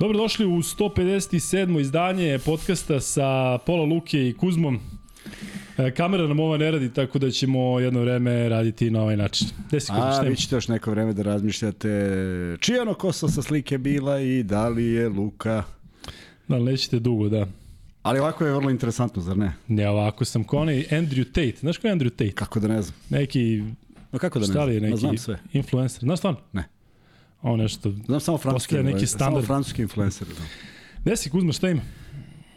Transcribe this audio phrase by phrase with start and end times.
[0.00, 1.80] Dobrodošli u 157.
[1.80, 4.80] izdanje podcasta sa Pola Luke i Kuzmom.
[5.78, 9.48] E, kamera nam ova ne radi, tako da ćemo jedno vreme raditi na ovaj način.
[9.68, 12.16] Gde si A, vi ćete još neko vreme da razmišljate
[12.60, 15.62] čija ono kosa sa slike bila i da li je Luka...
[16.48, 17.46] Da, nećete dugo, da.
[18.02, 19.52] Ali ovako je vrlo interesantno, zar ne?
[19.68, 21.56] Ne, ovako sam onaj Andrew Tate.
[21.60, 22.32] Znaš ko je Andrew Tate?
[22.32, 22.96] Kako da ne znam.
[23.10, 23.62] Neki...
[24.12, 24.68] No kako da ne znam?
[24.68, 25.38] Neki Ma znam sve.
[25.52, 26.00] influencer.
[26.00, 26.40] Znaš stvarno?
[26.52, 26.79] Ne.
[27.42, 27.92] Ovo nešto...
[28.06, 29.44] Znam samo francuski, neki standard.
[29.44, 30.28] Samo francuski influencer.
[30.28, 30.44] Da.
[31.04, 31.82] Gde si, Kuzma, šta ima?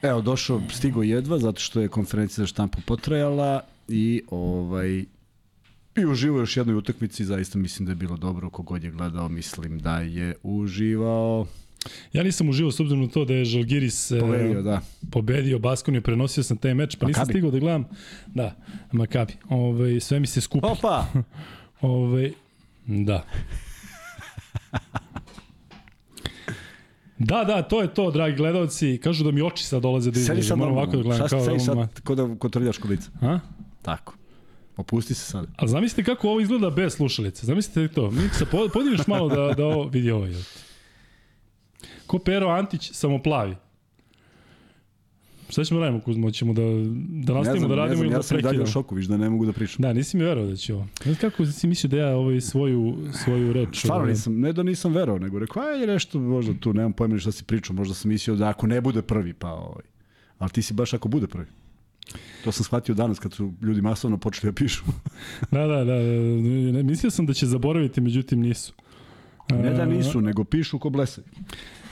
[0.02, 5.06] Evo, došao, stigo jedva, zato što je konferencija za štampu potrajala i ovaj
[5.96, 9.80] i uživo još jednoj utakmici, zaista mislim da je bilo dobro, kogod je gledao, mislim
[9.80, 11.48] da je uživao.
[12.14, 14.82] Ja nisam uživao s obzirom na to da je Žalgiris e, pobedio, da.
[15.12, 17.86] pobedio Baskoniju, prenosio sam taj meč, pa nisam stigao da gledam.
[18.26, 18.56] Da,
[18.92, 19.34] Makabi.
[19.50, 20.68] Ove, ovaj, sve mi se skupi.
[20.68, 21.06] Opa!
[21.14, 21.24] Ove,
[21.96, 22.32] ovaj,
[22.88, 23.26] da.
[27.18, 29.00] Da, da, to je to, dragi gledalci.
[29.04, 30.44] Kažu da mi oči sad dolaze da izgledaju.
[30.44, 31.28] Sedi moram ovako da gledam.
[31.28, 33.10] Šta sedi sad, ko da kontroliraš kolica.
[33.22, 33.40] A?
[33.82, 34.14] Tako.
[34.78, 35.48] Opusti se sad.
[35.58, 37.46] A zamislite kako ovo izgleda bez slušalice.
[37.46, 38.12] Zamislite to.
[38.12, 40.28] Miksa, podiviš malo da, da ovo vidi ovo.
[42.08, 43.56] Ko Pero Antić, samo plavi.
[45.54, 46.32] Šta ćemo da radimo, Kuzmo?
[46.32, 46.62] Ćemo da,
[47.26, 48.60] da nastavimo da radimo ili da prekidamo?
[48.60, 49.82] Ja sam šoku, viš da ne mogu da pričam.
[49.82, 50.88] Da, nisi mi verovao da će ovo.
[51.04, 53.80] Znaš kako si mislio da ja ovaj svoju, svoju reč...
[53.80, 54.12] Stvarno ovaj...
[54.12, 57.44] nisam, ne da nisam verovao, nego rekao, aj nešto možda tu, nemam pojma šta si
[57.44, 59.84] pričao, možda sam mislio da ako ne bude prvi, pa ovaj.
[60.38, 61.48] Ali ti si baš ako bude prvi.
[62.44, 64.84] To sam shvatio danas kad su ljudi masovno počeli da pišu.
[65.52, 65.96] da, da, da,
[66.74, 66.84] da.
[66.84, 68.74] Mislio sam da će zaboraviti, međutim nisu.
[69.50, 71.26] Ne da nisu, nego pišu ko blesaju.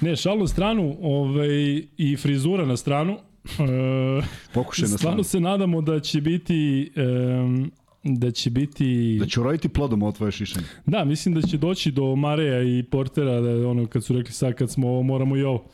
[0.01, 1.47] Ne, šalu stranu ovaj,
[1.97, 3.17] i frizura na stranu.
[3.45, 4.22] E,
[4.53, 7.72] Pokušaj na Stvarno se nadamo da će biti um,
[8.03, 9.17] da će biti...
[9.20, 10.66] Da će uroditi plodom ovo tvoje šišanje.
[10.85, 14.53] Da, mislim da će doći do Mareja i Portera, da ono kad su rekli sad
[14.53, 15.66] kad smo ovo, moramo i ovo.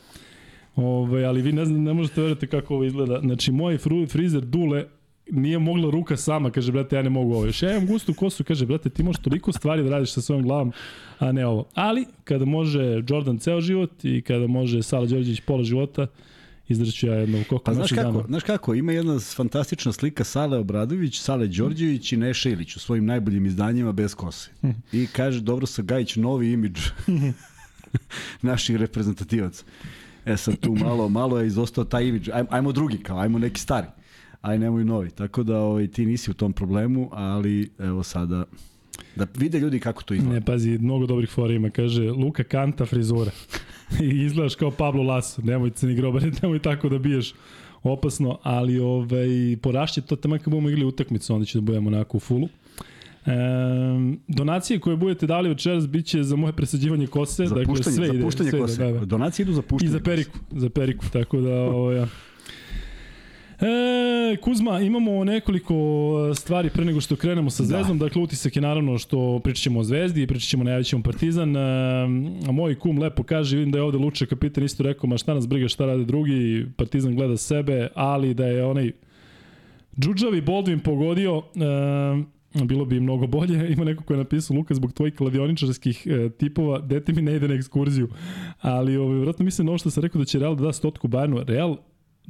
[0.76, 3.20] Ove, ali vi ne, znam, ne možete veriti kako ovo izgleda.
[3.20, 4.84] Znači, moj fru, frizer Dule
[5.30, 7.46] nije mogla ruka sama, kaže, brate, ja ne mogu ovo.
[7.46, 10.42] Još ja imam gustu kosu, kaže, brate, ti možeš toliko stvari da radiš sa svojom
[10.42, 10.72] glavom,
[11.18, 11.64] a ne ovo.
[11.74, 16.06] Ali, kada može Jordan ceo život i kada može Sala Đorđević pola života,
[16.68, 18.24] izdrću ja jedno koliko pa, znaš kako, dana.
[18.28, 23.06] znaš kako, ima jedna fantastična slika Sale Obradović, Sale Đorđević i Neša Ilić u svojim
[23.06, 24.50] najboljim izdanjima bez kose.
[24.92, 26.80] I kaže, dobro sa Gajić, novi imidž
[28.42, 29.64] naših reprezentativaca.
[30.24, 32.28] E sad tu malo, malo je izostao taj imidž.
[32.32, 33.86] Ajmo, ajmo drugi kao, ajmo neki stari.
[34.40, 35.10] Aj nemoj novi.
[35.10, 38.44] Tako da ovaj, ti nisi u tom problemu, ali evo sada
[39.16, 40.34] Da vide ljudi kako to izgleda.
[40.34, 41.70] Ne, pazi, mnogo dobrih fora ima.
[41.70, 43.30] Kaže, Luka Kanta frizura.
[44.02, 45.42] I izgledaš kao Pablo Laso.
[45.42, 47.34] Nemoj ni grobar, nemoj tako da biješ
[47.82, 52.16] opasno, ali ovaj, porašće to tamo kad budemo igrali utakmicu, onda će da budemo onako
[52.16, 52.48] u fulu.
[53.26, 53.30] E,
[54.28, 58.18] donacije koje budete dali večeras biće za moje presađivanje kose, za dakle puštanje, sve ide.
[58.18, 58.84] Za puštanje sve kose.
[58.84, 59.04] Da, da.
[59.04, 60.60] Donacije idu za puštanje I za periku, kose.
[60.60, 62.06] za periku, tako da ovaj,
[63.60, 65.74] E, Kuzma, imamo nekoliko
[66.34, 67.66] stvari pre nego što krenemo sa da.
[67.66, 67.98] Zvezdom.
[67.98, 68.04] Da.
[68.04, 71.56] Dakle, utisak je naravno što pričat ćemo o Zvezdi, pričat ćemo, najavit Partizan.
[71.56, 71.60] E,
[72.48, 75.34] a moj kum lepo kaže, vidim da je ovde Luče kapitan isto rekao, ma šta
[75.34, 78.92] nas briga, šta rade drugi, Partizan gleda sebe, ali da je onaj
[80.00, 81.42] Džuđavi Boldvin pogodio,
[82.54, 83.68] e, bilo bi mnogo bolje.
[83.72, 87.48] Ima neko ko je napisao, Luka, zbog tvojih kladioničarskih e, tipova, dete mi ne ide
[87.48, 88.08] na ekskurziju.
[88.60, 91.08] Ali, ovaj, vratno mislim na ovo što sam rekao da će Real da da stotku
[91.08, 91.44] Bayernu.
[91.44, 91.76] Real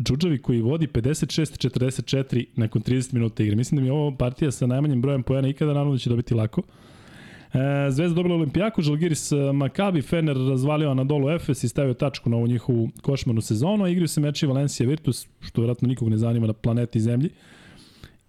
[0.02, 3.56] Džuđavi koji vodi 56-44 nakon 30 minuta igre.
[3.56, 6.34] Mislim da mi je ovo partija sa najmanjim brojem pojena ikada, naravno da će dobiti
[6.34, 6.62] lako.
[7.52, 12.30] E, Zvezda dobila Olimpijaku, Žalgiris e, Makabi, Fener razvalio na dolu Efes i stavio tačku
[12.30, 16.46] na ovu njihovu košmarnu sezonu, a se meči Valencija Virtus, što vjerojatno nikog ne zanima
[16.46, 17.30] na planeti Zemlji.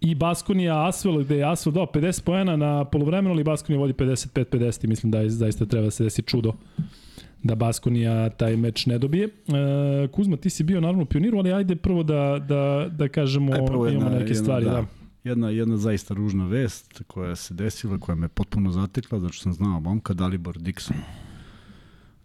[0.00, 4.86] I Baskonija Asvel, gde je Asvel dao 50 pojena na polovremenu, ali Baskonija vodi 55-50
[4.86, 6.52] mislim da je, zaista treba da se desi čudo
[7.42, 9.26] da Baskonija taj meč ne dobije.
[9.26, 13.66] E, Kuzma, ti si bio naravno pioniru, ali ajde prvo da, da, da kažemo, Aj,
[13.66, 14.64] prvo jedna, imamo neke jedna, stvari.
[14.64, 14.70] Da.
[14.70, 14.86] da.
[15.24, 19.52] Jedna, jedna zaista ružna vest koja se desila, koja me potpuno zatekla, zato što sam
[19.52, 20.96] znao momka Dalibor Dixon.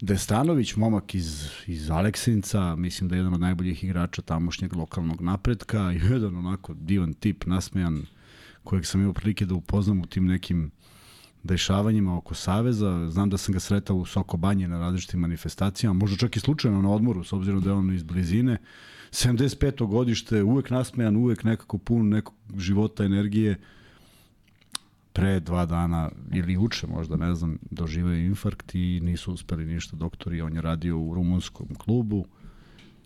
[0.01, 5.79] Destanović, momak iz, iz Aleksinca, mislim da je jedan od najboljih igrača tamošnjeg lokalnog napretka,
[6.11, 8.05] jedan onako divan tip, nasmejan,
[8.63, 10.71] kojeg sam imao prilike da upoznam u tim nekim
[11.45, 13.09] dešavanjima oko Saveza.
[13.09, 16.81] Znam da sam ga sretao u Soko Banje na različitim manifestacijama, možda čak i slučajno
[16.81, 18.57] na odmoru, s obzirom da je on iz blizine.
[19.11, 19.87] 75.
[19.87, 23.55] godište, uvek nasmejan, uvek nekako pun nekog života, energije.
[25.13, 30.41] Pre dva dana, ili uče možda, ne znam, doživaju infarkt i nisu uspeli ništa doktori.
[30.41, 32.25] On je radio u rumunskom klubu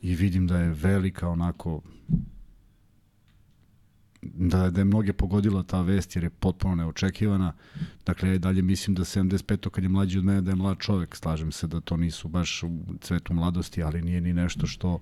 [0.01, 1.81] i vidim da je velika onako
[4.21, 7.53] da, da je mnoge pogodila ta vest jer je potpuno neočekivana.
[8.05, 9.69] Dakle, ja i dalje mislim da 75.
[9.69, 12.63] kad je mlađi od mene da je mlad čovek, slažem se da to nisu baš
[12.63, 12.69] u
[13.01, 14.99] cvetu mladosti, ali nije ni nešto što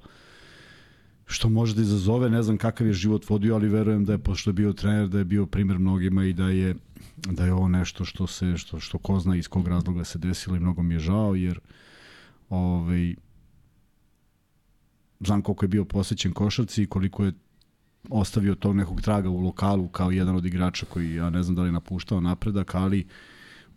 [1.27, 4.49] što može da izazove, ne znam kakav je život vodio, ali verujem da je, pošto
[4.49, 6.75] je bio trener, da je bio primer mnogima i da je,
[7.17, 10.55] da je ovo nešto što se, što, što ko zna iz kog razloga se desilo
[10.55, 11.59] i mnogo mi je žao, jer
[12.49, 13.15] ovaj,
[15.19, 17.33] znam koliko je bio posvećen košarci i koliko je
[18.09, 21.61] ostavio tog nekog traga u lokalu kao jedan od igrača koji, ja ne znam da
[21.61, 23.07] li napuštao napredak, ali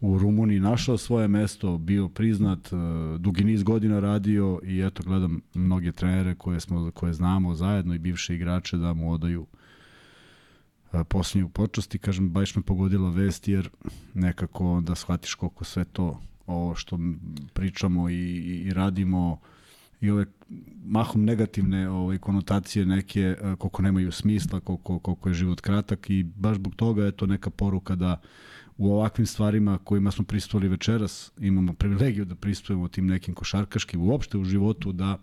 [0.00, 2.76] u Rumuniji našao svoje mesto, bio priznat, e,
[3.18, 7.98] dugi niz godina radio i eto gledam mnoge trenere koje, smo, koje znamo zajedno i
[7.98, 9.46] bivše igrače da mu odaju
[10.92, 11.98] e, posljednju počasti.
[11.98, 13.68] Kažem, baš me pogodila vest jer
[14.14, 16.98] nekako onda shvatiš koliko sve to ovo što
[17.52, 19.38] pričamo i, i, i radimo
[20.00, 20.26] i ove
[20.84, 26.22] mahom negativne ovaj, konotacije neke, e, koliko nemaju smisla, koliko, koliko je život kratak i
[26.22, 28.20] baš zbog toga je to neka poruka da
[28.78, 34.38] u ovakvim stvarima kojima smo pristovali večeras, imamo privilegiju da pristujemo tim nekim košarkaškim, uopšte
[34.38, 35.18] u životu, da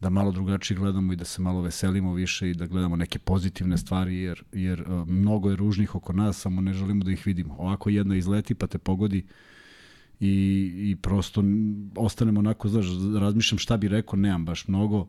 [0.00, 3.78] da malo drugačije gledamo i da se malo veselimo više i da gledamo neke pozitivne
[3.78, 7.54] stvari, jer, jer uh, mnogo je ružnih oko nas, samo ne želimo da ih vidimo.
[7.58, 9.26] Ovako jedno izleti pa te pogodi
[10.20, 11.42] i, i prosto
[11.96, 12.86] ostanemo onako, znaš,
[13.20, 15.08] razmišljam šta bi rekao, nemam baš mnogo,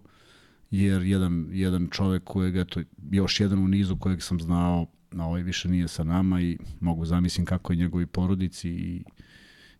[0.71, 2.81] jer jedan, jedan čovek kojeg, eto,
[3.11, 7.05] još jedan u nizu kojeg sam znao, na ovaj više nije sa nama i mogu
[7.05, 9.03] zamislim kako je njegovi porodici i,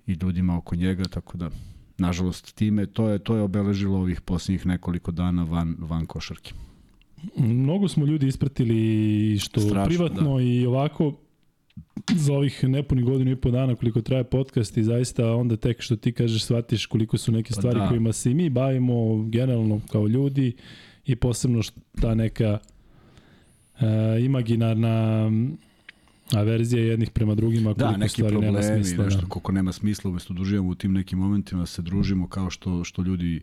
[0.08, 1.50] i ljudima oko njega, tako da
[1.98, 6.54] nažalost time to je to je obeležilo ovih poslednjih nekoliko dana van van košarke.
[7.38, 10.44] Mnogo smo ljudi ispratili što Strašno, privatno da.
[10.44, 11.18] i ovako
[12.16, 15.96] za ovih nepunih godinu i po dana koliko traje podcast i zaista onda tek što
[15.96, 17.90] ti kažeš shvatiš koliko su neke pa stvari pa da.
[17.90, 20.54] kojima se i mi bavimo generalno kao ljudi
[21.06, 21.62] i posebno
[22.02, 22.60] ta neka
[23.80, 23.86] e,
[24.22, 25.30] imaginarna
[26.34, 29.06] averzija jednih prema drugima da, neki stvari problemi, nema smisla.
[29.06, 29.28] Nešto, da.
[29.28, 33.02] koliko nema smisla, umesto da uživamo u tim nekim momentima, se družimo kao što, što
[33.02, 33.42] ljudi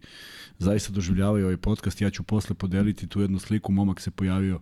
[0.58, 2.00] zaista doživljavaju ovaj podcast.
[2.00, 4.60] Ja ću posle podeliti tu jednu sliku, momak se pojavio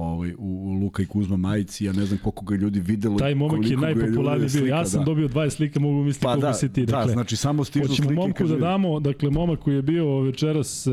[0.00, 3.18] ovaj, u, Luka i Kuzma majici, ja ne znam koliko ga ljudi videlo.
[3.18, 4.66] Taj momak je najpopularniji bio.
[4.66, 5.04] Ja sam da.
[5.04, 6.86] dobio 20 slika, mogu misliti pa, koliko da, si ti.
[6.86, 8.02] Da, dakle, da, znači samo stižu slike.
[8.02, 10.86] Hoćemo momku da damo, dakle, momak koji je bio večeras...
[10.86, 10.90] E...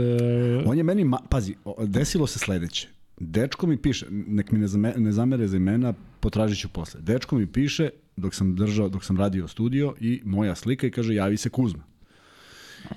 [0.65, 1.55] On je meni, ma, pazi,
[1.85, 2.87] desilo se sledeće.
[3.19, 7.01] Dečko mi piše, nek mi ne, zame, ne zamere za imena, potražit ću posle.
[7.01, 11.15] Dečko mi piše, dok sam držao, dok sam radio studio i moja slika i kaže
[11.15, 11.83] javi se Kuzma.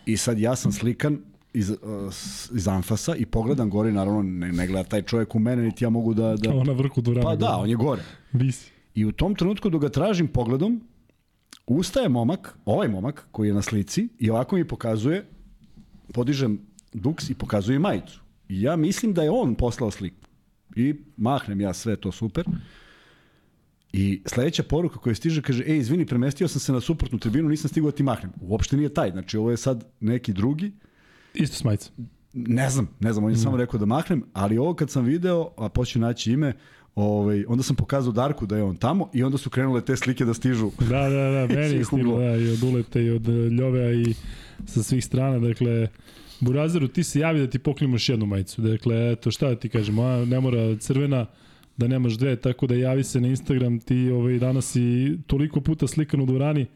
[0.07, 1.19] I sad ja sam slikan
[1.55, 1.77] iz, uh,
[2.55, 5.91] iz Anfasa i pogledam gore, naravno ne, ne gleda taj čovjek u mene, niti ja
[5.91, 6.37] mogu da...
[6.37, 6.51] da...
[6.51, 7.27] Kao na vrhu durana.
[7.27, 8.03] Pa da, on je gore.
[8.33, 8.73] Visi.
[8.95, 10.81] I u tom trenutku dok ga tražim pogledom,
[11.67, 15.27] ustaje momak, ovaj momak koji je na slici i ovako mi pokazuje,
[16.13, 16.61] podižem
[16.93, 18.21] duks i pokazuje majicu.
[18.49, 20.29] I ja mislim da je on poslao sliku.
[20.77, 22.45] I mahnem ja sve to super.
[23.93, 27.69] I sledeća poruka koja stiže kaže, ej, izvini, premestio sam se na suprotnu tribinu, nisam
[27.69, 28.33] stigao da ti mahnem.
[28.41, 30.73] Uopšte nije taj, znači ovo je sad neki drugi.
[31.35, 31.91] Isto s majica.
[32.33, 33.43] Ne znam, ne znam, on je mm.
[33.43, 36.53] samo rekao da mahnem, ali ovo kad sam video, a poću naći ime,
[36.95, 40.25] Ovaj, onda sam pokazao Darku da je on tamo i onda su krenule te slike
[40.25, 40.71] da stižu.
[40.79, 44.15] Da, da, da, meni je stiglo, da, i od Uleta i od Ljovea i
[44.67, 45.89] sa svih strana, dakle,
[46.41, 48.63] Burazeru, ti se javi da ti poklijemo još jednu majicu.
[48.63, 51.27] Dakle, eto, šta da ti kažem, a, ne mora crvena,
[51.77, 55.87] da nemaš dve, tako da javi se na Instagram, ti ovaj, danas si toliko puta
[55.87, 56.67] slikan u dvorani.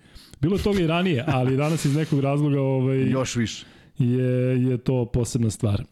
[0.40, 2.60] Bilo je toga i ranije, ali danas iz nekog razloga...
[2.60, 3.66] Ovaj, još više.
[3.98, 5.80] Je, je to posebna stvar.
[5.80, 5.84] E,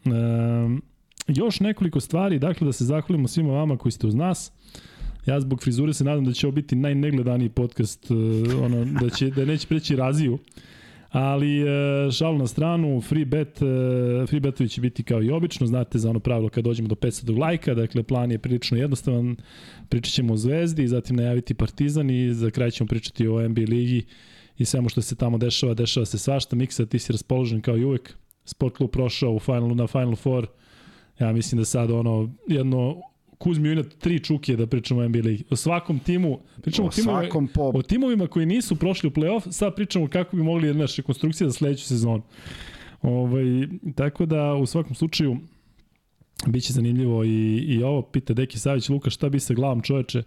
[1.27, 4.51] još nekoliko stvari, dakle da se zahvalimo svima vama koji ste uz nas.
[5.25, 8.13] Ja zbog frizure se nadam da će ovo biti najnegledaniji podcast, e,
[8.55, 10.37] ono, da, će, da neće preći raziju.
[11.09, 15.67] Ali e, šal na stranu, free bet, e, free betovi će biti kao i obično,
[15.67, 19.35] znate za ono pravilo kad dođemo do 500 lajka, dakle plan je prilično jednostavan,
[19.89, 24.05] pričat ćemo o Zvezdi, zatim najaviti Partizan i za kraj ćemo pričati o NBA ligi
[24.63, 26.55] i svemu što se tamo dešava, dešava se svašta.
[26.55, 28.13] Miksa, ti si raspoložen kao i uvek,
[28.45, 30.47] Sport klub prošao u finalu, na Final Four,
[31.19, 33.01] ja mislim da sad ono jedno
[33.37, 35.43] Kuzmi Unat tri čuke da pričamo o NBA ligi.
[35.49, 37.71] O svakom timu, pričamo o, timovima, po...
[37.75, 41.53] o timovima koji nisu prošli u play-off, sad pričamo kako bi mogli naša rekonstrukcija za
[41.53, 42.23] sledeću sezonu.
[43.01, 43.43] Ovaj,
[43.95, 45.37] tako da u svakom slučaju
[46.47, 50.23] biće zanimljivo i, i ovo pita Deki Savić, Luka šta bi sa glavom čoveče?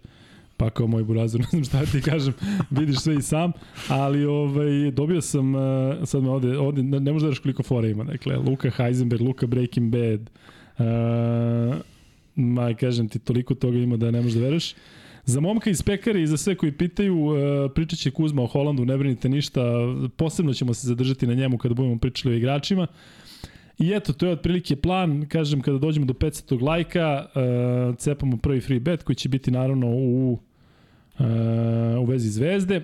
[0.57, 2.33] Pa kao moj burazir, ne znam šta ti kažem,
[2.69, 3.51] vidiš sve i sam,
[3.89, 5.61] ali ovaj, dobio sam, uh,
[6.05, 9.91] sad me ovde, ovde ne možda daš koliko fora ima, dakle, Luka Heisenberg, Luka Breaking
[9.91, 10.29] Bad,
[10.79, 11.75] uh,
[12.37, 14.75] Ma, kažem ti, toliko toga ima da ne možeš da veruješ.
[15.25, 17.37] Za momka iz pekare i za sve koji pitaju, uh,
[17.75, 19.61] pričat će Kuzma o Holandu, ne brinite ništa,
[20.15, 22.87] posebno ćemo se zadržati na njemu kada budemo pričali o igračima.
[23.79, 27.25] I eto, to je otprilike plan, kažem, kada dođemo do 500 lajka,
[27.97, 30.39] cepamo prvi free bet koji će biti naravno u,
[32.01, 32.81] u vezi zvezde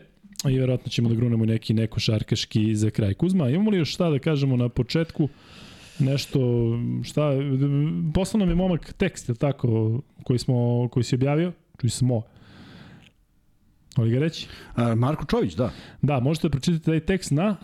[0.50, 3.14] i verovatno ćemo da grunemo neki neko šarkaški za kraj.
[3.14, 5.30] Kuzma, imamo li još šta da kažemo na početku?
[6.00, 6.40] Nešto,
[7.04, 7.30] šta,
[8.14, 12.22] poslao nam je momak tekst, je tako, koji, smo, koji si objavio, čuj smo,
[13.96, 14.48] Ali ga reći?
[14.76, 15.72] A, Marko Čović, da.
[16.02, 17.56] Da, možete da pročitati taj tekst na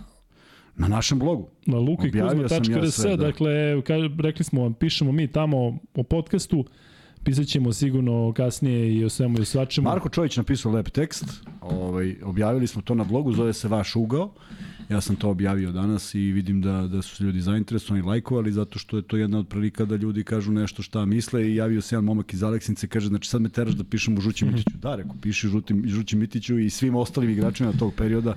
[0.77, 1.49] Na našem blogu.
[1.65, 3.25] na lukikuzma.rs, ja da.
[3.25, 6.65] dakle, ka, rekli smo vam, pišemo mi tamo o podcastu,
[7.23, 9.89] pisat ćemo sigurno kasnije i o svemu i o svačemu.
[9.89, 11.25] Marko Čović napisao lep tekst,
[11.61, 14.31] ovaj, objavili smo to na blogu, zove se Vaš ugao.
[14.89, 18.97] Ja sam to objavio danas i vidim da, da su ljudi zainteresovani, lajkovali, zato što
[18.97, 22.05] je to jedna od prilika da ljudi kažu nešto šta misle i javio se jedan
[22.05, 24.77] momak iz Aleksince kaže, znači sad me teraš da pišem u Žući Mitiću.
[24.77, 28.35] Da, rekao, piši Žuti, Žući Mitiću i svim ostalim igračima tog perioda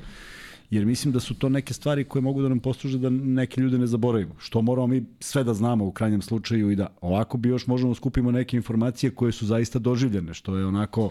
[0.72, 3.78] jer mislim da su to neke stvari koje mogu da nam posluže da neke ljude
[3.78, 4.34] ne zaboravimo.
[4.38, 7.90] Što moramo mi sve da znamo u krajnjem slučaju i da ovako bi još možemo
[7.90, 11.10] da skupimo neke informacije koje su zaista doživljene, što je onako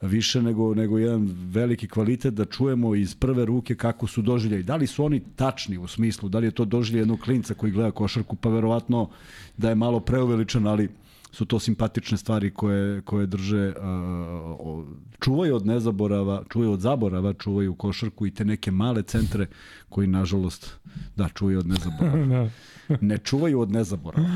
[0.00, 4.62] više nego, nego jedan veliki kvalitet da čujemo iz prve ruke kako su doživljaj.
[4.62, 7.72] Da li su oni tačni u smislu, da li je to doživljaj jednog klinca koji
[7.72, 9.08] gleda košarku, pa verovatno
[9.56, 10.88] da je malo preuveličan, ali
[11.36, 14.84] su to simpatične stvari koje, koje drže, uh,
[15.20, 19.46] čuvaju od nezaborava, čuvaju od zaborava, čuvaju košarku i te neke male centre
[19.88, 20.78] koji, nažalost,
[21.16, 22.26] da, čuvaju od nezaborava.
[22.88, 22.96] da.
[23.00, 24.28] ne čuvaju od nezaborava.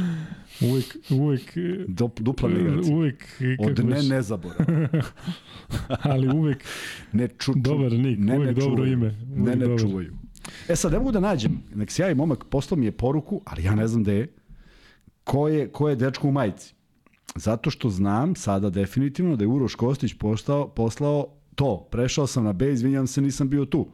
[0.60, 1.54] Uvek, uvek...
[1.88, 2.96] Dup, dupla negacija.
[2.96, 3.24] Uvek...
[3.58, 4.88] Od ne nezaborava.
[6.12, 6.64] Ali uvek...
[7.12, 8.92] Ne ču, ču, dobar nik, ne, uvek ne dobro čuvaju.
[8.92, 9.06] ime.
[9.06, 9.80] Uvek ne, ne dobar.
[9.80, 10.12] čuvaju.
[10.68, 13.64] E sad, ne mogu da nađem, nek se javi momak, poslao mi je poruku, ali
[13.64, 14.28] ja ne znam da je,
[15.24, 16.74] ko je, ko je dečko u majici.
[17.34, 21.88] Zato što znam sada definitivno da je Uroš Kostić postao, poslao to.
[21.90, 23.86] Prešao sam na B, izvinjam se, nisam bio tu.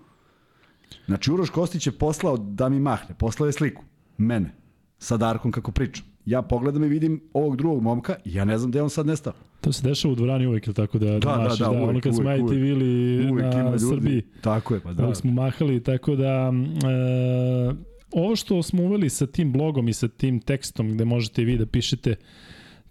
[1.07, 3.85] Znači, Uroš Kostić je poslao da mi mahne, poslao je sliku.
[4.19, 4.55] Mene.
[4.99, 6.05] Sa Darkom kako pričam.
[6.27, 9.33] Ja pogledam i vidim ovog drugog momka i ja ne znam gde on sad nestao.
[9.61, 11.89] To se dešava u dvorani uvek, ili tako da, da, da, mašiš, da, da, uvek,
[11.89, 14.23] ono kad smo bili uvek na ljudi, Srbiji.
[14.41, 15.05] Tako je, pa da.
[15.05, 16.53] Uvek smo mahali, tako da...
[16.85, 21.59] E, ovo što smo uveli sa tim blogom i sa tim tekstom gde možete vi
[21.59, 22.15] da pišete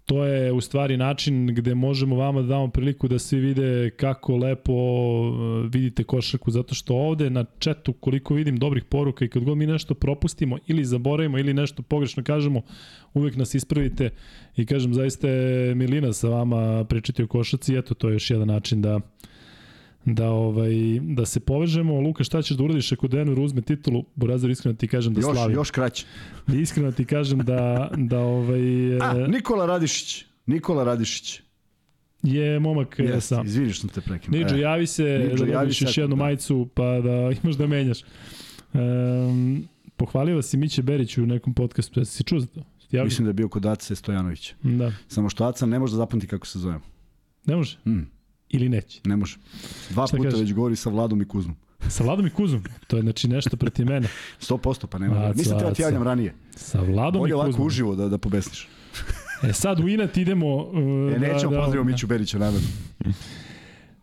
[0.06, 4.36] to je u stvari način gde možemo vama da damo priliku da svi vide kako
[4.36, 9.44] lepo e, vidite košarku, zato što ovde na četu koliko vidim dobrih poruka i kad
[9.44, 12.62] god mi nešto propustimo ili zaboravimo ili nešto pogrešno kažemo,
[13.14, 14.10] uvek nas ispravite
[14.56, 18.48] i kažem zaista je Milina sa vama pričati o košaci, eto to je još jedan
[18.48, 19.00] način da
[20.06, 20.72] da ovaj
[21.02, 22.00] da se povežemo.
[22.00, 24.04] Luka, šta ćeš da uradiš ako Denver uzme titulu?
[24.14, 25.56] Burazir iskreno ti kažem da još, slavim.
[25.56, 26.06] Još kraće.
[26.54, 30.24] Iskreno ti kažem da da ovaj A, Nikola Radišić.
[30.46, 31.40] Nikola Radišić
[32.22, 33.46] je momak yes, sam.
[33.46, 34.38] Izvini što te prekinuo.
[34.38, 34.60] Niđo, e.
[34.60, 36.22] javi se Niđo, da dobiš još jednu da.
[36.22, 37.98] majicu pa da imaš da menjaš.
[38.72, 42.00] Um, pohvalio si Miće Berić u nekom podcastu.
[42.00, 42.62] Jesi si čuo za to?
[42.90, 43.04] Javlja?
[43.04, 44.54] Mislim da je bio kod Ace Stojanovića.
[44.62, 44.92] Da.
[45.08, 46.78] Samo što Aca ne može da zapamti kako se zove.
[47.46, 47.78] Ne može?
[47.86, 48.15] Mm.
[48.48, 49.00] Ili neće?
[49.04, 49.36] Ne može.
[49.90, 50.42] Dva Šta puta kaže?
[50.42, 51.56] već govori sa Vladom i Kuzmom.
[51.88, 52.62] Sa Vladom i Kuzmom?
[52.86, 54.08] To je znači nešto proti mene.
[54.48, 55.32] 100% pa nema.
[55.32, 56.34] Nisam treba ti javljam ranije.
[56.56, 57.20] Sa Vladom Bolje i Kuzmom.
[57.20, 58.68] Bolje ovako uživo da, da pobesniš.
[59.48, 60.56] e sad u inat idemo...
[60.56, 60.78] Uh,
[61.16, 62.68] e, nećemo da, pozdravimo da, Miću Berića, namerno.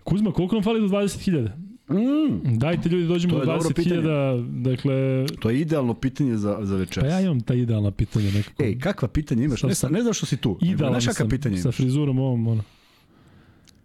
[0.03, 1.49] Kuzma, koliko nam fali do 20.000?
[1.89, 2.57] Mm.
[2.57, 5.25] Dajte ljudi dođemo do 20.000, dakle...
[5.39, 7.09] To je idealno pitanje za, za večeras.
[7.09, 8.63] Pa ja imam ta idealna pitanja nekako.
[8.63, 9.63] Ej, kakva pitanja imaš?
[9.63, 10.57] ne, ne znam što si tu.
[10.61, 11.63] Idealno sam, pitanja imaš?
[11.63, 12.63] sa frizurom ovom, ono.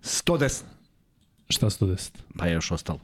[0.08, 0.62] 110.
[1.48, 2.10] Šta 110?
[2.38, 3.00] Pa je još ostalo.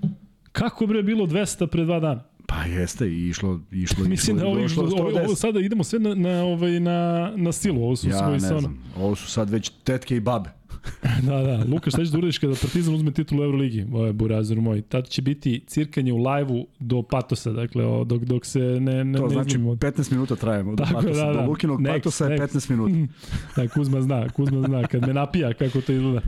[0.52, 2.24] Kako bre bilo 200 pre dva dana?
[2.46, 6.14] Pa jeste, išlo, išlo, Mislim išlo, da ovo, išlo ovo, ovo, sada idemo sve na,
[6.14, 9.70] na, ovaj, na, na silu, ovo su ja, svoji ne znam, ovo su sad već
[9.84, 10.50] tetke i babe.
[11.28, 11.64] da, da.
[11.68, 13.86] Luka, šta ćeš da uradiš kada Partizan uzme titulu u Euroligi?
[13.92, 14.82] Ovo je burazir moj.
[14.82, 19.18] Tad će biti cirkanje u lajvu do patosa, dakle, o, dok, dok se ne, ne
[19.18, 21.26] To ne znači 15 minuta trajemo do patosa.
[21.26, 21.40] Da, da.
[21.40, 23.12] Do Lukinog next, patosa je 15 minuta.
[23.56, 24.86] da, Kuzma zna, Kuzma zna.
[24.86, 26.20] Kad me napija kako to izgleda.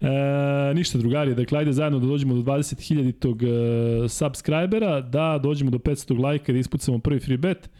[0.00, 5.70] E, ništa drugari, dakle ajde zajedno da dođemo do 20.000 tog e, subscribera, da dođemo
[5.70, 7.70] do 500 lajka, da ispucamo prvi free bet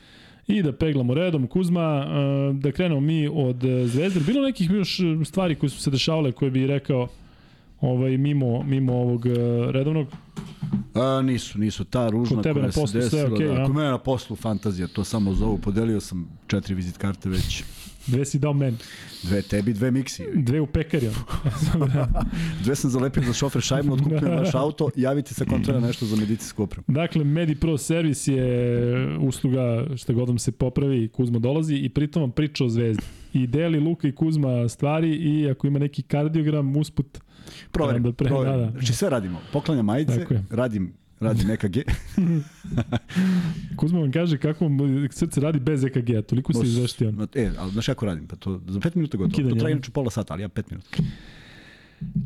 [0.49, 1.47] i da peglamo redom.
[1.47, 4.21] Kuzma, e, da krenemo mi od Zvezde.
[4.21, 7.09] Bilo nekih još stvari koje su se dešavale koje bi rekao
[7.81, 9.27] ovaj mimo mimo ovog
[9.71, 10.07] redovnog
[10.95, 11.85] A, nisu, nisu.
[11.85, 14.37] Ta ružna tebe koja na poslu, se desila, sve okay, da, ako mene na poslu
[14.37, 15.59] fantazija, to samo zovu.
[15.59, 17.65] Podelio sam četiri vizit karte već.
[18.07, 18.77] Dve si dao meni.
[19.23, 20.25] Dve tebi, dve miksi.
[20.35, 21.11] Dve u pekari.
[22.65, 26.17] dve sam zalepio za šofer šajbno, otkupio naš auto, javite se kom treba nešto za
[26.17, 26.85] medicinsku opremu.
[26.89, 32.23] Dakle, Medi Pro Service je usluga šta god vam se popravi, Kuzma dolazi i pritom
[32.23, 33.03] vam priča o zvezdi.
[33.33, 37.19] I deli Luka i Kuzma stvari i ako ima neki kardiogram usput
[37.73, 38.61] Proverim, da pre, proverim.
[38.61, 38.71] Da, da.
[38.71, 39.41] Znači sve radimo.
[39.53, 41.77] Poklanja majice, radim radim EKG.
[43.77, 47.13] Kuzma vam kaže kako mu srce radi bez EKG-a, toliko se izveštio.
[47.35, 48.27] E, ali znaš kako radim?
[48.27, 49.37] Pa to za 5 minuta gotovo.
[49.37, 50.89] Kidanje, to traje inače pola sata, ali ja 5 minuta.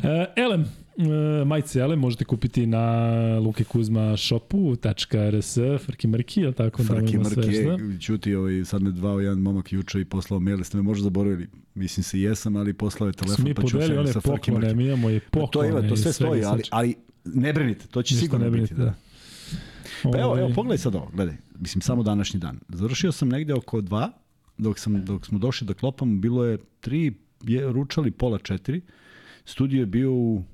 [0.03, 6.85] E, Elem, e, majice Elem možete kupiti na Luke Kuzma shopu.rs, frki mrki, je tako?
[6.85, 7.85] Fraki ima Mrki sve, šta?
[7.85, 11.05] je, čuti, ovaj, sad me zvao jedan momak juče i poslao mail, ste me možda
[11.05, 11.47] zaboravili.
[11.75, 14.77] Mislim se jesam, ali poslao je telefon, Mi pa ću se one sa poklone, Mrki.
[14.77, 15.71] mi imamo i Pa poklone.
[15.71, 18.75] to ima, to sve stoji, ali, ali ne brinite, to će Ništa sigurno ne biti.
[18.75, 18.95] brinite, Da.
[20.03, 21.37] Pa evo, Ovaj, evo, pogledaj sad ovo, gledaj.
[21.59, 22.61] Mislim, samo današnji dan.
[22.69, 24.13] Završio sam negde oko dva,
[24.59, 28.81] dok, sam, dok smo došli da klopamo, bilo je tri, je, ručali pola četiri,
[29.45, 30.45] studio je bio u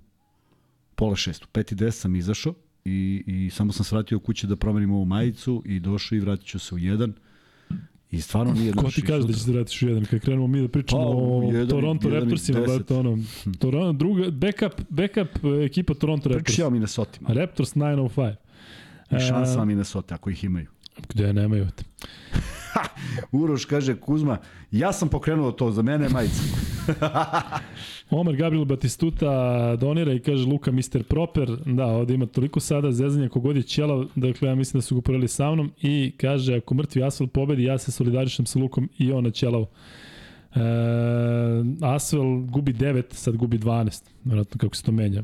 [0.95, 2.55] pola šest, u pet i deset sam izašao
[2.85, 6.59] i, i samo sam svratio kuće da promenim ovu majicu i došao i vratit ću
[6.59, 7.13] se u jedan.
[8.11, 10.05] I stvarno nije Ko ti kaže da će se vratiš u jedan?
[10.05, 13.19] Kad krenemo mi da pričamo Pa, o jedan Toronto jedan Raptorsima, brate, ono,
[13.59, 16.45] Toronto, druga, backup, backup ekipa Toronto Raptors.
[16.45, 17.19] Pričao Minnesota.
[17.29, 18.35] Raptors 905.
[19.11, 20.67] I šansa E, Minnesota, ako ih imaju.
[21.09, 21.67] Gde nemaju.
[23.33, 24.39] Uroš kaže, Kuzma,
[24.71, 26.43] ja sam pokrenuo to, za mene je majica.
[28.11, 31.03] Omer Gabriel Batistuta donira i kaže Luka Mr.
[31.09, 31.57] Proper.
[31.67, 34.99] Da, ovde ima toliko sada zezanja kogod je ćelav, dakle ja mislim da su ga
[34.99, 39.13] uporali sa mnom i kaže ako mrtvi Asfel pobedi, ja se solidarišem sa Lukom i
[39.13, 39.63] on na ćelav.
[39.63, 40.61] E,
[41.83, 44.05] Asvel gubi 9, sad gubi 12.
[44.25, 45.23] Vjerojatno kako se to menja.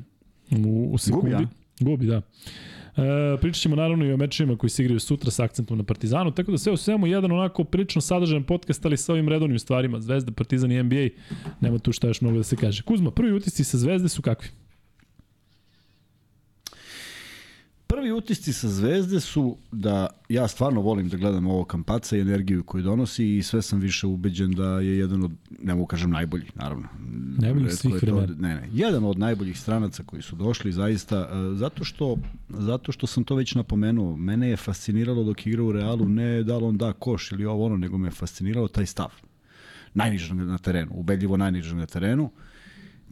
[0.66, 1.30] U, u sekundi.
[1.30, 1.48] Gubi, a?
[1.80, 2.22] Gubi, da.
[2.96, 6.30] E, pričat ćemo naravno i o mečima koji se igraju sutra sa akcentom na Partizanu,
[6.30, 10.00] tako da sve u svemu jedan onako prilično sadržajan podcast, ali sa ovim redovnim stvarima,
[10.00, 11.08] Zvezda, Partizan i NBA,
[11.60, 12.82] nema tu šta još mnogo da se kaže.
[12.82, 14.48] Kuzma, prvi utisci sa Zvezde su kakvi?
[17.92, 22.64] Prvi utisci sa Zvezde su da ja stvarno volim da gledam ovo kampaca i energiju
[22.64, 25.30] koju donosi i sve sam više ubeđen da je jedan od,
[25.62, 26.88] ne mogu kažem najboljih, naravno.
[27.38, 28.34] Najboljih svih vremena.
[28.38, 32.16] Ne, ne, jedan od najboljih stranaca koji su došli zaista, e, zato što,
[32.48, 36.42] zato što sam to već napomenuo, mene je fasciniralo dok je igrao u Realu, ne
[36.42, 39.10] da li on da koš ili ovo ono, nego me je fasciniralo taj stav.
[39.94, 42.30] Najnižeg na terenu, ubedljivo najnižeg na terenu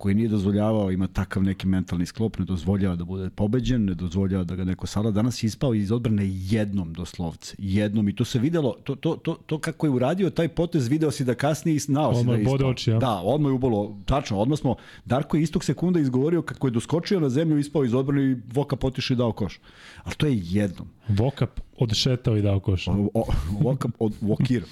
[0.00, 4.44] koji nije dozvoljavao, ima takav neki mentalni sklop, ne dozvoljava da bude pobeđen, ne dozvoljava
[4.44, 5.10] da ga neko sada.
[5.10, 7.54] Danas je ispao iz odbrane jednom doslovce.
[7.58, 11.10] Jednom i to se videlo, to, to, to, to kako je uradio taj potez, video
[11.10, 12.68] si da kasnije i znao si da je ispao.
[12.68, 12.98] oči, ja.
[12.98, 14.74] Da, odmah je ubolo, tačno, odmah smo,
[15.04, 18.76] Darko je istog sekunda izgovorio kako je doskočio na zemlju, ispao iz odbrane i Voka
[18.76, 19.60] potišao i dao koš.
[20.04, 20.88] Ali to je jednom.
[21.08, 22.88] Vokap odšetao i dao koš.
[22.88, 23.24] O, o,
[23.60, 24.66] Voka od Vokira.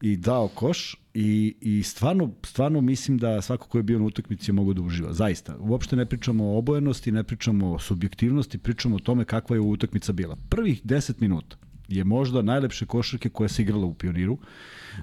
[0.00, 4.50] I dao koš i, i stvarno, stvarno mislim da svako ko je bio na utakmici
[4.50, 5.12] je mogao da uživa.
[5.12, 5.56] Zaista.
[5.58, 10.12] Uopšte ne pričamo o obojenosti, ne pričamo o subjektivnosti, pričamo o tome kakva je utakmica
[10.12, 10.36] bila.
[10.48, 11.56] Prvih 10 minuta
[11.88, 14.38] je možda najlepše košarke koja se igrala u Pioniru,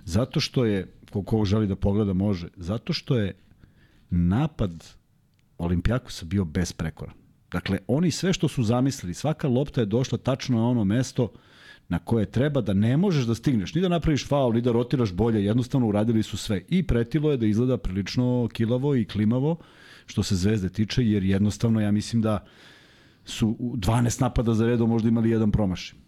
[0.06, 3.34] zato što je, ko, ko želi da pogleda može, zato što je
[4.10, 4.84] napad
[5.58, 7.16] Olimpijakosa bio besprekoran.
[7.52, 11.32] Dakle, oni sve što su zamislili, svaka lopta je došla tačno na ono mesto
[11.90, 15.14] na koje treba da ne možeš da stigneš, ni da napraviš faul, ni da rotiraš
[15.14, 16.62] bolje, jednostavno uradili su sve.
[16.70, 19.58] I pretilo je da izgleda prilično kilavo i klimavo,
[20.06, 22.46] što se zvezde tiče, jer jednostavno ja mislim da
[23.26, 26.00] su u 12 napada za redom možda imali jedan promašaj.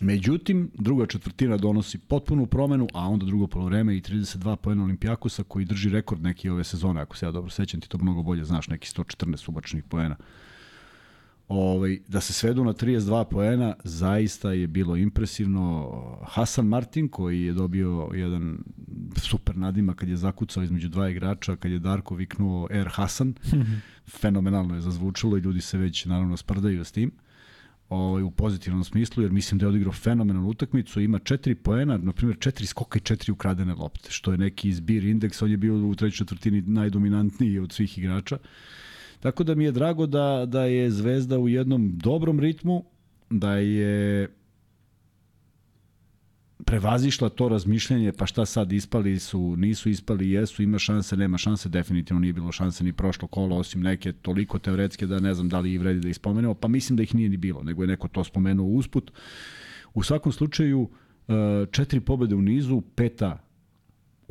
[0.00, 5.64] Međutim, druga četvrtina donosi potpunu promenu, a onda drugo polovreme i 32 poena Olimpijakosa koji
[5.64, 8.68] drži rekord neki ove sezone, ako se ja dobro sećam, ti to mnogo bolje znaš,
[8.68, 10.16] neki 114 ubačnih poena.
[11.48, 15.90] Ovaj, da se svedu na 32 poena, zaista je bilo impresivno.
[16.26, 18.58] Hasan Martin, koji je dobio jedan
[19.16, 23.34] super nadima kad je zakucao između dva igrača, kad je Darko viknuo Air Hasan,
[24.20, 27.10] fenomenalno je zazvučalo i ljudi se već naravno sprdaju s tim
[27.92, 32.12] ovaj, u pozitivnom smislu, jer mislim da je odigrao fenomenalnu utakmicu, ima četiri poena, na
[32.12, 35.88] primjer četiri skoka i četiri ukradene lopte, što je neki izbir indeks, on je bio
[35.88, 38.38] u trećoj četvrtini najdominantniji od svih igrača.
[39.22, 42.84] Tako da mi je drago da, da je Zvezda u jednom dobrom ritmu,
[43.30, 44.28] da je
[46.64, 51.68] prevazišla to razmišljanje, pa šta sad ispali su, nisu ispali, jesu, ima šanse, nema šanse,
[51.68, 55.60] definitivno nije bilo šanse ni prošlo kolo, osim neke toliko teoretske da ne znam da
[55.60, 57.88] li i vredi da ih spomenemo, pa mislim da ih nije ni bilo, nego je
[57.88, 59.12] neko to spomenuo usput.
[59.94, 60.88] U svakom slučaju,
[61.28, 61.32] e,
[61.70, 63.38] četiri pobede u nizu, peta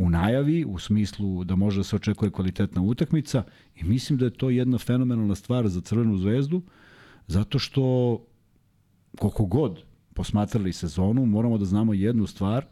[0.01, 3.43] u najavi, u smislu da može da se očekuje kvalitetna utakmica
[3.75, 6.61] i mislim da je to jedna fenomenalna stvar za Crvenu zvezdu,
[7.27, 8.17] zato što
[9.19, 9.83] koliko god
[10.13, 12.65] posmatrali sezonu, moramo da znamo jednu stvar,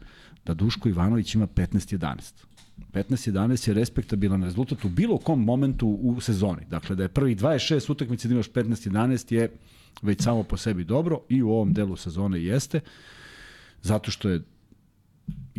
[0.45, 2.45] da Duško Ivanović ima 15-11.
[2.93, 6.65] 15-11 je respektabilan rezultat u bilo kom momentu u sezoni.
[6.69, 9.51] Dakle, da je prvih 26 utakmice da imaš 15-11 je
[10.01, 12.79] već samo po sebi dobro i u ovom delu sezone jeste,
[13.81, 14.41] zato što je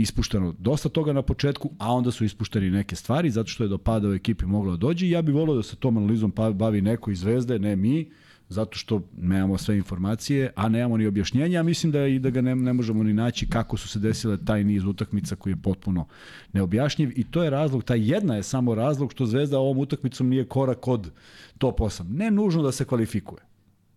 [0.03, 3.79] ispušteno dosta toga na početku, a onda su ispušteni neke stvari, zato što je do
[3.79, 6.53] pada u ekipi moglo da dođe i ja bih volio da se tom analizom pa-
[6.53, 8.11] bavi neko iz Zvezde, ne mi,
[8.49, 12.41] zato što nemamo sve informacije, a nemamo ni objašnjenja, a mislim da i da ga
[12.41, 16.07] ne, ne možemo ni naći kako su se desile taj niz utakmica koji je potpuno
[16.53, 20.49] neobjašnjiv i to je razlog, ta jedna je samo razlog što Zvezda ovom utakmicom nije
[20.49, 21.11] korak od
[21.59, 22.05] top 8.
[22.09, 23.50] Ne nužno da se kvalifikuje.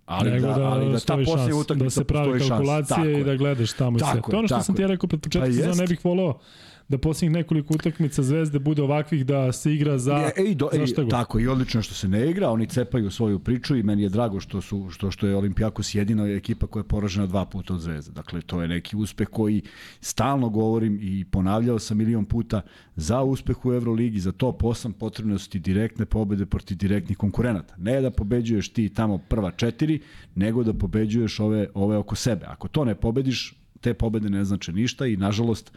[0.06, 3.36] Ali Nego da, da, ali da ta poslije utakmica da se pravi kalkulacije i da
[3.36, 4.22] gledaš tamo i sve.
[4.22, 6.40] To je ono što sam ti ja rekao pred početka pa ne bih volao
[6.88, 10.88] da posljednjih nekoliko utakmica Zvezde bude ovakvih da se igra za, e, ej, do, za
[10.88, 11.12] šta god.
[11.12, 14.40] Tako, i odlično što se ne igra, oni cepaju svoju priču i meni je drago
[14.40, 18.12] što, su, što, što je Olimpijakos jedina ekipa koja je poražena dva puta od Zvezde.
[18.12, 19.62] Dakle, to je neki uspeh koji
[20.02, 22.62] stalno govorim i ponavljao sam milion puta
[22.96, 27.76] za uspeh u Euroligi, za top 8 potrebno su ti direktne pobede protiv direktnih konkurenata.
[27.78, 30.00] Ne da pobeđuješ ti tamo prva četiri,
[30.36, 32.46] nego da pobeđuješ ove, ove oko sebe.
[32.46, 35.72] Ako to ne pobediš, te pobede ne znače ništa i nažalost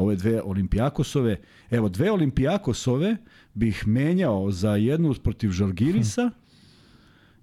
[0.00, 1.36] ove dve Olimpijakosove.
[1.70, 3.16] Evo, dve Olimpijakosove
[3.54, 6.34] bih menjao za jednu protiv Žalgirisa hm.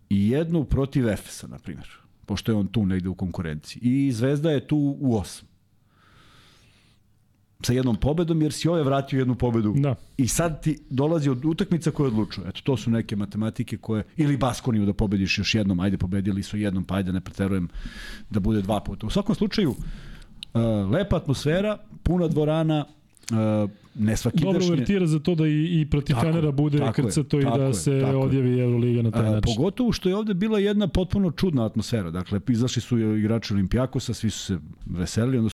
[0.09, 1.87] i jednu protiv Efesa, na primjer.
[2.25, 3.81] Pošto je on tu negde u konkurenciji.
[3.81, 5.47] I Zvezda je tu u osam
[7.61, 9.73] sa jednom pobedom, jer si ove vratio jednu pobedu.
[9.77, 9.95] Da.
[10.17, 12.47] I sad ti dolazi od utakmica koje odlučuje.
[12.49, 14.03] Eto, to su neke matematike koje...
[14.17, 17.67] Ili Baskoniju da pobediš još jednom, ajde pobedili su jednom, pa ajde ne preterujem
[18.29, 19.07] da bude dva puta.
[19.07, 20.06] U svakom slučaju, Uh,
[20.91, 22.85] lepa atmosfera, puna dvorana,
[23.31, 27.39] uh, ne svaki Dobro uvertira za to da i, i protiv tako, Fenera bude krcato
[27.39, 29.55] i da je, se odjavi Euroliga na taj način.
[29.55, 32.11] Pogotovo što je ovde bila jedna potpuno čudna atmosfera.
[32.11, 35.49] Dakle, izašli su igrači Olimpijakosa, svi su se veselili, onda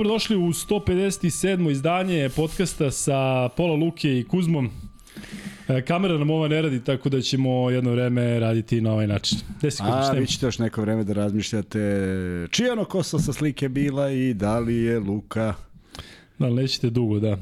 [0.00, 1.70] Dobrodošli u 157.
[1.70, 4.70] izdanje podcasta sa Pola Luke i Kuzmom.
[5.68, 9.38] E, kamera nam ova ne radi, tako da ćemo jedno vreme raditi na ovaj način.
[9.58, 11.78] Gde si A, vi ćete još neko vreme da razmišljate
[12.50, 15.54] čija ono kosa sa slike bila i da li je Luka...
[16.38, 17.38] Da, li nećete dugo, da.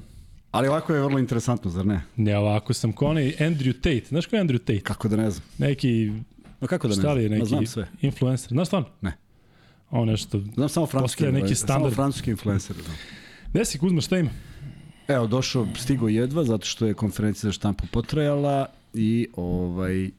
[0.50, 2.00] Ali ovako je vrlo interesantno, zar ne?
[2.16, 4.06] Ne, ovako sam ko onaj Andrew Tate.
[4.08, 4.80] Znaš ko je Andrew Tate?
[4.80, 5.44] Kako da ne znam.
[5.58, 6.12] Neki...
[6.60, 7.18] Ma kako da ne znam?
[7.18, 7.88] Neki Ma znam sve.
[8.00, 8.48] influencer.
[8.48, 8.88] Znaš stvarno?
[9.00, 9.27] Ne.
[9.90, 10.40] Ovo nešto...
[10.54, 11.92] Znam samo francuski, neki standard.
[11.92, 12.76] samo francuski influencer.
[12.76, 12.92] Da.
[13.52, 14.30] Gde si Kuzma, šta ima?
[15.08, 20.10] Evo, došao, stigo jedva, zato što je konferencija za štampu potrajala i ovaj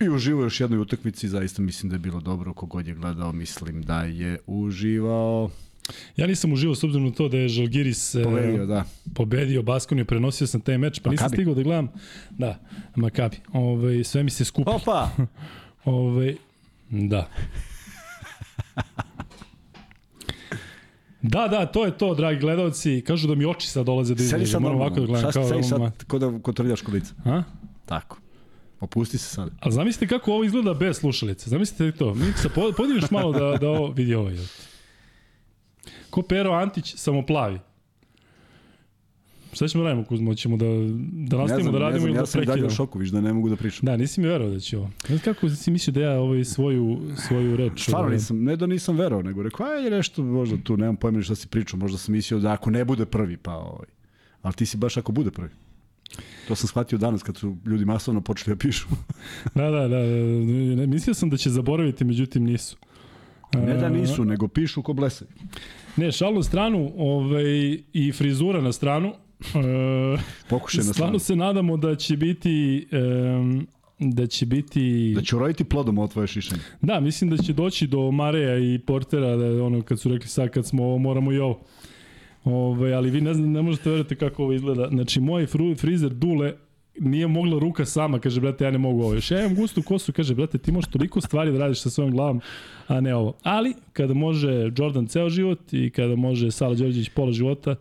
[0.00, 3.82] I uživo još jednoj utakmici, zaista mislim da je bilo dobro, kogod je gledao, mislim
[3.82, 5.50] da je uživao.
[6.16, 8.84] Ja nisam uživao s obzirom na to da je Žalgiris e, pobedio, da.
[9.14, 11.88] pobedio Baskoniju, prenosio sam taj meč, pa nisam stigao da gledam.
[12.30, 12.58] Da,
[12.96, 13.36] Makabi.
[13.52, 14.70] Ove, ovaj, sve mi se skupi.
[14.70, 15.10] Opa!
[15.16, 15.26] Ove,
[15.98, 16.36] ovaj,
[16.90, 17.30] da.
[21.22, 23.02] Da, da, to je to, dragi gledalci.
[23.06, 24.48] Kažu da mi oči sad dolaze da izgledaju.
[24.48, 25.32] Sad moram ovako da gledam.
[25.32, 27.14] Sad, kao, sad, kod da kontroliraš kolica.
[27.24, 27.42] A?
[27.86, 28.18] Tako.
[28.80, 29.50] Opusti se sad.
[29.60, 31.50] A zamislite kako ovo izgleda bez slušalice.
[31.50, 32.14] Zamislite to.
[32.14, 34.36] Miksa, podigneš malo da, da ovo vidi ovaj.
[36.10, 37.58] Ko Pero Antić, samo plavi.
[39.56, 40.34] Šta ćemo da radimo, Kuzmo?
[40.34, 40.66] Ćemo da,
[41.12, 42.42] da nastavimo da radimo ili da prekidamo?
[42.42, 43.86] Ja sam dalje u šoku, viš da ne mogu da pričam.
[43.86, 44.90] Da, nisi mi verovao da će ovo.
[45.06, 47.82] Znaš kako si mislio da ja ovaj svoju, svoju reč...
[47.82, 48.14] Stvarno ovaj...
[48.14, 51.48] nisam, ne da nisam verovao, nego rekao, aj nešto možda tu, nemam pojma šta si
[51.48, 53.88] pričao, možda sam mislio da ako ne bude prvi, pa ovaj.
[54.42, 55.50] Ali ti si baš ako bude prvi.
[56.48, 58.86] To sam shvatio danas kad su ljudi masovno počeli da pišu.
[59.54, 59.98] da, da, da,
[60.76, 62.76] da, mislio sam da će zaboraviti, međutim nisu.
[63.54, 65.28] Ne da nisu, nego pišu ko blesaju.
[65.96, 70.18] Ne, šalu stranu ovaj, i frizura na stranu, E,
[70.50, 73.66] Pokušaj na Stvarno se nadamo da će biti um,
[73.98, 76.60] da će biti da će uroditi plodom ovo tvoje šišanje.
[76.82, 80.50] Da, mislim da će doći do Mareja i Portera da ono kad su rekli sad
[80.50, 81.60] kad smo moramo i ovo.
[82.44, 84.88] Ove, ali vi ne, znam, ne možete veriti kako ovo izgleda.
[84.88, 86.54] Znači, moj fru, frizer Dule
[86.98, 89.14] nije mogla ruka sama, kaže, brate, ja ne mogu ovo.
[89.14, 92.12] Još ja imam gustu kosu, kaže, brate, ti možeš toliko stvari da radiš sa svojom
[92.12, 92.40] glavom,
[92.86, 93.36] a ne ovo.
[93.42, 97.76] Ali, kada može Jordan ceo život i kada može Sala Đorđević pola života,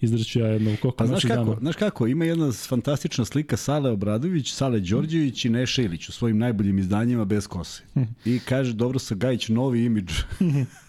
[0.00, 1.56] izdrću ja jedno koliko pa, znaš kako, dana.
[1.60, 6.38] Znaš kako, ima jedna fantastična slika Sale Obradović, Sale Đorđević i Neša Ilić u svojim
[6.38, 7.82] najboljim izdanjima bez kose.
[8.24, 10.12] I kaže, dobro sa Gajić, novi imidž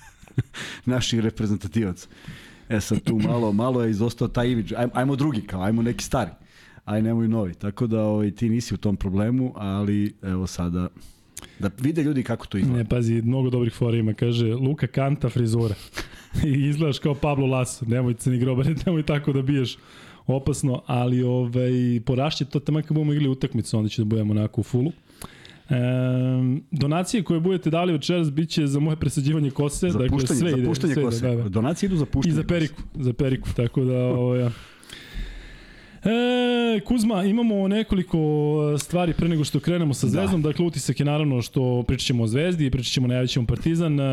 [0.85, 2.07] naših reprezentativaca.
[2.69, 4.73] E sad tu malo, malo je izostao taj imidž.
[4.77, 6.31] Ajmo, ajmo drugi, kao, ajmo neki stari.
[6.85, 7.53] Aj nemoj novi.
[7.53, 10.87] Tako da ovaj, ti nisi u tom problemu, ali evo sada
[11.61, 12.77] da vide ljudi kako to izgleda.
[12.77, 14.13] Ne, pazi, mnogo dobrih fora ima.
[14.13, 15.75] Kaže, Luka Kanta frizura.
[16.45, 17.85] I izgledaš kao Pablo Laso.
[17.85, 19.77] Nemoj crni grobar, nemoj tako da biješ
[20.27, 24.61] opasno, ali ovaj, porašće to tamo kad budemo igli utakmicu, onda će da budemo onako
[24.61, 24.91] u fulu.
[25.69, 25.75] E,
[26.71, 30.57] donacije koje budete dali večeras biće za moje presađivanje kose, za dakle puštanje, sve za
[30.57, 30.67] ide.
[30.67, 31.17] puštanje sve kose.
[31.17, 31.49] Ide, da, da.
[31.49, 34.49] Donacije idu za puštanje I za periku, za periku, tako da ovaj,
[36.03, 38.17] E, Kuzma, imamo nekoliko
[38.79, 40.41] stvari pre nego što krenemo sa Zvezdom.
[40.41, 40.49] Da.
[40.49, 43.99] Dakle, utisak je naravno što pričat ćemo o Zvezdi, pričat ćemo, najavit Partizan.
[43.99, 44.03] E,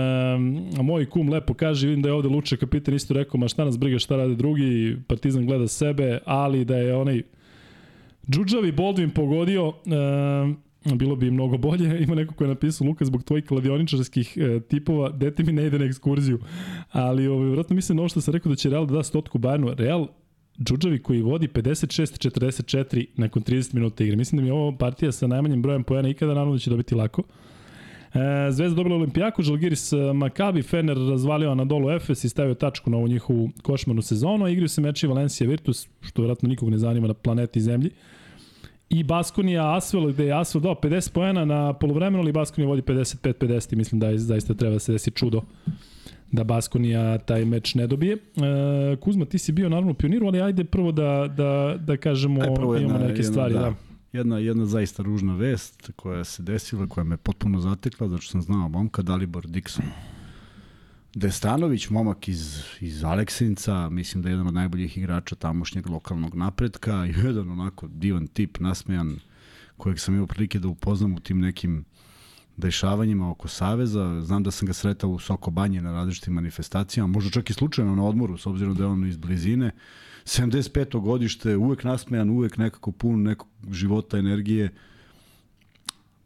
[0.79, 3.65] a moj kum lepo kaže, vidim da je ovde Luče kapitan isto rekao, ma šta
[3.65, 7.23] nas briga šta rade drugi, Partizan gleda sebe, ali da je onaj
[8.31, 9.73] Džuđavi Boldvin pogodio,
[10.89, 11.99] e, bilo bi mnogo bolje.
[12.05, 15.79] Ima neko ko je napisao, Luka, zbog tvojih kladioničarskih e, tipova, dete mi ne ide
[15.79, 16.39] na ekskurziju.
[16.93, 19.39] Ali, ovaj, vratno mislim na ovo što sam rekao da će Real da da stotku
[19.39, 19.75] Bayernu.
[19.75, 20.07] Real
[20.65, 24.17] Džuđavi koji vodi 56-44 nakon 30 minuta igre.
[24.17, 26.95] Mislim da mi je ovo partija sa najmanjim brojem pojena ikada, naravno da će dobiti
[26.95, 27.23] lako.
[28.15, 33.09] E, Zvezda dobila Olimpijaku, Žalgiris Makabi, Fener razvalio Anadolu Efes i stavio tačku na ovu
[33.09, 37.15] njihovu košmarnu sezonu, a igraju se meči Valencija Virtus, što vjerojatno nikog ne zanima na
[37.15, 37.91] planeti Zemlji.
[38.91, 43.77] I Baskonija Asvel, gde je Asvel dao 50 pojena na polovremenu, ali Baskonija vodi 55-50
[43.77, 45.43] mislim da je, zaista treba da se desi čudo
[46.33, 48.17] da Baskonija taj meč ne dobije.
[48.17, 52.55] E, Kuzma, ti si bio naravno pioniru, ali ajde prvo da, da, da kažemo, Aj,
[52.55, 53.55] prvo jedna, imamo neke jedna, stvari.
[53.55, 53.61] Da.
[53.61, 53.75] da.
[54.13, 58.43] Jedna, jedna zaista ružna vest koja se desila, koja me potpuno zatekla, zato što sam
[58.43, 59.85] znao momka Dalibor Dixon.
[61.15, 66.93] Destanović, momak iz, iz Aleksinca, mislim da je jedan od najboljih igrača tamošnjeg lokalnog napretka,
[67.25, 69.19] jedan onako divan tip, nasmejan,
[69.77, 71.85] kojeg sam imao prilike da upoznam u tim nekim
[72.59, 74.21] dešavanjima oko Saveza.
[74.23, 77.95] Znam da sam ga sretao u Soko Banje na različitim manifestacijama, možda čak i slučajno
[77.95, 79.71] na odmoru, s obzirom da je on iz blizine.
[80.25, 81.01] 75.
[81.01, 84.73] godište, uvek nasmejan, uvek nekako pun nekog života, energije.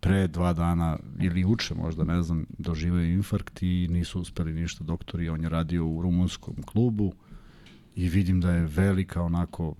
[0.00, 5.28] Pre dva dana, ili uče možda, ne znam, doživeo infarkt i nisu uspeli ništa doktori.
[5.28, 7.12] On je radio u rumunskom klubu
[7.94, 9.74] i vidim da je velika onako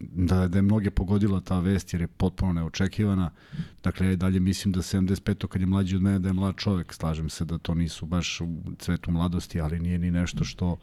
[0.00, 3.30] da, da je mnoge pogodila ta vest jer je potpuno neočekivana.
[3.82, 5.46] Dakle, ja i dalje mislim da 75.
[5.46, 6.94] kad je mlađi od mene da je mlad čovek.
[6.94, 10.76] Slažem se da to nisu baš u cvetu mladosti, ali nije ni nešto što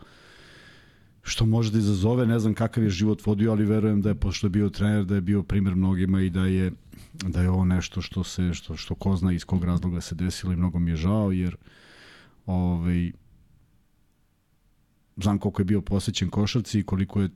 [1.26, 4.47] što može da izazove, ne znam kakav je život vodio, ali verujem da je pošto
[4.47, 6.71] je bio trener, da je bio primer mnogima i da je
[7.13, 10.54] da je ovo nešto što se što što ko zna iz kog razloga se desilo
[10.54, 11.56] i mnogo mi je žao jer
[12.45, 13.12] ovaj
[15.17, 17.30] znam koliko je bio posvećen košarci i koliko je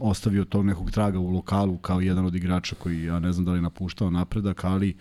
[0.00, 3.52] ostavio tog nekog traga u lokalu kao jedan od igrača koji ja ne znam da
[3.52, 4.96] li napuštao napredak, ali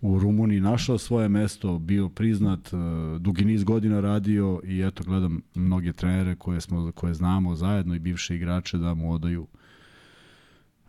[0.00, 2.76] u Rumuniji našao svoje mesto, bio priznat, e,
[3.18, 7.98] dugi niz godina radio i eto gledam mnoge trenere koje smo koje znamo zajedno i
[7.98, 9.46] bivše igrače da mu odaju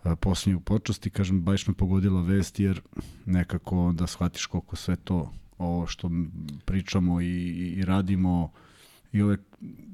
[0.05, 2.81] e, posljednju počasti, kažem, baš me pogodila vest jer
[3.25, 6.11] nekako da shvatiš koliko sve to ovo što
[6.65, 8.51] pričamo i, i, i radimo
[9.11, 9.37] i ove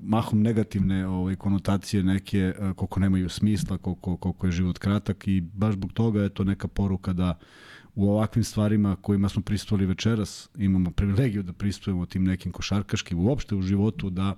[0.02, 5.42] mahom negativne ovaj, konotacije neke, e, koliko nemaju smisla, koliko, koliko je život kratak i
[5.42, 7.40] baš zbog toga je to neka poruka da
[7.96, 13.56] u ovakvim stvarima kojima smo pristovali večeras, imamo privilegiju da pristujemo tim nekim košarkaškim, uopšte
[13.56, 14.36] u životu, da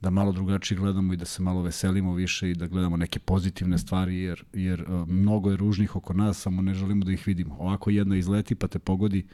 [0.00, 3.78] da malo drugačije gledamo i da se malo veselimo više i da gledamo neke pozitivne
[3.78, 7.56] stvari, jer, jer uh, mnogo je ružnih oko nas, samo ne želimo da ih vidimo.
[7.58, 9.30] Ovako jedna izleti pa te pogodi, uh,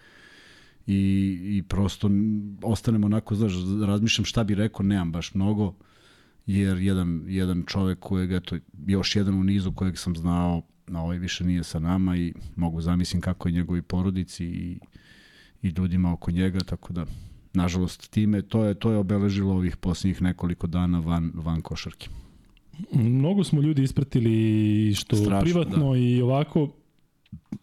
[0.87, 2.11] i, i prosto
[2.63, 3.53] ostanemo onako, znaš,
[3.87, 5.75] razmišljam šta bi rekao, nemam baš mnogo,
[6.47, 11.19] jer jedan, jedan čovek kojeg, eto, još jedan u nizu kojeg sam znao, na ovaj
[11.19, 14.79] više nije sa nama i mogu zamislim kako je njegovi porodici i,
[15.63, 17.07] i ljudima oko njega, tako da
[17.53, 22.09] nažalost time to je to je obeležilo ovih poslednjih nekoliko dana van van košarke.
[22.93, 25.99] Mnogo smo ljudi ispratili što Strašno, privatno da.
[25.99, 26.73] i ovako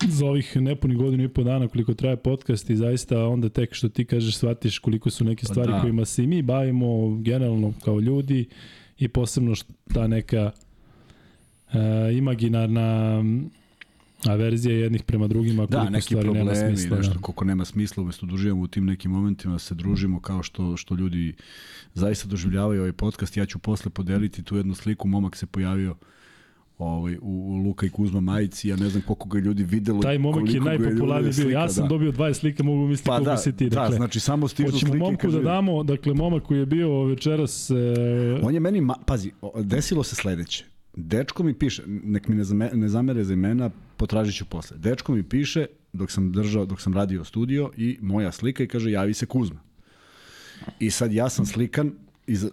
[0.08, 3.90] za ovih nepunih godinu i po dana koliko traje podcast i zaista onda tek što
[3.90, 5.82] ti kažeš shvatiš koliko su neke pa stvari da.
[5.82, 8.46] kojima se i mi bavimo generalno kao ljudi
[8.98, 9.54] i posebno
[9.94, 10.52] ta neka
[11.68, 11.74] uh,
[12.18, 13.24] imaginarna
[14.26, 16.98] averzija jednih prema drugima da, neki stvari problemi, nema smisla.
[16.98, 17.20] Nešto, da.
[17.20, 20.96] koliko nema smisla, umesto da uživamo u tim nekim momentima, se družimo kao što, što
[20.96, 21.34] ljudi
[21.94, 23.38] zaista doživljavaju ovaj podcast.
[23.38, 25.98] Ja ću posle podeliti tu jednu sliku, momak se pojavio uh,
[26.78, 30.02] ovaj, u, Luka i Kuzma majici, ja ne znam koliko ga ljudi videlo.
[30.02, 31.88] Taj momak je najpopularniji bio, ja sam da.
[31.88, 33.70] dobio 20 slika, mogu misliti pa koliko da, si ti.
[33.70, 34.86] Da, dakle, da, znači samo stižu slike.
[34.86, 37.70] Hoćemo momku da damo, dakle momak koji je bio večeras...
[37.70, 37.76] E...
[38.44, 40.66] On je meni, ma, pazi, desilo se sledeće.
[40.96, 44.78] Dečko mi piše, nek mi ne, zame, ne zamere za imena, potražit ću posle.
[44.78, 48.92] Dečko mi piše, dok sam držao, dok sam radio studio i moja slika i kaže
[48.92, 49.60] javi se Kuzma.
[50.80, 51.92] I sad ja sam slikan
[52.28, 52.52] iz, uh,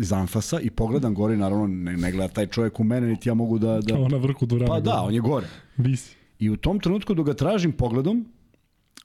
[0.00, 3.34] iz Anfasa i pogledam gore, naravno ne, ne gleda taj čovjek u mene, niti ja
[3.34, 3.80] mogu da...
[3.80, 3.94] da...
[3.96, 4.72] Kao na vrhu durana.
[4.72, 5.46] Pa da, on je gore.
[5.76, 6.16] Visi.
[6.38, 8.26] I u tom trenutku dok ga tražim pogledom,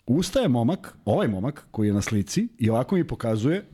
[0.06, 3.66] ustaje momak, ovaj momak koji je na slici i ovako mi pokazuje,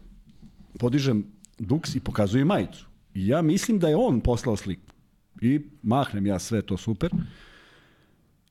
[0.80, 1.26] podižem
[1.60, 2.88] duks i pokazuje majicu.
[3.14, 4.94] I ja mislim da je on poslao sliku.
[5.42, 7.12] I mahnem ja sve to super.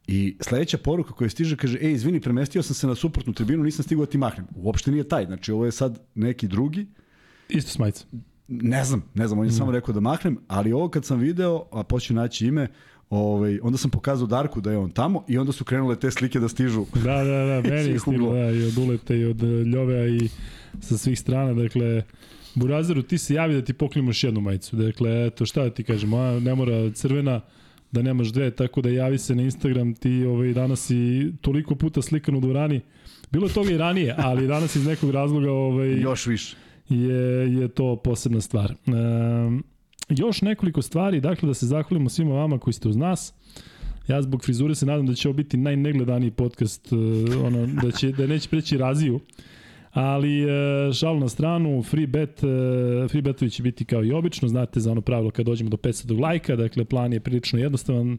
[0.06, 3.82] I sledeća poruka koja stiže kaže, ej, izvini, premestio sam se na suprotnu tribinu, nisam
[3.82, 4.46] stigao da ti mahnem.
[4.56, 6.86] Uopšte nije taj, znači ovo je sad neki drugi.
[7.48, 8.04] Isto s majica.
[8.48, 9.54] Ne znam, ne znam, on je mm.
[9.54, 12.68] samo rekao da mahnem, ali ovo kad sam video, a poću naći ime,
[13.10, 16.40] Ovaj, onda sam pokazao Darku da je on tamo i onda su krenule te slike
[16.40, 16.86] da stižu.
[16.94, 20.28] Da, da, da, meni je stiglo, da, i od Uleta i od Ljovea i
[20.80, 22.02] sa svih strana, dakle,
[22.54, 24.76] Burazeru, ti se javi da ti poklijemo još jednu majicu.
[24.76, 27.40] Dakle, eto, šta da ti kažem, a, ne mora crvena,
[27.92, 32.02] da nemaš dve, tako da javi se na Instagram, ti ovaj, danas si toliko puta
[32.02, 32.80] slikan u dvorani,
[33.30, 36.56] bilo je toga i ranije, ali danas iz nekog razloga ovaj, još više
[36.88, 38.70] je, je to posebna stvar.
[38.72, 38.74] E,
[40.08, 43.34] još nekoliko stvari, dakle da se zahvalimo svima vama koji ste uz nas.
[44.08, 46.96] Ja zbog frizure se nadam da će ovo biti najnegledaniji podcast, e,
[47.36, 49.20] ono, da, će, da neće preći raziju.
[49.92, 54.48] Ali e, šal na stranu, free bet, e, free betovi će biti kao i obično,
[54.48, 58.18] znate za ono pravilo kad dođemo do 500 lajka, dakle plan je prilično jednostavan,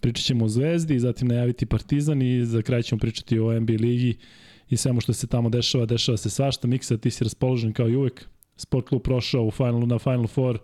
[0.00, 4.16] pričat ćemo o Zvezdi, zatim najaviti Partizan i za kraj ćemo pričati o NBA ligi
[4.70, 6.68] i svemu što se tamo dešava, dešava se svašta.
[6.68, 10.58] Miksa, ti si raspoložen kao i uvek, Sport klub prošao u finalu, na Final Four,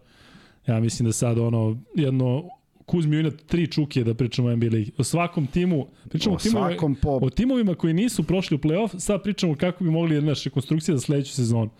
[0.66, 2.48] ja mislim da sad ono, jedno
[2.86, 4.92] Kuzmi Unat tri čuke da pričamo o NBA ligi.
[4.98, 7.18] O svakom timu, pričamo o, o, timove, po...
[7.22, 11.00] o timovima koji nisu prošli u play-off, sad pričamo kako bi mogli jedna rekonstrukcija za
[11.00, 11.70] sledeću sezonu.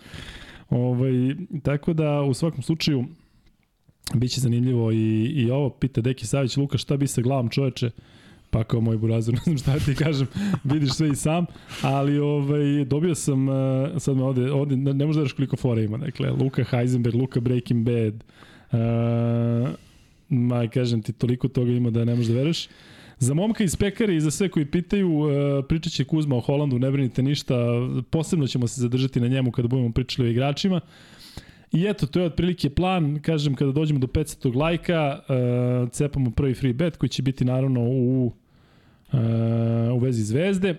[0.70, 1.12] Ovaj,
[1.62, 3.04] tako da u svakom slučaju
[4.14, 7.90] biće zanimljivo i, i ovo pita Deki Savić, Luka šta bi sa glavom čoveče?
[8.50, 10.26] Pa kao moj burazir, ne znam šta ti kažem,
[10.64, 11.46] vidiš sve i sam,
[11.82, 13.54] ali ovaj, dobio sam, uh,
[13.98, 17.86] sad me ovde, ovde ne možda daš koliko fora ima, dakle, Luka Heisenberg, Luka Breaking
[17.86, 18.14] Bad,
[18.72, 19.68] uh,
[20.28, 22.68] ma kažem ti, toliko toga ima da ne možeš da veruješ.
[23.18, 25.30] Za momka iz pekare i za sve koji pitaju, uh,
[25.68, 27.54] pričat će Kuzma o Holandu, ne brinite ništa,
[28.10, 30.80] posebno ćemo se zadržati na njemu kada budemo pričali o igračima.
[31.72, 35.20] I eto, to je otprilike plan, kažem, kada dođemo do 500 lajka,
[35.90, 38.32] cepamo prvi free bet koji će biti naravno u,
[39.94, 40.74] u vezi zvezde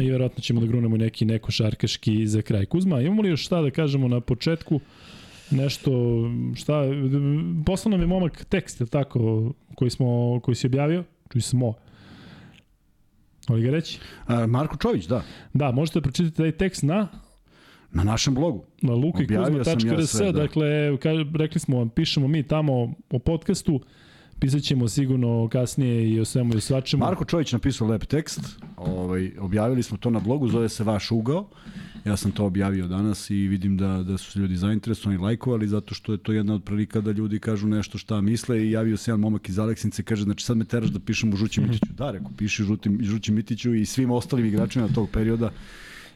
[0.00, 2.66] i verovatno ćemo da grunemo neki neko šarkaški za kraj.
[2.66, 4.80] Kuzma, imamo li još šta da kažemo na početku?
[5.50, 5.92] nešto,
[6.54, 6.82] šta,
[7.66, 11.74] poslao nam je momak tekst, je tako, koji, smo, koji si objavio, čuj smo,
[13.46, 13.98] Ali ga reći?
[14.48, 15.22] Marko Čović, da.
[15.52, 17.08] Da, možete da pročitati taj tekst na
[17.92, 18.64] Na našem blogu.
[18.82, 20.40] Na lukikuzma.rs, ja da.
[20.40, 23.80] dakle, ka, rekli smo vam, pišemo mi tamo o podcastu,
[24.40, 27.04] pisat ćemo sigurno kasnije i o svemu i o svačemu.
[27.04, 28.40] Marko Čović napisao lep tekst,
[28.76, 31.48] ovaj, objavili smo to na blogu, zove se Vaš ugao.
[32.04, 36.12] Ja sam to objavio danas i vidim da, da su ljudi zainteresovani lajkovali zato što
[36.12, 39.20] je to jedna od prilika da ljudi kažu nešto šta misle i javio se jedan
[39.20, 41.92] momak iz Aleksince kaže znači sad me teraš da pišem u Žući Mitiću.
[41.92, 45.50] Da, rekao, piši Žuti, Žući Mitiću i svim ostalim igračima tog perioda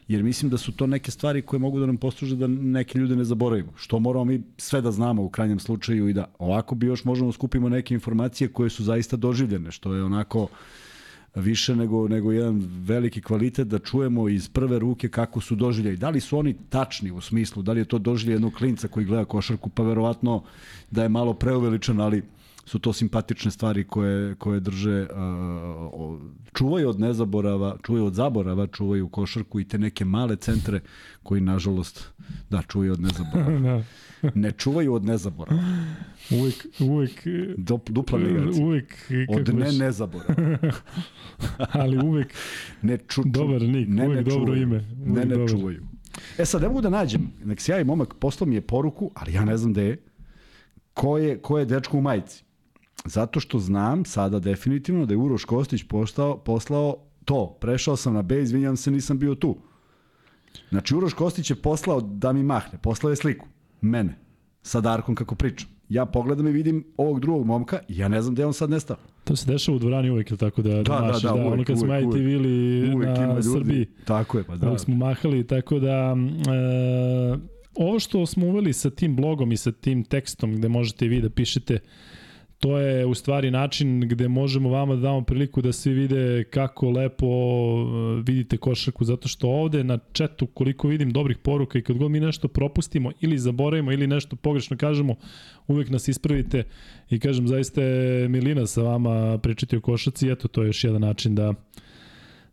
[0.09, 3.15] jer mislim da su to neke stvari koje mogu da nam posluže da neke ljude
[3.15, 3.71] ne zaboravimo.
[3.75, 7.27] Što moramo mi sve da znamo u krajnjem slučaju i da ovako bi još možemo
[7.27, 10.47] da skupimo neke informacije koje su zaista doživljene, što je onako
[11.35, 15.95] više nego, nego jedan veliki kvalitet da čujemo iz prve ruke kako su doživljaj.
[15.95, 19.05] Da li su oni tačni u smislu, da li je to doživljaj jednog klinca koji
[19.05, 20.43] gleda košarku, pa verovatno
[20.91, 22.23] da je malo preuveličan, ali
[22.69, 25.07] su to simpatične stvari koje, koje drže,
[25.93, 26.19] uh,
[26.53, 30.79] čuvaju od nezaborava, čuvaju od zaborava, čuvaju košarku i te neke male centre
[31.23, 32.11] koji, nažalost,
[32.49, 33.59] da, čuvaju od nezaborava.
[34.21, 34.31] da.
[34.35, 35.63] ne čuvaju od nezaborava.
[36.31, 37.27] Uvek, uvek...
[37.57, 38.19] Dup, dupla.
[38.61, 38.95] Uvek...
[39.29, 40.57] Od ne nezaborava.
[41.81, 42.33] Ali uvek...
[42.81, 44.61] Ne ču, ču, dobar nik, ne, uvek ne dobro čuvaju.
[44.61, 44.75] ime.
[44.75, 45.47] Uvek ne, ne dobro.
[45.47, 45.83] čuvaju.
[46.37, 47.31] E sad, ne mogu da nađem.
[47.43, 49.97] Nek se javi momak, poslao mi je poruku, ali ja ne znam da je.
[50.93, 52.48] Ko je, ko je dečko u majici?
[53.05, 57.57] Zato što znam sada definitivno da je Uroš Kostić postao, poslao to.
[57.61, 59.57] Prešao sam na B, izvinjam se, nisam bio tu.
[60.69, 63.47] Znači, Uroš Kostić je poslao da mi mahne, poslao je sliku.
[63.81, 64.15] Mene.
[64.61, 65.69] Sa Darkom kako pričam.
[65.89, 68.97] Ja pogledam i vidim ovog drugog momka i ja ne znam gde on sad nestao.
[69.23, 71.63] To se dešava u dvorani uvek, tako da, da, da, mašiš, da, da, uvek, ono
[71.63, 74.77] kad smo ITV ili na Srbiji, tako je, pa da.
[74.77, 77.37] smo mahali, tako da e,
[77.75, 81.29] ovo što smo uveli sa tim blogom i sa tim tekstom gde možete vi da
[81.29, 81.79] pišete
[82.59, 86.89] to je u stvari način gde možemo vama da damo priliku da svi vide kako
[86.89, 91.97] lepo e, vidite košarku, zato što ovde na četu koliko vidim dobrih poruka i kad
[91.97, 95.15] god mi nešto propustimo ili zaboravimo ili nešto pogrešno kažemo,
[95.67, 96.63] uvek nas ispravite
[97.09, 101.01] i kažem zaista je Milina sa vama pričati o košaci, eto to je još jedan
[101.01, 101.53] način da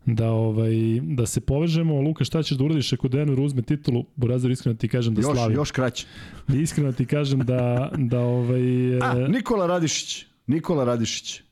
[0.07, 2.00] da ovaj da se povežemo.
[2.00, 4.04] Luka, šta ćeš da uradiš ako Denver uzme titulu?
[4.16, 5.57] Burazir iskreno ti kažem da još, slavim.
[5.57, 6.07] Još kraće.
[6.48, 10.26] Iskreno ti kažem da da ovaj A, Nikola Radišić.
[10.46, 11.42] Nikola Radišić.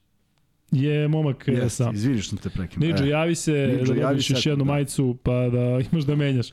[0.73, 1.95] je momak yes, sam.
[1.95, 2.89] Izvini što te prekinuo.
[2.89, 3.09] Niđo, e.
[3.09, 4.73] javi se Niđo, da dobiš još jednu da.
[4.73, 6.47] majicu, pa da imaš da menjaš.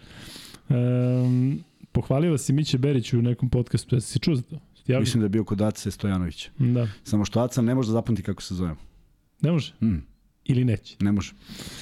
[0.69, 4.59] Um, pohvalio si Miće Berić u nekom podcastu, da si čuo za to?
[4.87, 4.99] Javio?
[4.99, 6.49] Mislim da je bio kod Ace Stojanovića.
[6.57, 6.87] Da.
[7.03, 8.79] Samo što Aca ne može da zapamti kako se zovemo.
[9.41, 9.73] Ne može?
[9.81, 10.10] Mm.
[10.45, 10.95] Ili neće?
[10.99, 11.33] Ne može.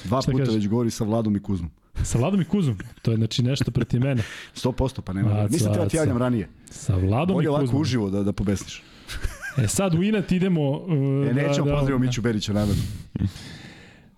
[0.04, 0.56] Dva Šta puta kaže?
[0.56, 1.70] već govori sa Vladom i Kuzmom.
[2.02, 2.78] Sa Vladom i Kuzmom?
[3.02, 4.22] To je znači nešto proti mene.
[4.64, 5.30] 100% pa nema.
[5.30, 6.48] Aca, Nisam treba ti javljam ranije.
[6.70, 7.60] Sa Vladom Bolje i Kuzmom.
[7.60, 8.82] Bolje ovako uživo da, da pobesniš.
[9.64, 10.70] e sad u Inat idemo...
[10.70, 10.92] Uh,
[11.30, 12.82] e, nećemo da, da, pozdravimo Miću Berića namerno.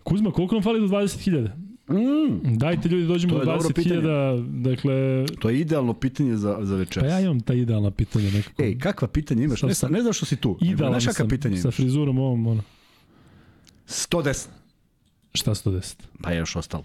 [0.02, 1.50] Kuzma, koliko nam fali do 20.000?
[1.88, 2.58] Mm.
[2.58, 5.26] Dajte ljudi dođemo do 20.000, dakle...
[5.40, 7.08] To je idealno pitanje za, za večeras.
[7.08, 8.62] Pa ja imam ta idealna pitanja nekako.
[8.62, 9.62] Ej, kakva pitanja imaš?
[9.62, 10.58] ne, ne znam što si tu.
[10.60, 11.62] Idealno kakva pitanja imaš?
[11.62, 12.62] Sa frizurom ovom, ono.
[13.86, 14.46] 110.
[15.34, 15.94] Šta 110?
[16.22, 16.84] Pa je još ostalo.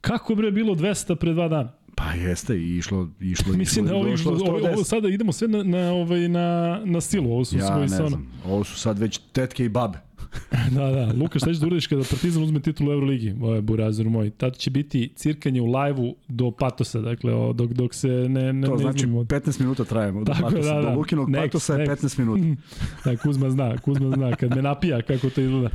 [0.00, 1.72] Kako bre bilo 200 pre dva dana?
[1.94, 5.48] Pa jeste, i išlo, išlo, Mislim išlo, da ovo, išlo ovo, ovo, sada idemo sve
[5.48, 8.98] na, na, ovaj, na, na silu, ovo su ja, svoji ne znam, ovo su sad
[8.98, 9.98] već tetke i babe.
[10.76, 11.12] da, da.
[11.20, 13.34] Luka, šta ćeš da uradiš kada Partizan uzme titulu Euroligi?
[13.40, 14.30] Ovo je Burazir moj.
[14.30, 18.66] Tad će biti cirkanje u lajvu do patosa, dakle, o, dok, dok se ne, ne
[18.66, 20.74] To ne znači 15 minuta trajemo do Tako, patosa.
[20.74, 20.90] Da, da.
[20.90, 22.62] Do Lukinog next, patosa je 15 minuta.
[23.04, 24.36] da, Kuzma zna, Kuzma zna.
[24.36, 25.70] Kad me napija kako to izgleda.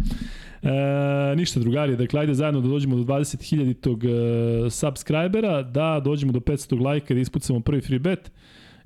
[0.63, 6.31] E, ništa drugari, dakle ajde zajedno da dođemo do 20.000 tog e, subscribera, da dođemo
[6.31, 8.31] do 500 lajka, da ispucamo prvi free bet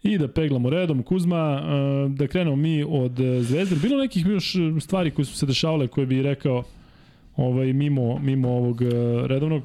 [0.04, 1.04] i da peglamo redom.
[1.04, 3.76] Kuzma, e, da krenemo mi od Zvezde.
[3.76, 6.64] Bilo nekih još stvari koje su se dešavale koje bi rekao
[7.36, 8.82] ovaj, mimo, mimo ovog
[9.26, 9.64] redovnog?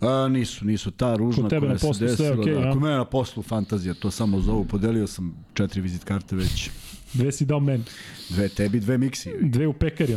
[0.00, 0.90] A, nisu, nisu.
[0.90, 2.36] Ta ružna koja na se desila.
[2.36, 2.72] Okay, da, ja.
[2.72, 4.64] Kod mene na poslu fantazija, to samo zovu.
[4.64, 6.70] Podelio sam četiri vizit karte već
[7.14, 7.84] Dve si dao meni.
[8.30, 9.30] Dve tebi, dve miksi.
[9.40, 10.16] Dve u pekari.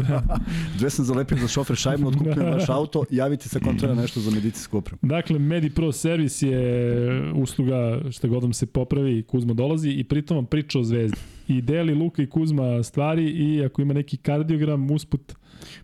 [0.78, 4.78] dve sam zalepio za šofer šajbno, otkupio vaš auto, javite se kontrola nešto za medicinsku
[4.78, 4.98] opremu.
[5.02, 10.36] Dakle, Medi Pro servis je usluga šta god vam se popravi, Kuzma dolazi i pritom
[10.36, 11.16] vam priča o zvezdi.
[11.48, 15.34] I deli Luka i Kuzma stvari i ako ima neki kardiogram usput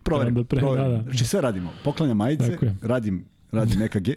[0.03, 0.91] Proverim, da pre, proverim.
[0.91, 1.03] Da, da.
[1.03, 1.69] Znači sve radimo.
[1.83, 4.09] Poklanja majice, radim radi EKG.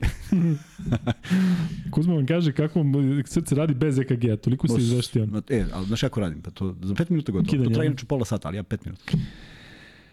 [1.93, 2.85] Kuzma vam kaže kako
[3.27, 5.29] srce radi bez EKG-a, toliko se izveštio.
[5.51, 6.43] E, ali znaš kako radim?
[6.43, 7.51] Pa to za 5 minuta gotovo.
[7.51, 9.03] Kidanje, to traje inače pola sata, ali ja 5 minuta.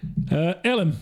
[0.04, 0.10] Uh,
[0.64, 0.96] Elem, uh,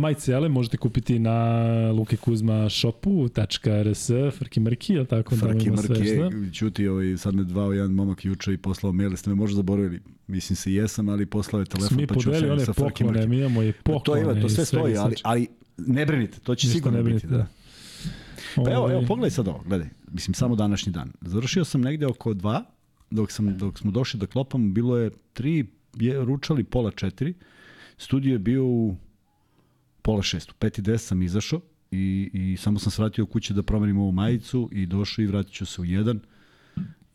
[0.00, 5.36] majice Elem možete kupiti na lukekuzma.shopu.rs Frki Mrki, je tako?
[5.36, 9.16] Frki da Mrki, je, čuti, ovaj, sad me dva, jedan momak juče i poslao mail,
[9.16, 12.64] ste me možda zaboravili, mislim se jesam, ali poslao je telefon, mi pa ću se
[12.64, 13.26] sa Frki Mrki.
[13.26, 14.22] Mi imamo i poklone.
[14.22, 17.26] Pa to, ima, to sve stoji, ali, ali ne brinite, to će Ništa sigurno biti.
[17.26, 17.36] Da.
[17.36, 17.46] da.
[18.56, 19.06] Pa evo, evo, ovaj.
[19.06, 21.12] pogledaj sad ovo, gledaj, mislim samo današnji dan.
[21.20, 22.64] Završio sam negde oko dva,
[23.10, 27.34] dok, sam, dok smo došli da klopam, bilo je tri, je, ručali pola četiri,
[27.98, 28.96] studio je bio u
[30.02, 31.60] pola šest, u peti des sam izašao
[31.90, 35.66] i, i samo sam svratio kuće da promenim ovu majicu i došao i vratit ću
[35.66, 36.20] se u jedan.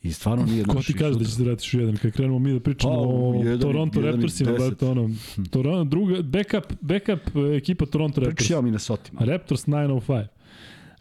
[0.08, 1.98] I stvarno nije Ko ti kaže da će se vratiš u jedan?
[1.98, 5.10] Kad krenemo mi da pričamo pa, o jedan, Toronto jedan Raptorsima, brate, ono,
[5.50, 8.36] Toronto, druga, backup, backup ekipa Toronto Raptors.
[8.36, 9.12] Pričao Minnesota.
[9.20, 10.28] Raptors 905.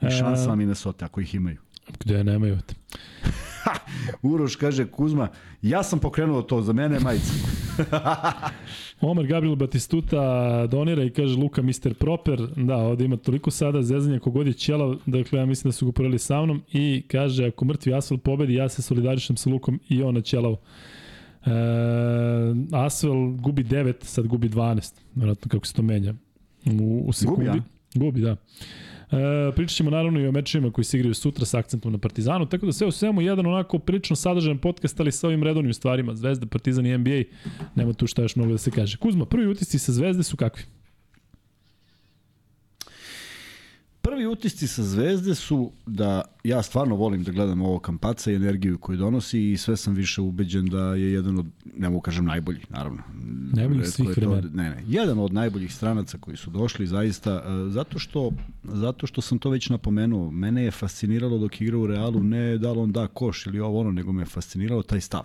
[0.03, 1.57] I šansa uh, Minnesota, ako ih imaju.
[2.01, 2.59] Gde nemaju.
[4.23, 5.29] Uroš kaže, Kuzma,
[5.63, 7.33] ja sam pokrenuo to, za mene je majica.
[9.01, 11.95] Omar Gabriel Batistuta donira i kaže Luka Mr.
[11.95, 12.47] Proper.
[12.57, 15.93] Da, ovde ima toliko sada zezanja kogod je ćelav, dakle ja mislim da su ga
[15.93, 20.03] porali sa mnom i kaže ako mrtvi Asfel pobedi, ja se solidarišem sa Lukom i
[20.03, 20.53] on na ćelav.
[20.53, 21.51] E,
[22.73, 24.95] Asfel gubi 9, sad gubi 12.
[25.15, 26.15] Vjerojatno kako se to menja.
[26.81, 27.45] U, u sekundi.
[27.45, 27.63] Gubi, ja?
[27.95, 28.37] Gubi, da.
[29.11, 32.47] E, pričat ćemo naravno i o mečima koji se igraju sutra sa akcentom na Partizanu,
[32.47, 36.15] tako da sve u svemu jedan onako prilično sadržajan podcast, ali sa ovim redovnim stvarima,
[36.15, 37.23] Zvezda, Partizan i NBA,
[37.75, 38.97] nema tu šta još mnogo da se kaže.
[38.97, 40.63] Kuzma, prvi utisci sa Zvezde su kakvi?
[44.07, 48.79] Prvi utisci sa Zvezde su da ja stvarno volim da gledam ovo kampaca i energiju
[48.79, 51.47] koju donosi i sve sam više ubeđen da je jedan od,
[51.77, 53.03] ne mogu kažem najboljih, naravno.
[53.53, 54.51] Najboljih svih vremena.
[54.55, 58.33] Ne, ne, jedan od najboljih stranaca koji su došli zaista, e, zato što,
[58.65, 62.73] zato što sam to već napomenuo, mene je fasciniralo dok igra u Realu, ne da
[62.73, 65.25] li on da koš ili ovo ono, nego me je fasciniralo taj stav.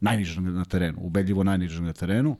[0.00, 2.30] Najnižan na terenu, ubedljivo najnižan na terenu.
[2.30, 2.38] Uh,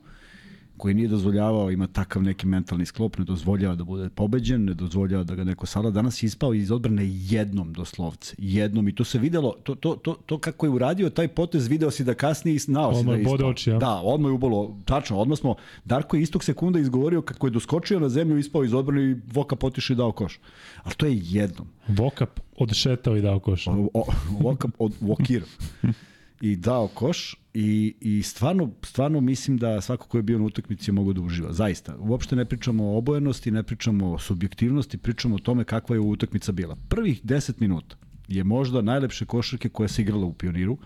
[0.79, 5.23] koji nije dozvoljavao, ima takav neki mentalni sklop, ne dozvoljava da bude pobeđen, ne dozvoljava
[5.23, 5.91] da ga neko sada.
[5.91, 8.35] Danas je ispao iz odbrane jednom doslovce.
[8.37, 11.91] Jednom i to se videlo, to, to, to, to kako je uradio taj potez, video
[11.91, 13.49] si da kasnije i znao si da je ispao.
[13.49, 13.77] Oči, ja.
[13.77, 15.55] Da, odmah je ubolo, tačno, odmah smo,
[15.85, 19.55] Darko je istog sekunda izgovorio kako je doskočio na zemlju, ispao iz odbrane i Voka
[19.55, 20.39] potišao i dao koš.
[20.83, 21.67] Ali to je jednom.
[21.87, 23.67] Vokap odšetao i dao koš.
[23.67, 24.03] O, o,
[24.39, 25.43] Vokap od Vokir.
[26.41, 30.89] i dao koš i, i stvarno, stvarno mislim da svako ko je bio na utakmici
[30.89, 31.53] je mogo da uživa.
[31.53, 31.95] Zaista.
[31.99, 36.51] Uopšte ne pričamo o obojenosti, ne pričamo o subjektivnosti, pričamo o tome kakva je utakmica
[36.51, 36.75] bila.
[36.89, 37.95] Prvih 10 minuta
[38.27, 40.77] je možda najlepše košarke koja se igrala u Pioniru,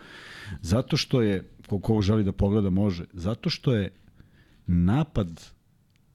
[0.61, 3.91] zato što je, ko, ko želi da pogleda može, zato što je
[4.67, 5.41] napad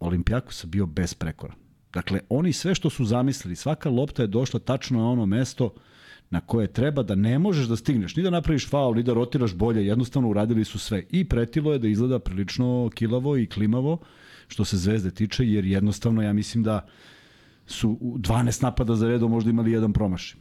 [0.00, 1.56] Olimpijakosa bio besprekoran.
[1.92, 5.74] Dakle, oni sve što su zamislili, svaka lopta je došla tačno na ono mesto
[6.30, 9.54] na koje treba da ne možeš da stigneš, ni da napraviš faul, ni da rotiraš
[9.54, 11.04] bolje, jednostavno uradili su sve.
[11.10, 13.98] I pretilo je da izgleda prilično kilavo i klimavo
[14.48, 16.86] što se Zvezde tiče, jer jednostavno ja mislim da
[17.66, 20.40] su 12 napada za redom možda imali jedan promašaj.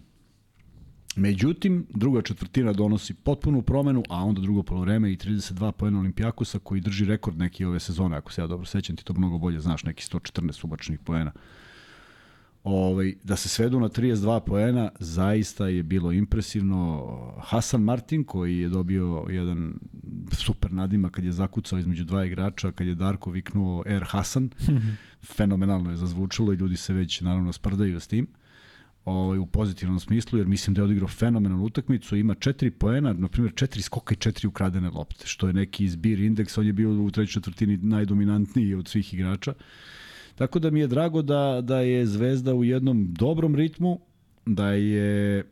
[1.15, 6.81] Međutim, druga četvrtina donosi potpunu promenu, a onda drugo polovreme i 32 poena Olimpijakosa koji
[6.81, 9.83] drži rekord neki ove sezone, ako se ja dobro sećam, ti to mnogo bolje znaš,
[9.83, 11.31] neki 114 ubačnih poena.
[12.69, 17.05] Ovaj, da se svedu na 32 poena, zaista je bilo impresivno.
[17.41, 19.73] Hasan Martin, koji je dobio jedan
[20.31, 24.49] super nadima kad je zakucao između dva igrača, kad je Darko viknuo Air Hasan,
[25.35, 28.27] fenomenalno je zazvučalo i ljudi se već naravno sprdaju s tim
[29.05, 33.27] ovaj, u pozitivnom smislu, jer mislim da je odigrao fenomenalnu utakmicu, ima četiri poena, na
[33.27, 36.91] primjer četiri skoka i četiri ukradene lopte, što je neki izbir indeks, on je bio
[36.91, 39.53] u trećoj četvrtini najdominantniji od svih igrača.
[40.37, 43.99] Tako da mi je drago da, da je Zvezda u jednom dobrom ritmu,
[44.45, 45.43] da je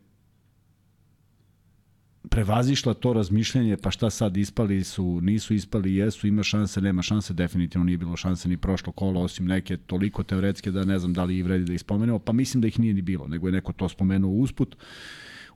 [2.30, 7.34] prevazišla to razmišljanje, pa šta sad ispali su, nisu ispali, jesu, ima šanse, nema šanse,
[7.34, 11.24] definitivno nije bilo šanse ni prošlo kolo, osim neke toliko teoretske da ne znam da
[11.24, 13.52] li i vredi da ih spomenemo, pa mislim da ih nije ni bilo, nego je
[13.52, 14.76] neko to spomenuo usput.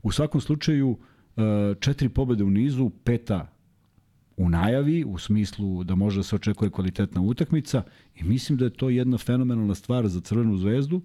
[0.02, 0.98] U svakom slučaju,
[1.36, 3.59] e, četiri pobede u nizu, peta
[4.40, 7.82] u najavi, u smislu da može da se očekuje kvalitetna utakmica
[8.14, 11.00] i mislim da je to jedna fenomenalna stvar za Crvenu zvezdu,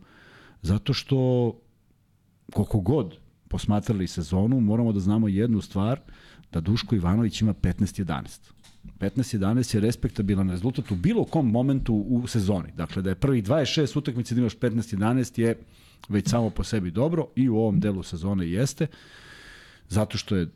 [0.61, 1.51] zato što
[2.53, 3.17] koliko god
[3.47, 5.99] posmatrali sezonu, moramo da znamo jednu stvar,
[6.51, 8.51] da Duško Ivanović ima 15-11.
[8.99, 12.71] 15-11 je respektabilan rezultat u bilo kom momentu u sezoni.
[12.77, 15.57] Dakle, da je prvih 26 utakmice da imaš 15-11 je
[16.09, 18.87] već samo po sebi dobro i u ovom delu sezone jeste,
[19.89, 20.47] zato što je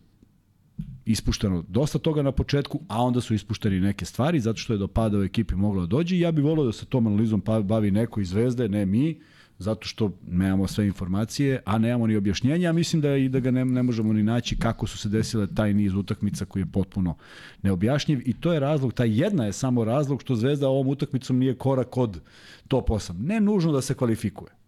[1.09, 4.87] ispušteno dosta toga na početku, a onda su ispušteni neke stvari, zato što je do
[4.87, 7.91] pada u ekipi moglo da dođe i ja bih volio da se tom analizom bavi
[7.91, 9.19] neko iz Zvezde, ne mi,
[9.57, 13.51] zato što nemamo sve informacije, a nemamo ni objašnjenja, a mislim da i da ga
[13.51, 17.17] ne, ne možemo ni naći kako su se desile taj niz utakmica koji je potpuno
[17.61, 21.57] neobjašnjiv i to je razlog, ta jedna je samo razlog što Zvezda ovom utakmicom nije
[21.57, 22.21] korak od
[22.67, 23.19] top 8.
[23.19, 24.58] Ne nužno da se kvalifikuje.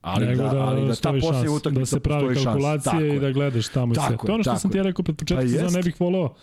[0.00, 3.30] Ali Nego da, da, ali da ta poslije utakmica da se pravi kalkulacije i da
[3.30, 4.16] gledaš tamo i sve.
[4.16, 6.34] To je ono što sam ti rekao pred početkom pa ne bih voleo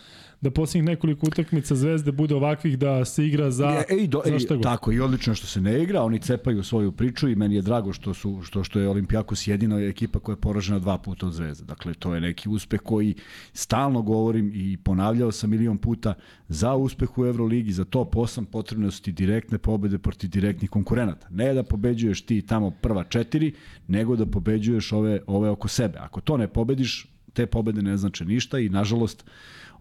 [0.42, 4.40] da posljednjih nekoliko utakmica Zvezde bude ovakvih da se igra za, e, ej, do, za
[4.40, 7.62] šta Tako, i odlično što se ne igra, oni cepaju svoju priču i meni je
[7.62, 11.34] drago što, su, što, što je Olimpijakos jedina ekipa koja je poražena dva puta od
[11.34, 11.66] Zvezde.
[11.66, 13.16] Dakle, to je neki uspeh koji
[13.54, 16.14] stalno govorim i ponavljao sam milion puta
[16.48, 21.28] za uspeh u Euroligi, za top 8 potrebne su ti direktne pobede protiv direktnih konkurenata.
[21.30, 23.54] Ne da pobeđuješ ti tamo prva četiri,
[23.88, 25.98] nego da pobeđuješ ove, ove oko sebe.
[26.00, 29.26] Ako to ne pobediš, te pobede ne znače ništa i nažalost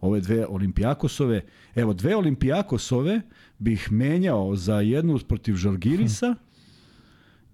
[0.01, 1.43] ove dve Olimpijakosove.
[1.75, 3.21] Evo, dve Olimpijakosove
[3.59, 6.35] bih menjao za jednu protiv Žalgirisa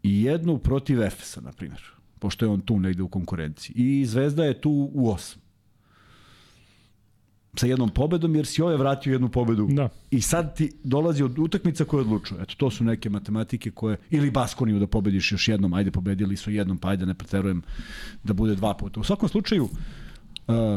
[0.02, 1.82] i jednu protiv Efesa, na primjer.
[2.18, 3.74] Pošto je on tu negde u konkurenciji.
[3.76, 5.40] I Zvezda je tu u osam
[7.54, 9.68] sa jednom pobedom, jer si ove vratio jednu pobedu.
[9.70, 9.88] Da.
[10.10, 12.42] I sad ti dolazi od utakmica koje odlučuje.
[12.42, 16.50] Eto, to su neke matematike koje, ili Baskoniju da pobediš još jednom, ajde pobedili su
[16.50, 17.62] jednom, pa ajde ne preterujem
[18.24, 19.00] da bude dva puta.
[19.00, 19.70] U svakom slučaju, Uh,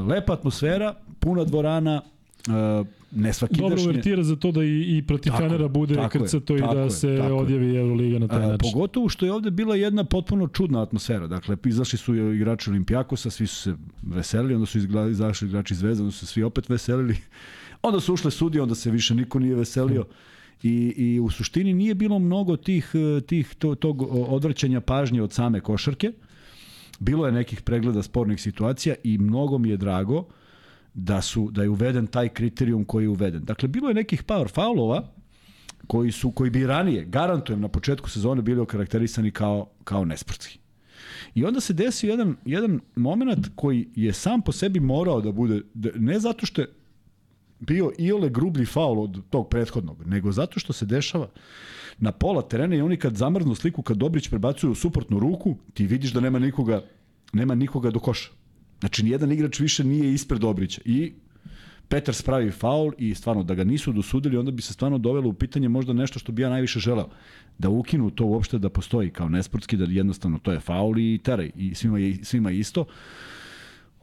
[0.08, 2.02] lepa atmosfera, puna dvorana,
[2.48, 6.58] uh, ne svaki Dobro uvertira za to da i, i protiv tako, Fenera bude krcato
[6.58, 8.72] i da je, se odjavi Euroliga na taj način.
[8.72, 11.28] Pogotovo što je ovde bila jedna potpuno čudna atmosfera.
[11.28, 14.78] Dakle, izašli su igrači Olimpijakosa, svi su se veselili, onda su
[15.10, 17.18] izašli igrači Zvezda, onda su se svi opet veselili.
[17.82, 20.06] Onda su ušle sudije, onda se više niko nije veselio.
[20.64, 22.92] I, I u suštini nije bilo mnogo tih,
[23.28, 26.08] tih to, tog odvrćanja pažnje od same košarke.
[26.08, 26.14] Uh,
[27.00, 30.26] Bilo je nekih pregleda spornih situacija i mnogo mi je drago
[30.94, 33.44] da su da je uveden taj kriterijum koji je uveden.
[33.44, 35.14] Dakle, bilo je nekih power faulova
[35.88, 40.60] koji su koji bi ranije, garantujem, na početku sezone bili okarakterisani kao, kao nesportski.
[41.36, 45.62] I onda se desio jedan, jedan moment koji je sam po sebi morao da bude,
[45.74, 46.68] da, ne zato što je
[47.60, 51.30] bio iole grublji faul od tog prethodnog, nego zato što se dešava
[51.98, 55.88] na pola terena i oni kad zamrznu sliku, kad Dobrić prebacuje u suprotnu ruku, ti
[55.88, 56.82] vidiš da nema nikoga,
[57.34, 58.30] nema nikoga do koša.
[58.80, 60.82] Znači, nijedan igrač više nije ispred Dobrića.
[60.86, 61.14] I
[61.88, 65.34] Petar spravi faul i stvarno da ga nisu dosudili, onda bi se stvarno dovelo u
[65.34, 67.10] pitanje možda nešto što bi ja najviše želeo.
[67.58, 71.52] Da ukinu to uopšte da postoji kao nesportski, da jednostavno to je faul i teraj
[71.56, 72.86] i svima je, svima je isto.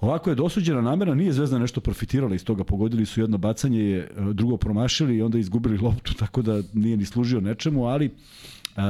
[0.00, 4.06] Ovako je dosuđena namera, nije Zvezda nešto profitirala iz toga, pogodili su jedno bacanje, e,
[4.32, 8.10] drugo promašili i onda izgubili loptu, tako da nije ni služio nečemu, ali e,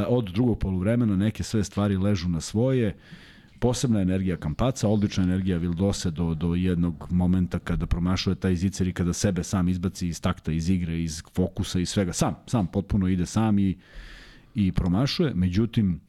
[0.09, 2.97] od drugog poluvremena neke sve stvari ležu na svoje.
[3.61, 8.93] posebna energija Kampaca, odlična energija Vildose do, do jednog momenta kada promašuje taj zicer i
[8.93, 12.13] kada sebe sam izbaci iz takta, iz igre, iz fokusa i svega.
[12.13, 13.77] Sam, sam potpuno ide sam i,
[14.55, 15.35] i promašuje.
[15.35, 16.01] Međutim,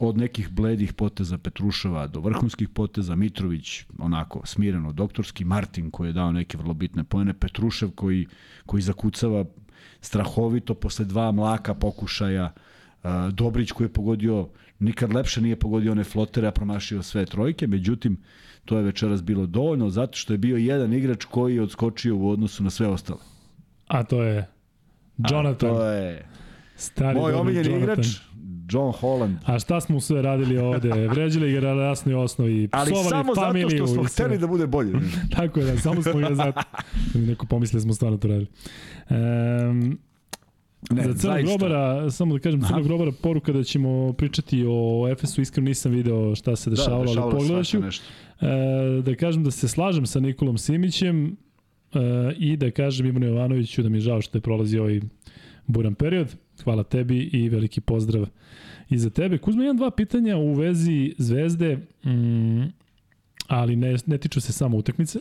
[0.00, 6.12] od nekih bledih poteza Petruševa do vrhunskih poteza, Mitrović onako smireno doktorski, Martin koji je
[6.12, 8.26] dao neke vrlo bitne pojene, Petrušev koji,
[8.66, 9.44] koji zakucava
[10.00, 12.52] strahovito posle dva mlaka pokušaja,
[13.32, 14.48] Dobrić koji je pogodio,
[14.78, 18.16] nikad lepše nije pogodio one flotere, a promašio sve trojke, međutim,
[18.64, 22.30] to je večeras bilo dovoljno zato što je bio jedan igrač koji je odskočio u
[22.30, 23.20] odnosu na sve ostale.
[23.88, 24.48] A to je
[25.30, 25.70] Jonathan.
[25.70, 26.26] A to je
[26.76, 28.06] Stari moj omiljeni igrač,
[28.70, 29.36] John Holland.
[29.44, 31.08] A šta smo sve radili ovde?
[31.08, 33.70] Vređali ga na jasnoj osnovi, Ali samo familiju.
[33.70, 34.92] zato što smo hteli da bude bolje.
[35.36, 36.60] Tako je, da, samo smo ga zato.
[37.14, 38.46] Neko pomisli da smo stvarno to radili.
[39.10, 39.98] Um,
[40.90, 45.40] Ne, za Crnog grobara, samo da kažem, Crnog grobara poruka da ćemo pričati o Efesu,
[45.40, 47.78] iskreno nisam video šta se dešavalo, da, dešavalo ali pogledat ću.
[47.78, 51.98] E, da kažem da se slažem sa Nikolom Simićem e,
[52.38, 55.00] i da kažem Ivanu Jovanoviću da mi je žao što je prolazio ovaj
[55.66, 56.36] buran period.
[56.64, 58.26] Hvala tebi i veliki pozdrav
[58.90, 59.38] i za tebe.
[59.38, 62.64] Kuzma, imam dva pitanja u vezi Zvezde, mm,
[63.46, 65.18] ali ne, ne tiču se samo utakmice.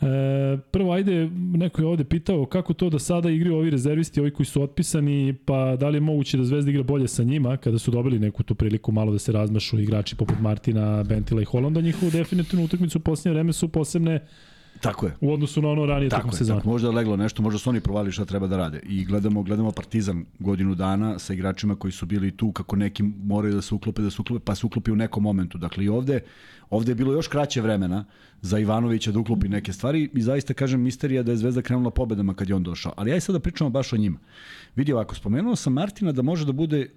[0.00, 4.30] E, prvo, ajde, neko je ovde pitao kako to da sada igraju ovi rezervisti, ovi
[4.30, 7.78] koji su otpisani, pa da li je moguće da Zvezda igra bolje sa njima, kada
[7.78, 11.80] su dobili neku tu priliku malo da se razmašu igrači poput Martina, Bentila i Holanda,
[11.80, 14.20] njihovu definitivnu utakmicu u posljednje vreme su posebne
[14.80, 15.16] Tako je.
[15.20, 16.58] U odnosu na ono ranije tako sezona.
[16.60, 18.80] Tako, možda je leglo nešto, možda su oni provali šta treba da rade.
[18.82, 23.54] I gledamo, gledamo Partizan godinu dana sa igračima koji su bili tu kako neki moraju
[23.54, 25.58] da se uklope, da se uklope, pa se uklopi u nekom momentu.
[25.58, 26.20] Dakle, i ovde,
[26.70, 28.04] ovde je bilo još kraće vremena
[28.40, 32.34] za Ivanovića da uklopi neke stvari i zaista kažem misterija da je Zvezda krenula pobedama
[32.34, 32.92] kad je on došao.
[32.96, 34.18] Ali aj sad da pričamo baš o njima.
[34.76, 36.90] Vidi ovako, spomenuo sam Martina da može da bude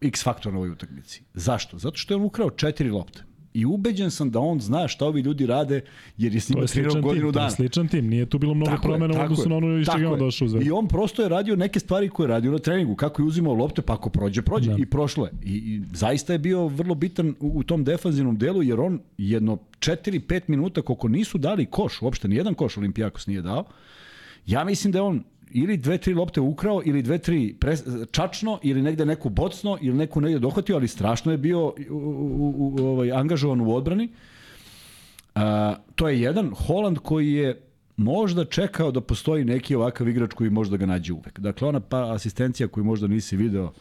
[0.00, 1.22] X faktor na ovoj utakmici.
[1.34, 1.78] Zašto?
[1.78, 5.20] Zato što je on ukrao četiri lopte i ubeđen sam da on zna šta ovi
[5.20, 5.80] ljudi rade
[6.18, 7.46] jer je s njima trenirao godinu dana.
[7.46, 9.86] To je sličan tim, nije tu bilo mnogo tako promena u odnosu na ono iz
[9.96, 12.58] čega on došao u I on prosto je radio neke stvari koje je radio na
[12.58, 14.76] treningu, kako je uzimao lopte, pa ako prođe, prođe da.
[14.78, 15.32] i prošlo je.
[15.44, 19.58] I, I zaista je bio vrlo bitan u, u tom defanzivnom delu jer on jedno
[19.78, 23.64] 4-5 minuta koliko nisu dali koš, uopšte nijedan koš Olimpijakos nije dao,
[24.46, 28.58] ja mislim da je on ili dve, tri lopte ukrao, ili dve, tri pres, čačno,
[28.62, 32.86] ili negde neku bocno, ili neku negde dohvatio, ali strašno je bio u, u, u,
[32.86, 34.08] ovaj, angažovan u odbrani.
[35.34, 36.50] A, to je jedan.
[36.66, 37.60] Holland koji je
[37.96, 41.40] možda čekao da postoji neki ovakav igrač koji možda ga nađe uvek.
[41.40, 43.72] Dakle, ona pa asistencija koju možda nisi video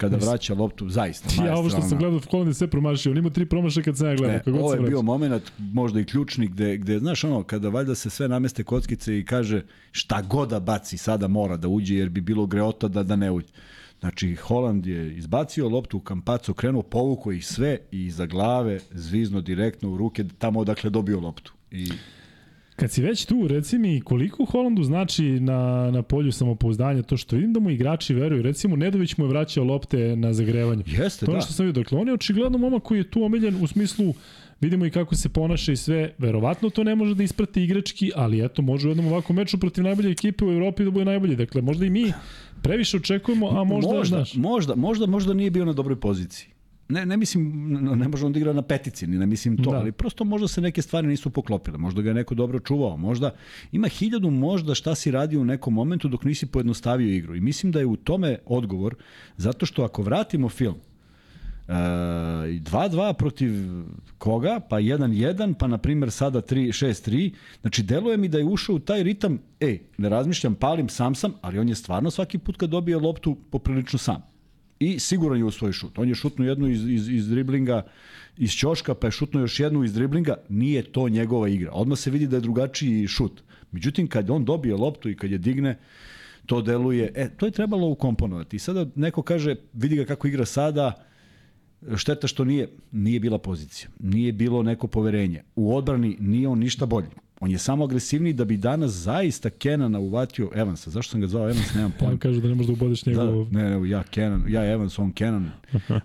[0.00, 1.28] kada vraća loptu, zaista.
[1.46, 4.06] Ja ovo što sam gledao, Holland je sve promašio, on ima tri promašaja kad sam
[4.06, 4.40] ja gledao.
[4.46, 8.10] Ne, ovo je bio moment, možda i ključni, gde, gde, znaš ono, kada valjda se
[8.10, 12.20] sve nameste kockice i kaže šta god da baci, sada mora da uđe, jer bi
[12.20, 13.48] bilo greota da, da ne uđe.
[14.00, 19.40] Znači, Holand je izbacio loptu u kampacu, krenuo, povuko ih sve i iza glave, zvizno
[19.40, 21.52] direktno u ruke, tamo odakle dobio loptu.
[21.70, 21.90] I
[22.80, 27.36] Kad si već tu, reci mi koliko Holandu znači na, na polju samopouzdanja to što
[27.36, 28.42] vidim da mu igrači veruju.
[28.42, 30.84] Recimo, Nedović mu je vraćao lopte na zagrevanje.
[30.86, 31.40] Jeste, to da.
[31.40, 31.82] što sam vidio.
[31.82, 34.14] Dakle, on je očigledno momak koji je tu omiljen u smislu
[34.60, 36.14] vidimo i kako se ponaša i sve.
[36.18, 39.84] Verovatno to ne može da isprati igrački, ali eto, može u jednom ovakvom meču protiv
[39.84, 41.36] najbolje ekipe u Evropi da bude najbolji.
[41.36, 42.12] Dakle, možda i mi
[42.62, 44.34] previše očekujemo, a možda, možda znaš.
[44.34, 46.48] Možda, možda, možda nije bio na dobroj poziciji
[46.90, 47.68] ne, ne mislim,
[47.98, 49.76] ne može on da igra na petici, ni ne mislim to, da.
[49.76, 53.34] ali prosto možda se neke stvari nisu poklopile, možda ga je neko dobro čuvao, možda
[53.72, 57.72] ima hiljadu možda šta si radio u nekom momentu dok nisi pojednostavio igru i mislim
[57.72, 58.94] da je u tome odgovor,
[59.36, 60.76] zato što ako vratimo film,
[61.68, 63.52] 2-2 uh, protiv
[64.18, 67.34] koga, pa 1-1, pa na primjer sada 3-6-3.
[67.60, 71.32] Znači, deluje mi da je ušao u taj ritam, ej, ne razmišljam, palim, sam sam,
[71.40, 74.29] ali on je stvarno svaki put kad dobije loptu poprilično sam
[74.80, 75.98] i siguran je u svoj šut.
[75.98, 77.82] On je šutnuo jednu iz, iz, iz driblinga
[78.36, 81.72] iz ćoška, pa je šutnuo još jednu iz driblinga, nije to njegova igra.
[81.72, 83.42] Odmah se vidi da je drugačiji šut.
[83.72, 85.78] Međutim, kad on dobije loptu i kad je digne,
[86.46, 88.56] to deluje, e, to je trebalo ukomponovati.
[88.56, 91.04] I sada neko kaže, vidi ga kako igra sada,
[91.96, 95.42] šteta što nije, nije bila pozicija, nije bilo neko poverenje.
[95.56, 97.08] U odbrani nije on ništa bolji.
[97.40, 100.90] On je samo agresivniji da bi danas zaista Kenana uvatio Evansa.
[100.90, 102.18] Zašto sam ga zvao Evans, nemam pojma.
[102.18, 103.44] Kažu da ne možeš da ubodeš njegov...
[103.44, 105.50] Da, ne, ne, ja Kenan, ja Evans, on Kenan.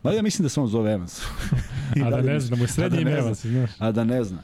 [0.04, 1.22] Ma ja mislim da se on zove Evans.
[2.06, 3.72] a da, da ne zna, da mu je srednje ime Evans, znaš.
[3.78, 4.38] A da ne zna.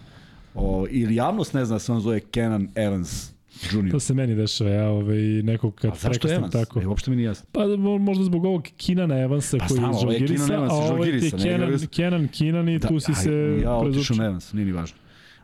[0.56, 3.32] O, ili javnost ne zna da se on zove Kenan Evans.
[3.72, 3.92] Junior.
[3.92, 6.82] To se meni dešava, ja ovaj, nekog kad prekastim tako.
[6.82, 7.46] E, uopšte mi nije jasno.
[7.52, 7.68] Pa
[8.00, 12.28] možda zbog ovog Kinana Evansa pa, koji je iz Žalgirisa, a ovaj ti Kenan, Kenan,
[12.28, 15.01] Kenan i da, tu si aj, se Ja otišao na Evans, nije ni važno.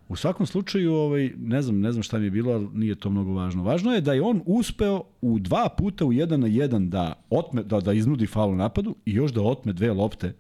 [0.10, 3.10] U svakom slučaju, ovaj, ne znam, ne znam šta mi je bilo, ali nije to
[3.10, 3.64] mnogo važno.
[3.64, 7.64] Važno je da je on uspeo u dva puta u jedan na jedan da, otme,
[7.64, 10.34] da, da iznudi faul napadu i još da otme dve lopte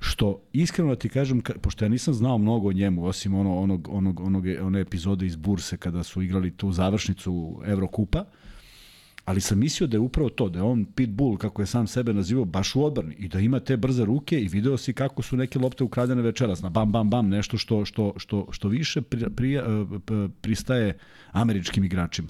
[0.00, 3.88] što iskreno da ti kažem, pošto ja nisam znao mnogo o njemu, osim ono, onog,
[3.92, 8.24] onog, onog, one epizode iz Burse kada su igrali tu završnicu Evrokupa,
[9.28, 12.12] ali sam mislio da je upravo to, da je on pitbull, kako je sam sebe
[12.12, 13.14] nazivao, baš u odbrani.
[13.18, 16.62] I da ima te brze ruke i video si kako su neke lopte ukradene večeras,
[16.62, 19.62] na bam, bam, bam, nešto što, što, što, što više pri, pri, e,
[20.40, 20.98] pristaje
[21.32, 22.28] američkim igračima.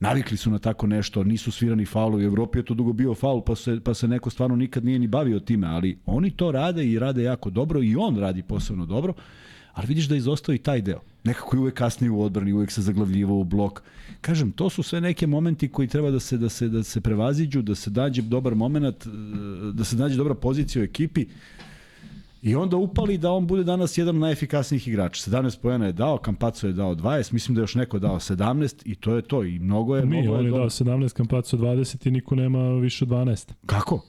[0.00, 3.42] Navikli su na tako nešto, nisu svirani faulovi, u Evropi je to dugo bio faul,
[3.42, 6.86] pa se, pa se neko stvarno nikad nije ni bavio time, ali oni to rade
[6.86, 9.14] i rade jako dobro i on radi posebno dobro,
[9.78, 11.00] ali vidiš da izostao i taj deo.
[11.24, 13.82] Nekako je uvek kasnije u odbrani, uvek se zaglavljivo u blok.
[14.20, 17.62] Kažem, to su sve neke momenti koji treba da se, da se, da se prevaziđu,
[17.62, 19.06] da se dađe dobar moment,
[19.72, 21.26] da se dađe dobra pozicija u ekipi.
[22.42, 25.30] I onda upali da on bude danas jedan od najefikasnijih igrača.
[25.30, 28.82] 17 pojena je dao, Kampaco je dao 20, mislim da je još neko dao 17
[28.84, 29.44] i to je to.
[29.44, 30.04] I mnogo je...
[30.04, 33.52] Mi, mnogo on je je dao 17, Kampaco 20 i niko nema više od 12.
[33.66, 34.04] Kako?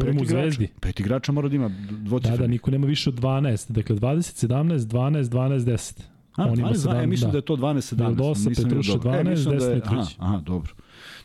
[0.00, 0.68] Pet u Zvezdi.
[0.80, 2.38] Pet igrača mora da ima dvocifreni.
[2.38, 3.72] Da, da, niko nema više od 12.
[3.72, 6.02] Dakle, 20, 17, 12, 12, 10.
[6.36, 7.32] A, On 12, ima 17, ja mislim da.
[7.32, 8.06] da je to 12, 17.
[8.06, 10.72] Vildosa, Petruša 12, e, da je, aha, aha, dobro.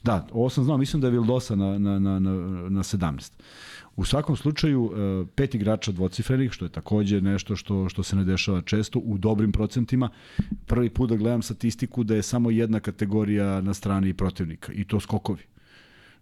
[0.03, 2.32] Da, ovo sam znao, mislim da je Vildosa na, na, na, na,
[2.69, 3.32] na 17.
[3.95, 8.23] U svakom slučaju, e, pet igrača dvocifrenih, što je takođe nešto što, što se ne
[8.23, 10.09] dešava često, u dobrim procentima.
[10.65, 14.99] Prvi put da gledam statistiku da je samo jedna kategorija na strani protivnika, i to
[14.99, 15.43] skokovi.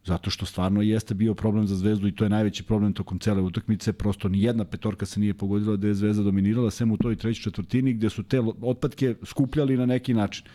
[0.06, 3.42] Zato što stvarno jeste bio problem za Zvezdu i to je najveći problem tokom cele
[3.42, 3.94] utakmice.
[3.94, 7.44] Prosto ni jedna petorka se nije pogodila da je Zvezda dominirala, sem u toj trećoj
[7.44, 10.46] četvrtini gde su te otpadke skupljali na neki način.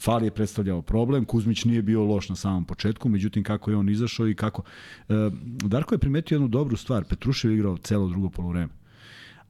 [0.00, 3.88] Fal je predstavljao problem, Kuzmić nije bio loš na samom početku, međutim kako je on
[3.88, 4.62] izašao i kako...
[5.08, 8.72] E, Darko je primetio jednu dobru stvar, Petrušev igrao celo drugo polovreme.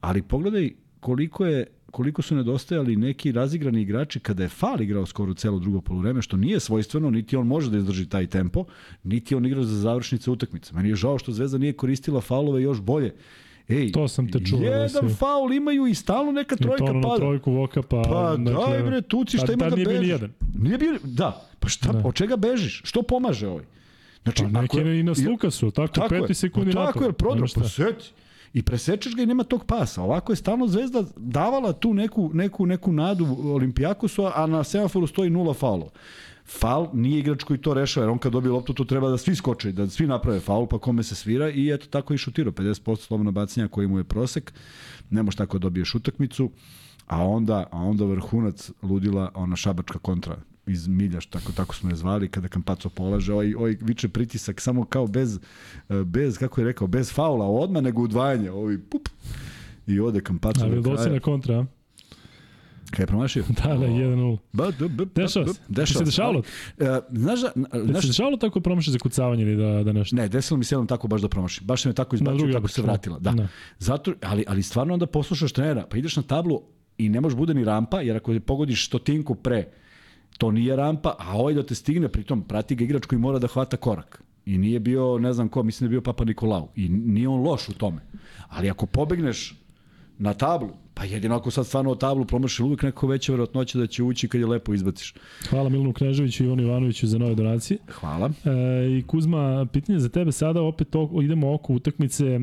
[0.01, 5.33] Ali pogledaj koliko je koliko su nedostajali neki razigrani igrači kada je Fal igrao skoro
[5.33, 8.65] celo drugo poluvreme, što nije svojstveno, niti on može da izdrži taj tempo,
[9.03, 10.73] niti on igrao za završnice utakmice.
[10.73, 13.13] Meni je žao što Zvezda nije koristila faulove još bolje.
[13.67, 14.59] Ej, to sam te čuo.
[14.59, 15.15] Jedan da si...
[15.15, 17.15] faul imaju i stalno neka trojka pada.
[17.15, 18.01] trojku voka pa...
[18.01, 19.99] Pa dakle, daj bre, tuci šta ima da nije bežiš.
[19.99, 20.31] Bio nijedan.
[20.59, 22.01] Nije bio, da, pa šta, da.
[22.05, 22.81] od čega bežiš?
[22.83, 23.65] Što pomaže ovaj?
[24.23, 27.47] Znači, pa neki ako, i na Lukasu, tako, tako peti sekundi pa, Tako je, prodro,
[27.55, 28.11] pa seti
[28.55, 30.01] i presečeš ga i nema tog pasa.
[30.01, 35.29] Ovako je stalno Zvezda davala tu neku, neku, neku nadu Olimpijakosu, a na semaforu stoji
[35.29, 35.91] nula faulova.
[36.45, 39.35] Faul nije igrač koji to rešava, jer on kad dobije loptu, to treba da svi
[39.35, 42.53] skoče, da svi naprave faul, pa kome se svira i eto tako i šutirao.
[42.53, 44.53] 50% slobodno bacanja koji mu je prosek,
[45.09, 46.51] ne možeš tako da dobiješ utakmicu,
[47.07, 50.37] a onda, a onda vrhunac ludila ona šabačka kontra
[50.67, 54.85] iz milja, tako, tako smo je zvali, kada Kampaco polaže, ovaj, ovaj viče pritisak samo
[54.85, 55.39] kao bez,
[56.05, 59.09] bez, kako je rekao, bez faula odma, nego udvajanje, ovaj pup,
[59.87, 61.19] i ode Kampaco Ali do kraja.
[61.19, 61.65] kontra?
[62.91, 63.43] Kaj je promašio?
[63.63, 64.37] Da, da, 1-0.
[64.53, 65.59] Ba, da, ba, dešava se.
[65.67, 66.05] Dešava se.
[66.05, 66.39] dešavalo?
[66.39, 67.51] Uh, znaš da...
[67.85, 70.15] Znaš, se dešavalo tako promaši za kucavanje ili da, da nešto?
[70.15, 71.63] Ne, desilo mi se jednom tako baš da promaši.
[71.63, 73.19] Baš se me tako izbačio, tako se vratila.
[73.19, 73.31] Da.
[73.31, 73.47] da.
[73.79, 76.61] Zato, ali, ali stvarno onda poslušaš trenera, pa ideš na tablu
[76.97, 79.71] i ne može bude ni rampa, jer ako pogodiš stotinku pre,
[80.37, 83.47] to nije rampa, a ovaj da te stigne, pritom prati ga igrač koji mora da
[83.47, 84.23] hvata korak.
[84.45, 86.67] I nije bio, ne znam ko, mislim da je bio Papa Nikolau.
[86.75, 88.01] I nije on loš u tome.
[88.47, 89.55] Ali ako pobegneš
[90.17, 93.87] na tablu, pa jedino ako sad stvarno o tablu promaši uvijek neko veća verovatnoća da
[93.87, 95.13] će ući kad je lepo izbaciš.
[95.49, 97.77] Hvala Milanu Kneževiću i Ivanu Ivanoviću za nove donacije.
[97.91, 98.31] Hvala.
[98.45, 98.51] E,
[98.99, 102.25] I Kuzma, pitanje za tebe sada, opet o, idemo oko utakmice.
[102.25, 102.39] E,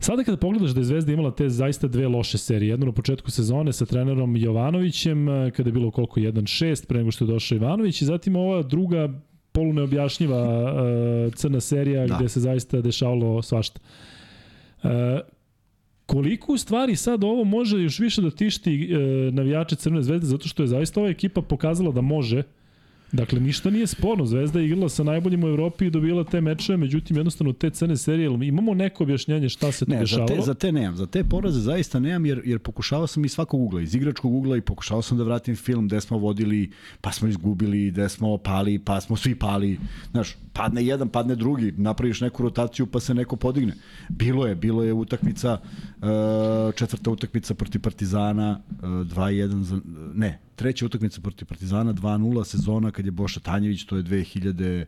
[0.00, 3.30] Sada kada pogledaš da je Zvezda imala te zaista dve loše serije, jednu na početku
[3.30, 7.56] sezone sa trenerom Jovanovićem, e, kada je bilo koliko 1-6 pre nego što je došao
[7.56, 9.08] Ivanović i zatim ova druga
[9.52, 12.16] poluneobjašnjiva uh, crna serija da.
[12.16, 13.80] gde se zaista dešavalo svašta.
[14.82, 14.90] Uh,
[16.06, 20.48] koliko u stvari sad ovo može još više da tišti uh, navijače Crvene zvezde zato
[20.48, 22.44] što je zaista ova ekipa pokazala da može uh,
[23.12, 24.26] Dakle, ništa nije sporno.
[24.26, 27.96] Zvezda je igrala sa najboljim u Evropi i dobila te mečeve, međutim, jednostavno te crne
[27.96, 30.28] serije, imamo neko objašnjenje šta se tu ne, dešavalo?
[30.28, 30.96] Za te, za te nemam.
[30.96, 34.56] Za te poraze zaista nemam, jer, jer pokušavao sam iz svakog ugla, iz igračkog ugla
[34.56, 38.78] i pokušavao sam da vratim film gde smo vodili, pa smo izgubili, gde smo pali,
[38.78, 39.78] pa smo svi pali.
[40.10, 43.74] Znaš, padne jedan, padne drugi, napraviš neku rotaciju pa se neko podigne.
[44.08, 49.80] Bilo je, bilo je utakmica, uh, četvrta utakmica protiv Partizana, uh, 2-1, za,
[50.14, 54.84] ne, treća utakmica protiv Partizana 2-0 sezona kad je Boša Tanjević, to je 2000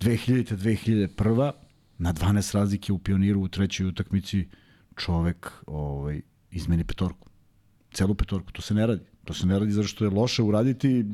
[0.00, 1.52] 2000 2001
[1.98, 4.48] na 12 razlike u pioniru u trećoj utakmici
[4.96, 6.20] čovek ovaj
[6.50, 7.28] izmeni petorku.
[7.92, 9.04] Celu petorku, to se ne radi.
[9.24, 11.04] To se ne radi zato što je loše uraditi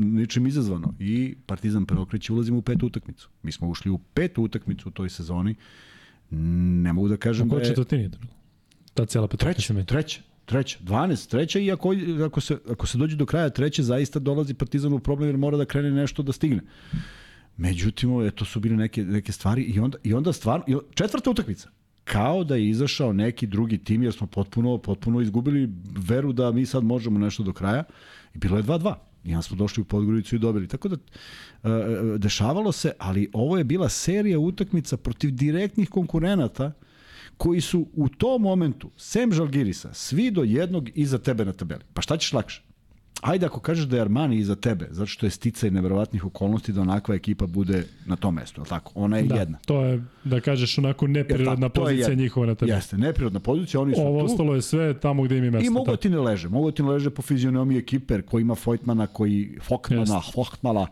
[0.00, 0.94] ničim izazvano.
[0.98, 3.28] I Partizan preokreće, ulazimo u petu utakmicu.
[3.42, 5.54] Mi smo ušli u petu utakmicu u toj sezoni.
[6.30, 7.60] Ne mogu da kažem da je...
[7.60, 8.10] Kako četvrtini je
[8.94, 10.20] Ta cela petorka treća, treća,
[10.52, 11.94] Treća, 12, treća i ako,
[12.26, 15.56] ako, se, ako se dođe do kraja treće, zaista dolazi Partizan u problem jer mora
[15.56, 16.60] da krene nešto da stigne.
[17.56, 21.70] Međutim, to su bile neke, neke stvari i onda, i onda stvarno, i četvrta utakmica,
[22.04, 25.70] kao da je izašao neki drugi tim jer smo potpuno, potpuno izgubili
[26.08, 27.84] veru da mi sad možemo nešto do kraja
[28.34, 28.94] i bilo je 2-2.
[29.24, 30.68] I onda smo došli u Podgoricu i dobili.
[30.68, 36.72] Tako da, e, dešavalo se, ali ovo je bila serija utakmica protiv direktnih konkurenata
[37.36, 41.82] koji su u tom momentu, sem Žalgirisa, svi do jednog iza tebe na tabeli.
[41.94, 42.62] Pa šta ćeš lakše?
[43.20, 46.80] Ajde ako kažeš da je Armani iza tebe, zato što je sticaj neverovatnih okolnosti da
[46.80, 48.92] onakva ekipa bude na tom mestu, je tako?
[48.94, 49.58] Ona je da, jedna.
[49.66, 52.76] to je, da kažeš, onako neprirodna tako, pozicija njihova na tabeli.
[52.76, 54.24] Jeste, neprirodna pozicija, oni su Ovo tu.
[54.24, 55.66] ostalo je sve tamo gde im je mesto.
[55.66, 59.06] I mogu ti ne leže, mogu ti ne leže po fizionomiji ekiper koji ima Fojtmana,
[59.06, 60.86] koji Fokmana, Fochtmala,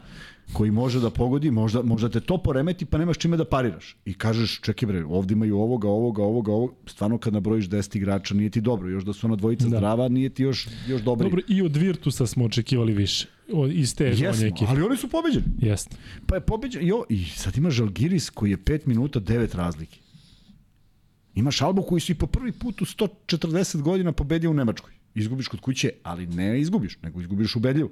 [0.52, 3.96] koji može da pogodi, možda, možda te to poremeti pa nemaš čime da pariraš.
[4.04, 6.74] I kažeš, čekaj bre, ovde imaju ovoga, ovoga, ovoga, ovoga.
[6.86, 8.88] Stvarno kad nabrojiš 10 igrača nije ti dobro.
[8.88, 9.76] Još da su ona dvojica da.
[9.76, 11.28] zdrava, nije ti još, još dobro.
[11.28, 13.26] Dobro, i od Virtusa smo očekivali više.
[13.52, 14.66] Od, iz te Jesmo, ekipe.
[14.68, 15.44] ali oni su pobeđeni.
[15.58, 15.96] Jeste.
[16.26, 19.98] Pa je pobeđen, jo, i sad ima Žalgiris koji je 5 minuta 9 razlike.
[21.34, 24.92] Imaš Albu koji su i po prvi put u 140 godina pobedio u Nemačkoj.
[25.14, 27.90] Izgubiš kod kuće, ali ne izgubiš, nego izgubiš ubedljivo.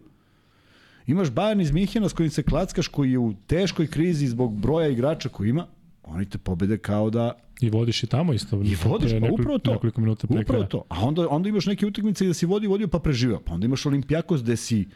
[1.08, 4.88] Imaš Bayern iz Minhena s kojim se klackaš, koji je u teškoj krizi zbog broja
[4.88, 5.66] igrača koji ima,
[6.02, 7.32] oni te pobede kao da...
[7.60, 8.56] I vodiš i tamo isto.
[8.56, 9.72] I vodiš, pa upravo to.
[9.72, 10.84] Nekoliko minuta pre Upravo to.
[10.88, 13.40] A onda, onda imaš neke utakmice gde si vodio, vodio pa preživao.
[13.40, 14.88] Pa onda imaš Olimpijakos gde si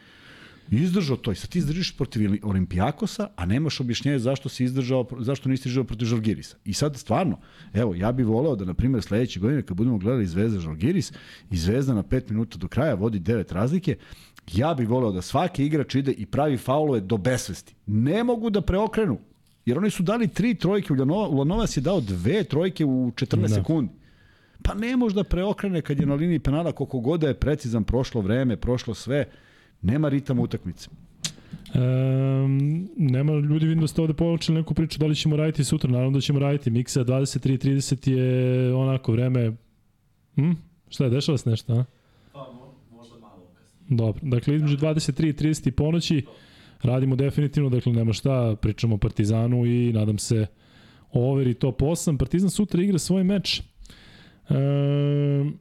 [0.71, 5.49] izdržao to i sad ti izdržiš protiv Olimpijakosa, a nemaš objašnjenje zašto si izdržao, zašto
[5.49, 6.57] nisi izdržao protiv Žalgirisa.
[6.65, 7.39] I sad stvarno,
[7.73, 11.11] evo, ja bih voleo da, na primjer, sledeće godine, kad budemo gledali Zvezda Žalgiris,
[11.51, 13.95] i Zvezda na 5 minuta do kraja vodi 9 razlike,
[14.51, 17.75] ja bih voleo da svaki igrač ide i pravi faulove do besvesti.
[17.85, 19.17] Ne mogu da preokrenu,
[19.65, 23.47] jer oni su dali tri trojke, Ulanova, Ulanovas je dao dve trojke u 14 da.
[23.47, 23.91] sekundi.
[24.63, 27.83] Pa ne može da preokrene kad je na liniji penala koliko god da je precizan
[27.83, 29.25] prošlo vreme, prošlo sve,
[29.81, 30.89] nema ritama utakmice.
[31.75, 35.91] Um, nema ljudi vidim da ste ovde počeli neku priču da li ćemo raditi sutra,
[35.91, 36.69] naravno da ćemo raditi.
[36.69, 39.51] Miksa 23.30 je onako vreme
[40.35, 40.51] hm?
[40.89, 41.85] Šta je, dešava se nešto, a?
[42.33, 42.53] Pa,
[42.91, 43.72] možda malo kasnije.
[43.89, 46.25] Dobro, dakle između 23 i 30 i ponoći
[46.81, 50.45] radimo definitivno, dakle nema šta, pričamo o Partizanu i nadam se
[51.11, 52.17] overi top 8.
[52.17, 53.61] Partizan sutra igra svoj meč.
[54.49, 55.59] Um,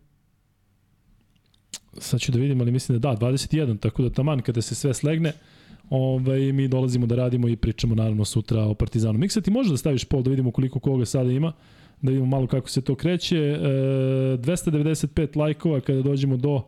[1.99, 4.95] sad ću da vidim, ali mislim da da, 21, tako da taman kada se sve
[4.95, 5.33] slegne,
[5.91, 9.19] ovaj, mi dolazimo da radimo i pričamo naravno sutra o Partizanu.
[9.19, 11.53] Miksa, ti može da staviš pol da vidimo koliko koga sada ima,
[12.03, 13.39] da vidimo malo kako se to kreće.
[13.39, 13.59] E,
[14.39, 16.63] 295 lajkova kada dođemo do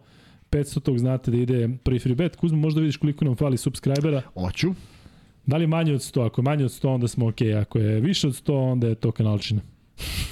[0.54, 2.36] 500 tog znate da ide prvi free bet.
[2.36, 4.22] Kuzmo, možda vidiš koliko nam fali subscribera.
[4.34, 4.74] Hoću.
[5.46, 6.26] Da li manje od 100?
[6.26, 7.40] Ako je manje od 100, onda smo ok.
[7.60, 9.60] Ako je više od 100, onda je to kanalčina.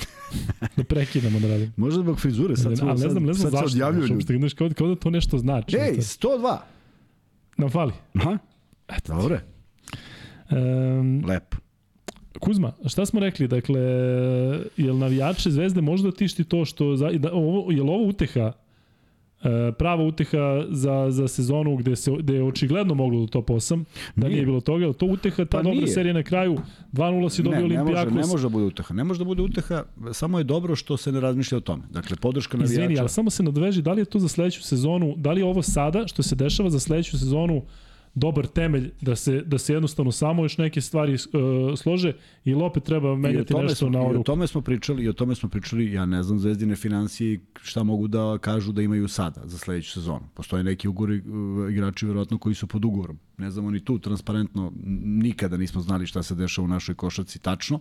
[0.76, 1.72] da prekidamo da radimo.
[1.76, 3.66] Možda zbog frizure, sad, ne, ne, ne znam, ne znam zašto.
[3.66, 4.38] Odjavljuju ljudi.
[4.38, 5.76] Znaš, kao, kao da to nešto znači.
[5.76, 6.56] Ej, 102!
[7.56, 7.92] Nam fali.
[8.14, 8.38] Aha,
[8.88, 9.14] Eto.
[9.14, 9.40] dobre.
[10.50, 11.56] Um, Lepo.
[12.40, 13.48] Kuzma, šta smo rekli?
[13.48, 13.80] Dakle,
[14.76, 16.96] jel navijače Zvezde možda tišti to što...
[16.96, 18.52] Za, da, ovo, jel ovo uteha
[19.78, 23.84] prava uteha za, za sezonu gde, se, gde je očigledno moglo do top 8,
[24.16, 25.88] da nije, nije bilo toga, ali to uteha, ta pa dobra nije.
[25.88, 26.59] serija na kraju,
[26.93, 28.14] 2-0 si dobio Olimpijakos.
[28.14, 30.76] Ne može, ne može da bude uteha, ne može da bude uteha, samo je dobro
[30.76, 31.82] što se ne razmišlja o tome.
[31.90, 32.82] Dakle, podrška navijača...
[32.82, 35.45] Izvini, ali samo se nadveži, da li je to za sledeću sezonu, da li je
[35.45, 37.62] ovo sada, što se dešava za sledeću sezonu,
[38.14, 42.12] dobar temelj da se da se jednostavno samo još neke stvari uh, slože
[42.44, 44.14] i opet treba menjati nešto smo, na oru.
[44.14, 47.40] I o tome smo pričali, i o tome smo pričali, ja ne znam Zvezdine financije
[47.62, 50.28] šta mogu da kažu da imaju sada za sledeću sezonu.
[50.34, 53.18] Postoje neki ugori uh, igrači verovatno koji su pod ugovorom.
[53.38, 54.72] Ne znamo ni tu transparentno
[55.04, 57.80] nikada nismo znali šta se dešava u našoj košarci tačno.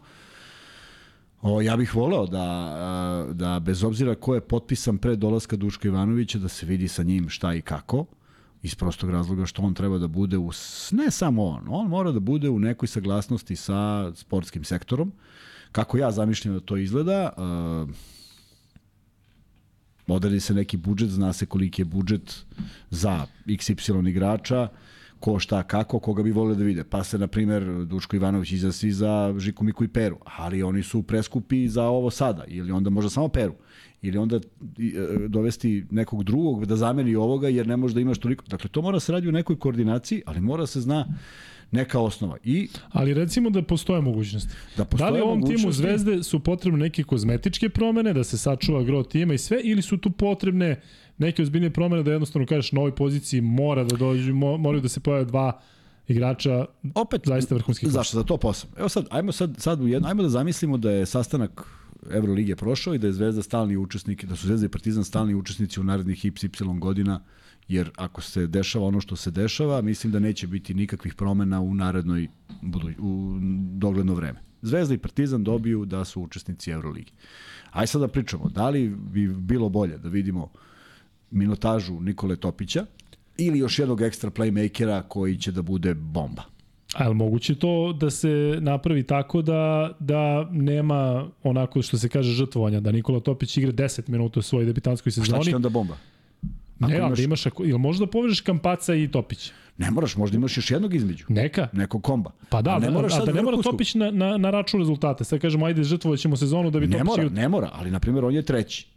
[1.42, 6.40] O, ja bih voleo da, da bez obzira ko je potpisan pre dolaska Duška Ivanovića,
[6.40, 8.06] da se vidi sa njim šta i kako
[8.64, 10.52] iz prostog razloga što on treba da bude u,
[10.92, 15.12] ne samo on, on mora da bude u nekoj saglasnosti sa sportskim sektorom.
[15.72, 17.90] Kako ja zamišljam da to izgleda, uh,
[20.08, 22.46] odredi se neki budžet, zna se koliki je budžet
[22.90, 24.68] za XY igrača,
[25.20, 26.84] ko šta kako, koga bi volio da vide.
[26.84, 31.04] Pa se, na primer, Duško Ivanović izasi za Žiku Miku i Peru, ali oni su
[31.04, 33.54] preskupi za ovo sada, ili onda možda samo Peru
[34.02, 34.42] ili onda e,
[35.28, 38.46] dovesti nekog drugog da zameni ovoga jer ne može da imaš toliko.
[38.48, 41.06] Dakle, to mora se radi u nekoj koordinaciji, ali mora se zna
[41.72, 42.38] neka osnova.
[42.44, 44.54] I Ali recimo da postoje mogućnosti.
[44.78, 49.04] Da, da li ovom timu Zvezde su potrebne neke kozmetičke promene, da se sačuva gro
[49.04, 50.82] tima i sve, ili su tu potrebne
[51.18, 55.00] neke ozbiljne promene da jednostavno kažeš na ovoj poziciji mora da dođu, moraju da se
[55.00, 55.62] pojave dva
[56.08, 57.90] igrača opet zaista vrhunskih.
[57.90, 58.70] Zašto za to posao?
[58.78, 62.94] Evo sad ajmo sad sad u jedno, ajmo da zamislimo da je sastanak Evrolige prošao
[62.94, 66.26] i da je Zvezda stalni učesnik, da su Zvezda i Partizan stalni učesnici u narednih
[66.26, 67.22] XY godina
[67.68, 71.74] Jer ako se dešava ono što se dešava, mislim da neće biti nikakvih promena u
[71.76, 72.28] narednoj
[73.00, 73.38] u
[73.74, 74.40] dogledno vreme.
[74.62, 77.12] Zvezda i Partizan dobiju da su učesnici Euroligi.
[77.72, 80.52] Aj sad da pričamo, da li bi bilo bolje da vidimo
[81.32, 82.86] minutažu Nikole Topića
[83.38, 86.44] ili još jednog ekstra playmakera koji će da bude bomba?
[86.96, 92.34] A je moguće to da se napravi tako da, da nema onako što se kaže
[92.34, 95.40] žrtvovanja, da Nikola Topić igra 10 minuta u svojoj debitanskoj sezoni?
[95.40, 95.98] A šta će onda bomba?
[96.80, 97.08] Ako ne, imaš...
[97.08, 99.54] ali da imaš, ako, ili možda povežeš Kampaca i Topića?
[99.78, 101.26] Ne moraš, možda imaš još jednog između.
[101.30, 101.68] Neka.
[101.74, 102.32] Neko komba.
[102.50, 104.80] Pa da, a ne da, moraš a, da ne mora Topić na, na, na račun
[104.80, 105.24] rezultate.
[105.24, 107.18] Sad kažemo, ajde, žrtvovat ćemo sezonu da bi ne Topić...
[107.18, 108.88] Ne mora, ne mora, ali na primjer on je treći.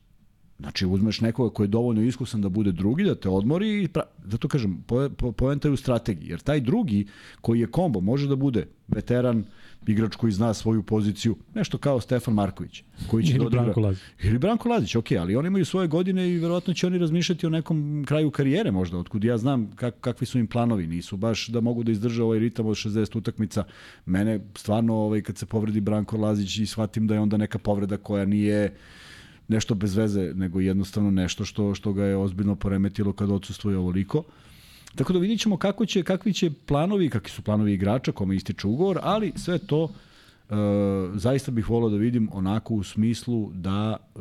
[0.59, 4.03] Znači uzmeš nekoga ko je dovoljno iskusan da bude drugi, da te odmori i pra...
[4.25, 6.29] zato kažem, po, po, poenta je u strategiji.
[6.29, 7.07] Jer taj drugi
[7.41, 9.45] koji je kombo može da bude veteran,
[9.87, 13.63] igrač koji zna svoju poziciju, nešto kao Stefan Marković, koji će Ili da odigra.
[13.63, 14.03] Branko Lazić.
[14.23, 17.51] Ili Branko Lazić, ok, ali oni imaju svoje godine i verovatno će oni razmišljati o
[17.51, 21.61] nekom kraju karijere možda, otkud ja znam kak, kakvi su im planovi, nisu baš da
[21.61, 23.65] mogu da izdrže ovaj ritam od 60 utakmica.
[24.07, 27.97] Mene stvarno ovaj, kad se povredi Branko Lazić i shvatim da je onda neka povreda
[27.97, 28.75] koja nije
[29.49, 34.22] nešto bez veze, nego jednostavno nešto što što ga je ozbiljno poremetilo kad odsustvuje ovoliko.
[34.95, 38.66] Tako da vidit ćemo kako će, kakvi će planovi, kakvi su planovi igrača, kome ističe
[38.66, 40.55] ugovor, ali sve to e,
[41.14, 44.18] zaista bih volao da vidim onako u smislu da e,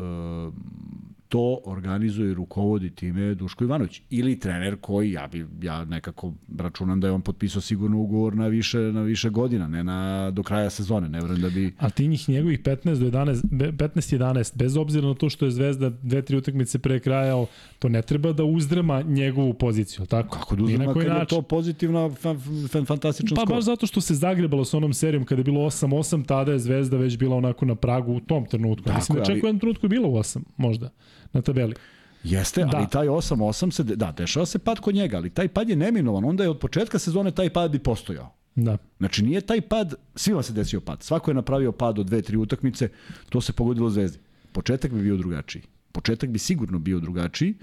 [1.33, 6.99] to organizuje i rukovodi time Duško Ivanović ili trener koji ja bi ja nekako računam
[6.99, 10.69] da je on potpisao sigurno ugovor na više na više godina, ne na do kraja
[10.69, 14.77] sezone, ne verujem da bi A ti njih njegovih 15 do 11 15 11 bez
[14.77, 17.45] obzira na to što je Zvezda dve tri utakmice pre kraja,
[17.79, 20.37] to ne treba da uzdrma njegovu poziciju, tako?
[20.37, 22.39] Kako da uzdrma kad je to pozitivna fan,
[22.71, 23.47] fan, fantastičan pa, skor?
[23.47, 26.59] Pa baš zato što se zagrebalo sa onom serijom kada je bilo 8-8, tada je
[26.59, 28.85] Zvezda već bila onako na pragu u tom trenutku.
[28.85, 30.89] Tako, Mislim da čak u jednom trenutku je bilo 8, možda
[31.33, 31.75] na tabeli.
[32.23, 32.77] Jeste, da.
[32.77, 36.25] ali taj 8-8 se, da, dešava se pad kod njega, ali taj pad je neminovan,
[36.25, 38.33] onda je od početka sezone taj pad i postojao.
[38.55, 38.77] Da.
[38.99, 41.03] Znači nije taj pad, svima se desio pad.
[41.03, 42.89] Svako je napravio pad od dve, tri utakmice,
[43.29, 44.19] to se pogodilo Zvezdi.
[44.51, 45.61] Početak bi bio drugačiji.
[45.91, 47.53] Početak bi sigurno bio drugačiji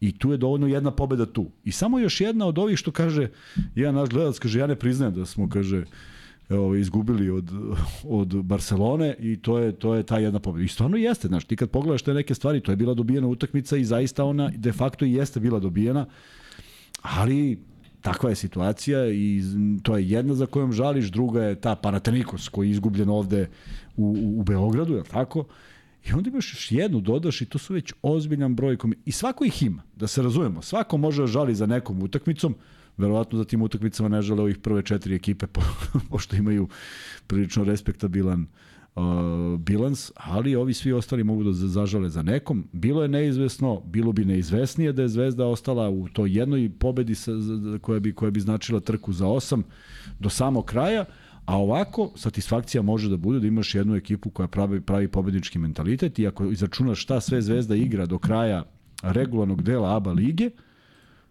[0.00, 1.50] i tu je dovoljno jedna pobeda tu.
[1.64, 3.28] I samo još jedna od ovih što kaže,
[3.74, 5.84] jedan naš gledalac kaže, ja ne priznajem da smo, kaže,
[6.50, 7.50] evo, izgubili od,
[8.04, 10.64] od Barcelone i to je, to je ta jedna pobeda.
[10.64, 13.76] I stvarno jeste, znaš, ti kad pogledaš te neke stvari, to je bila dobijena utakmica
[13.76, 16.06] i zaista ona de facto i jeste bila dobijena,
[17.02, 17.58] ali
[18.00, 19.42] takva je situacija i
[19.82, 23.48] to je jedna za kojom žališ, druga je ta Panathinaikos koji je izgubljen ovde
[23.96, 25.44] u, u, u Beogradu, je tako?
[26.08, 28.76] I onda imaš još jednu, dodaš i to su već ozbiljan broj.
[29.04, 30.62] I svako ih ima, da se razumemo.
[30.62, 32.54] Svako može da žali za nekom utakmicom,
[33.00, 35.60] verovatno za tim utakmicama ne žele ovih prve četiri ekipe, po,
[36.10, 36.68] pošto imaju
[37.26, 38.46] prilično respektabilan
[38.94, 39.02] uh,
[39.58, 42.64] bilans, ali ovi svi ostali mogu da zažale za nekom.
[42.72, 47.32] Bilo je neizvesno, bilo bi neizvesnije da je Zvezda ostala u toj jednoj pobedi sa,
[47.80, 49.62] koja, bi, koja bi značila trku za osam
[50.18, 51.04] do samog kraja,
[51.50, 56.18] A ovako, satisfakcija može da bude da imaš jednu ekipu koja pravi, pravi pobednički mentalitet
[56.18, 58.64] i ako izračunaš šta sve Zvezda igra do kraja
[59.02, 60.50] regularnog dela ABA lige,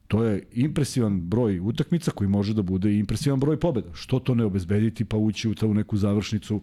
[0.09, 3.89] to je impresivan broj utakmica koji može da bude i impresivan broj pobeda.
[3.93, 6.61] Što to ne obezbediti pa ući u tu neku završnicu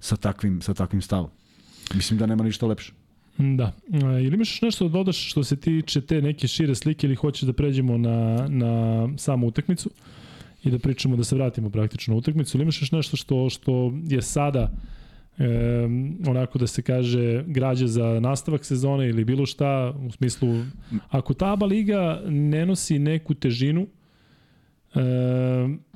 [0.00, 1.30] sa takvim, sa takvim stavom?
[1.94, 2.92] Mislim da nema ništa lepše.
[3.38, 3.72] Da.
[4.22, 7.52] Ili imaš nešto da dodaš što se tiče te neke šire slike ili hoćeš da
[7.52, 9.90] pređemo na, na samu utakmicu
[10.64, 14.22] i da pričamo da se vratimo praktično na utakmicu ili imaš nešto što, što je
[14.22, 14.72] sada
[15.38, 15.44] e,
[16.26, 20.48] onako da se kaže građa za nastavak sezone ili bilo šta u smislu
[21.08, 23.86] ako ta ABA liga ne nosi neku težinu
[24.94, 25.00] e,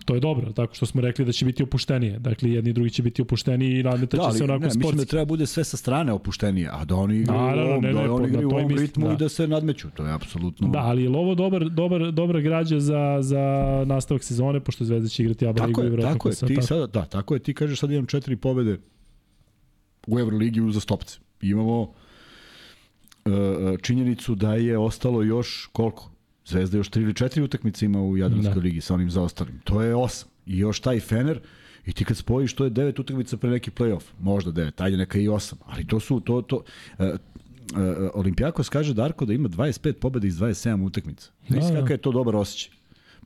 [0.05, 2.18] to je dobro, tako što smo rekli da će biti opuštenije.
[2.18, 4.78] Dakle, jedni i drugi će biti opušteniji i nadmeta da, će se onako ne, sportski.
[4.78, 7.93] Mislim da treba bude sve sa strane opuštenije, a da oni igraju da, da, ne,
[7.93, 9.12] ne, da oni igraju u ovom ritmu da.
[9.12, 9.90] i da se nadmeću.
[9.90, 10.68] To je apsolutno...
[10.68, 13.45] Da, ali je li ovo dobar, dobar, dobra građa za, za
[13.86, 17.34] nastavak sezone, pošto Zvezda će igrati ABA ligu i Tako je, ti sada, da, tako
[17.34, 18.78] je, ti kažeš sad imam četiri pobede
[20.07, 21.18] u Euroligi uzastopce.
[21.40, 21.92] Imamo uh,
[23.82, 26.11] činjenicu da je ostalo još koliko?
[26.46, 28.61] Zvezda još 3 ili 4 utakmice ima u Jadranskoj da.
[28.61, 29.61] ligi sa onim zaostalim.
[29.64, 30.24] To je 8.
[30.46, 31.40] I još taj Fener,
[31.86, 34.03] i ti kad spojiš, to je 9 utakmica pre neki play-off.
[34.20, 35.55] Možda 9, ajde neka i 8.
[35.66, 37.16] Ali to su, to, to, uh, uh,
[38.14, 41.30] Olimpijakos kaže Darko da ima 25 pobeda iz 27 utakmica.
[41.48, 41.68] Da, da.
[41.68, 42.74] kakav je to dobar osjećaj.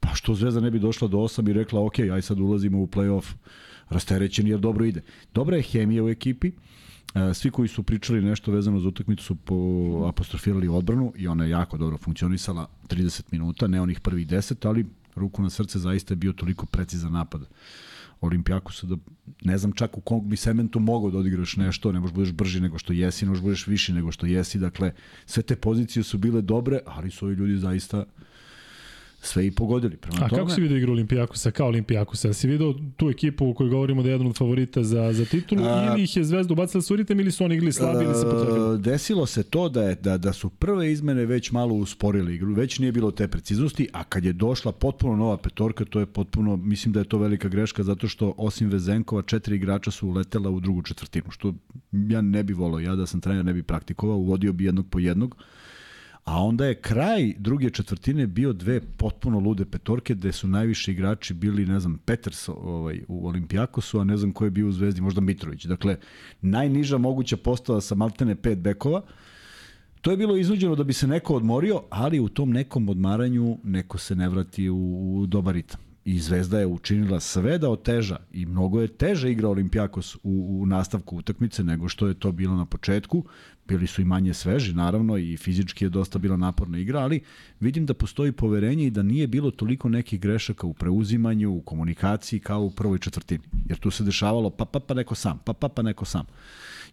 [0.01, 2.87] Pa što Zvezda ne bi došla do 8 i rekla, ok, aj sad ulazimo u
[2.87, 3.35] play-off
[3.89, 5.03] rasterećeni jer dobro ide.
[5.35, 6.49] Dobra je hemija u ekipi,
[7.15, 9.57] e, svi koji su pričali nešto vezano za utakmicu su po,
[10.09, 14.87] apostrofirali odbranu i ona je jako dobro funkcionisala 30 minuta, ne onih prvih 10, ali
[15.15, 17.41] ruku na srce zaista je bio toliko precizan napad
[18.21, 18.97] Olimpijakosa da
[19.45, 22.61] ne znam čak u kom bi sementu mogao da odigraš nešto, ne možeš budeš brži
[22.61, 24.93] nego što jesi, ne možeš budeš viši nego što jesi, dakle
[25.27, 28.05] sve te pozicije su bile dobre, ali su ovi ljudi zaista
[29.27, 29.97] sve i pogodili.
[29.97, 32.33] Prema A tome, kako si vidio igru Olimpijakosa kao Olimpijakosa?
[32.33, 35.65] Si vidio tu ekipu u kojoj govorimo da je jedan od favorita za, za titulu
[35.65, 38.25] A- ili ih je Zvezda ubacila sa uritem ili su oni igli slabi ili se
[38.25, 38.75] potrefili?
[38.75, 42.55] E, desilo se to da, je, da, da su prve izmene već malo usporili igru,
[42.55, 46.57] već nije bilo te preciznosti, a kad je došla potpuno nova petorka, to je potpuno,
[46.57, 50.61] mislim da je to velika greška, zato što osim Vezenkova, četiri igrača su uletela u
[50.61, 51.55] drugu četvrtinu, što
[51.93, 54.99] ja ne bi volao, ja da sam trener ne bi praktikovao, uvodio bi jednog po
[54.99, 55.37] jednog,
[56.27, 61.35] A onda je kraj druge četvrtine bio dve potpuno lude petorke gde su najviši igrači
[61.35, 65.01] bili, ne znam, Peters ovaj, u Olimpijakosu, a ne znam ko je bio u Zvezdi,
[65.01, 65.65] možda Mitrović.
[65.65, 65.97] Dakle,
[66.41, 69.03] najniža moguća postava sa maltene pet bekova.
[70.01, 73.99] To je bilo iznuđeno da bi se neko odmorio, ali u tom nekom odmaranju neko
[73.99, 75.81] se ne vrati u, u dobar ritam.
[76.05, 80.21] I Zvezda je učinila sve da oteža i mnogo je teže igra Olimpijakos u,
[80.61, 83.25] u nastavku utakmice nego što je to bilo na početku.
[83.69, 87.21] Bili su i manje sveži, naravno, i fizički je dosta bila naporna igra, ali
[87.61, 92.41] vidim da postoji poverenje i da nije bilo toliko nekih grešaka u preuzimanju, u komunikaciji
[92.41, 93.45] kao u prvoj četvrtini.
[93.69, 96.27] Jer tu se dešavalo pa pa pa neko sam, pa pa pa neko sam.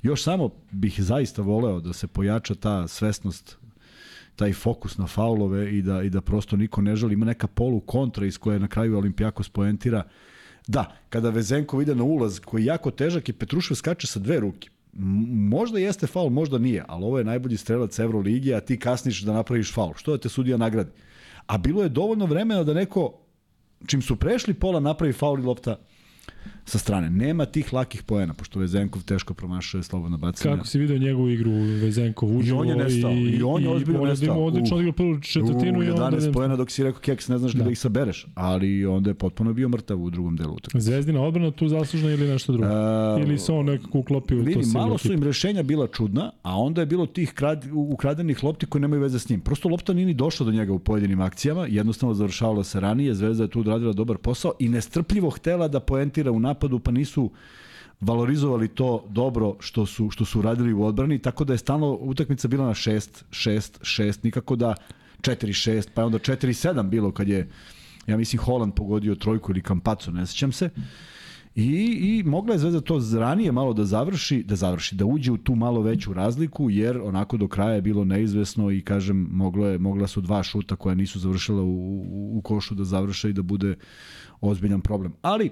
[0.02, 3.58] Još samo bih zaista voleo da se pojača ta svesnost
[4.36, 7.14] taj fokus na faulove i da, i da prosto niko ne želi.
[7.14, 10.04] Ima neka polu kontra iz koje na kraju Olimpijakos poentira.
[10.68, 14.40] Da, kada Vezenkov ide na ulaz koji je jako težak i Petrušev skače sa dve
[14.40, 14.70] ruke.
[14.94, 19.34] Možda jeste faul, možda nije, ali ovo je najbolji strelac Euroligi, a ti kasniš da
[19.34, 19.94] napraviš faul.
[19.96, 20.92] Što da te sudija nagradi?
[21.48, 23.20] A bilo je dovoljno vremena da neko,
[23.88, 25.80] čim su prešli pola, napravi faul i lopta
[26.66, 27.10] sa strane.
[27.10, 30.56] Nema tih lakih poena, pošto Vezenkov teško promašuje slobodno bacanje.
[30.56, 31.52] Kako si vidio njegovu igru
[31.82, 33.12] Vezenkov uživo I on je nestao.
[33.12, 34.26] I on je ozbiljno on je nestao.
[34.26, 37.28] imao odlično odigrao prvu četvrtinu U, i onda 11 ne- poena dok si rekao keks,
[37.28, 37.64] ne znaš da.
[37.64, 40.86] da ih sabereš, ali onda je potpuno bio mrtav u drugom delu utakmice.
[40.86, 42.68] Zvezdina odbrana tu zaslužna ili nešto drugo?
[42.72, 46.32] A, ili se on nekako uklopio to Vidi, silno malo su im rešenja bila čudna,
[46.44, 49.42] a onda je bilo tih krad, ukradenih lopti koje nemaju veze s njim.
[49.42, 53.44] Prosto lopta nije ni došla do njega u pojedinim akcijama, jednostavno završavala se ranije, Zvezda
[53.44, 55.80] je tu odradila dobar posao i nestrpljivo htela da
[56.14, 57.32] poentira u napadu, pa nisu
[58.02, 62.48] valorizovali to dobro što su što su uradili u odbrani, tako da je stalno utakmica
[62.48, 64.76] bila na 6, 6, 6, nikako da
[65.22, 67.50] 4, 6, pa je onda 4, 7 bilo kad je
[68.08, 70.70] ja mislim Holand pogodio trojku ili Kampaco, ne sećam se.
[71.56, 71.64] I,
[72.02, 75.56] I mogla je Zvezda to ranije malo da završi, da završi, da uđe u tu
[75.56, 80.08] malo veću razliku, jer onako do kraja je bilo neizvesno i kažem, moglo je, mogla
[80.08, 83.76] su dva šuta koja nisu završila u, u, u košu da završe i da bude
[84.42, 85.14] ozbiljan problem.
[85.22, 85.52] Ali,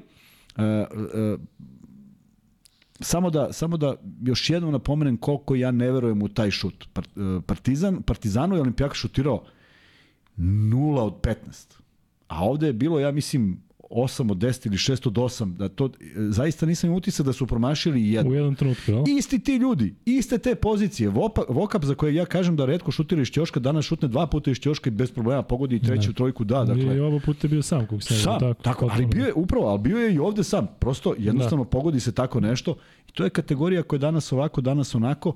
[2.99, 6.87] samo da samo da još jednom napomenem koliko ja ne verujem u taj šut.
[6.95, 7.01] E,
[7.45, 9.43] Partizan, Partizanu je Olimpijak šutirao
[10.37, 11.35] 0 od 15.
[12.27, 15.53] A ovde je bilo, ja mislim, 8 od 10 ili 6 od 8.
[15.57, 18.31] Da to, e, zaista nisam imao utisak da su promašili jedno.
[18.31, 19.03] U jednom trenutku, jel?
[19.17, 21.09] Isti ti ljudi, iste te pozicije.
[21.09, 24.51] Vopa, Vokap za koje ja kažem da redko šutira iz ćoška, danas šutne dva puta
[24.51, 26.15] iz ćoška i bez problema pogodi i treću Da.
[26.15, 26.97] trojku, da, dakle.
[26.97, 29.33] I oba puta je bio sam, kako se ne Sam, tako, tako ali bio je
[29.33, 30.67] upravo, ali bio je i ovde sam.
[30.79, 31.69] Prosto jednostavno da.
[31.69, 32.75] pogodi se tako nešto
[33.09, 35.29] i to je kategorija koja je danas ovako, danas onako.
[35.29, 35.35] Uh,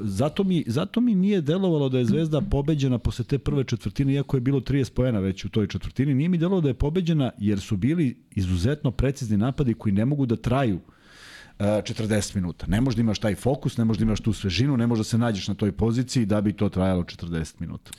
[0.00, 4.36] zato, mi, zato mi nije delovalo da je Zvezda pobeđena posle te prve četvrtine, iako
[4.36, 6.14] je bilo 30 poena već u toj četvrtini.
[6.14, 10.26] Nije mi delovalo da je pobeđena jer su bili izuzetno precizni napadi koji ne mogu
[10.26, 12.66] da traju uh, 40 minuta.
[12.66, 15.54] Ne možda imaš taj fokus, ne možda imaš tu svežinu, ne možda se nađeš na
[15.54, 17.90] toj poziciji da bi to trajalo 40 minuta.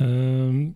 [0.00, 0.74] Um,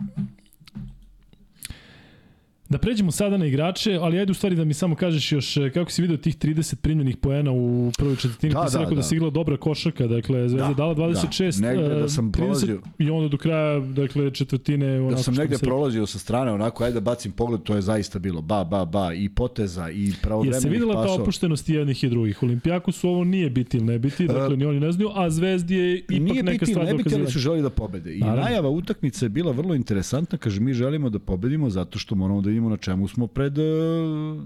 [2.70, 5.70] Da pređemo sada na igrače, ali ajde u stvari da mi samo kažeš još e,
[5.70, 8.52] kako si video tih 30 primljenih poena u prvoj četvrtini.
[8.52, 9.02] Da, Ti si da, rekao da, da.
[9.02, 11.68] si igrala dobra košarka, dakle Zvezda Da, dala 26, da.
[11.68, 12.80] Negde da e, sam prolazio.
[12.98, 16.84] i onda do kraja, dakle četvrtine onako Da sam negde se- prolazio sa strane, onako,
[16.84, 20.12] ajde da bacim pogled, to je zaista bilo ba, ba, ba, i poteza, i Je
[20.22, 22.42] pravovremenih se videla ta opuštenost i jednih i drugih.
[22.42, 25.98] Olimpijaku ovo nije biti ili ne biti, dakle ni oni ne znaju, a Zvezdi je
[25.98, 28.14] ipak Nije neka biti, stvar ne biti, ali su želi da pobede.
[28.14, 28.42] I Naravno.
[28.42, 32.50] najava utakmice je bila vrlo interesantna, kaže mi želimo da pobedimo zato što moramo da
[32.60, 34.42] vidimo na čemu smo pred uh,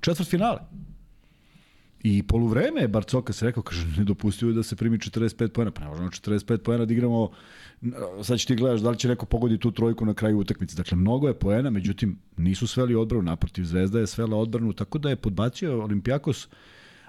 [0.00, 0.58] četvrt finale.
[2.02, 5.70] I poluvreme je Barcokas rekao, kaže, nedopustivo je da se primi 45 pojena.
[5.70, 7.30] Pa ne možemo 45 pojena da igramo,
[8.22, 10.76] sad će ti gledaš da li će neko pogodi tu trojku na kraju utakmice.
[10.76, 15.10] Dakle, mnogo je poena, međutim, nisu sveli odbranu, naprotiv Zvezda je svela odbranu, tako da
[15.10, 16.48] je podbacio Olimpijakos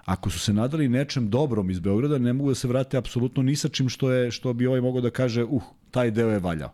[0.06, 3.56] ako su se nadali nečem dobrom iz Beograda, ne mogu da se vrate apsolutno ni
[3.56, 6.74] sa čim što, je, što bi ovaj mogao da kaže, uh, taj deo je valjao.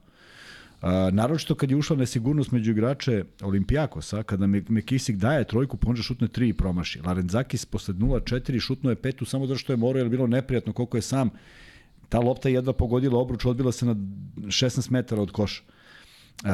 [0.81, 5.95] Uh, naročito kad je ušla nesigurnost među igrače Olimpijakosa, kada Mekisik daje trojku, pa on
[5.95, 7.01] že šutne tri i promaši.
[7.05, 10.73] Larenzakis posle 0-4 šutno je petu samo zato što je morao, jer je bilo neprijatno
[10.73, 11.29] koliko je sam.
[12.09, 13.95] Ta lopta je jedva pogodila obruč, odbila se na
[14.37, 15.63] 16 metara od koša.
[16.43, 16.49] Uh,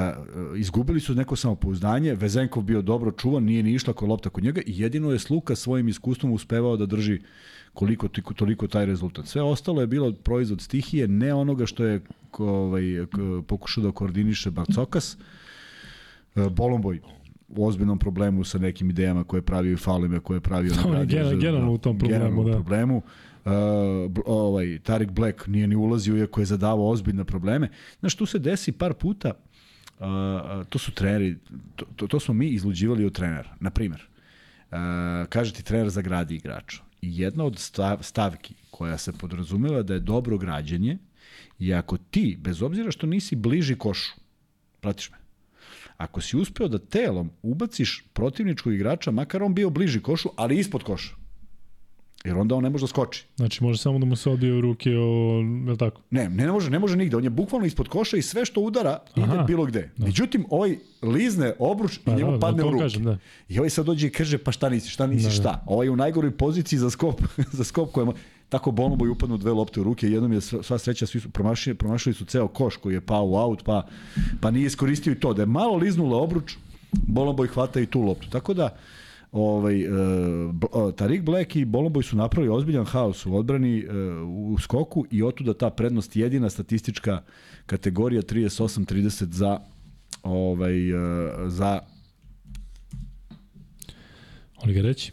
[0.59, 4.61] izgubili su neko samopouzdanje, Vezenkov bio dobro čuvan, nije ni išla ko lopta kod njega
[4.65, 7.19] i jedino je Sluka svojim iskustvom uspevao da drži
[7.75, 9.27] koliko toliko, taj rezultat.
[9.27, 12.01] Sve ostalo je bilo proizvod stihije, ne onoga što je
[12.37, 12.83] ovaj,
[13.47, 15.17] pokušao da koordiniše Barcokas.
[16.35, 16.99] Uh, Bolomboj
[17.47, 21.05] u ozbiljnom problemu sa nekim idejama koje je pravio i faulime koje je pravio na
[21.05, 21.35] gradi.
[21.35, 22.51] Generalno u tom problemu, da.
[22.51, 23.01] problemu.
[23.45, 23.51] Uh,
[24.25, 27.69] ovaj, Tarik Black nije ni ulazio iako je zadavao ozbiljne probleme.
[27.99, 29.31] Znaš, tu se desi par puta
[29.99, 31.37] Uh, to su treneri,
[31.75, 33.55] to, to, to smo mi izluđivali od trenera.
[33.59, 34.01] Na primer,
[34.71, 34.77] uh,
[35.29, 36.81] kaže ti trener za gradi igrača.
[36.94, 40.97] I jedna od stav, stavki koja se podrazumeva da je dobro građenje
[41.59, 44.13] i ako ti, bez obzira što nisi bliži košu,
[44.81, 45.17] pratiš me,
[45.97, 50.83] ako si uspeo da telom ubaciš protivničkog igrača, makar on bio bliži košu, ali ispod
[50.83, 51.15] koša,
[52.25, 53.25] Jer onda on ne može da skoči.
[53.35, 56.01] Znači može samo da mu se odbije u ruke, o, je li tako?
[56.11, 57.17] Ne, ne, ne može, ne može nigde.
[57.17, 59.89] On je bukvalno ispod koša i sve što udara Aha, ide bilo gde.
[59.97, 60.05] Da.
[60.05, 62.83] Međutim, ovaj lizne obruč pa, i njemu da, padne da, u ruke.
[62.83, 63.17] Kažem, da.
[63.49, 65.35] I ovaj sad dođe i kaže, pa šta nisi, šta nisi, da, da.
[65.35, 65.43] šta?
[65.43, 65.63] Da.
[65.67, 67.21] Ovaj je u najgoroj poziciji za skop,
[67.59, 68.11] za skop koja
[68.49, 72.13] tako Bonoboj upadnu dve lopte u ruke, jednom je sva sreća, svi su promašili, promašili
[72.13, 73.87] su ceo koš koji je pao u aut, pa,
[74.41, 75.33] pa nije iskoristio i to.
[75.33, 76.57] Da je malo liznula obruč,
[76.91, 78.29] Bonoboj hvata i tu loptu.
[78.29, 78.77] Tako da,
[79.35, 83.93] ovaj, uh, Tarik Black i Boloboj su napravili ozbiljan haos u odbrani uh,
[84.29, 87.21] u skoku i otuda ta prednost jedina statistička
[87.65, 89.59] kategorija 38-30 za
[90.23, 90.99] ovaj, uh,
[91.47, 91.79] za
[94.57, 95.11] Oni ga reći?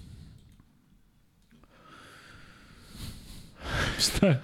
[4.06, 4.42] Šta je?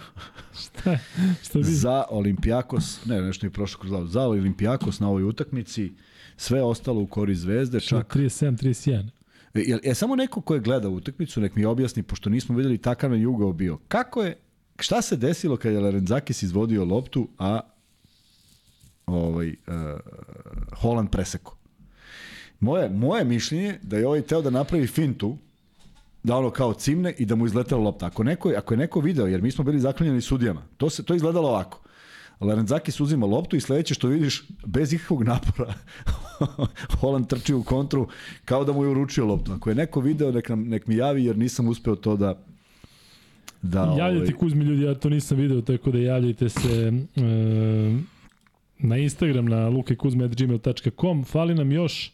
[0.61, 1.01] Šta je?
[1.43, 5.93] Šta je za Olimpijakos, ne, nešto je prošlo kroz glavu, za Olimpijakos na ovoj utakmici,
[6.37, 8.17] sve ostalo u kori zvezde, čak...
[8.17, 9.18] 37-31.
[9.55, 13.11] Je, je samo neko ko je gledao utakmicu, nek mi objasni, pošto nismo videli takav
[13.11, 13.79] na ugao bio.
[13.89, 14.37] Kako je,
[14.79, 17.61] šta se desilo kad je Larenzakis izvodio loptu, a
[19.07, 19.55] ovaj, uh,
[20.73, 21.57] Holland preseko?
[22.61, 25.37] Moje, moje mišljenje da je ovaj teo da napravi fintu,
[26.23, 28.07] da ono kao cimne i da mu izletela lopta.
[28.07, 31.15] Ako, neko, ako je neko video, jer mi smo bili zaklanjeni sudijama, to, se, to
[31.15, 31.81] izgledalo ovako.
[32.41, 35.75] Larenzakis uzima loptu i sledeće što vidiš, bez ikakvog napora,
[37.01, 38.09] Holland trči u kontru
[38.45, 39.53] kao da mu je uručio loptu.
[39.53, 42.39] Ako je neko video, nek, nam, nek mi javi, jer nisam uspeo to da
[43.63, 44.39] Da, javljajte ovaj...
[44.39, 47.23] Kuzmi ljudi, ja to nisam video, tako da javljajte se e,
[48.79, 51.25] na Instagram na lukekuzme.gmail.com.
[51.25, 52.13] Fali nam još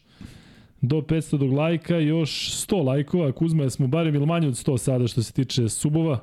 [0.81, 3.31] do 500 dog lajka, još 100 lajkova.
[3.31, 6.19] Kuzma, smo barem ili manje od 100 sada što se tiče subova.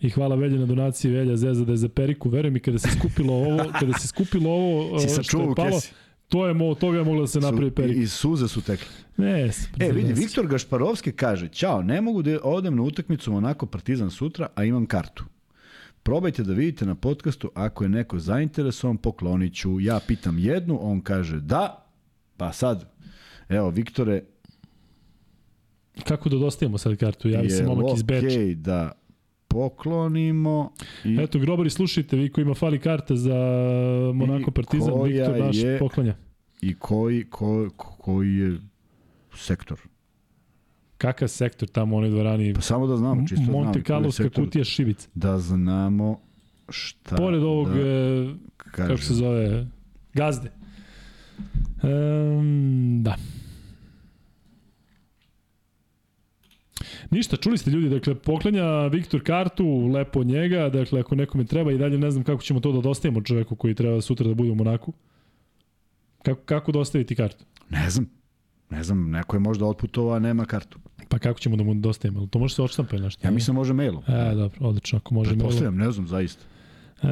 [0.00, 2.28] I hvala Velje na donaciji Velja Zeza da je za Periku.
[2.28, 5.92] Verujem mi kada se skupilo ovo, kada se skupilo ovo si što je palo, kesi.
[6.28, 8.00] to je mo, toga je moglo da se napravi Periku.
[8.00, 8.86] I, I suze su tekle.
[9.16, 9.50] Ne,
[9.80, 14.48] e, vidi, Viktor Gašparovski kaže, ćao, ne mogu da odem na utakmicu Monako Partizan sutra,
[14.54, 15.24] a imam kartu.
[16.02, 19.80] Probajte da vidite na podcastu, ako je neko zainteresovan, poklonit ću.
[19.80, 21.86] Ja pitam jednu, on kaže da,
[22.36, 22.92] pa sad,
[23.48, 24.22] evo, Viktore,
[26.04, 27.28] Kako da dostavimo sad kartu?
[27.28, 28.38] Ja se momak iz Beča.
[28.54, 28.92] Da
[29.56, 30.72] poklonimo.
[31.04, 31.16] I...
[31.20, 33.34] Eto, grobari, slušajte, vi koji ima fali karte za
[34.14, 36.16] Monako Partizan, Viktor naš je, poklanja.
[36.60, 38.58] I koji, ko, koji je
[39.34, 39.78] sektor?
[40.98, 42.54] Kakav sektor tamo u onoj dvorani?
[42.54, 45.08] Pa samo da znamo, čisto Monte Carloska kutija šibica.
[45.14, 46.20] Da znamo
[46.68, 47.16] šta...
[47.16, 49.66] Pored ovog, da, kako se zove,
[50.14, 50.52] gazde.
[51.82, 53.16] Um, da.
[57.10, 61.78] Ništa, čuli ste ljudi, dakle, poklanja Viktor kartu, lepo njega, dakle, ako nekome treba i
[61.78, 64.54] dalje ne znam kako ćemo to da dostavimo čoveku koji treba sutra da bude u
[64.54, 64.92] Monaku.
[66.22, 67.44] Kako, kako dostaviti kartu?
[67.70, 68.06] Ne znam.
[68.70, 70.78] Ne znam, neko je možda otputovao, a nema kartu.
[71.08, 72.26] Pa kako ćemo da mu dostavimo?
[72.26, 73.26] To može se odštampa ili nešto?
[73.26, 74.02] Ja mislim da može mailom.
[74.08, 75.76] E, dobro, odlično, ako može mailom.
[75.76, 76.44] ne znam, zaista.
[77.02, 77.08] E,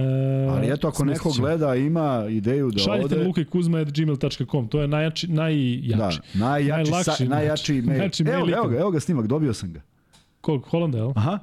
[0.51, 3.15] Ali eto, ako neko gleda, ima ideju da Šaljite ode...
[3.15, 5.89] Šaljite lukekuzma.gmail.com, to je najjači, najjači.
[5.97, 7.99] Da, najjači, najlakši, sa, najjači mail.
[7.99, 9.81] Najjači evo, mail evo ga, evo ga snimak, dobio sam ga.
[10.41, 11.13] Kog, Holanda, evo?
[11.17, 11.39] Aha.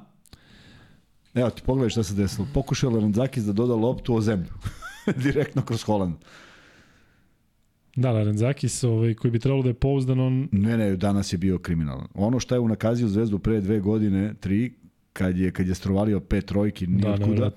[1.34, 2.46] Evo ti pogledaj šta se desilo.
[2.54, 4.52] Pokušao Lorendzakis da doda loptu o zemlju.
[5.24, 6.14] Direktno kroz Holand.
[7.96, 10.48] Da, Larenzakis, ovaj, koji bi trebalo da je pouzdan, on...
[10.52, 12.06] Ne, ne, danas je bio kriminalan.
[12.14, 14.72] Ono što je unakazio Zvezdu pre dve godine, tri,
[15.12, 17.50] kad je, kad je strovalio pet trojki, nije da, otkuda,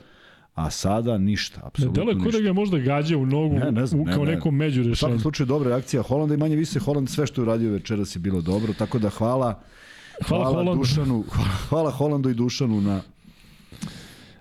[0.56, 2.19] a sada ništa, apsolutno ništa.
[2.19, 4.36] Delo je da ga možda gađa u nogu ne, ne znam, u, kao ne, ne.
[4.36, 4.91] nekom među rešenju.
[4.91, 8.15] U svakom slučaju dobra reakcija Holanda i manje više Holand sve što je uradio večeras
[8.15, 9.61] je bilo dobro, tako da hvala
[10.27, 10.80] Hvala, hvala Holandu.
[10.80, 11.23] Dušanu,
[11.69, 13.02] hvala Holandu i Dušanu na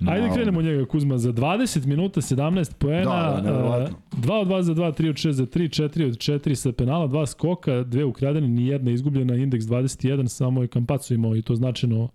[0.01, 0.13] No.
[0.13, 4.75] Ajde krenemo njega, Kuzma, za 20 minuta 17 poena, da, da, 2 od 2 za
[4.75, 8.49] 2, 3 od 6 za 3, 4 od 4 sa penala, 2 skoka, 2 ukradene,
[8.49, 12.09] ni jedna izgubljena, indeks 21, samo je Kampacu imao i to značajno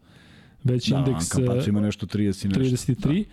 [0.63, 2.93] već Da, indeks Anka Pacu ima nešto 30 i nešto.
[2.93, 3.23] 33.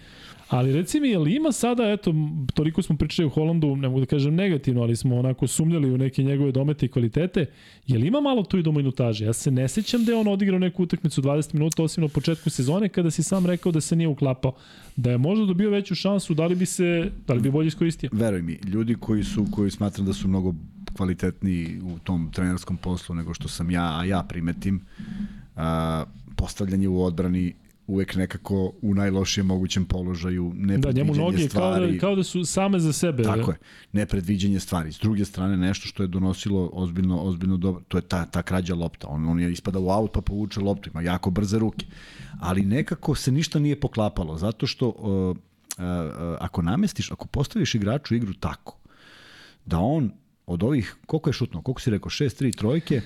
[0.48, 2.14] Ali reci mi, je li ima sada, eto,
[2.54, 5.98] toliko smo pričali u Holandu, ne mogu da kažem negativno, ali smo onako sumnjali u
[5.98, 7.46] neke njegove domete i kvalitete,
[7.86, 9.24] je li ima malo tu i do minutaže?
[9.24, 12.50] Ja se ne sećam da je on odigrao neku utakmicu 20 minuta, osim na početku
[12.50, 14.52] sezone, kada si sam rekao da se nije uklapao.
[14.96, 18.10] Da je možda dobio veću šansu, da li bi se, da li bi bolje iskoristio?
[18.12, 20.54] Veruj mi, ljudi koji su, koji smatram da su mnogo
[20.96, 24.80] kvalitetniji u tom trenerskom poslu nego što sam ja, a ja primetim,
[25.56, 26.04] a,
[26.36, 27.54] postavljanje u odbrani
[27.86, 31.80] uvek nekako u najlošijem mogućem položaju, Da, njemu noge stvari.
[31.80, 33.22] kao da, kao da su same za sebe.
[33.22, 33.56] Tako je,
[33.92, 34.92] nepredviđenje stvari.
[34.92, 38.74] S druge strane, nešto što je donosilo ozbiljno, ozbiljno dobro, to je ta, ta krađa
[38.74, 39.06] lopta.
[39.08, 41.86] On, on je ispada u aut pa povuče loptu, ima jako brze ruke.
[42.40, 45.36] Ali nekako se ništa nije poklapalo, zato što uh, uh,
[46.40, 48.78] ako namestiš, ako postaviš igraču igru tako,
[49.66, 50.10] da on
[50.46, 53.02] od ovih, koliko je šutno, koliko si rekao, 6-3 trojke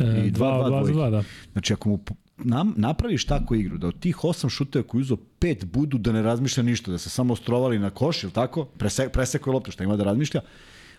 [0.00, 1.22] E, i 2-2 2 da.
[1.52, 1.98] Znači, ako mu
[2.38, 6.22] nam, napraviš takvu igru, da od tih osam šuteva koji uzo pet budu da ne
[6.22, 9.96] razmišlja ništa, da se samo ostrovali na koš, ili tako, Prese, presekuje loptu, šta ima
[9.96, 10.40] da razmišlja,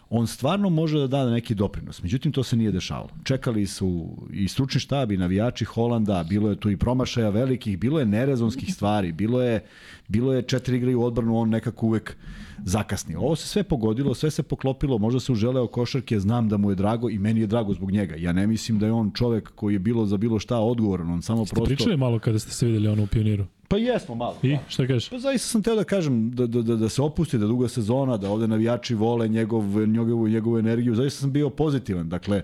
[0.09, 2.03] on stvarno može da da neki doprinos.
[2.03, 3.09] Međutim, to se nije dešavalo.
[3.23, 7.99] Čekali su i stručni štab i navijači Holanda, bilo je tu i promašaja velikih, bilo
[7.99, 9.63] je nerezonskih stvari, bilo je,
[10.07, 12.17] bilo je četiri igre u odbranu, on nekako uvek
[12.63, 13.19] zakasnio.
[13.19, 16.75] Ovo se sve pogodilo, sve se poklopilo, možda se uželeo košarke, znam da mu je
[16.75, 18.15] drago i meni je drago zbog njega.
[18.15, 21.21] Ja ne mislim da je on čovek koji je bilo za bilo šta odgovoran, on
[21.21, 21.75] samo Ste prosto...
[21.75, 23.45] pričali malo kada ste se videli ono u pioniru?
[23.67, 24.37] Pa jesmo malo.
[24.43, 24.59] I, da.
[24.67, 25.09] šta kažeš?
[25.09, 28.17] Pa zaista sam teo da kažem da, da, da, da se opusti, da duga sezona,
[28.17, 30.95] da ovde navijači vole njegov, njegovu, njegovu energiju.
[30.95, 32.09] Zaista sam bio pozitivan.
[32.09, 32.41] Dakle,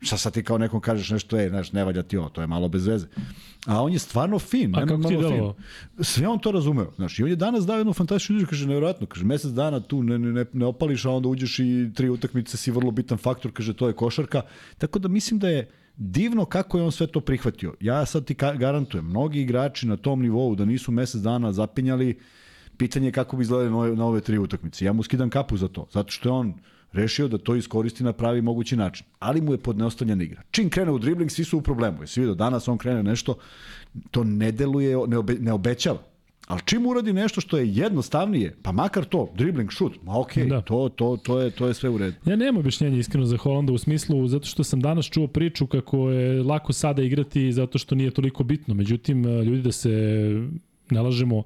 [0.00, 2.46] šta sad ti kao nekom kažeš nešto, ej, znaš, ne valja ti ovo, to je
[2.46, 3.06] malo bez veze.
[3.66, 5.52] A on je stvarno fin, A kako ti je?
[6.00, 6.92] Sve on to razumeo.
[6.96, 10.02] Znaš, i on je danas dao jednu fantastičnu izražu, kaže, nevjerojatno, kaže, mesec dana tu
[10.02, 13.74] ne, ne, ne opališ, a onda uđeš i tri utakmice si vrlo bitan faktor, kaže,
[13.74, 14.42] to je košarka.
[14.78, 15.68] Tako da mislim da je
[16.00, 17.74] divno kako je on sve to prihvatio.
[17.80, 22.18] Ja sad ti garantujem, mnogi igrači na tom nivou da nisu mesec dana zapinjali,
[22.76, 24.84] pitanje je kako bi izgledali na ove, tri utakmice.
[24.84, 26.54] Ja mu skidam kapu za to, zato što je on
[26.92, 29.06] rešio da to iskoristi na pravi mogući način.
[29.18, 30.42] Ali mu je podneostavljena igra.
[30.50, 32.02] Čim krene u dribling, svi su u problemu.
[32.02, 33.36] Jesi vidio, danas on krene nešto,
[34.10, 35.98] to ne deluje, ne, obe, ne obećava.
[36.50, 40.48] Ali čim uradi nešto što je jednostavnije, pa makar to, dribling, šut, ma okej, okay,
[40.48, 40.60] da.
[40.60, 42.16] to, to, to, je, to je sve u redu.
[42.24, 46.10] Ja nemam objašnjenje iskreno za Holanda u smislu, zato što sam danas čuo priču kako
[46.10, 48.74] je lako sada igrati zato što nije toliko bitno.
[48.74, 49.90] Međutim, ljudi da se
[50.90, 51.42] ne lažemo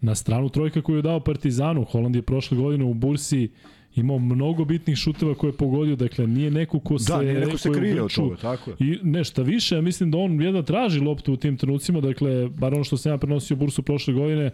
[0.00, 1.84] na stranu trojka koju je dao Partizanu.
[1.84, 3.50] Holand je prošle godine u Bursi
[3.96, 7.58] imao mnogo bitnih šuteva koje je pogodio, dakle nije neko ko se da, nije neko
[7.58, 8.76] se krije od toga, tako je.
[8.80, 12.74] I nešto više, ja mislim da on jedva traži loptu u tim trenucima, dakle bar
[12.74, 14.50] ono što sam ja prenosio bursu prošle godine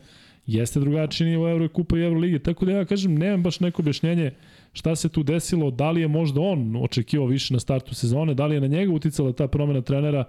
[0.46, 3.82] jeste drugačiji nivo Euro Kupa i Euro Lige, tako da ja kažem nemam baš neko
[3.82, 4.30] objašnjenje
[4.72, 8.46] šta se tu desilo, da li je možda on očekivao više na startu sezone, da
[8.46, 10.24] li je na njega uticala ta promena trenera,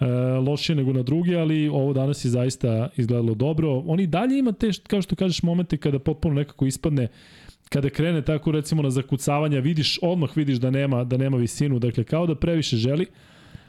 [0.00, 0.06] e,
[0.46, 3.82] lošije nego na druge, ali ovo danas je zaista izgledalo dobro.
[3.86, 7.08] On i dalje ima te, kao što kažeš, momente kada potpuno nekako ispadne
[7.68, 12.04] kada krene tako recimo na zakucavanja, vidiš, odmah vidiš da nema, da nema visinu, dakle
[12.04, 13.06] kao da previše želi,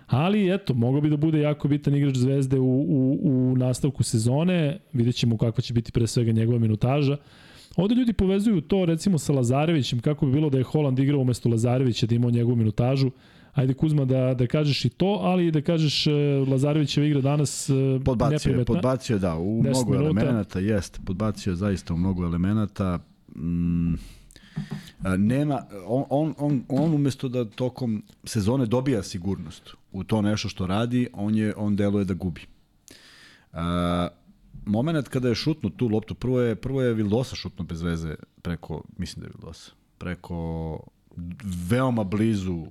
[0.07, 4.79] ali eto, mogao bi da bude jako bitan igrač Zvezde u, u, u nastavku sezone,
[4.93, 7.17] vidjet ćemo kakva će biti pre svega njegova minutaža.
[7.75, 11.49] Ovde ljudi povezuju to recimo sa Lazarevićem, kako bi bilo da je Holand igrao umesto
[11.49, 13.11] Lazarevića, da imao njegovu minutažu.
[13.53, 16.05] Ajde Kuzma da, da kažeš i to, ali da kažeš
[16.47, 17.69] Lazarevićeva igra danas
[18.05, 18.73] podbacio, neprimetna.
[18.75, 20.03] Podbacio, da, u mnogo minuta.
[20.03, 22.99] elemenata, jest, podbacio zaista u mnogo elemenata,
[23.35, 23.95] mm,
[25.17, 30.67] nema, on, on, on, on umesto da tokom sezone dobija sigurnost u to nešto što
[30.67, 32.41] radi, on, je, on deluje da gubi.
[33.53, 33.59] Uh,
[34.65, 38.83] moment kada je šutno tu loptu, prvo je, prvo je Vildosa šutno bez veze preko,
[38.97, 40.79] mislim da je Vildosa, preko
[41.69, 42.65] veoma blizu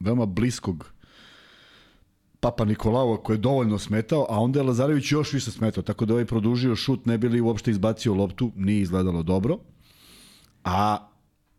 [0.00, 0.93] veoma bliskog
[2.44, 6.12] Papa Nikolao koji je dovoljno smetao, a onda je Lazarević još više smetao, tako da
[6.12, 9.58] ovaj produžio šut, ne bili uopšte izbacio loptu, nije izgledalo dobro.
[10.64, 11.08] A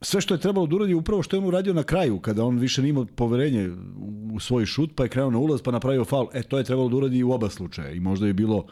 [0.02, 2.60] sve što je trebalo da uradi upravo što je on uradio na kraju, kada on
[2.60, 3.72] više nima poverenje
[4.34, 6.28] u svoj šut, pa je krenuo na ulaz, pa napravio faul.
[6.34, 7.92] E, to je trebalo da uradi i u oba slučaja.
[7.92, 8.66] I možda je bilo...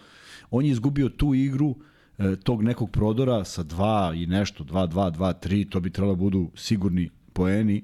[0.51, 1.75] On je izgubio tu igru
[2.17, 6.15] e, tog nekog prodora sa 2 i nešto, 2, 2, 2, 3, to bi trebalo
[6.15, 7.83] da budu sigurni poeni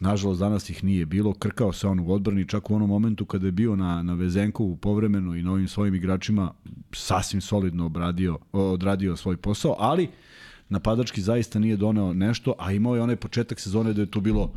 [0.00, 1.32] Nažalost, danas ih nije bilo.
[1.32, 4.76] Krkao se on u odbrani, čak u onom momentu kada je bio na, na Vezenkovu
[4.76, 6.52] povremeno i novim svojim igračima
[6.92, 10.08] sasvim solidno obradio, odradio svoj posao, ali
[10.68, 14.52] napadački zaista nije doneo nešto, a imao je onaj početak sezone da je tu bilo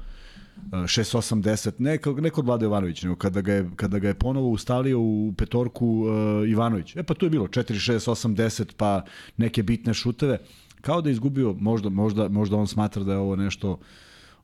[0.71, 4.99] 6-8-10, ne, ne kod Vlade Jovanović, nego kada ga je, kada ga je ponovo ustalio
[4.99, 6.95] u petorku uh, Ivanović.
[6.95, 9.03] E pa tu je bilo 4-6-8-10, pa
[9.37, 10.37] neke bitne šuteve.
[10.81, 13.79] Kao da je izgubio, možda, možda, možda on smatra da je ovo nešto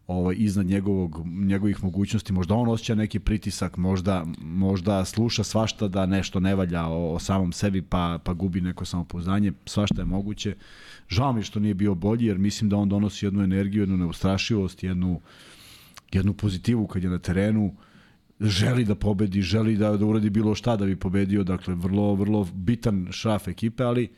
[0.08, 6.06] ovaj, iznad njegovog, njegovih mogućnosti, možda on osjeća neki pritisak, možda, možda sluša svašta da
[6.06, 10.56] nešto ne valja o, o samom sebi pa, pa gubi neko samopouzdanje, svašta je moguće.
[11.10, 14.84] Žao mi što nije bio bolji jer mislim da on donosi jednu energiju, jednu neustrašivost,
[14.84, 15.22] jednu,
[16.12, 17.76] jednu pozitivu kad je na terenu,
[18.40, 22.48] želi da pobedi, želi da, da uradi bilo šta da bi pobedio, dakle vrlo, vrlo
[22.54, 24.10] bitan šraf ekipe, ali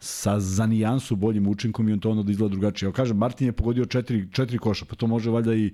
[0.00, 2.88] sa za nijansu boljim učinkom i on to onda da izgleda drugačije.
[2.88, 5.72] Ja kažem, Martin je pogodio četiri, četiri koša, pa to može valjda i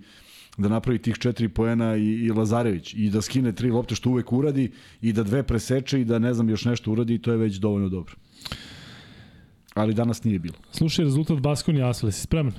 [0.59, 4.33] da napravi tih četiri poena i, i Lazarević i da skine tri lopte što uvek
[4.33, 7.37] uradi i da dve preseče i da ne znam još nešto uradi i to je
[7.37, 8.15] već dovoljno dobro.
[9.75, 10.55] Ali danas nije bilo.
[10.73, 12.53] Slušaj rezultat Baskoni Asvel, si spreman?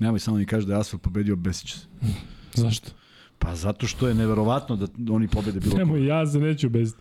[0.00, 1.76] Nemoj samo mi kaže da je Asvel pobedio Besić.
[2.54, 2.90] Zašto?
[3.38, 6.94] Pa zato što je neverovatno da oni pobede bilo Nemoj, ja se neću bez...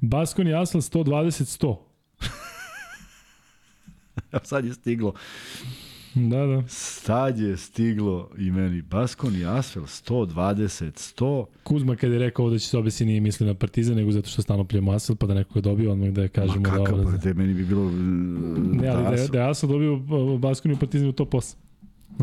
[0.00, 1.91] Baskoni Asvel 120-100.
[4.42, 5.12] Sad je stiglo.
[6.14, 6.62] Da, da.
[6.68, 8.82] Sad je stiglo i meni.
[8.82, 10.84] Baskon i Asfel 120,
[11.14, 11.44] 100.
[11.62, 14.42] Kuzma kad je rekao da će se obesi nije misli na Partizan, nego zato što
[14.42, 16.76] stalno pljemo Asfel, pa da nekoga dobio, odmah da kažemo Ma da...
[16.76, 17.90] kakav, ovo- pa te meni bi bilo...
[18.72, 21.54] Ne, ali da, je- da je Asfel dobio uh, Baskoniju Partizan u top 8.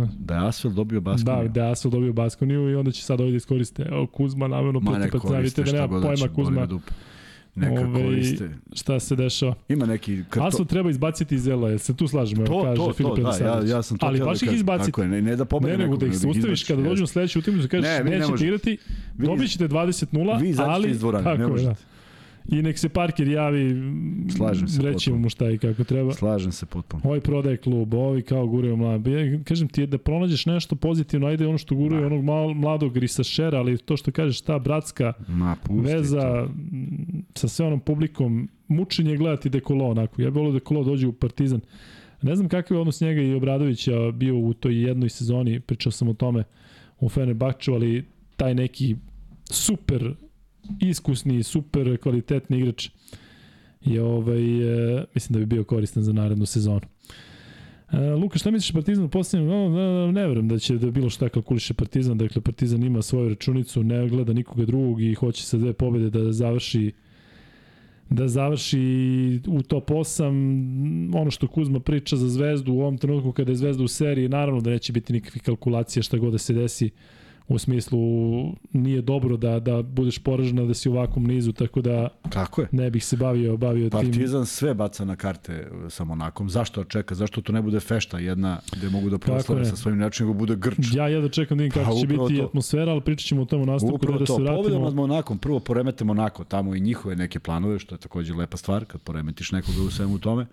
[0.10, 1.26] Da je Asfel dobio Baskon.
[1.26, 3.84] Da, da je Asfel dobio Baskoniju i onda će sad ovdje da iskoriste.
[3.84, 5.40] Evo, Kuzma namjerno Ma protiv Partizana.
[5.40, 6.68] Vidite da nema da će, pojma Kuzma
[7.56, 7.82] me dupe.
[7.82, 8.50] Neka Ovaj, koriste.
[8.74, 9.56] šta se dešava.
[9.70, 10.24] Ima neki...
[10.30, 12.46] Kad Asfel treba izbaciti iz jel se tu slažemo?
[12.46, 14.86] to, kaže to, Filip to, da, ja, ja sam to Ali da baš ih izbaciti.
[14.88, 17.14] Tako je, ne, ne da pobede Ne, nego da ih se ustaviš kada dođu jeste.
[17.14, 18.46] sledeću utakmicu, kažeš Ne, ne nećete možete.
[18.46, 18.78] igrati,
[19.16, 21.76] dobit ćete 20-0, Vi izađite ali iz dvorane, ne tako je, da.
[22.52, 23.76] I nek se Parker javi,
[24.38, 26.14] Slažem se reći mu šta i kako treba.
[26.14, 27.02] Slažem se potpuno.
[27.06, 29.08] Ovaj prodaje klub, ovi kao guraju mlad.
[29.08, 32.98] Ja kažem ti je da pronađeš nešto pozitivno, ajde ono što guraju onog mal, mladog
[32.98, 36.50] Risašera, ali to što kažeš ta bratska Ma, veza to.
[37.36, 40.22] sa sve onom publikom, mučenje je gledati Dekolo onako.
[40.22, 41.62] Ja bih volio da Dekolo dođe u Partizan.
[42.22, 46.08] Ne znam kakav je odnos njega i Obradovića bio u toj jednoj sezoni, pričao sam
[46.08, 46.44] o tome
[47.00, 48.06] u Fenerbahču, ali
[48.36, 48.96] taj neki
[49.52, 50.14] super
[50.80, 52.90] iskusni, super kvalitetni igrač
[53.82, 54.42] je ovaj,
[54.98, 56.82] e, mislim da bi bio koristan za narednu sezonu.
[57.92, 59.50] E, Luka, šta misliš o Partizanu u posljednjem?
[59.50, 62.18] No, ne, ne verujem da će da bilo šta kalkuliše Partizan.
[62.18, 66.32] Dakle, Partizan ima svoju računicu, ne gleda nikoga drugog i hoće sa dve pobede da
[66.32, 66.92] završi
[68.10, 73.52] da završi u top 8 ono što Kuzma priča za Zvezdu u ovom trenutku kada
[73.52, 76.90] je Zvezda u seriji naravno da neće biti nikakvih kalkulacija šta god da se desi
[77.50, 78.00] u smislu
[78.72, 82.68] nije dobro da da budeš poražena da si u ovakvom nizu tako da Tako je.
[82.72, 86.50] ne bih se bavio bavio tim Partizan sve baca na karte sa Monakom.
[86.50, 87.16] Zašto čeka?
[87.16, 90.56] Zašto to ne bude fešta jedna gde mogu da proslave sa svojim načinom, nego bude
[90.56, 90.78] grč?
[90.94, 92.44] Ja jedno čekam da vidim kako Pa će biti to.
[92.44, 94.86] atmosfera, ali pričat ćemo o tome u nastavku Upravo da to, se pobedom vratimo.
[94.86, 98.86] nad Monakom, prvo poremete Monako, tamo i njihove neke planove, što je takođe lepa stvar,
[98.86, 100.46] kad poremetiš nekoga u svemu tome.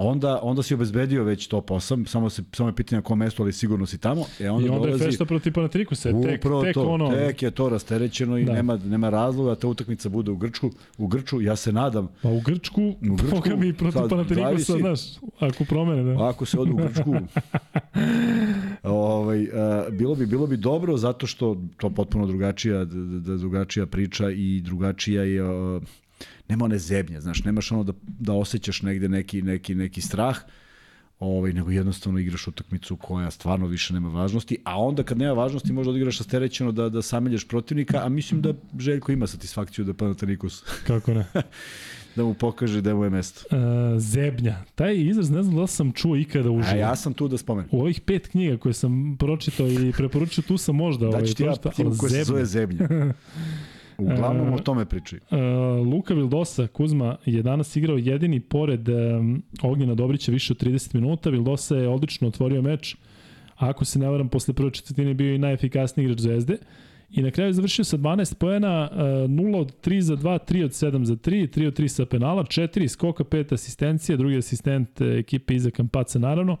[0.00, 3.42] Onda, onda si obezbedio već top 8, samo, se, samo je pitanje na kom mestu,
[3.42, 4.24] ali sigurno si tamo.
[4.40, 7.50] E onda, I onda je dolazi, fešta protiv Panatrikusa, tek, tek to, ono, tek je
[7.50, 8.52] to rasterećeno i Da.
[8.52, 10.70] nema, nema razloga da ta utakmica bude u Grčku.
[10.98, 14.78] U Grču, ja se nadam, pa u Grčku, U Grčku, Boga mi protiv sad Panatrikusa,
[14.78, 15.00] znaš,
[15.38, 16.28] ako promene, da.
[16.28, 17.14] Ako se ode u Grčku,
[18.82, 23.86] ovaj, a, bilo bi bilo bi dobro zato što to potpuno drugačija da, da drugačija
[23.86, 25.80] priča i drugačija je a,
[26.48, 30.38] nema one zebnje, znaš, nemaš ono da da osjećaš negde neki neki neki strah.
[31.20, 35.72] Ovaj nego jednostavno igraš utakmicu koja stvarno više nema važnosti, a onda kad nema važnosti
[35.72, 40.62] možda odigraš rasterećeno da da samelješ protivnika, a mislim da Željko ima satisfakciju da Panathinaikos
[40.86, 41.24] Kako ne.
[42.16, 43.56] da mu pokaže da mu je mesto.
[43.56, 44.56] Uh, zebnja.
[44.74, 46.74] Taj izraz ne znam da sam čuo ikada uživo.
[46.74, 47.68] A ja sam tu da spomenem.
[47.72, 51.42] U ovih pet knjiga koje sam pročitao i preporučio, tu sam možda ovaj, Daću ti
[51.42, 52.24] ja ali koja se zebnja.
[52.24, 52.88] zove Zemlja.
[53.98, 55.20] Uglavnom o tome pričaju.
[55.30, 55.38] Uh,
[55.86, 61.30] Luka Vildosa, Kuzma, je danas igrao jedini pored um, Ognjena Dobrića više od 30 minuta.
[61.30, 62.96] Vildosa je odlično otvorio meč.
[63.56, 66.56] Ako se ne varam, posle prve četvrtine bio i najefikasniji igrač Zvezde.
[67.10, 70.64] I na kraju je završio sa 12 poena, uh, 0 od 3 za 2, 3
[70.64, 75.00] od 7 za 3, 3 od 3 sa penala, 4 skoka, 5 asistencija, drugi asistent
[75.00, 76.56] e, ekipe iza Kampaca naravno,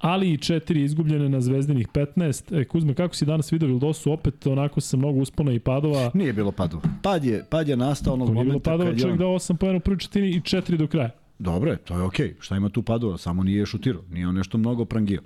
[0.00, 2.60] ali i 4 izgubljene na zvezdinih 15.
[2.60, 4.12] E, Kuzma, kako si danas vidio Vildosu?
[4.12, 6.10] Opet onako sa mnogo uspona i padova.
[6.14, 6.82] Nije bilo padova.
[7.02, 9.18] Pad je, pad je nastao onog Ako nije bilo momenta padova, je čovjek on...
[9.18, 11.10] dao 8 pojena u prvoj četvrtini i 4 do kraja.
[11.38, 12.34] Dobre, to je okej.
[12.40, 13.18] Šta ima tu padova?
[13.18, 14.02] Samo nije šutirao.
[14.10, 15.20] Nije on nešto mnogo prangio.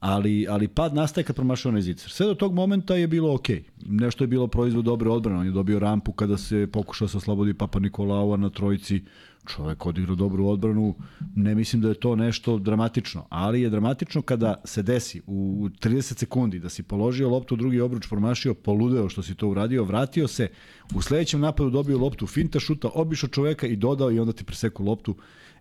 [0.00, 2.10] Ali, ali pad nastaje kad promašao onaj zicer.
[2.10, 3.64] Sve do tog momenta je bilo okej.
[3.86, 5.38] Nešto je bilo proizvod dobre odbrane.
[5.38, 9.02] On je dobio rampu kada se pokušao se oslobodi Papa Nikolaova na trojici.
[9.46, 10.94] Čovek odigrao dobru odbranu.
[11.36, 13.26] Ne mislim da je to nešto dramatično.
[13.28, 18.08] Ali je dramatično kada se desi u 30 sekundi da si položio loptu drugi obruč,
[18.08, 20.48] promašio, poludeo što si to uradio, vratio se,
[20.94, 24.84] u sledećem napadu dobio loptu, finta šuta, obišao čoveka i dodao i onda ti preseku
[24.84, 25.16] loptu.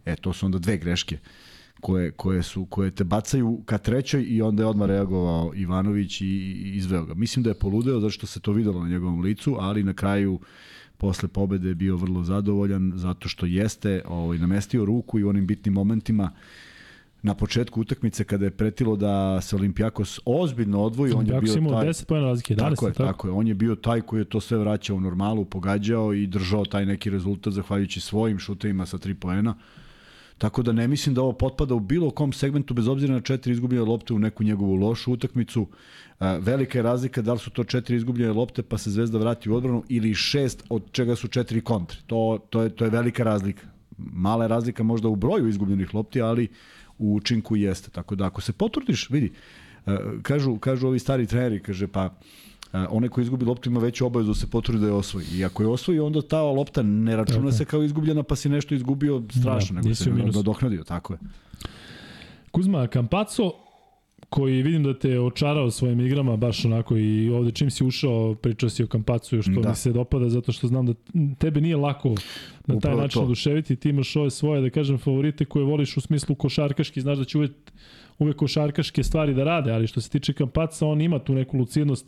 [0.05, 1.17] E, to su onda dve greške
[1.83, 6.25] koje, koje, su, koje te bacaju ka trećoj i onda je odmah reagovao Ivanović i,
[6.25, 7.13] i izveo ga.
[7.13, 10.39] Mislim da je poludeo zato što se to videlo na njegovom licu, ali na kraju
[10.97, 15.47] posle pobede je bio vrlo zadovoljan zato što jeste ovaj, namestio ruku i u onim
[15.47, 16.31] bitnim momentima
[17.21, 21.87] na početku utakmice kada je pretilo da se Olimpijakos ozbiljno odvoji, on je bio taj
[21.87, 23.07] 10 pojena razlike, 11, tako je, tako?
[23.07, 23.31] tako je.
[23.33, 26.85] On je bio taj koji je to sve vraćao u normalu, pogađao i držao taj
[26.85, 29.55] neki rezultat zahvaljujući svojim šutevima sa 3 poena.
[30.43, 33.53] Tako da ne mislim da ovo potpada u bilo kom segmentu, bez obzira na četiri
[33.53, 35.67] izgubljene lopte u neku njegovu lošu utakmicu.
[36.19, 39.49] E, velika je razlika da li su to četiri izgubljene lopte pa se Zvezda vrati
[39.49, 41.97] u odbranu ili šest od čega su četiri kontre.
[42.07, 43.67] To, to, je, to je velika razlika.
[43.97, 46.47] Mala je razlika možda u broju izgubljenih lopti, ali
[46.97, 47.89] u učinku jeste.
[47.91, 49.31] Tako da ako se potrudiš, vidi,
[49.85, 52.09] e, kažu, kažu ovi stari treneri, kaže pa
[52.73, 55.25] onaj ko izgubi loptu ima veću obavezu da se potrudi da je osvoji.
[55.33, 57.51] I ako je osvoji, onda ta lopta ne računa tako.
[57.51, 61.19] se kao izgubljena, pa si nešto izgubio strašno, da, nego se nadoknadio, tako je.
[62.51, 63.53] Kuzma, Kampaco,
[64.29, 68.69] koji vidim da te očarao svojim igrama, baš onako i ovde čim si ušao, pričao
[68.69, 69.69] si o Kampacu, što da.
[69.69, 70.93] mi se dopada, zato što znam da
[71.37, 72.15] tebe nije lako na
[72.65, 73.25] taj Upravo način to.
[73.25, 77.25] oduševiti, ti imaš ove svoje, da kažem, favorite koje voliš u smislu košarkaški, znaš da
[77.25, 77.51] će uvek,
[78.19, 82.05] uvek košarkaške stvari da rade, ali što se tiče Kampaca, on ima tu neku lucidnost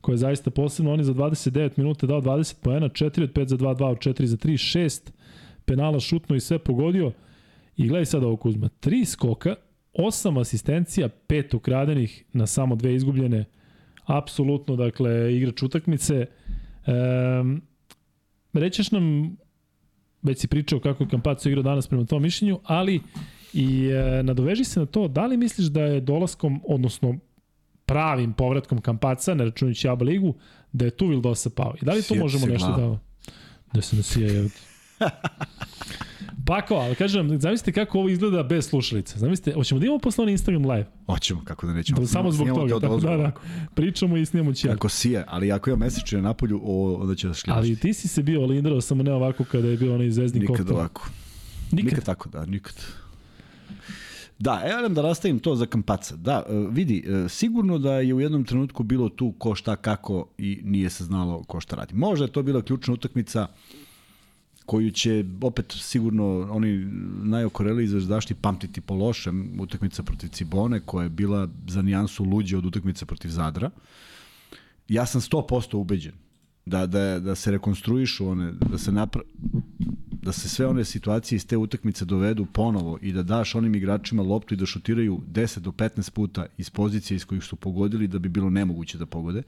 [0.00, 0.92] koja je zaista posebno.
[0.92, 3.98] On je za 29 minuta dao 20 poena, 4 od 5 za 2, 2 od
[3.98, 5.10] 4 za 3, 6
[5.64, 7.12] penala šutno i sve pogodio.
[7.76, 9.54] I gledaj sad ovo Kuzma, 3 skoka,
[9.94, 13.44] 8 asistencija, 5 ukradenih na samo dve izgubljene.
[14.04, 16.26] Apsolutno, dakle, igrač utakmice.
[16.86, 17.62] Um,
[18.52, 19.36] rećeš nam,
[20.22, 23.00] već si pričao kako je Kampaco igrao danas prema tom mišljenju, ali
[23.52, 27.18] i e, nadoveži se na to, da li misliš da je dolaskom, odnosno
[27.90, 30.34] pravim povratkom Kampaca, ne računajući Aba ligu,
[30.72, 31.74] da je tu Vildosa pao.
[31.82, 32.98] I da li Sjet možemo nešto da...
[33.72, 34.48] Da se nasija je...
[36.46, 39.18] Pa kao, ali kažem, zamislite kako ovo izgleda bez slušalica.
[39.18, 40.86] Zamislite, hoćemo da imamo posle na Instagram live?
[41.06, 42.00] Hoćemo, kako da nećemo.
[42.00, 43.32] Da, samo zbog toga, tako da, da,
[43.74, 44.68] pričamo i snimamo će.
[44.68, 47.56] Kako sije, ali ako ima mesečne na napolju, o, onda će da šljaš.
[47.56, 50.64] Ali ti si se bio lindrao, samo ne ovako kada je bio onaj zvezdni koktel.
[50.64, 51.08] Nikad ovako.
[51.72, 51.84] Nikad?
[51.84, 52.74] Nikad tako, da, nikad.
[54.40, 56.16] Da, evo da rastavim to za Kampaca.
[56.16, 60.26] Da, e, vidi, e, sigurno da je u jednom trenutku bilo tu ko šta kako
[60.38, 61.94] i nije se znalo ko šta radi.
[61.94, 63.46] Možda je to bila ključna utakmica
[64.66, 66.88] koju će opet sigurno oni
[67.22, 72.66] najokoreli zvezdašti pamtiti po lošem utakmica protiv Cibone koja je bila za nijansu luđe od
[72.66, 73.70] utakmice protiv Zadra.
[74.88, 76.12] Ja sam 100% ubeđen
[76.66, 79.22] da, da, da se rekonstruišu one, da se napra
[80.22, 84.22] da se sve one situacije iz te utakmice dovedu ponovo i da daš onim igračima
[84.22, 88.18] loptu i da šutiraju 10 do 15 puta iz pozicije iz kojih su pogodili da
[88.18, 89.42] bi bilo nemoguće da pogode.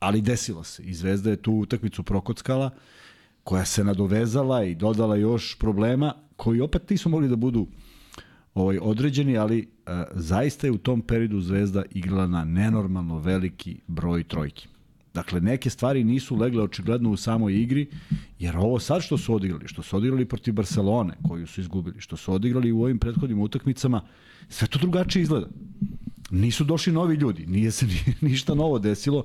[0.00, 0.82] Ali desilo se.
[0.82, 2.70] I Zvezda je tu utakmicu prokockala
[3.44, 7.66] koja se nadovezala i dodala još problema koji opet nisu mogli da budu
[8.54, 14.24] ovaj, određeni, ali e, zaista je u tom periodu Zvezda igrala na nenormalno veliki broj
[14.24, 14.68] trojki.
[15.14, 17.86] Dakle, neke stvari nisu legle očigledno u samoj igri,
[18.38, 22.16] jer ovo sad što su odigrali, što su odigrali protiv Barcelone, koju su izgubili, što
[22.16, 24.00] su odigrali u ovim prethodnim utakmicama,
[24.48, 25.46] sve to drugačije izgleda.
[26.30, 29.24] Nisu došli novi ljudi, nije se ni, ništa novo desilo,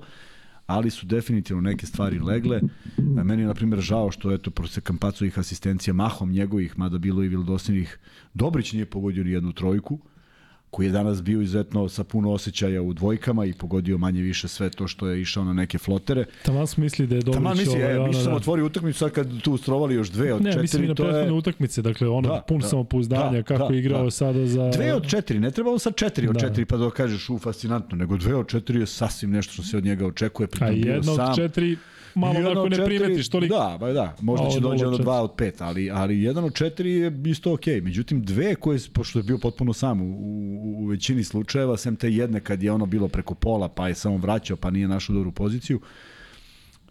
[0.67, 2.61] ali su definitivno neke stvari legle.
[2.97, 7.27] Meni je, na primjer, žao što, eto, protiv Kampacovih asistencija mahom njegovih, mada bilo i
[7.27, 7.97] Vildosinih,
[8.33, 9.99] Dobrić nije pogodio ni jednu trojku,
[10.71, 14.69] koji je danas bio izuzetno sa puno osjećaja u dvojkama i pogodio manje više sve
[14.69, 16.25] to što je išao na neke flotere.
[16.43, 18.35] Taman smo misli da je Dobrić Taman misli, ovaj, e, mi smo da.
[18.35, 20.57] otvorio utakmicu sad kad tu strovali još dve od ne, četiri.
[20.57, 21.31] Ne, mislim prethodne je...
[21.31, 24.11] utakmice, dakle ono da, pun da, samopouzdanja da, kako da, je igrao da.
[24.11, 24.69] sada za...
[24.69, 26.39] Dve od četiri, ne treba on sad četiri od da.
[26.39, 29.77] četiri pa da kažeš u fascinantno, nego dve od četiri je sasvim nešto što se
[29.77, 30.47] od njega očekuje.
[30.59, 31.77] A jedna od četiri
[32.15, 33.55] malo onako ne četiri, primetiš toliko.
[33.55, 36.91] Da, ba da, možda će dođe do 2 od 5, ali, ali jedan od četiri
[36.91, 37.75] je isto okej.
[37.75, 37.83] Okay.
[37.83, 42.11] Međutim, dve koje, pošto je bio potpuno sam u, u, u većini slučajeva, sem te
[42.11, 45.31] jedne kad je ono bilo preko pola, pa je samo vraćao, pa nije našao dobru
[45.31, 45.79] poziciju,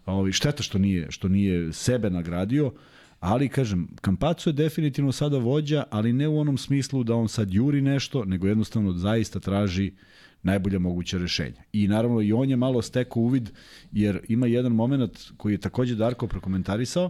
[0.05, 2.71] Ovi, šteta što nije, što nije sebe nagradio,
[3.19, 7.53] ali kažem, Kampaco je definitivno sada vođa, ali ne u onom smislu da on sad
[7.53, 9.99] juri nešto, nego jednostavno zaista traži uh,
[10.43, 11.63] najbolja moguća rešenja.
[11.73, 13.49] I naravno i on je malo stekao uvid,
[13.91, 17.09] jer ima jedan moment koji je takođe Darko prokomentarisao,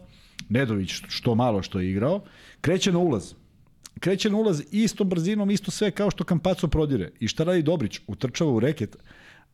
[0.49, 2.23] Nedović što malo što je igrao,
[2.61, 3.33] kreće na ulaz.
[3.99, 7.11] Kreće na ulaz istom brzinom, isto sve kao što Kampaco prodire.
[7.19, 7.99] I šta radi Dobrić?
[8.07, 8.97] Utrčava u reket,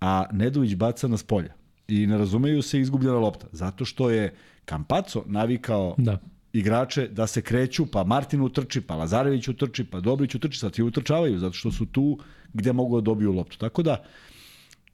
[0.02, 1.54] a Nedović baca na spolja.
[1.88, 3.48] I ne razumeju se izgubljena lopta.
[3.52, 4.34] Zato što je
[4.66, 6.18] Kampaco navikao da
[6.54, 10.84] igrače da se kreću, pa Martin utrči, pa Lazarević utrči, pa Dobrić utrči, sad ti
[10.84, 12.20] utrčavaju, zato što su tu
[12.56, 13.58] gde mogu da dobiju loptu.
[13.58, 14.04] Tako da,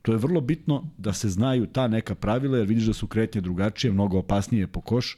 [0.01, 3.41] to je vrlo bitno da se znaju ta neka pravila, jer vidiš da su kretnje
[3.41, 5.17] drugačije, mnogo opasnije po koš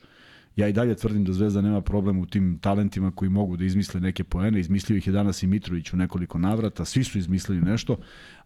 [0.55, 4.01] Ja i dalje tvrdim da Zvezda nema problem u tim talentima koji mogu da izmisle
[4.01, 4.59] neke poene.
[4.59, 6.85] Izmislio ih je danas i Mitrović u nekoliko navrata.
[6.85, 7.97] Svi su izmislili nešto,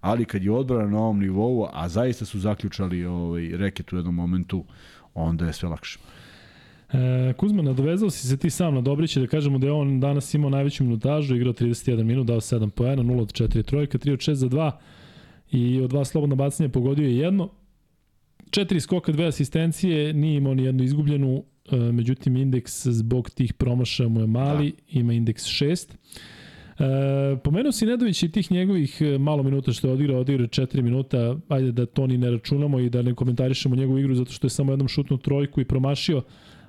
[0.01, 4.15] ali kad je odbrana na ovom nivou, a zaista su zaključali ovaj, reket u jednom
[4.15, 4.65] momentu,
[5.13, 5.99] onda je sve lakše.
[6.93, 10.33] E, Kuzma, nadovezao si se ti sam na Dobrića da kažemo da je on danas
[10.33, 14.19] imao najveću minutažu, igrao 31 minut, dao 7 poena, 0 od 4 trojka, 3 od
[14.19, 14.71] 6 za 2
[15.51, 17.49] i od dva slobodna bacanja pogodio je jedno.
[18.49, 24.09] Četiri skoka, dve asistencije, nije imao ni jednu izgubljenu, e, međutim indeks zbog tih promašaja
[24.09, 24.99] mu je mali, da.
[24.99, 25.93] ima indeks 6.
[26.79, 30.81] E, pomenuo si Nedović i tih njegovih e, malo minuta što je odigrao, odigrao 4
[30.81, 34.45] minuta, ajde da to ni ne računamo i da ne komentarišemo njegovu igru zato što
[34.45, 36.21] je samo jednom šutnu trojku i promašio.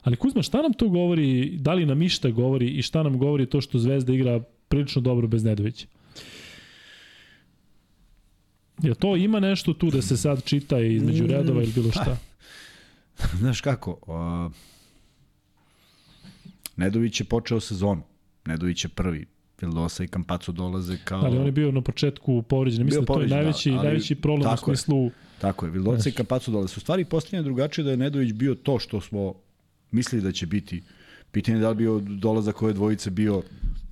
[0.09, 3.47] Ali Kuzma, šta nam to govori, da li nam išta govori i šta nam govori
[3.47, 5.87] to što Zvezda igra prilično dobro bez Nedovića?
[8.83, 12.17] Je to ima nešto tu da se sad čita između mm, redova ili bilo šta?
[13.41, 14.53] Znaš kako, uh,
[16.77, 18.03] Nedović je počeo sezonu.
[18.47, 19.27] Nedović je prvi.
[19.61, 21.25] Vildosa i Kampaco dolaze kao...
[21.25, 22.85] Ali on je bio na početku povređen.
[22.85, 25.05] Mislim da to je najveći, da, najveći problem u smislu...
[25.05, 25.11] Je,
[25.41, 26.75] tako je, Vildosa i Kampaco dolaze.
[26.77, 29.35] U stvari postavljanje drugačije da je Nedović bio to što smo
[29.91, 30.83] mislili da će biti.
[31.33, 33.43] Pitanje je da li bio dolazak ove dvojice bio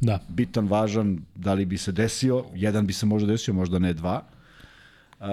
[0.01, 0.21] da.
[0.29, 4.23] bitan, važan, da li bi se desio, jedan bi se možda desio, možda ne dva.
[5.21, 5.27] Uh,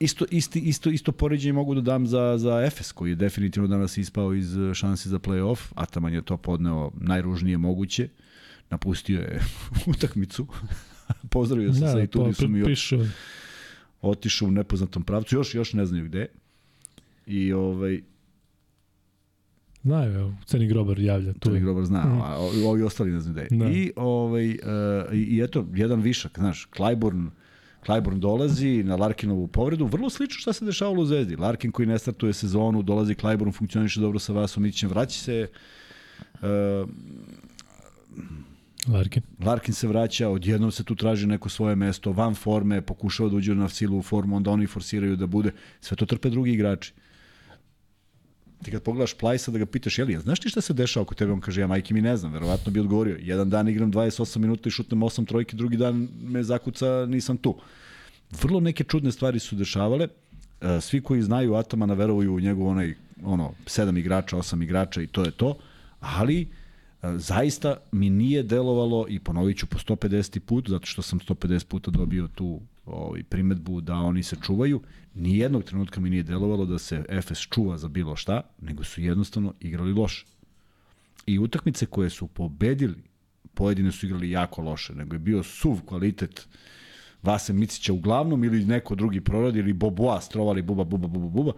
[0.00, 3.96] isto, isti, isto, isto poređenje mogu da dam za, za Efes, koji je definitivno danas
[3.96, 5.72] ispao iz šansi za play-off.
[5.74, 8.08] Ataman je to podneo najružnije moguće.
[8.70, 9.40] Napustio je
[9.96, 10.46] utakmicu.
[11.30, 12.64] Pozdravio se da, sa Itudisom i
[14.02, 15.36] otišao u nepoznatom pravcu.
[15.36, 16.26] Još, još ne znaju gde.
[17.26, 18.02] I ovaj,
[19.82, 21.32] Znaju, evo, Ceni Grobar javlja.
[21.32, 22.20] Tu Ceni Grobar zna, mm.
[22.22, 22.36] a
[22.66, 23.74] ovi ostali ne znaju da je.
[23.74, 24.56] I, ovaj, uh,
[25.12, 27.30] I eto, jedan višak, znaš, Clyburn,
[27.86, 31.36] Clyburn dolazi na Larkinovu povredu, vrlo slično šta se dešavalo u Zvezdi.
[31.36, 35.46] Larkin koji ne startuje sezonu, dolazi Clyburn, funkcioniše dobro sa Vasom Ićem, vraća se
[36.32, 36.88] uh,
[38.88, 39.22] Larkin.
[39.44, 43.54] Larkin se vraća, odjednom se tu traži neko svoje mesto, van forme, pokušava da uđe
[43.54, 45.52] na silu u formu, onda oni forsiraju da bude.
[45.80, 46.92] Sve to trpe drugi igrači.
[48.62, 51.32] Ti kad pogledaš Plajsa da ga pitaš, jeli, znaš ti šta se dešava oko tebe?
[51.32, 53.16] On kaže, ja majke mi ne znam, verovatno bi odgovorio.
[53.20, 57.56] Jedan dan igram 28 minuta i šutnem 8 trojki, drugi dan me zakuca, nisam tu.
[58.42, 60.08] Vrlo neke čudne stvari su dešavale.
[60.60, 62.94] E, svi koji znaju Atamana veruju u njegov onaj,
[63.24, 65.58] ono, 7 igrača, 8 igrača i to je to.
[66.00, 66.46] Ali, e,
[67.16, 71.90] zaista mi nije delovalo i ponovit ću po 150 put, zato što sam 150 puta
[71.90, 74.80] dobio tu ovaj, primetbu da oni se čuvaju.
[75.14, 79.54] Nijednog trenutka mi nije delovalo da se Efes čuva za bilo šta, nego su jednostavno
[79.60, 80.26] igrali loše.
[81.26, 83.02] I utakmice koje su pobedili,
[83.54, 86.48] pojedine su igrali jako loše, nego je bio suv kvalitet
[87.22, 91.52] Vase Micića uglavnom ili neko drugi proradi ili Boboa strovali buba, buba, buba, buba.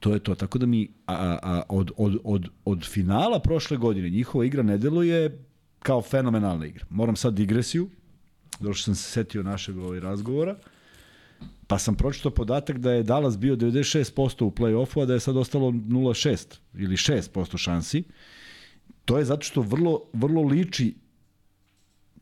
[0.00, 0.34] To je to.
[0.34, 4.78] Tako da mi a, a, od, od, od, od finala prošle godine njihova igra ne
[4.78, 5.44] deluje
[5.78, 6.84] kao fenomenalna igra.
[6.90, 7.90] Moram sad digresiju,
[8.60, 10.56] došao sam se setio našeg ovaj razgovora,
[11.66, 15.36] pa sam pročitao podatak da je Dallas bio 96% u play-offu, a da je sad
[15.36, 18.02] ostalo 0,6 ili 6% šansi.
[19.04, 20.94] To je zato što vrlo, vrlo liči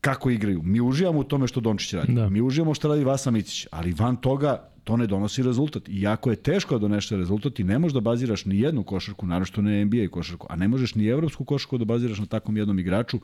[0.01, 0.61] kako igraju.
[0.63, 2.13] Mi uživamo u tome što Dončić radi.
[2.13, 2.29] Da.
[2.29, 5.89] Mi uživamo što radi Vasa Micić, ali van toga to ne donosi rezultat.
[5.89, 9.25] I jako je teško da doneš rezultat i ne možeš da baziraš ni jednu košarku,
[9.25, 12.57] naravno što ne NBA košarku, a ne možeš ni evropsku košarku da baziraš na takvom
[12.57, 13.19] jednom igraču.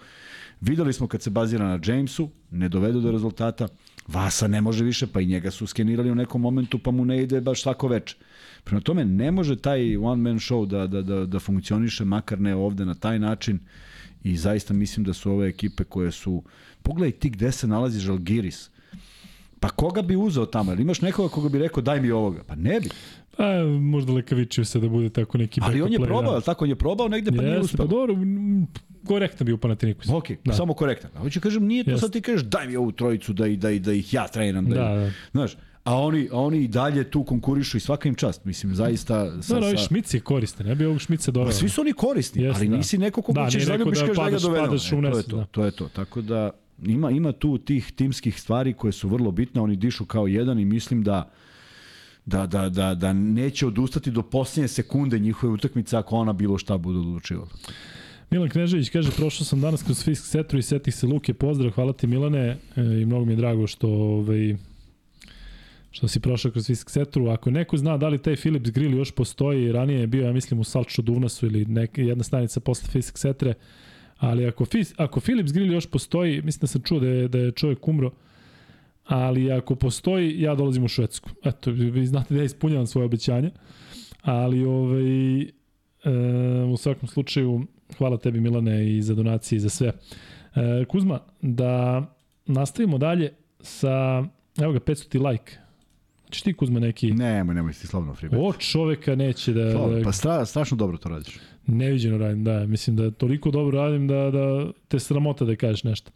[0.61, 3.67] Videli smo kad se bazira na Jamesu, ne dovedu do rezultata,
[4.07, 7.23] Vasa ne može više, pa i njega su skenirali u nekom momentu, pa mu ne
[7.23, 8.15] ide baš svako veče.
[8.63, 12.55] Prema tome, ne može taj one man show da, da, da, da funkcioniše, makar ne
[12.55, 13.59] ovde na taj način.
[14.23, 16.43] I zaista mislim da su ove ekipe koje su...
[16.83, 18.69] Pogledaj ti gde se nalazi Žalgiris.
[19.59, 20.73] Pa koga bi uzeo tamo?
[20.73, 22.43] Ili imaš nekoga koga bi rekao daj mi ovoga?
[22.43, 22.89] Pa ne bi.
[23.37, 26.41] Pa, možda Lekaviću se da bude tako neki Ali on je probao, da.
[26.41, 27.85] tako on je probao negde pa Jeste, nije uspeo.
[27.85, 28.15] Pa dobro,
[29.05, 30.17] korektan bio u Panathinaikosu.
[30.17, 30.53] Ok, da.
[30.53, 31.11] samo korektan.
[31.15, 32.01] A hoću kažem, nije to Jeste.
[32.01, 34.65] sad ti kažeš daj mi ovu trojicu da, da, da ih ja treniram.
[34.65, 35.11] Da, da, da.
[35.31, 35.51] Znaš,
[35.83, 38.45] a oni, a oni i dalje tu konkurišu i svaka im čast.
[38.45, 39.41] Mislim, zaista...
[39.41, 39.87] Sa, da, da, sa...
[39.87, 41.47] Šmic je koristan, ne bi ovog Šmica doveo.
[41.47, 42.77] Pa svi su oni korisni, Jeste, ali da.
[42.77, 44.75] nisi neko koga da, ćeš zaljubiš, da kažeš da ga dovedemo.
[44.75, 45.45] E, to je to, da.
[45.45, 45.87] to je to.
[45.87, 46.51] Tako da,
[46.85, 50.65] ima, ima tu tih timskih stvari koje su vrlo bitne, oni dišu kao jedan i
[50.65, 51.31] mislim da
[52.25, 56.77] da, da, da, da neće odustati do posljednje sekunde njihove utakmice ako ona bilo šta
[56.77, 57.47] bude odlučivala.
[58.29, 61.93] Milan Knežević kaže, prošao sam danas kroz Fisk Setru i setih se Luke, pozdrav, hvala
[61.93, 62.57] ti Milane e,
[63.01, 64.55] i mnogo mi je drago što ovaj,
[65.91, 67.27] što si prošao kroz Fisk Setru.
[67.27, 70.59] Ako neko zna da li taj Philips Grill još postoji, ranije je bio, ja mislim,
[70.59, 73.53] u Salču Duvnasu ili neka, jedna stanica posle Fisk Setre,
[74.17, 74.65] ali ako,
[74.97, 78.11] ako Philips Grill još postoji, mislim da sam čuo da je, da je čovjek umro,
[79.11, 81.29] ali ako postoji, ja dolazim u Švedsku.
[81.43, 83.51] Eto, vi znate da ja ispunjavam svoje obećanje,
[84.21, 85.43] ali ovaj,
[86.73, 87.67] u svakom slučaju,
[87.97, 89.87] hvala tebi Milane i za donacije i za sve.
[90.55, 92.05] E, Kuzma, da
[92.45, 94.23] nastavimo dalje sa,
[94.57, 95.53] evo ga, 500 like.
[96.29, 97.11] Češ ti Kuzma neki...
[97.11, 98.39] Nemoj, nemoj ti slobno free bet.
[98.41, 99.71] O čoveka neće da...
[99.71, 101.39] Slobno, pa stra, strašno dobro to radiš.
[101.67, 102.65] Neviđeno radim, da.
[102.65, 106.11] Mislim da toliko dobro radim da, da te sramota da kažeš nešto.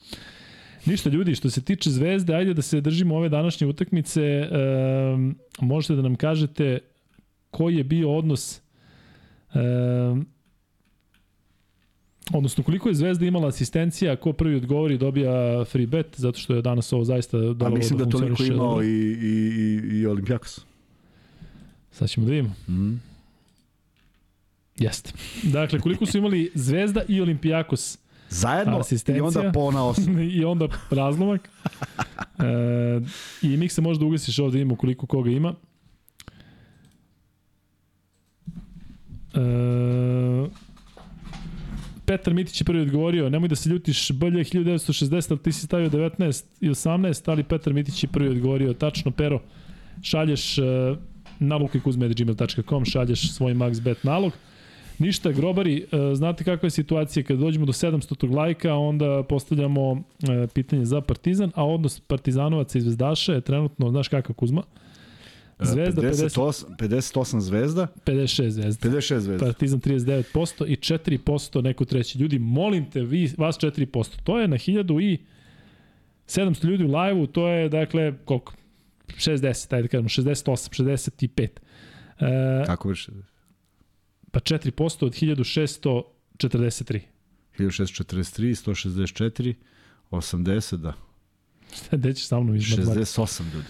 [0.86, 4.22] Ništa ljudi, što se tiče Zvezde, ajde da se držimo ove današnje utakmice.
[4.22, 4.49] E,
[5.60, 6.80] možete da nam kažete
[7.52, 8.62] koji je bio odnos
[9.53, 9.60] e,
[12.34, 16.62] odnosno koliko je Zvezda imala asistencija, ko prvi odgovori dobija free bet, zato što je
[16.62, 17.68] danas ovo zaista dobro.
[17.68, 19.52] A mislim da, da toliko imao i, i,
[19.94, 20.66] i, i Olimpijakos.
[21.91, 22.56] Sad ćemo da vidimo.
[22.68, 23.02] Mm.
[24.76, 25.12] Jeste.
[25.44, 27.98] Dakle, koliko su imali Zvezda i Olimpijakos
[28.30, 30.19] Zajedno i onda po na osam.
[30.19, 31.49] I onda razlomak.
[32.39, 33.02] e,
[33.41, 35.53] I Mik se možda ugasiš ovde, imamo koliko koga ima.
[39.34, 40.49] E,
[42.06, 45.89] Petar Mitić je prvi odgovorio, nemoj da se ljutiš, bolje 1960, ali ti si stavio
[45.89, 49.41] 19 i 18, ali Petar Mitić je prvi odgovorio, tačno, Pero,
[50.02, 50.65] šalješ uh,
[51.39, 54.34] na lukikuzme.gmail.com, šalješ svoj max bet nalog.
[55.00, 58.36] Ništa, grobari, uh, znate kakva je situacija, kada dođemo do 700.
[58.36, 60.02] lajka, onda postavljamo uh,
[60.54, 64.64] pitanje za Partizan, a odnos Partizanovaca i Zvezdaša je trenutno, znaš kakav Kuzma?
[65.60, 67.88] Zvezda 58, 58 zvezda.
[68.06, 68.90] 56 zvezda.
[68.90, 69.46] 56 zvezda.
[69.46, 72.18] Partizan 39% i 4% neko treći.
[72.18, 74.24] Ljudi, molim te, vi, vas 4%.
[74.24, 75.18] To je na 1000 i
[76.28, 78.54] 700 ljudi u live-u, to je, dakle, koliko?
[79.08, 81.48] 60, ajde da kažemo, 68, 65.
[82.20, 83.12] E, Kako više?
[84.36, 86.99] Pa 4% od 1643.
[87.57, 89.53] 1643, 164,
[90.12, 90.94] 80, da.
[91.74, 92.82] Šta, gde ćeš sa mnom izmati?
[92.82, 93.68] 68 ljudi.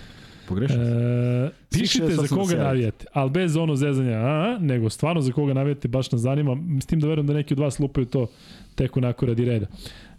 [0.48, 5.54] Pogrešio e, Pišite za koga navijate, ali bez ono zezanja, a, nego stvarno za koga
[5.54, 6.58] navijate, baš nas zanima.
[6.82, 8.28] S tim da verujem da neki od vas lupaju to
[8.76, 9.68] tek onako radi reda.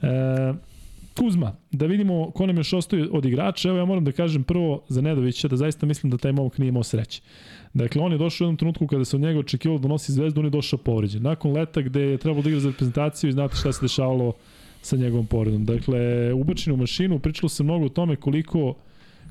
[0.02, 0.55] E,
[1.18, 3.68] Kuzma, da vidimo ko nam još ostaje od igrača.
[3.68, 6.68] Evo ja moram da kažem prvo za Nedovića da zaista mislim da taj momak nije
[6.68, 7.22] imao sreće.
[7.74, 10.40] Dakle, on je došao u jednom trenutku kada se od njega očekivalo da nosi zvezdu,
[10.40, 11.22] on je došao povređen.
[11.22, 14.32] Nakon leta gde je trebalo da igra za reprezentaciju i znate šta se dešavalo
[14.82, 15.64] sa njegovom povredom.
[15.64, 18.74] Dakle, ubačen u mašinu, pričalo se mnogo o tome koliko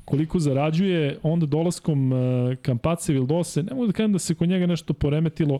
[0.06, 2.18] koliko zarađuje, onda dolaskom uh,
[2.62, 5.58] Kampace Vildose, ne mogu da kažem da se kod njega nešto poremetilo,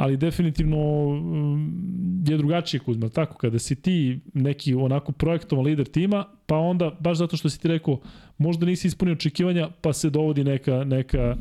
[0.00, 3.38] ali definitivno um, je drugačije Kuzma, tako?
[3.38, 7.68] Kada si ti neki onako projektovan lider tima, pa onda baš zato što si ti
[7.68, 8.00] rekao
[8.38, 11.36] možda nisi ispunio očekivanja, pa se dovodi neka, neka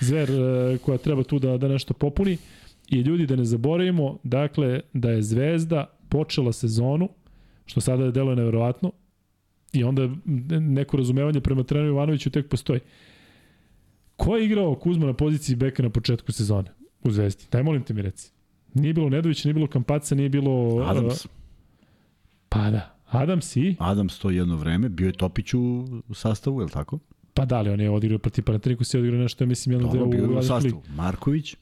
[0.00, 2.36] zver uh, koja treba tu da, da nešto popuni.
[2.88, 7.08] I ljudi da ne zaboravimo, dakle da je Zvezda počela sezonu,
[7.66, 8.92] što sada deluje neverovatno,
[9.72, 10.08] I onda
[10.60, 12.80] neko razumevanje prema treneru Ivanoviću tek postoji.
[14.16, 17.44] Ko je igrao Kuzma na poziciji beka na početku sezone u Zvezdi?
[17.52, 18.32] Daj molim te mi reci.
[18.74, 20.84] Nije bilo Nedovića, nije bilo Kampaca, nije bilo...
[20.86, 21.24] Adams.
[21.24, 21.30] Uh,
[22.48, 22.96] pa da.
[23.06, 23.76] Adams i?
[23.78, 26.98] Adams to jedno vreme, bio je Topić u, sastavu, je li tako?
[27.34, 30.04] Pa da li, on je odigrao protiv Panatriniku, je odigrao nešto, ja mislim, jedno deo
[30.04, 30.82] u, bio u sastavu.
[30.96, 31.56] Marković.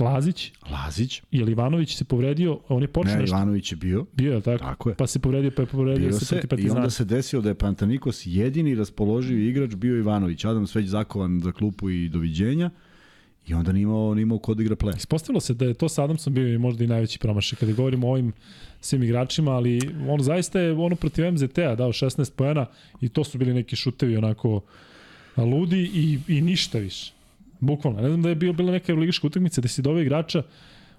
[0.00, 0.52] Lazić.
[0.70, 1.22] Lazić.
[1.30, 2.60] Je li Ivanović se povredio?
[2.68, 3.36] On je počeo ne, nešto.
[3.36, 4.06] Ivanović je bio.
[4.12, 4.64] Bio je tako?
[4.64, 4.94] Tako je.
[4.94, 7.54] Pa se povredio, pa je povredio bio se, se I onda se desilo da je
[7.54, 10.44] Pantanikos jedini raspoloživi igrač bio Ivanović.
[10.44, 12.70] Adam već zakovan za klupu i doviđenja.
[13.48, 14.96] I onda nije imao, nije imao kod igra play.
[14.96, 18.06] Ispostavilo se da je to sa Adamsom bio i možda i najveći promašaj kada govorimo
[18.08, 18.32] o ovim
[18.80, 22.66] svim igračima, ali on zaista je ono protiv MZT-a dao 16 pojena
[23.00, 24.60] i to su bili neki šutevi onako
[25.36, 27.12] ludi i, i ništa više.
[27.60, 28.00] Bukvalno.
[28.00, 30.42] Ne znam da je bio bila neka ligaška utakmica da si dove igrača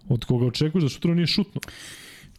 [0.10, 1.62] od koga očekuješ da sutra nije šutno.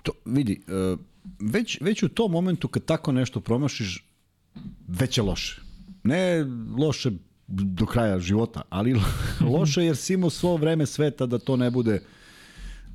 [0.02, 0.96] To, vidi, e,
[1.40, 4.04] već, već u tom momentu kad tako nešto promašiš,
[4.88, 5.60] već je loše.
[6.02, 6.44] Ne
[6.78, 7.10] loše
[7.50, 9.00] do kraja života, ali
[9.52, 12.00] loše jer si imao svo vreme sveta da to ne bude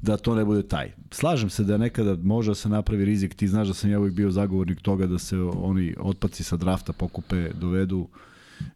[0.02, 0.92] da to ne bude taj.
[1.12, 4.16] Slažem se da nekada može da se napravi rizik, ti znaš da sam ja uvijek
[4.16, 8.08] bio zagovornik toga da se oni otpaci sa drafta pokupe, dovedu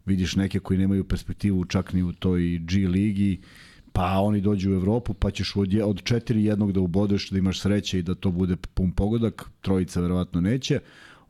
[0.06, 3.40] vidiš neke koji nemaju perspektivu čak ni u toj G ligi,
[3.92, 7.60] pa oni dođu u Evropu, pa ćeš od, od četiri jednog da ubodeš, da imaš
[7.60, 10.80] sreće i da to bude pun pogodak, trojica verovatno neće.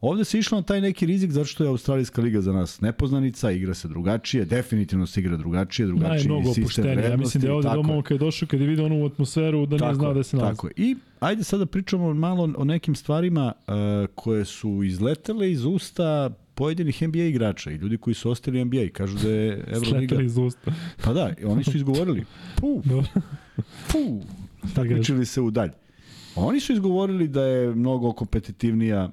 [0.00, 3.50] Ovde se išlo na taj neki rizik zato što je Australijska liga za nas nepoznanica,
[3.50, 7.10] igra se drugačije, definitivno se igra drugačije, drugačiji da, je sistem vrednosti.
[7.10, 9.76] Ja mislim da je ovde domo kad je došao, kad je vidio onu atmosferu da
[9.76, 10.56] nije znao da se nalazi.
[10.56, 10.72] Tako je.
[10.76, 13.74] I ajde sada pričamo malo o nekim stvarima uh,
[14.14, 19.18] koje su izletele iz usta pojedinih NBA igrača i ljudi koji su ostali NBA kažu
[19.18, 20.22] da je Euroliga...
[20.22, 20.72] iz usta.
[21.04, 22.24] Pa da, oni su izgovorili.
[22.56, 22.82] Pu,
[23.92, 24.20] pu,
[24.74, 25.70] takmičili se u dalj.
[26.36, 29.10] Oni su izgovorili da je mnogo kompetitivnija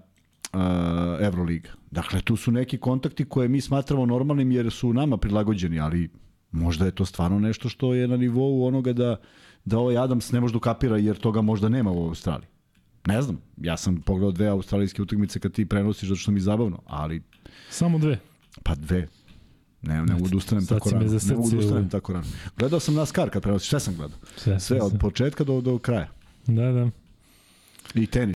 [0.58, 1.70] uh, Euroliga.
[1.92, 6.10] Dakle, tu su neki kontakti koje mi smatramo normalnim jer su nama prilagođeni, ali
[6.52, 9.16] možda je to stvarno nešto što je na nivou onoga da
[9.66, 12.48] da ovaj Adams ne može da ukapira jer toga možda nema u Australiji.
[13.06, 16.42] Ne znam, ja sam pogledao dve australijske utakmice kad ti prenosiš zato što mi je
[16.44, 17.22] zabavno, ali
[17.70, 18.20] Samo dve.
[18.64, 19.08] pa dve.
[19.82, 21.06] Ne, ne mogu da ustanem tako rano.
[21.06, 22.26] Ne mogu da ustanem tako rano.
[22.58, 24.18] Gledao sam NASCAR kad prenosiš, sve sam gledao.
[24.36, 26.10] Sve, Sve od početka do, do kraja.
[26.48, 26.90] Da, da.
[27.96, 28.37] I tenis.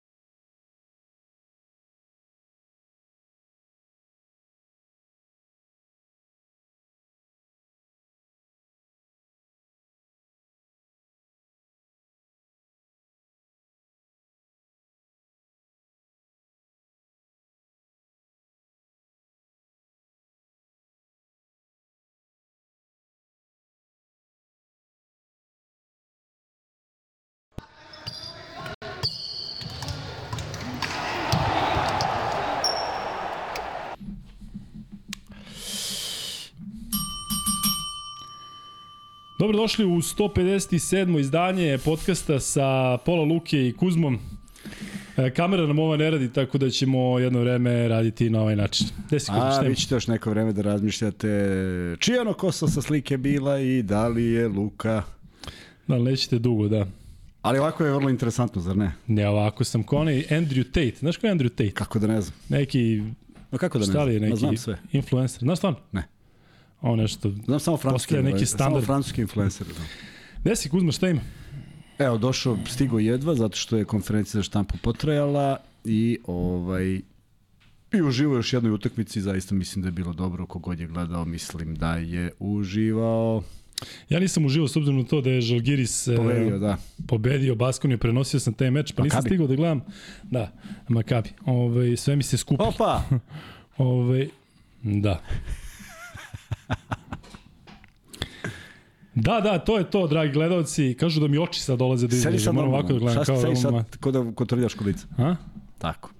[39.48, 41.20] Dobrodošli u 157.
[41.20, 44.18] izdanje podcasta sa Pola Luke i Kuzmom.
[45.16, 48.86] E, kamera nam ova ne radi, tako da ćemo jedno vreme raditi na ovaj način.
[49.06, 51.28] Gde si Kuzma, A, vi ćete još neko vreme da razmišljate
[51.98, 55.02] čija ono kosa sa slike bila i da li je Luka.
[55.86, 56.86] Da, nećete dugo, da.
[57.42, 58.92] Ali ovako je vrlo interesantno, zar ne?
[59.06, 60.96] Ne, ovako sam ko onaj Andrew Tate.
[60.98, 61.70] Znaš ko je Andrew Tate?
[61.70, 62.38] Kako da ne znam?
[62.48, 63.02] Neki,
[63.50, 64.06] No kako da ne znam?
[64.06, 64.78] Ma, neki znam sve.
[64.92, 65.40] influencer.
[65.40, 65.78] Znaš stvarno?
[65.92, 66.17] Ne.
[66.80, 67.32] On nešto.
[67.44, 68.86] Znam samo francuski, neki influencer, samo standard.
[68.86, 69.66] francuski influencer.
[69.66, 69.82] Da.
[70.44, 71.20] Gde si Kuzma, šta ima?
[71.98, 77.00] Evo, došao, stigo jedva, zato što je konferencija za štampu potrajala i ovaj
[77.92, 81.74] i uživo još jednoj utakmici, zaista mislim da je bilo dobro, kogod je gledao, mislim
[81.74, 83.42] da je uživao.
[84.08, 86.76] Ja nisam uživao s obzirom na to da je Žalgiris e, Povedio, da.
[87.06, 89.28] pobedio Baskoniju, prenosio sam taj meč, pa nisam Makabi.
[89.28, 89.80] stigao da gledam.
[90.22, 90.52] Da,
[90.88, 91.28] Makabi.
[91.46, 92.62] Ove, sve mi se skupi.
[92.62, 93.02] Opa!
[93.78, 94.28] Ove,
[94.82, 95.22] da.
[99.14, 100.96] Da, da, to je to, dragi gledalci.
[101.00, 102.40] Kažu da mi oči sad dolaze do Sedi izražaja.
[102.40, 103.24] sad Moram ovako da gledam.
[103.24, 105.06] Šta Kao, sedi da, sad, ko da kontroliraš kolica?
[105.18, 105.34] A?
[105.78, 106.10] Tako.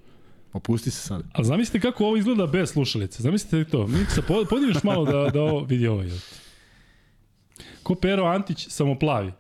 [0.53, 1.23] Opusti se sad.
[1.33, 3.23] Ali zamislite kako ovo izgleda bez slušalice.
[3.23, 3.87] Zamislite to.
[3.87, 6.03] Miksa, po- podigneš malo da, da ovo vidi ovo.
[7.83, 9.33] Ko Pero Antić, samo plavi.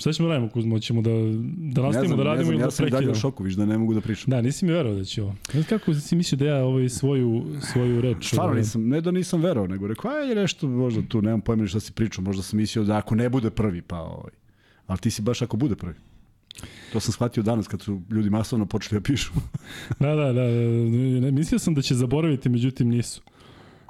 [0.00, 0.78] Šta ćemo da radimo, Kuzmo?
[0.78, 1.10] Ćemo da,
[1.56, 3.20] da nastavimo da radimo ne znam, ili ja da sam i dalje u prekidamo?
[3.20, 4.30] šoku, viš da ne mogu da pričam.
[4.30, 5.34] Da, nisi mi verovao da će ovo.
[5.52, 8.26] Znaš kako si mislio da ja ovaj svoju, svoju reč...
[8.26, 11.66] Stvarno ovaj, nisam, ne da nisam verovao, nego rekao, ajde nešto, možda tu, nemam pojma
[11.66, 14.32] šta si pričao, možda sam mislio da ako ne bude prvi, pa ovaj.
[14.86, 15.94] Ali ti si baš ako bude prvi.
[16.92, 19.32] To sam shvatio danas kad su ljudi masovno počeli da pišu.
[20.00, 20.50] Da, da, da, da,
[21.20, 23.22] ne, mislio sam da će zaboraviti, međutim nisu.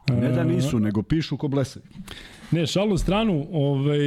[0.08, 1.82] ne da nisu, nego pišu ko blesaju.
[2.50, 3.98] Ne, šalu stranu ovaj,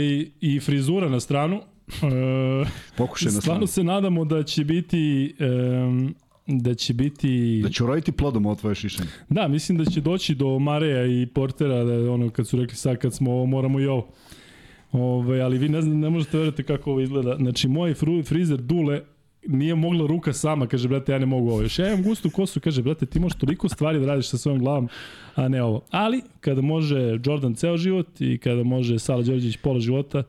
[0.41, 1.61] i frizura na stranu.
[2.02, 5.36] E, Pokušaj na stvarno se nadamo da će biti...
[5.40, 6.15] em,
[6.48, 7.60] da će biti...
[7.64, 9.10] Da će uroditi plodom ovo tvoje šišanje.
[9.30, 12.98] Da, mislim da će doći do Mareja i Portera, da ono kad su rekli sad
[12.98, 14.07] kad smo ovo, moramo i ovo.
[14.91, 17.36] Ove, ali vi ne, znam, ne možete verati kako ovo izgleda.
[17.36, 19.02] Znači, moj fru, frizer Dule
[19.48, 21.61] nije mogla ruka sama, kaže, brate, ja ne mogu ovo.
[21.61, 24.60] Još ja imam gustu kosu, kaže, brate, ti možeš toliko stvari da radiš sa svojom
[24.60, 24.90] glavom,
[25.36, 25.82] a ne ovo.
[25.90, 30.24] Ali, kada može Jordan ceo život i kada može Sala Đorđević pola života,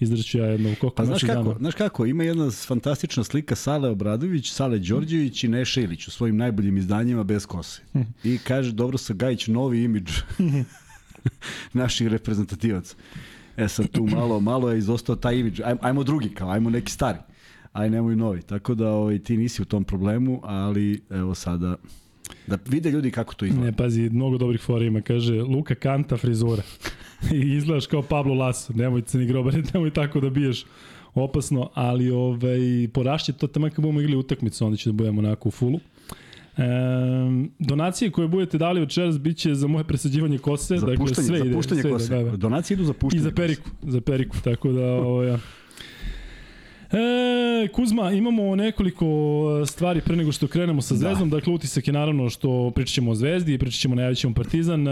[0.00, 1.58] izdržću ja jedno koliko Pa znaš kako, dana.
[1.58, 6.36] znaš kako, ima jedna fantastična slika Sale Obradović, Sale Đorđević i Neša Ilić u svojim
[6.36, 7.82] najboljim izdanjima bez kose.
[8.24, 10.12] I kaže, dobro sa Gajić, novi imidž
[11.72, 12.96] naših reprezentativaca.
[13.56, 15.60] E sad tu malo, malo je izostao taj imidž.
[15.64, 17.18] Ajmo, ajmo drugi kao, ajmo neki stari.
[17.72, 18.42] Aj nemoj novi.
[18.42, 21.76] Tako da ovaj, ti nisi u tom problemu, ali evo sada
[22.46, 23.66] da vide ljudi kako to izgleda.
[23.66, 25.00] Ne, pazi, mnogo dobrih fora ima.
[25.00, 26.62] Kaže, Luka Kanta frizura.
[27.34, 28.72] I izgledaš kao Pablo Laso.
[28.72, 30.64] Nemoj se ni grobari, nemoj tako da biješ
[31.14, 35.48] opasno, ali ovaj, porašće to tamo kad budemo igrali utakmicu, onda će da budemo onako
[35.48, 35.80] u fulu.
[36.56, 36.62] E,
[37.58, 40.76] donacije koje budete dali večeras bit će za moje presađivanje kose.
[40.76, 42.14] Za dakle, puštanje, sve za ide, puštanje sve ide, kose.
[42.16, 42.36] da, da.
[42.36, 43.36] Donacije idu za I puštanje za kose.
[43.36, 45.38] periku, za periku, tako da ovaj, ja.
[46.92, 49.06] E, Kuzma, imamo nekoliko
[49.66, 51.30] stvari pre nego što krenemo sa Zvezdom.
[51.30, 51.36] Da.
[51.36, 54.88] Dakle, utisak je naravno što pričat ćemo o Zvezdi, pričat ćemo, najavit ćemo Partizan.
[54.88, 54.90] E,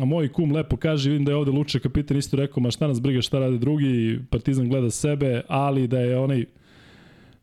[0.00, 2.86] a moj kum lepo kaže, vidim da je ovde Luče kapitan isto rekao, ma šta
[2.86, 6.44] nas briga šta rade drugi, Partizan gleda sebe, ali da je onaj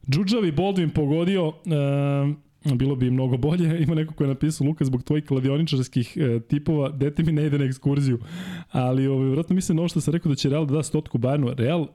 [0.10, 3.78] Džuđavi Boldvin pogodio, e, bilo bi mnogo bolje.
[3.84, 7.58] Ima neko ko je napisao, Luka, zbog tvojih kladioničarskih e, tipova, dete mi ne ide
[7.60, 8.20] na ekskurziju.
[8.72, 11.18] Ali, ovaj, vratno mislim na ovo što sam rekao da će Real da da stotku
[11.18, 11.56] Bayernu.
[11.58, 11.88] Real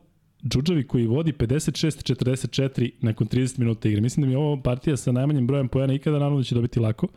[0.49, 4.01] Džuđavi koji vodi 56-44 nakon 30 minuta igre.
[4.01, 6.81] Mislim da mi je ovo partija sa najmanjim brojem pojena ikada, naravno da će dobiti
[6.81, 7.09] lako.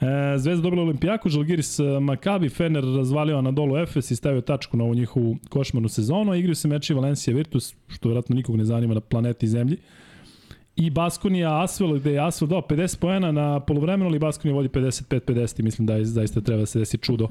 [0.00, 4.84] E, Zvezda dobila Olimpijaku, Žalgiris e, Makabi, Fener razvalio Anadolu Efes i stavio tačku na
[4.84, 8.94] ovu njihovu košmarnu sezonu, a igraju se meči Valencija Virtus, što vjerojatno nikog ne zanima
[8.94, 9.76] na planeti Zemlji.
[10.76, 15.60] I Baskonija Asvel, gde je Asvel dao 50 poena na polovremenu, ali Baskonija vodi 55-50
[15.60, 17.28] i mislim da je, zaista treba da se desi čudo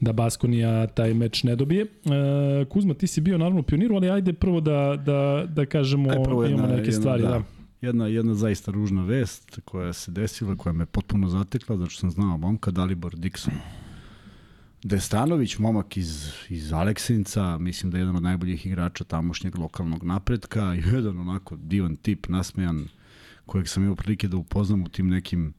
[0.00, 1.82] da Baskonija taj meč ne dobije.
[1.82, 6.24] E, Kuzma, ti si bio naravno pioniru, ali ajde prvo da, da, da kažemo, Aj,
[6.24, 7.22] prvo imamo neke jedna, stvari.
[7.22, 7.28] Da.
[7.28, 7.42] Da.
[7.80, 12.10] Jedna, jedna zaista ružna vest koja se desila, koja me potpuno zatekla, zato što sam
[12.10, 13.52] znao momka Dalibor Dixon.
[14.82, 20.74] Destanović, momak iz, iz Aleksinca, mislim da je jedan od najboljih igrača tamošnjeg lokalnog napretka,
[20.94, 22.88] jedan onako divan tip, nasmejan,
[23.46, 25.54] kojeg sam imao prilike da upoznam u tim nekim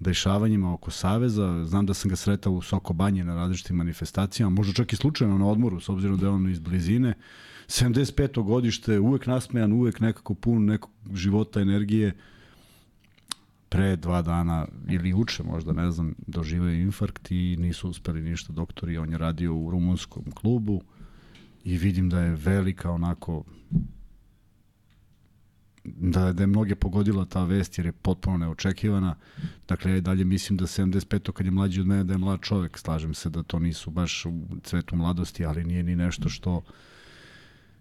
[0.00, 1.64] dešavanjima oko Saveza.
[1.64, 5.38] Znam da sam ga sretao u Soko Banji na različitim manifestacijama, možda čak i slučajno
[5.38, 7.14] na odmoru, s obzirom da je on iz blizine.
[7.68, 8.42] 75.
[8.42, 12.16] godište, uvek nasmejan, uvek nekako pun nekog života, energije.
[13.68, 18.52] Pre dva dana, ili uče možda, ne znam, doživeo je infarkt i nisu uspeli ništa
[18.52, 18.98] doktori.
[18.98, 20.82] On je radio u rumunskom klubu
[21.64, 23.44] i vidim da je velika onako
[25.84, 29.14] da, da je mnoge pogodila ta vest jer je potpuno neočekivana.
[29.68, 31.32] Dakle, ja i dalje mislim da 75.
[31.32, 32.78] kad je mlađi od mene da je mlad čovek.
[32.78, 34.32] Slažem se da to nisu baš u
[34.62, 36.62] cvetu mladosti, ali nije ni nešto što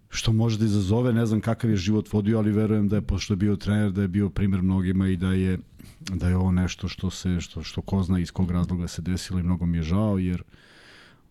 [0.09, 3.33] što može da izazove, ne znam kakav je život vodio, ali verujem da je, pošto
[3.33, 5.59] je bio trener, da je bio primer mnogima i da je,
[5.99, 9.39] da je ovo nešto što se, što, što ko zna iz kog razloga se desilo
[9.39, 10.43] i mnogo mi je žao, jer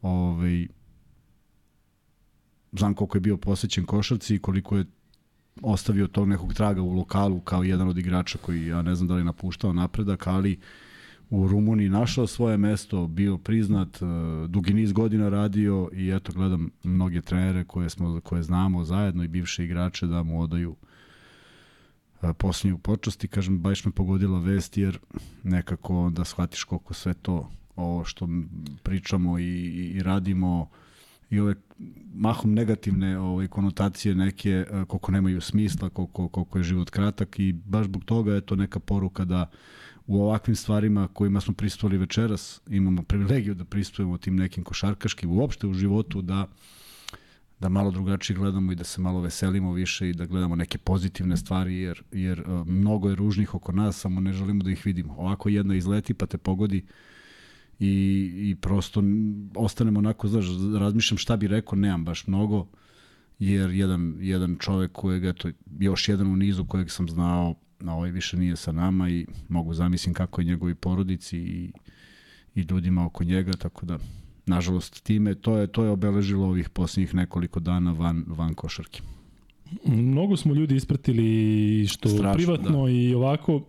[0.02, 0.66] ovaj,
[2.72, 4.84] znam koliko je bio posvećen košarci i koliko je
[5.62, 9.14] ostavio tog nekog traga u lokalu kao jedan od igrača koji, ja ne znam da
[9.14, 10.58] li napuštao napredak, ali
[11.30, 14.06] u Rumuniji našao svoje mesto, bio priznat, e,
[14.48, 19.28] dugi niz godina radio i eto gledam mnoge trenere koje, smo, koje znamo zajedno i
[19.28, 20.76] bivše igrače da mu odaju
[22.22, 23.28] e, posljednju počasti.
[23.28, 24.98] Kažem, baš me pogodila vest jer
[25.42, 28.28] nekako da shvatiš koliko sve to ovo što
[28.82, 30.68] pričamo i, i, i radimo
[31.30, 31.54] i ove
[32.14, 37.52] mahom negativne ove konotacije neke e, koliko nemaju smisla, koliko, koliko je život kratak i
[37.52, 39.50] baš zbog toga je to neka poruka da
[40.06, 45.66] u ovakvim stvarima kojima smo pristovali večeras, imamo privilegiju da pristujemo tim nekim košarkaškim, uopšte
[45.66, 46.46] u životu, da
[47.60, 51.36] da malo drugačije gledamo i da se malo veselimo više i da gledamo neke pozitivne
[51.36, 55.14] stvari, jer, jer uh, mnogo je ružnih oko nas, samo ne želimo da ih vidimo.
[55.18, 56.86] Ovako jedno izleti pa te pogodi
[57.80, 59.02] i, i prosto
[59.56, 60.46] ostanemo onako, znaš,
[60.80, 62.66] razmišljam šta bi rekao, nemam baš mnogo,
[63.38, 65.48] jer jedan, jedan čovek kojeg, eto,
[65.78, 69.74] još jedan u nizu kojeg sam znao, na ovaj više nije sa nama i mogu
[69.74, 71.72] zamislim kako je njegovi porodici i,
[72.54, 73.98] i ljudima oko njega, tako da
[74.46, 79.02] nažalost time to je to je obeležilo ovih poslednjih nekoliko dana van van košarke.
[79.84, 82.90] Mnogo smo ljudi ispratili što Strašno, privatno da.
[82.90, 83.62] i ovako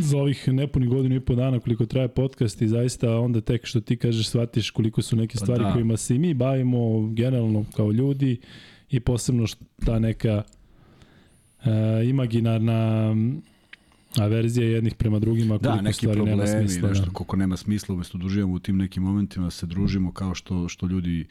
[0.00, 3.80] za ovih nepunih godinu i po dana koliko traje podcast i zaista onda tek što
[3.80, 5.72] ti kažeš shvatiš koliko su neke pa stvari da.
[5.72, 8.40] kojima se i mi bavimo generalno kao ljudi
[8.90, 9.46] i posebno
[9.84, 10.42] ta neka
[11.64, 11.70] e,
[12.08, 13.14] imaginarna
[14.16, 16.88] averzija jednih prema drugima da, neki stvari problemi, nema smisla.
[16.88, 17.10] Nešto, da.
[17.10, 20.86] koliko nema smisla, umesto da uživamo u tim nekim momentima, se družimo kao što, što
[20.86, 21.26] ljudi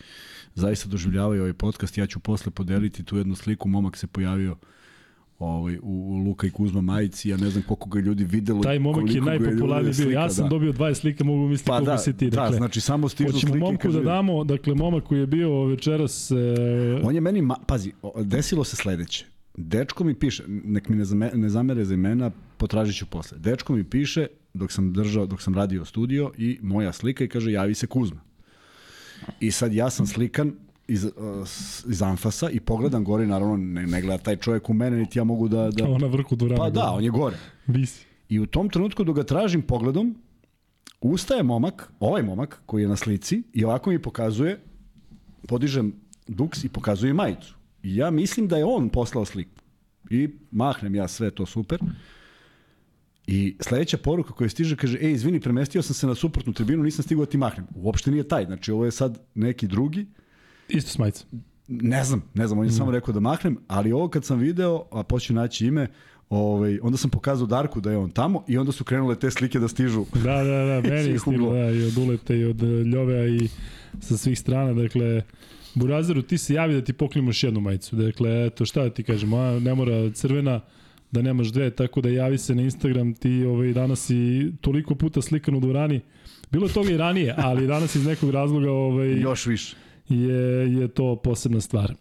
[0.55, 1.97] zaista doživljavaju ovaj podcast.
[1.97, 4.55] Ja ću posle podeliti tu jednu sliku, momak se pojavio
[5.39, 8.63] ovaj, u, Luka i Kuzma majici, ja ne znam koliko ga ljudi videlo.
[8.63, 10.09] Taj momak je najpopularniji bio.
[10.09, 10.49] Ja sam da.
[10.49, 12.29] dobio 20 slika, mogu misliti pa koliko da, si ti.
[12.29, 13.47] Da, dakle, da, znači samo stižu slike.
[13.47, 16.31] Hoćemo momku da damo, dakle, momak koji je bio večeras...
[16.31, 16.35] E...
[17.03, 19.25] On je meni, ma, pazi, desilo se sledeće.
[19.57, 23.37] Dečko mi piše, nek mi ne, zame, ne zamere za imena, potražit ću posle.
[23.39, 27.51] Dečko mi piše dok sam držao, dok sam radio studio i moja slika i kaže
[27.51, 28.21] javi se Kuzma.
[29.39, 30.53] I sad ja sam slikan
[30.87, 31.11] iz, uh,
[31.89, 35.23] iz Anfasa i pogledam gore, naravno ne, ne gleda taj čovjek u mene, niti ja
[35.23, 35.69] mogu da...
[35.71, 35.85] da...
[35.85, 36.63] Ovo na vrhu durana.
[36.63, 37.37] Pa da, on je gore.
[37.67, 38.05] Visi.
[38.29, 40.15] I u tom trenutku dok ga tražim pogledom,
[41.01, 44.59] ustaje momak, ovaj momak koji je na slici i ovako mi pokazuje,
[45.47, 45.93] podižem
[46.27, 47.55] duks i pokazuje majicu.
[47.83, 49.61] I ja mislim da je on poslao sliku.
[50.09, 51.79] I mahnem ja sve to super.
[53.27, 57.03] I sledeća poruka koja stiže kaže, ej, izvini, premestio sam se na suprotnu tribinu, nisam
[57.03, 57.67] stigao da ti mahnem.
[57.75, 60.05] Uopšte nije taj, znači ovo je sad neki drugi.
[60.69, 61.25] Isto s majica.
[61.67, 62.73] Ne znam, ne znam, on je mm.
[62.73, 65.87] samo rekao da mahnem, ali ovo kad sam video, a poću naći ime,
[66.29, 69.59] Ovaj, onda sam pokazao Darku da je on tamo i onda su krenule te slike
[69.59, 70.05] da stižu.
[70.13, 73.47] Da, da, da, meni je stiglo, da, i od Uleta i od Ljovea i
[74.01, 75.21] sa svih strana, dakle,
[75.75, 77.95] Burazeru, ti se javi da ti poklijemo još jednu majicu.
[77.95, 80.61] Dakle, eto, šta da ti kažem, a, ne mora crvena,
[81.11, 85.21] da nemaš dve, tako da javi se na Instagram, ti ovaj, danas si toliko puta
[85.21, 86.01] slikan u dvorani,
[86.51, 89.75] bilo je toga i ranije, ali danas iz nekog razloga ovaj, još više
[90.09, 91.91] je, je to posebna stvar.
[91.91, 91.95] E,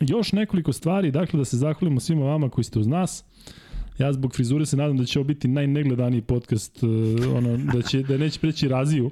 [0.00, 3.24] još nekoliko stvari, dakle da se zahvalimo svima vama koji ste uz nas.
[3.98, 6.86] Ja zbog frizure se nadam da će ovo biti najnegledaniji podcast, e,
[7.28, 9.10] ono, da, će, da neće preći raziju.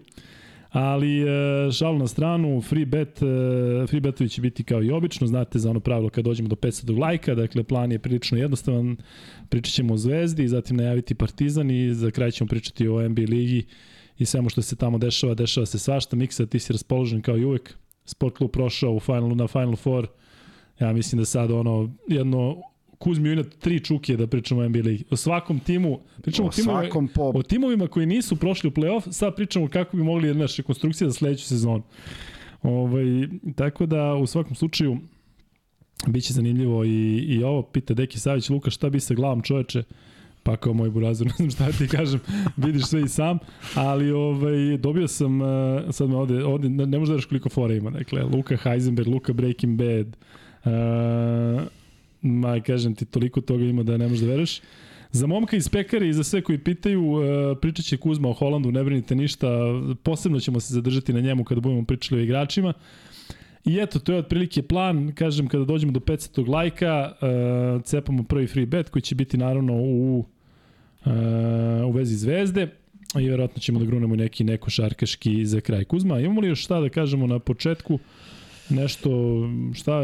[0.70, 5.26] Ali e, šal na stranu, free bet, e, free betovi će biti kao i obično,
[5.26, 8.96] znate za ono pravilo kad dođemo do 500 lajka, dakle plan je prilično jednostavan,
[9.48, 13.64] pričat ćemo o Zvezdi, zatim najaviti Partizan i za kraj ćemo pričati o NBA ligi
[14.18, 16.16] i svemu što se tamo dešava, dešava se svašta.
[16.16, 17.74] Miksa, ti si raspoložen kao i uvek.
[18.04, 20.06] Sport klub prošao u finalu, na Final Four.
[20.80, 22.62] Ja mislim da sad ono, jedno
[22.98, 25.04] Kuzmi Unat tri čuke da pričamo o NBA ligi.
[25.10, 27.32] O svakom timu, pričamo o, O timovima, svakom po...
[27.34, 31.14] o timovima koji nisu prošli u play-off, sad pričamo kako bi mogli jedna rekonstrukcija za
[31.14, 31.82] sledeću sezonu.
[32.62, 33.04] Ovaj,
[33.56, 34.98] tako da u svakom slučaju
[36.06, 39.82] biće zanimljivo i, i ovo pita Deki Savić, Luka šta bi sa glavom čoveče?
[40.42, 42.20] Pa kao moj burazir, ne znam šta ti kažem,
[42.56, 43.38] vidiš sve i sam,
[43.74, 45.48] ali ovaj, dobio sam, uh,
[45.90, 49.32] sad me ovde, ovde ne, možeš da veriš koliko fora ima, dakle, Luka Heisenberg, Luka
[49.32, 50.06] Breaking Bad,
[50.64, 51.62] uh,
[52.22, 54.60] ma kažem ti, toliko toga ima da ne možeš da veruješ.
[55.12, 57.22] Za momka iz pekare i za sve koji pitaju, uh,
[57.60, 59.48] pričat će Kuzma o Holandu, ne brinite ništa,
[60.02, 62.72] posebno ćemo se zadržati na njemu kada budemo pričali o igračima.
[63.64, 68.46] I eto, to je otprilike plan, kažem, kada dođemo do 500 lajka, uh, cepamo prvi
[68.46, 70.18] free bet koji će biti naravno u,
[71.04, 71.12] uh,
[71.86, 72.68] u vezi zvezde
[73.20, 75.84] i verovatno ćemo da grunemo neki neko šarkaški za kraj.
[75.84, 77.98] Kuzma, imamo li još šta da kažemo na početku?
[78.68, 79.10] Nešto,
[79.74, 80.00] šta,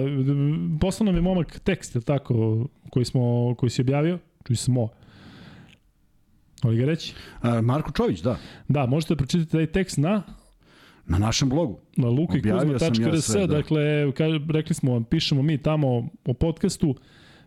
[0.80, 4.18] poslao nam je momak tekst, je tako, koji, smo, koji si objavio?
[4.46, 4.88] Čuj smo.
[6.62, 7.14] Ali ga reći?
[7.40, 8.38] A, Marko Čović, da.
[8.68, 10.22] Da, možete da pročitati taj tekst na
[11.08, 11.78] Na našem blogu.
[11.96, 12.78] na
[13.20, 13.56] sam ja da.
[13.56, 16.94] dakle, ka, rekli smo vam, pišemo mi tamo o podcastu,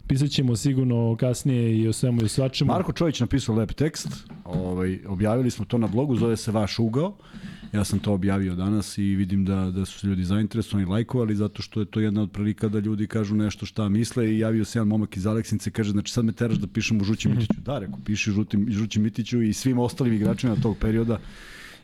[0.08, 2.68] pisat ćemo sigurno kasnije i o svemu i svačemu.
[2.72, 4.08] Marko Čović napisao lep tekst,
[4.44, 7.18] ovaj, objavili smo to na blogu, zove se Vaš ugao.
[7.74, 11.80] Ja sam to objavio danas i vidim da, da su ljudi zainteresovani, lajkovali, zato što
[11.80, 14.88] je to jedna od prilika da ljudi kažu nešto šta misle i javio se jedan
[14.88, 17.62] momak iz Aleksince, kaže, znači sad me teraš da pišem u Žući Mitiću.
[17.62, 21.20] Da, rekao, piši Žuti, Žući Mitiću i svim ostalim igračima tog perioda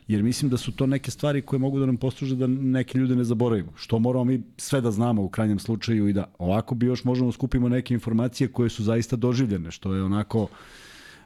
[0.08, 3.16] jer mislim da su to neke stvari koje mogu da nam posluže da neke ljude
[3.16, 3.72] ne zaboravimo.
[3.76, 7.28] Što moramo mi sve da znamo u krajnjem slučaju i da ovako bi još možemo
[7.28, 10.48] da skupimo neke informacije koje su zaista doživljene, što je onako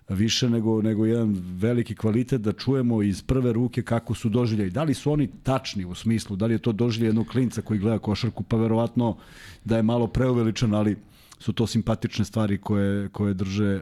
[0.09, 4.70] više nego, nego jedan veliki kvalitet da čujemo iz prve ruke kako su doživljaj.
[4.70, 7.80] Da li su oni tačni u smislu, da li je to doživljaj jednog klinca koji
[7.80, 9.16] gleda košarku, pa verovatno
[9.64, 10.96] da je malo preuveličan, ali
[11.43, 13.81] su to simpatične stvari koje, koje drže,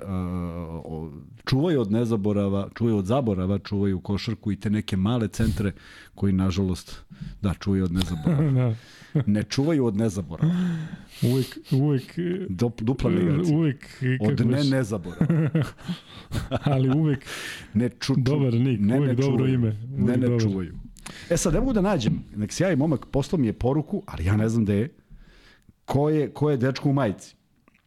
[0.85, 1.13] uh,
[1.45, 5.73] čuvaju od nezaborava, čuvaju od zaborava, čuvaju košarku i te neke male centre
[6.15, 7.05] koji, nažalost,
[7.43, 8.51] da, čuvaju od nezaborava.
[8.61, 8.75] da.
[9.27, 10.55] Ne čuvaju od nezaborava.
[11.23, 12.15] Uvek, uvek,
[12.49, 13.57] Dop, dupla negacija.
[13.59, 13.87] uvek,
[14.21, 15.51] Od ne nezaborava.
[16.65, 17.25] ali uvek,
[17.75, 19.55] Ne ču, ču, Dobar nik, ne, uvek ne dobro čuvaju.
[19.55, 20.41] ime, Ne, uvek ne dobar.
[20.41, 20.75] čuvaju.
[21.31, 22.23] E sad, ne mogu da nađem.
[22.37, 24.89] Nek se javi momak, poslao mi je poruku, ali ja ne znam da je.
[25.85, 27.40] Ko je, ko je dečko u majici?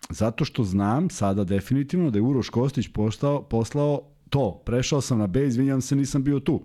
[0.09, 4.61] Zato što znam sada definitivno da je Uroš Kostić postao, poslao to.
[4.65, 6.61] Prešao sam na B, izvinjam se, nisam bio tu.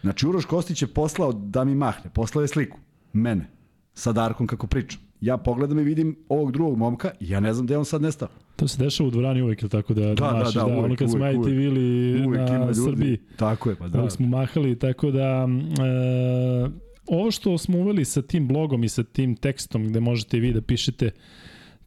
[0.00, 2.10] Znači, Uroš Kostić je poslao da mi mahne.
[2.14, 2.78] Poslao je sliku.
[3.12, 3.50] Mene.
[3.94, 5.00] Sa Darkom kako pričam.
[5.20, 8.02] Ja pogledam i vidim ovog drugog momka i ja ne znam da je on sad
[8.02, 8.28] nestao.
[8.56, 10.96] to se dešava u dvorani uvek, ili tako da, da, da, mašeš, da, uvek, ono
[10.96, 11.58] kad smo uvek, ITV uvek.
[11.62, 12.74] ili Uvek na.
[12.74, 13.18] Srbiji.
[13.36, 14.02] Tako je, pa da.
[14.02, 14.10] Da.
[14.10, 16.70] smo mahali, tako da e,
[17.06, 20.60] ovo što smo uveli sa tim blogom i sa tim tekstom gde možete vi da
[20.60, 21.10] pišete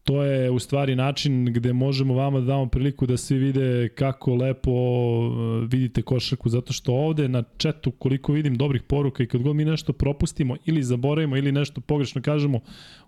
[0.04, 4.36] to je u stvari način gde možemo vama da damo priliku da svi vide kako
[4.36, 9.42] lepo e, vidite košarku, zato što ovde na četu koliko vidim dobrih poruka i kad
[9.42, 12.60] god mi nešto propustimo ili zaboravimo ili nešto pogrešno kažemo,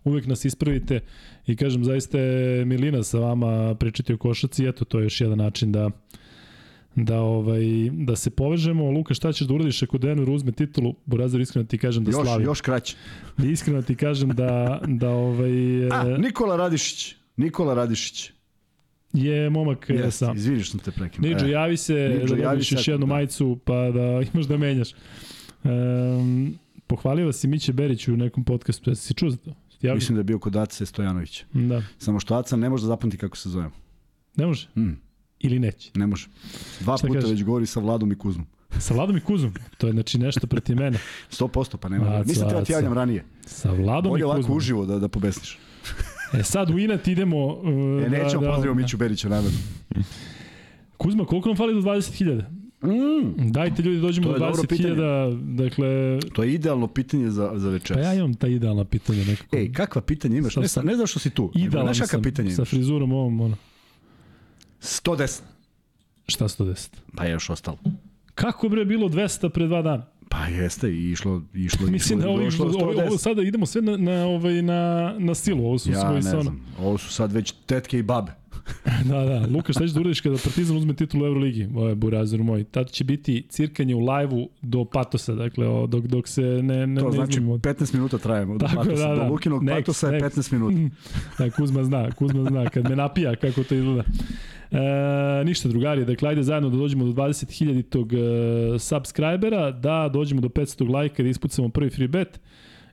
[0.04, 1.00] uvek nas ispravite
[1.48, 5.38] i kažem zaista je Milina sa vama pričati o košarci eto to je još jedan
[5.38, 5.90] način da
[6.96, 7.62] da ovaj
[7.94, 8.92] da se povežemo.
[8.92, 10.96] Luka, šta ćeš da uradiš ako Denver uzme titulu?
[11.06, 12.46] Burazir iskreno ti kažem da još, slavim.
[12.46, 12.96] još kraće.
[13.44, 15.52] Iskreno ti kažem da da ovaj
[15.92, 17.16] A, e, Nikola Radišić.
[17.38, 18.32] Nikola Radišić.
[19.14, 20.38] je momak yes, Jeste, sam.
[20.38, 21.30] izvini što sam te prekinuo.
[21.30, 23.14] Niđo, E, javi se Niđo, da javi se još jednu da.
[23.14, 24.02] majicu pa da
[24.34, 24.90] imaš da menjaš.
[25.64, 26.58] Um,
[26.88, 28.90] pohvalio vas i Miće Berić u nekom podcastu.
[28.90, 29.52] Jesi si čuo za to?
[29.80, 29.96] Ti javio?
[29.96, 31.46] Mislim da je bio kod Ace Stojanovića.
[31.54, 31.84] Da.
[31.98, 33.72] Samo što Aca ne može da zapamti kako se zovemo.
[34.36, 34.68] Ne može?
[34.76, 34.92] Mm,
[35.46, 35.92] Ili neće?
[35.96, 36.28] ne može.
[36.80, 37.32] Dva Šta puta kažeš?
[37.32, 38.46] već govori sa Vladom i Kuzmom.
[38.80, 39.54] Sa Vladom i Kuzom.
[39.78, 40.98] To je znači nešto protiv mene.
[41.32, 42.06] 100% pa nema.
[42.08, 43.24] Aca, Nisam treba ti javljam ranije.
[43.42, 44.58] Sa Vladom Bolje i ovako Kuzmom.
[44.58, 45.58] uživo da, da pobesniš.
[46.34, 47.46] E sad u inat idemo...
[47.48, 49.58] Uh, E, nećemo da, pozdravimo Miću Berića namerno.
[50.98, 52.44] Kuzma, koliko nam fali do 20.000?
[52.84, 55.88] Mm, Dajte ljudi dođemo do je dobro 20.000, dakle,
[56.34, 58.04] to je idealno pitanje za, za večeras.
[58.04, 59.58] pa ja imam ta idealna pitanja nekako.
[59.58, 60.54] Ej, kakva pitanja imaš?
[60.54, 61.52] Sad Ne, ne znam što si tu.
[61.72, 62.70] Kakva sam pitanja sa imaš?
[62.70, 63.56] frizurom ovom, ono.
[64.86, 65.42] 110.
[66.28, 66.90] Šta 110?
[67.16, 67.78] Pa je još ostalo.
[68.36, 70.06] Kako bre bilo 200 pre dva dana?
[70.30, 73.08] Pa jeste, i išlo, išlo, Mislim da išlo, ovo, ovo, ovo, 110.
[73.08, 76.22] ovo sada idemo sve na, na, ovaj, na, na silu, ovo su Ja svoji ne
[76.22, 76.42] sa ono.
[76.42, 76.66] znam.
[76.80, 78.32] Ovo su sad već tetke i babe.
[79.10, 79.48] Da, da.
[79.54, 81.68] Luka, šta ćeš da uradiš kada Partizan uzme titulu Euroligi?
[81.76, 82.64] Ovo je burazir moj.
[82.64, 87.02] Tad će biti cirkanje u lajvu do patosa, dakle, o, dok, dok se ne, ne,
[87.02, 87.58] To ne znači izmimo.
[87.58, 88.58] 15 minuta trajemo.
[88.58, 89.24] Tako je, patosa da, da.
[89.24, 90.38] Do Lukinog Next, patosa je next.
[90.40, 90.96] 15 minuta.
[91.40, 94.04] Da, Kuzma zna, Kuzma zna, kad me napija kako to izgleda.
[94.76, 100.42] E, ništa drugari, dakle ajde zajedno da dođemo do 20.000 tog e, subscribera, da dođemo
[100.42, 102.40] do 500 lajka, da ispucamo prvi free bet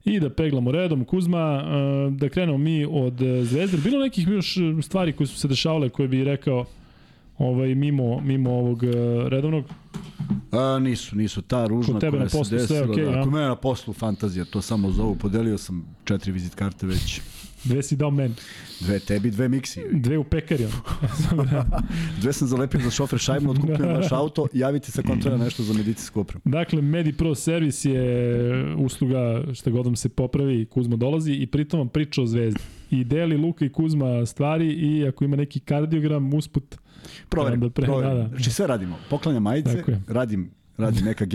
[0.04, 1.04] i da peglamo redom.
[1.04, 3.76] Kuzma, e, da krenemo mi od e, Zvezde.
[3.76, 6.64] Bilo nekih još stvari koje su se dešavale koje bi rekao
[7.38, 8.88] ovaj, mimo, mimo ovog e,
[9.28, 9.64] redovnog?
[10.52, 11.42] A, nisu, nisu.
[11.42, 12.78] Ta ružna tebe koja na poslu se desila.
[12.78, 13.22] sve okej, da, a?
[13.22, 15.14] kod mene na poslu fantazija, to samo zovu.
[15.14, 17.20] Podelio sam četiri vizit karte već.
[17.64, 18.34] Dve si dao meni,
[18.80, 19.80] Dve tebi, dve miksi.
[19.92, 20.66] dve u pekari.
[22.20, 26.20] Dve sam zalepio za šofer šajbno, otkupio naš auto, javiti se kontrola nešto za medicinsku
[26.20, 26.42] opremu.
[26.44, 28.44] Dakle, MediPro servis je
[28.76, 32.60] usluga šta god vam se popravi, Kuzma dolazi i pritom vam priča o zvezdi.
[32.90, 36.76] I deli Luka i Kuzma stvari i ako ima neki kardiogram usput,
[37.28, 38.16] Proverim, Da, pre- proverim.
[38.16, 38.28] da, da.
[38.28, 38.96] Znači sve radimo.
[39.10, 39.92] Poklanjam majice, Tako
[40.84, 40.90] je.
[40.90, 41.34] radim, radim EKG.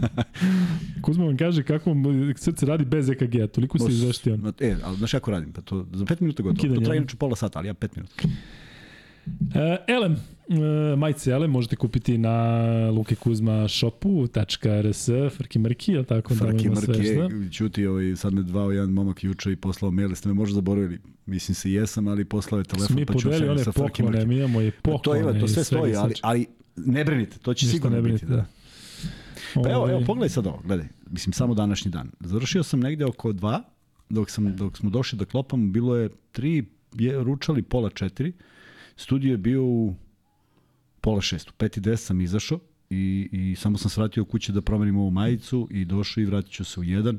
[1.02, 1.96] Kuzma vam kaže kako
[2.36, 4.34] srce radi bez EKG-a, toliko se izveštio.
[4.34, 4.52] on.
[4.60, 5.52] E, ali znaš kako radim?
[5.52, 6.60] Pa to za 5 minuta gotovo.
[6.60, 8.14] Kidanje, to traje inače pola sata, ali ja 5 minuta.
[9.54, 10.16] E, Elem, e,
[10.96, 12.56] majice Elem možete kupiti na
[12.90, 16.34] lukekuzma.shopu.rs, frki mrki, je tako?
[16.34, 17.28] Fraki ima sve, šta?
[17.28, 20.54] Mrke, čuti, ovaj, sad me zvao jedan momak juče i poslao mail, ste me možda
[20.54, 20.98] zaboravili.
[21.26, 24.26] Mislim se jesam, ali poslao je telefon, Mi pa ću se sa Frki poklone, Mrke.
[24.26, 25.22] mi imamo i Pa poklone.
[25.22, 28.26] to ima, to sve stoji, ali, ali ne brinite, to će Ništa sigurno ne biti.
[28.26, 28.36] brinite, Da.
[28.36, 28.46] da.
[29.62, 30.86] Pa evo, Ovaj, evo, pogledaj sad ovo, gledaj.
[31.10, 32.10] Mislim, samo današnji dan.
[32.20, 33.62] Završio sam negde oko dva,
[34.08, 36.64] dok, sam, dok smo došli da klopam, bilo je tri,
[36.94, 38.32] je, ručali pola četiri,
[38.96, 39.94] studio je bio u
[41.00, 42.58] pola šest, u pet i deset sam izašao
[42.90, 46.52] i, i samo sam se vratio kuće da promenim ovu majicu i došao i vratit
[46.52, 47.18] ću se u jedan.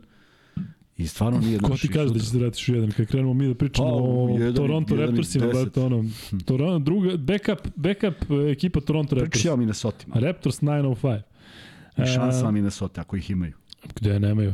[0.98, 1.60] I stvarno nije...
[1.60, 2.92] Ko ti kaže da će se vratiš u jedan?
[2.92, 6.06] Kad krenemo mi da pričamo Pa, o jedan Toronto jedan Raptorsima, brate, ono,
[6.46, 9.32] Toronto, druga, backup, backup ekipa Toronto Raptors.
[9.32, 10.06] Pričao Minnesota.
[10.14, 11.22] Raptors 905.
[11.98, 13.54] I E, šansa Minnesota, ako ih imaju.
[13.96, 14.54] Gde nemaju.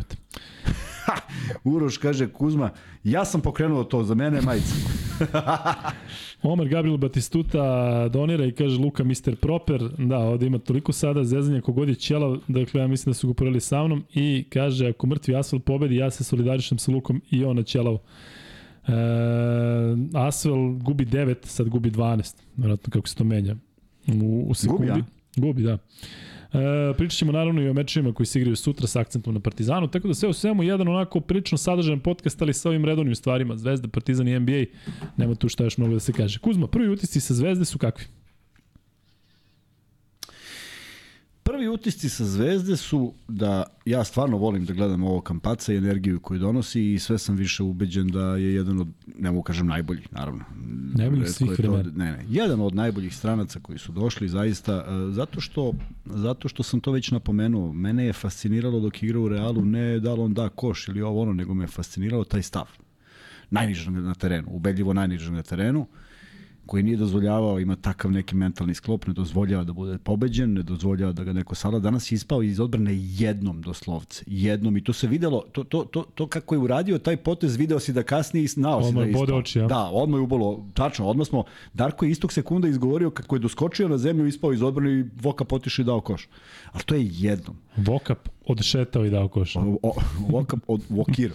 [1.63, 2.69] Uroš kaže, Kuzma,
[3.03, 4.75] ja sam pokrenuo to, za mene je majica.
[6.43, 9.35] Omer Gabriel Batistuta donira i kaže Luka Mr.
[9.41, 9.89] Proper.
[9.97, 13.31] Da, ovde ima toliko sada zezanja kogod je ćelav, dakle ja mislim da su ga
[13.31, 17.45] uporali sa mnom i kaže ako mrtvi Asvel pobedi, ja se solidarišem sa Lukom i
[17.45, 17.97] on na ćelav.
[18.87, 18.91] E,
[20.13, 22.35] Asvel gubi 9, sad gubi 12.
[22.57, 23.55] Vjerojatno kako se to menja.
[24.21, 24.87] U, u sekundi.
[24.87, 25.03] Gubi, a?
[25.41, 25.77] Gubi, da.
[26.53, 29.87] E, pričat ćemo naravno i o mečevima koji se igraju sutra sa akcentom na Partizanu,
[29.87, 33.57] tako da sve u svemu jedan onako prilično sadržajan podcast, ali sa ovim redovnim stvarima,
[33.57, 34.63] Zvezda, Partizan i NBA,
[35.17, 36.39] nema tu šta još mnogo da se kaže.
[36.39, 38.05] Kuzma, prvi utisci sa Zvezde su kakvi?
[41.47, 46.19] Prvi utisci sa Zvezde su da ja stvarno volim da gledam ovo kampaca i energiju
[46.19, 48.87] koju donosi i sve sam više ubeđen da je jedan od,
[49.17, 50.43] ne mogu kažem najboljih, naravno.
[50.95, 51.91] Najboljih svih vremena.
[51.95, 55.73] Ne, ne, jedan od najboljih stranaca koji su došli zaista, e, zato što,
[56.05, 59.99] zato što sam to već napomenuo, mene je fasciniralo dok je igrao u Realu, ne
[59.99, 62.65] da li on da koš ili ovo ono, nego me je fasciniralo taj stav.
[63.49, 65.87] Najnižan na terenu, ubedljivo najnižan na terenu
[66.67, 71.13] koji nije dozvoljavao, ima takav neki mentalni sklop, ne dozvoljava da bude pobeđen, ne dozvoljava
[71.13, 71.79] da ga neko sada.
[71.79, 74.23] Danas je ispao iz odbrane jednom doslovce.
[74.27, 77.79] Jednom i to se videlo, to, to, to, to kako je uradio taj potez, video
[77.79, 79.37] si da kasnije i znao si da je ispao.
[79.37, 79.67] oči, ja.
[79.67, 83.87] Da, odmah je ubolo, tačno, odmah smo, Darko je istog sekunda izgovorio kako je doskočio
[83.87, 86.27] na zemlju, ispao iz odbrane i Voka potišao i dao koš.
[86.71, 87.55] Ali to je jednom.
[87.77, 89.55] Vokap odšetao i dao koš.
[89.55, 89.93] O, o,
[90.29, 91.31] Voka od Vokir.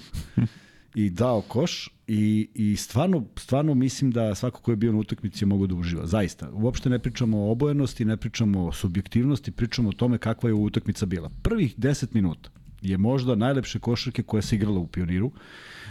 [0.95, 5.45] I dao koš i, i stvarno, stvarno mislim da svako ko je bio na utakmici
[5.45, 6.07] je mogo da uživa.
[6.07, 6.51] Zaista.
[6.53, 11.07] Uopšte ne pričamo o obojenosti, ne pričamo o subjektivnosti, pričamo o tome kakva je utakmica
[11.07, 11.31] bila.
[11.43, 12.51] Prvih 10 minuta
[12.83, 15.33] je možda najlepše košarke koja se igrala u Pioniru,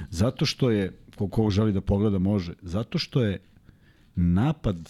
[0.09, 0.97] zato što je,
[1.31, 3.39] ko, želi da pogleda može, zato što je
[4.15, 4.89] napad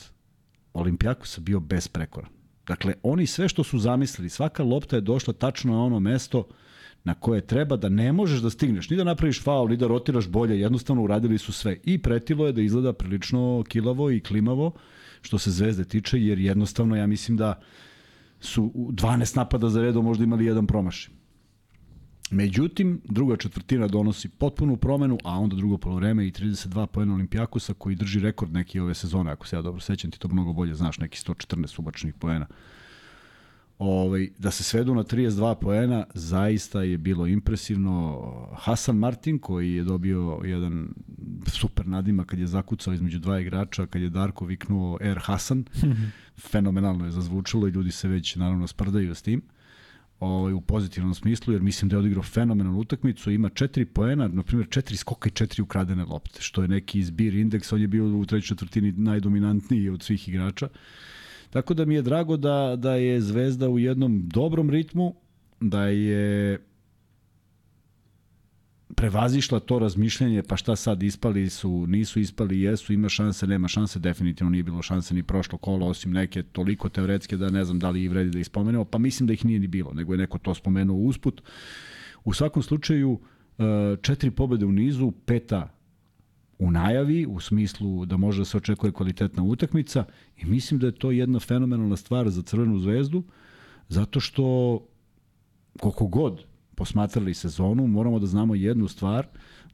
[0.74, 2.30] Olimpijakosa bio besprekoran.
[2.68, 6.48] Dakle, oni sve što su zamislili, svaka lopta je došla tačno na ono mesto
[7.04, 10.28] na koje treba da ne možeš da stigneš, ni da napraviš faul, ni da rotiraš
[10.28, 11.78] bolje, jednostavno uradili su sve.
[11.84, 14.72] I pretilo je da izgleda prilično kilavo i klimavo,
[15.22, 17.60] što se zvezde tiče, jer jednostavno ja mislim da
[18.40, 21.14] su u 12 napada za redom možda imali jedan promašaj.
[22.32, 27.96] Međutim, druga četvrtina donosi potpunu promenu, a onda drugo polovreme i 32 poena Olimpijakosa koji
[27.96, 31.00] drži rekord neki ove sezone, ako se ja dobro sećam, ti to mnogo bolje znaš,
[31.00, 32.48] neki 114 ubačnih poena.
[33.84, 38.22] Ovaj, da se svedu na 32 poena, zaista je bilo impresivno.
[38.56, 40.88] Hasan Martin, koji je dobio jedan
[41.48, 45.66] super nadima kad je zakucao između dva igrača, kad je Darko viknuo Air Hasan,
[46.52, 49.42] fenomenalno je zazvučalo i ljudi se već naravno sprdaju s tim
[50.20, 54.44] ovaj, u pozitivnom smislu, jer mislim da je odigrao fenomenalnu utakmicu, ima četiri poena, na
[54.44, 58.06] primjer četiri skoka i četiri ukradene lopte, što je neki zbir indeks, on je bio
[58.06, 60.68] u trećoj četvrtini najdominantniji od svih igrača.
[61.52, 65.16] Tako da mi je drago da, da je Zvezda u jednom dobrom ritmu,
[65.60, 66.60] da je
[68.96, 74.00] prevazišla to razmišljanje, pa šta sad ispali su, nisu ispali, jesu, ima šanse, nema šanse,
[74.00, 77.90] definitivno nije bilo šanse ni prošlo kolo, osim neke toliko teoretske da ne znam da
[77.90, 80.18] li i vredi da ih spomenemo, pa mislim da ih nije ni bilo, nego je
[80.18, 81.42] neko to spomenuo usput.
[82.24, 83.20] U svakom slučaju,
[83.60, 83.64] e,
[84.02, 85.81] četiri pobede u nizu, peta
[86.62, 90.04] u najavi, u smislu da može da se očekuje kvalitetna utakmica
[90.38, 93.24] i mislim da je to jedna fenomenalna stvar za Crvenu zvezdu,
[93.90, 94.46] zato što
[95.80, 96.44] koliko god
[96.76, 99.28] posmatrali sezonu, moramo da znamo jednu stvar,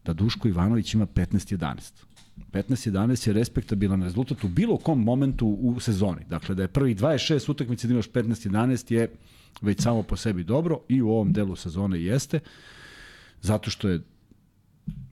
[0.06, 2.08] da Duško Ivanović ima 15-11.
[2.52, 6.26] 15-11 je respektabilan rezultat u bilo kom momentu u sezoni.
[6.30, 9.10] Dakle, da je prvih 26 utakmica da imaš 15-11 je
[9.62, 12.40] već samo po sebi dobro i u ovom delu sezone jeste,
[13.42, 14.02] zato što je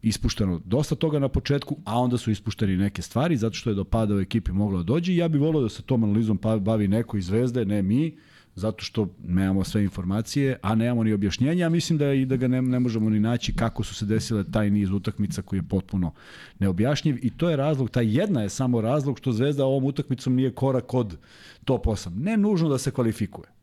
[0.01, 3.83] ispušteno dosta toga na početku, a onda su ispušteni neke stvari, zato što je do
[3.83, 6.87] pada u ekipi moglo da dođe i ja bih volio da se tom analizom bavi
[6.87, 8.17] neko iz Zvezde, ne mi,
[8.55, 12.47] zato što nemamo sve informacije, a nemamo ni objašnjenja, a mislim da i da ga
[12.47, 16.13] ne, ne možemo ni naći kako su se desile taj niz utakmica koji je potpuno
[16.59, 20.51] neobjašnjiv i to je razlog, ta jedna je samo razlog što Zvezda ovom utakmicom nije
[20.51, 21.17] korak od
[21.63, 22.09] top 8.
[22.15, 23.54] Ne nužno da se kvalifikuje.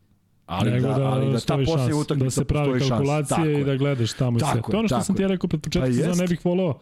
[0.53, 1.55] Ali Nego da, da, ali da ta
[2.01, 4.63] utakmica da se pravi kalkulacije i da gledaš tamo i sve.
[4.63, 6.79] To je ono što sam ti ja rekao pred početkom pa ne bih volao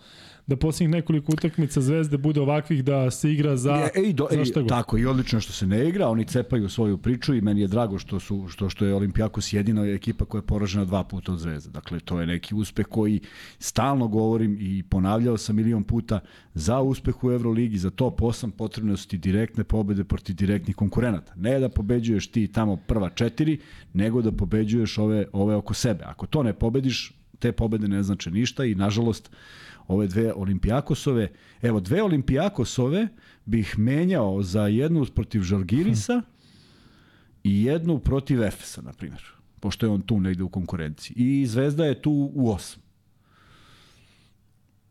[0.50, 4.44] da posljednjih nekoliko utakmica Zvezde bude ovakvih da se igra za, e, ej, do, za
[4.44, 4.68] šta god.
[4.68, 7.98] Tako, i odlično što se ne igra, oni cepaju svoju priču i meni je drago
[7.98, 11.70] što, su, što, što je Olimpijakos jedina ekipa koja je poražena dva puta od Zvezde.
[11.70, 13.20] Dakle, to je neki uspeh koji
[13.58, 16.20] stalno govorim i ponavljao sam milion puta
[16.54, 21.32] za uspeh u Euroligi, za top 8 potrebne su ti direktne pobede protiv direktnih konkurenata.
[21.36, 23.58] Ne da pobeđuješ ti tamo prva četiri,
[23.92, 26.04] nego da pobeđuješ ove, ove oko sebe.
[26.04, 29.30] Ako to ne pobediš, te pobede ne znače ništa i nažalost
[29.90, 31.28] ove dve Olimpijakosove.
[31.62, 33.08] Evo, dve Olimpijakosove
[33.44, 36.26] bih menjao za jednu protiv Žalgirisa hm.
[37.44, 39.22] i jednu protiv Efesa, na primjer.
[39.60, 41.14] Pošto je on tu negde u konkurenciji.
[41.16, 42.82] I Zvezda je tu u osam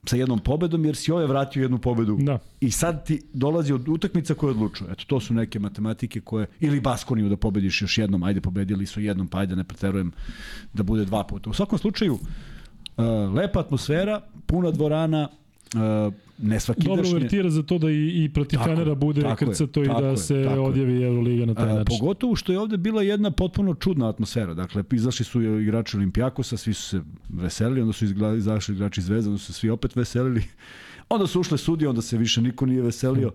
[0.05, 2.17] sa jednom pobedom, jer si ove vratio jednu pobedu.
[2.21, 2.39] Da.
[2.61, 4.91] I sad ti dolazi od utakmica koje odlučuje.
[4.91, 6.47] Eto, to su neke matematike koje...
[6.59, 10.11] Ili Baskoniju da pobediš još jednom, ajde pobedili su jednom, pa ajde ne preterujem
[10.73, 11.49] da bude dva puta.
[11.49, 12.21] U svakom slučaju, uh,
[13.35, 15.29] lepa atmosfera, puna dvorana,
[15.75, 19.83] uh, ne svaki Dobro uvertira za to da i, i protiv tako, Fenera bude krcato
[19.83, 21.97] i da je, se odjavi Euroliga na taj način.
[21.99, 24.53] Pogotovo što je ovde bila jedna potpuno čudna atmosfera.
[24.53, 28.05] Dakle, izašli su igrači Olimpijakosa, svi su se veselili, onda su
[28.37, 30.43] izašli igrači Zvezda, onda su se svi opet veselili.
[31.09, 33.31] Onda su ušle sudije, onda se više niko nije veselio.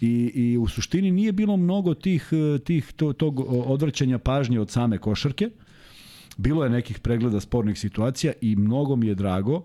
[0.00, 2.30] I, I u suštini nije bilo mnogo tih,
[2.64, 5.50] tih to, tog odvrćanja pažnje od same košarke.
[6.36, 9.62] Bilo je nekih pregleda spornih situacija i mnogo mi je drago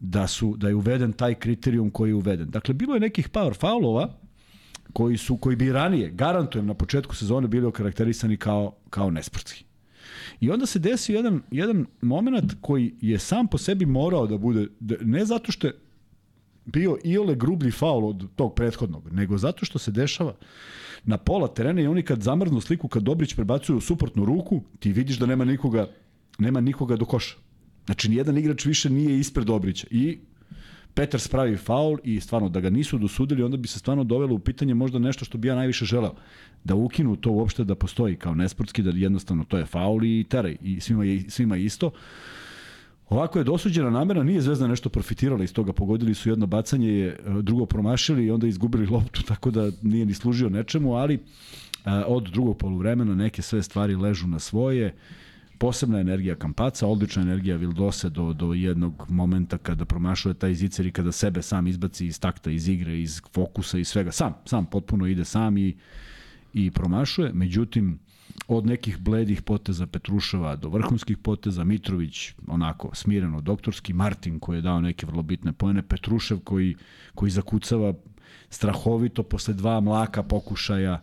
[0.00, 2.50] da su da je uveden taj kriterijum koji je uveden.
[2.50, 4.14] Dakle bilo je nekih power faulova
[4.92, 9.64] koji su koji bi ranije garantujem na početku sezone bili okarakterisani kao kao nesportski.
[10.40, 14.66] I onda se desio jedan jedan momenat koji je sam po sebi morao da bude
[14.80, 15.74] da, ne zato što je
[16.64, 20.34] bio iole grublji faul od tog prethodnog, nego zato što se dešava
[21.04, 24.92] na pola terena i oni kad zamrznu sliku, kad Dobrić prebacuje u suprotnu ruku, ti
[24.92, 25.86] vidiš da nema nikoga,
[26.38, 27.36] nema nikoga do koša.
[27.86, 29.86] Znači, nijedan igrač više nije ispred Dobrića.
[29.90, 30.18] I
[30.94, 34.38] Petar spravi faul i stvarno da ga nisu dosudili, onda bi se stvarno dovelo u
[34.38, 36.14] pitanje možda nešto što bi ja najviše želeo.
[36.64, 40.56] Da ukinu to uopšte da postoji kao nesportski, da jednostavno to je faul i teraj.
[40.62, 41.90] I svima je, svima je isto.
[43.08, 47.18] Ovako je dosuđena namera, nije Zvezda nešto profitirala iz toga, pogodili su jedno bacanje, je
[47.42, 51.18] drugo promašili i onda izgubili loptu, tako da nije ni služio nečemu, ali
[51.84, 54.94] a, od drugog poluvremena neke sve stvari ležu na svoje
[55.58, 60.92] posebna energija Kampaca, odlična energija Vildose do, do jednog momenta kada promašuje taj zicer i
[60.92, 64.12] kada sebe sam izbaci iz takta, iz igre, iz fokusa i svega.
[64.12, 65.76] Sam, sam potpuno ide sam i,
[66.54, 67.32] i promašuje.
[67.32, 67.98] Međutim,
[68.48, 74.62] od nekih bledih poteza Petruševa do vrhunskih poteza, Mitrović onako smireno doktorski, Martin koji je
[74.62, 76.76] dao neke vrlo bitne pojene, Petrušev koji,
[77.14, 77.94] koji zakucava
[78.50, 81.02] strahovito posle dva mlaka pokušaja,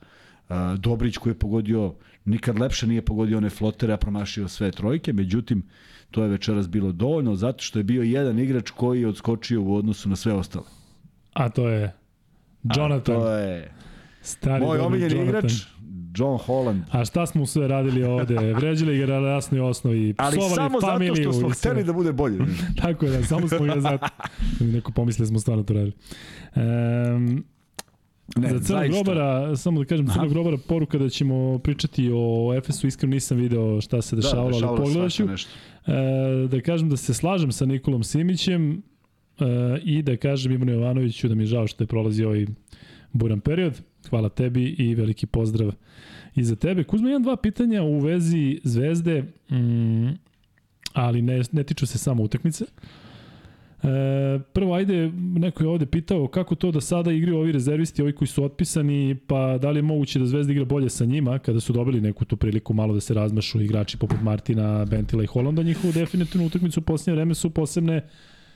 [0.77, 1.95] Dobrić koji je pogodio
[2.25, 5.63] nikad lepše nije pogodio one flotere, a promašio sve trojke, međutim,
[6.11, 9.75] to je večeras bilo dovoljno zato što je bio jedan igrač koji je odskočio u
[9.75, 10.65] odnosu na sve ostale.
[11.33, 11.93] A to je
[12.63, 13.15] Jonathan.
[13.15, 13.71] A to je
[14.21, 15.53] Stari moj omiljeni igrač,
[16.15, 16.83] John Holland.
[16.91, 18.53] A šta smo sve radili ovde?
[18.53, 22.37] Vređali ga na jasnoj osnovi, Ali samo zato što smo hteli da bude bolje.
[22.81, 24.07] Tako je, da, samo smo ga zato.
[24.59, 25.93] Neko pomisli da smo stvarno to radili.
[26.55, 27.45] Um,
[28.35, 32.87] Ne, za Crnog grobara, samo da kažem, Crnog grobara poruka da ćemo pričati o Efesu,
[32.87, 35.23] iskreno nisam video šta se dešavalo, da, dešavalo ali pogledat ću.
[35.23, 39.45] E, da kažem da se slažem sa Nikolom Simićem e,
[39.83, 42.45] i da kažem Ivanu Jovanoviću da mi je žao što je prolazio ovaj
[43.13, 43.81] buran period.
[44.09, 45.71] Hvala tebi i veliki pozdrav
[46.35, 46.83] i za tebe.
[46.83, 50.09] Kuzma, imam dva pitanja u vezi Zvezde, mm,
[50.93, 52.65] ali ne, ne tiču se samo utakmice.
[53.83, 58.13] E, prvo, ajde, neko je ovde pitao kako to da sada igraju ovi rezervisti, ovi
[58.13, 61.59] koji su otpisani, pa da li je moguće da Zvezda igra bolje sa njima, kada
[61.59, 65.63] su dobili neku tu priliku malo da se razmašu igrači poput Martina, Bentila i Holanda,
[65.63, 68.01] njihovu definitivnu utakmicu u posljednje vreme su posebne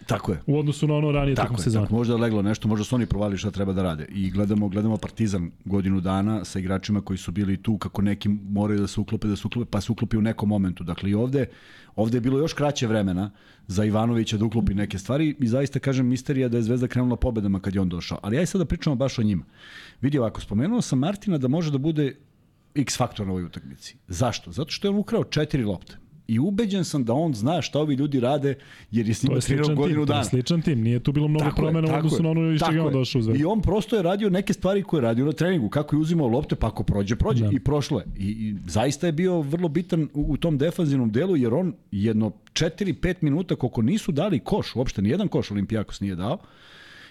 [0.06, 0.42] Tako je.
[0.48, 1.86] u odnosu na ono ranije Tako tokom je, sezona.
[1.86, 4.06] tako, možda je leglo nešto, možda su oni provali šta treba da rade.
[4.10, 8.80] I gledamo, gledamo Partizan godinu dana sa igračima koji su bili tu kako neki moraju
[8.80, 10.84] da se uklope, da se uklope, pa se uklopi u nekom momentu.
[10.84, 11.46] Dakle i ovde,
[11.96, 13.32] ovde je bilo još kraće vremena
[13.68, 17.60] za Ivanovića da uklopi neke stvari i zaista kažem misterija da je Zvezda krenula pobedama
[17.60, 18.20] kad je on došao.
[18.24, 19.44] Ali aj sad da pričamo baš o njima.
[20.02, 22.16] Vidi ovako, spomenuo sam Martina da može da bude
[22.76, 23.96] X faktor na ovoj utakmici.
[24.08, 24.52] Zašto?
[24.52, 25.98] Zato što je on ukrao četiri lopte.
[26.30, 28.56] I ubeđen sam da on zna šta ovi ljudi rade,
[28.92, 30.20] jer je s njima trenirao sličan godinu tim, to dana.
[30.20, 32.86] je sličan tim, nije tu bilo mnogo Tako promena u odnosu na ono iz čega
[32.86, 33.42] on došao u Zvezdu.
[33.42, 36.28] I on prosto je radio neke stvari koje je radio na treningu, kako je uzimao
[36.28, 37.46] lopte, pa ako prođe, prođe.
[37.46, 37.52] Da.
[37.52, 38.06] I prošlo je.
[38.18, 42.32] I, I zaista je bio vrlo bitan u, u tom defanzivnom delu, jer on jedno
[42.54, 46.38] 4-5 minuta, koliko nisu dali koš, uopšte nijedan koš Olimpijakos nije dao,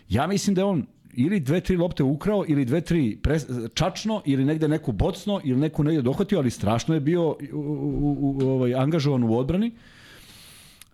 [0.09, 0.87] ja mislim da je on
[1.19, 5.61] ili dve, tri lopte ukrao, ili dve, tri pres, čačno, ili negde neku bocno, ili
[5.61, 9.73] neku negde dohvatio, ali strašno je bio u, u, u, ovaj, angažovan u odbrani.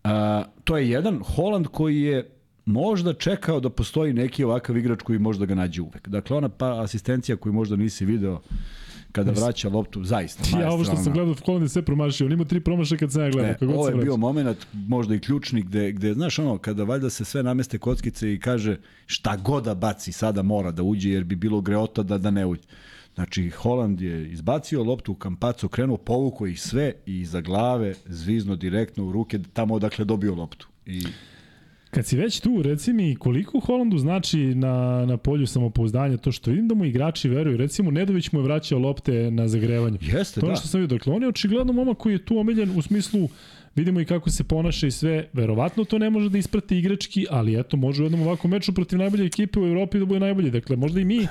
[0.04, 1.20] A, to je jedan.
[1.36, 2.30] Holand koji je
[2.64, 6.08] možda čekao da postoji neki ovakav igrač koji možda ga nađe uvek.
[6.08, 8.40] Dakle, ona pa asistencija koju možda nisi video
[9.14, 10.42] kada vraća loptu, zaista.
[10.60, 12.26] Ja ovo što sam gledao, Holland je sve promašio.
[12.26, 13.68] On ima tri promašaja kad sam ja gledao.
[13.68, 17.24] Ne, ovo je bio moment možda i ključni gde, gde, znaš ono, kada valjda se
[17.24, 18.76] sve nameste kockice i kaže
[19.06, 22.46] šta god da baci sada mora da uđe jer bi bilo greota da, da ne
[22.46, 22.62] uđe.
[23.14, 28.56] Znači, Holand je izbacio loptu u kampacu, krenuo, povukao ih sve i iza glave, zvizno
[28.56, 30.68] direktno u ruke, tamo odakle dobio loptu.
[30.86, 31.06] I
[31.94, 36.50] Kad si već tu, reci mi koliko Holandu znači na, na polju samopouzdanja to što
[36.50, 37.56] vidim da mu igrači veruju.
[37.56, 39.98] Recimo, Nedović mu je vraćao lopte na zagrevanju.
[40.00, 40.56] jeste, To da.
[40.56, 40.98] što sam vidio.
[40.98, 43.28] Dakle, on je očigledno momak koji je tu omiljen u smislu
[43.76, 45.28] vidimo i kako se ponaša i sve.
[45.32, 48.98] Verovatno to ne može da isprati igrački, ali eto, može u jednom ovakvom meču protiv
[48.98, 50.50] najbolje ekipe u Evropi da bude najbolji.
[50.50, 51.26] Dakle, možda i mi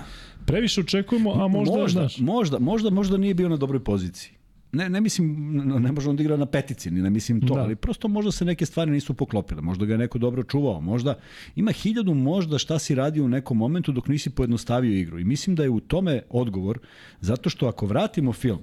[0.46, 2.18] previše očekujemo, a možda, možda, znaš.
[2.20, 4.32] možda, možda, možda nije bio na dobroj poziciji.
[4.74, 5.52] Ne, ne mislim,
[5.82, 7.62] ne može on da igra na petici, ni ne mislim to, Da.
[7.62, 11.16] ali prosto možda se neke stvari nisu poklopile, možda ga je neko dobro čuvao, možda
[11.56, 15.56] ima hiljadu možda šta si radio u nekom momentu dok nisi pojednostavio igru i mislim
[15.56, 16.80] da je u tome odgovor,
[17.22, 18.60] zato što ako vratimo film,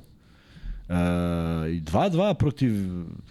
[0.90, 2.72] E, 2-2 protiv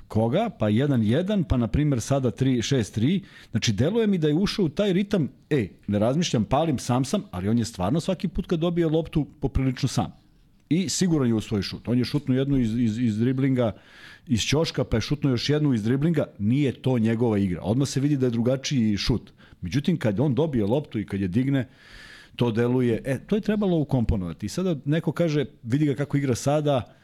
[0.07, 3.23] koga, pa 1-1, pa na primjer sada 3-6-3.
[3.51, 7.23] Znači, deluje mi da je ušao u taj ritam, e, ne razmišljam, palim, sam sam,
[7.31, 10.18] ali on je stvarno svaki put kad dobije loptu poprilično sam.
[10.69, 11.87] I siguran je u svoj šut.
[11.87, 13.71] On je šutnuo jednu iz, iz, iz driblinga,
[14.27, 16.25] iz ćoška, pa je šutnuo još jednu iz driblinga.
[16.39, 17.61] Nije to njegova igra.
[17.61, 19.31] Odmah se vidi da je drugačiji šut.
[19.61, 21.67] Međutim, kad on dobije loptu i kad je digne,
[22.35, 24.45] to deluje, e, to je trebalo ukomponovati.
[24.45, 26.95] I sada neko kaže, vidi ga kako igra sada,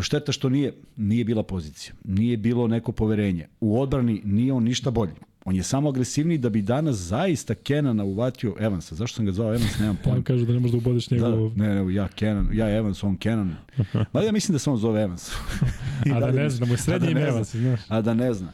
[0.00, 1.94] šteta što nije, nije bila pozicija.
[2.04, 3.48] Nije bilo neko poverenje.
[3.60, 5.12] U odbrani nije on ništa bolji.
[5.46, 8.94] On je samo agresivniji da bi danas zaista Kenana uvatio Evansa.
[8.94, 10.14] Zašto sam ga zvao Evans, nemam pojma.
[10.14, 11.52] vam kažu da ne možeš da ubodeš Da, njegovu...
[11.56, 13.56] ne, ne, ja Kenan, ja Evans, on Kenan.
[14.12, 15.30] Ma ja mislim da se on zove Evans.
[16.06, 17.28] A da dalje ne mislim- znam, da je da ime zna.
[17.28, 17.80] Evans, znaš.
[17.88, 18.48] A da ne zna.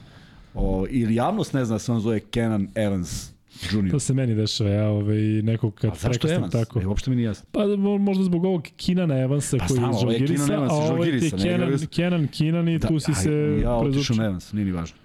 [0.54, 3.30] O, ili javnost ne zna da se on zove Kenan Evans
[3.62, 3.90] Jr.
[3.90, 6.52] To se meni dešava, ja ovaj, nekog kad prekastim Evans?
[6.52, 6.80] tako.
[6.80, 7.46] E, uopšte mi nije jasno.
[7.52, 10.82] Pa mo- možda zbog ovog Kinana Evansa Pa koji je iz je Žalgirisa, a ovo
[10.82, 14.16] je Žalgirisa, ne, Kenan, Kenan, Kinan i tu si aj, se ja prezučio.
[14.16, 14.96] na Evans, nije ni važno.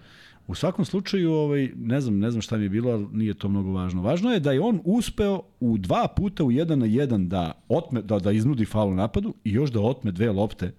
[0.48, 3.50] U svakom slučaju, ovaj, ne znam, ne znam šta mi je bilo, ali nije to
[3.50, 4.02] mnogo važno.
[4.02, 8.02] Važno je da je on uspeo u dva puta u jedan na jedan da, otme,
[8.02, 10.74] da, da iznudi faul napadu i još da otme dve lopte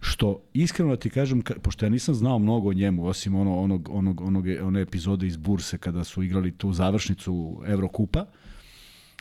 [0.00, 3.58] što iskreno da ti kažem, ka- pošto ja nisam znao mnogo o njemu, osim ono,
[3.58, 8.24] onog, onog, onog, one epizode iz Burse kada su igrali tu završnicu Evrokupa,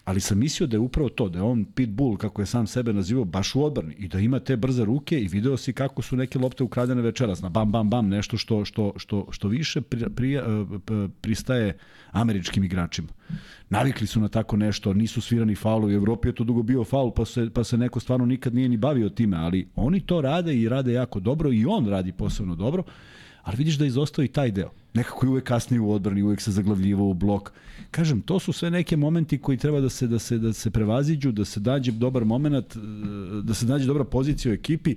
[0.08, 2.94] ali sam mislio da je upravo to, da je on pitbull, kako je sam sebe
[2.94, 6.16] nazivao, baš u odbrani i da ima te brze ruke i video si kako su
[6.16, 10.06] neke lopte ukradene večeras, na bam, bam, bam, nešto što, što, što, što više pri,
[10.16, 10.40] pri,
[11.22, 11.78] pristaje
[12.12, 13.08] američkim igračima.
[13.70, 17.12] Navikli su na tako nešto, nisu svirani faulovi, u Evropi je to dugo bio faul,
[17.12, 20.56] pa se, pa se neko stvarno nikad nije ni bavio time, ali oni to rade
[20.56, 22.84] i rade jako dobro i on radi posebno dobro,
[23.44, 24.72] ali vidiš da je izostao i taj deo.
[24.98, 27.52] Nekako je uvek kasnije u odbrani, uvek se zaglavljivao u blok.
[27.91, 31.32] Kažem, to su sve neke momenti koji treba da se da se da se prevaziđu,
[31.32, 32.80] da se dađe dobar momenat, e,
[33.44, 34.95] da se nađe dobra pozicija u ekipi.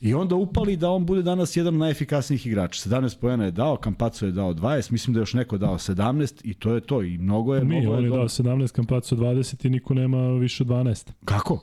[0.00, 2.90] I onda upali da on bude danas jedan od najefikasnijih igrača.
[2.90, 6.40] 17 poena je dao, Kampaco je dao 20, mislim da je još neko dao 17
[6.44, 7.02] i to je to.
[7.02, 8.28] I mnogo je, Mi, mnogo on je dao dobro.
[8.28, 11.10] 17, Kampaco 20 i niko nema više od 12.
[11.24, 11.60] Kako?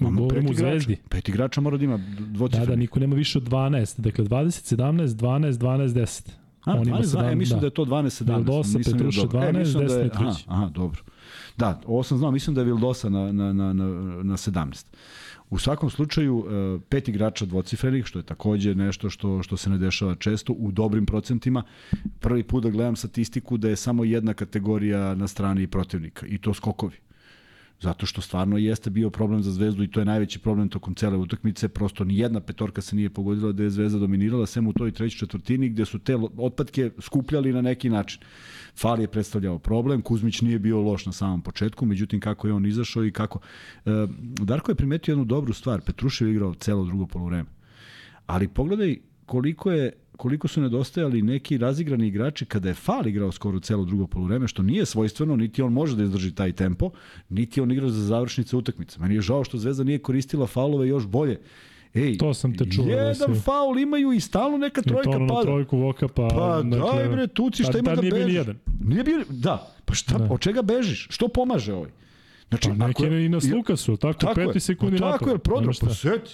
[0.00, 0.70] Govorim pet u igrača.
[0.70, 0.96] Zvezdi.
[1.08, 2.66] Pet igrača mora da ima Da, dvocifreni.
[2.66, 4.00] da, niko nema više od 12.
[4.00, 6.30] Dakle, 20, 17, 12, 12, 10.
[6.64, 7.60] A, On ima 12, 12, ja 17, mislim da.
[7.60, 7.66] da.
[7.66, 8.34] je to 12 17.
[8.36, 9.48] Vildosa, nisam Petruša vidio dobro.
[9.50, 11.02] 12, mislim da je- aha, aha, dobro.
[11.56, 13.84] Da, ovo sam znao, mislim da je Vildosa na, na, na, na,
[14.22, 14.86] na 17.
[15.50, 19.78] U svakom slučaju, e, pet igrača dvocifrenih, što je takođe nešto što, što se ne
[19.78, 21.62] dešava često, u dobrim procentima.
[22.20, 26.54] Prvi put da gledam statistiku da je samo jedna kategorija na strani protivnika i to
[26.54, 26.96] skokovi.
[27.80, 31.16] Zato što stvarno jeste bio problem za Zvezdu i to je najveći problem tokom cele
[31.16, 31.68] utakmice.
[31.68, 35.18] Prosto ni jedna petorka se nije pogodila da je Zvezda dominirala, sem u toj trećoj
[35.18, 38.22] četvrtini gde su te otpadke skupljali na neki način.
[38.76, 42.66] Fal je predstavljao problem, Kuzmić nije bio loš na samom početku, međutim kako je on
[42.66, 43.38] izašao i kako...
[43.86, 43.90] E,
[44.20, 47.48] Darko je primetio jednu dobru stvar, Petrušev igrao celo drugo polovreme.
[48.26, 48.96] Ali pogledaj
[49.26, 54.06] koliko je koliko su nedostajali neki razigrani igrači kada je Fal igrao skoro celo drugo
[54.06, 56.90] polovreme, što nije svojstveno, niti on može da izdrži taj tempo,
[57.30, 58.98] niti on igrao za završnice utakmice.
[59.00, 61.40] Meni je žao što Zvezda nije koristila faulove još bolje.
[61.94, 65.18] Ej, To sam te čuo da Jedan si- faul imaju i stalno neka trojka ono
[65.18, 65.42] na pada.
[65.42, 66.28] trojku Voka, pa...
[66.28, 68.28] Pa daj bre, tuci, šta tad- ima da nije bio bežiš?
[68.28, 68.56] nijedan.
[68.82, 70.28] Nije bio, da, pa šta, Da.
[70.30, 71.06] od čega bežiš?
[71.10, 71.90] Što pomaže ovaj?
[72.48, 75.38] Znači, Pa neki je- i na Lukasu, tako, Tako peti je, sekundi pa Tako je,
[75.72, 75.86] šta.
[75.86, 76.30] pa seti.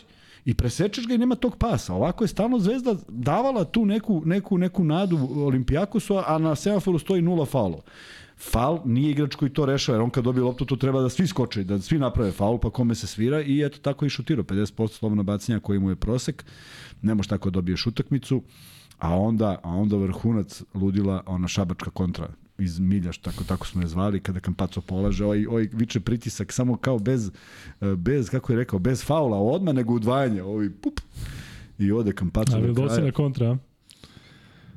[0.46, 1.94] I presečeš ga i nema tog pasa.
[1.94, 7.22] Ovako je stalno Zvezda davala tu neku, neku, neku nadu Olimpijakosu, a na semaforu stoji
[7.22, 7.82] nula faulova.
[8.38, 11.26] Faul nije igrač koji to rešava, jer on kad dobije loptu, to treba da svi
[11.26, 14.44] skoče, da svi naprave faul, pa kome se svira i eto tako i šutirao.
[14.44, 16.44] 50% slobodno bacanja koji mu je prosek,
[17.02, 18.42] ne možeš tako da dobiješ utakmicu,
[18.98, 22.28] a onda, a onda vrhunac ludila ona šabačka kontra
[22.58, 26.52] iz milja, što tako, tako smo je zvali, kada Kampaco polaže, ovaj, ovaj viče pritisak
[26.52, 27.30] samo kao bez,
[27.80, 31.00] e, bez, kako je rekao, bez faula odmah, nego udvajanje, ovaj pup,
[31.78, 33.06] i ode Kampaco A do Vildosi kraja.
[33.06, 33.58] na kontra?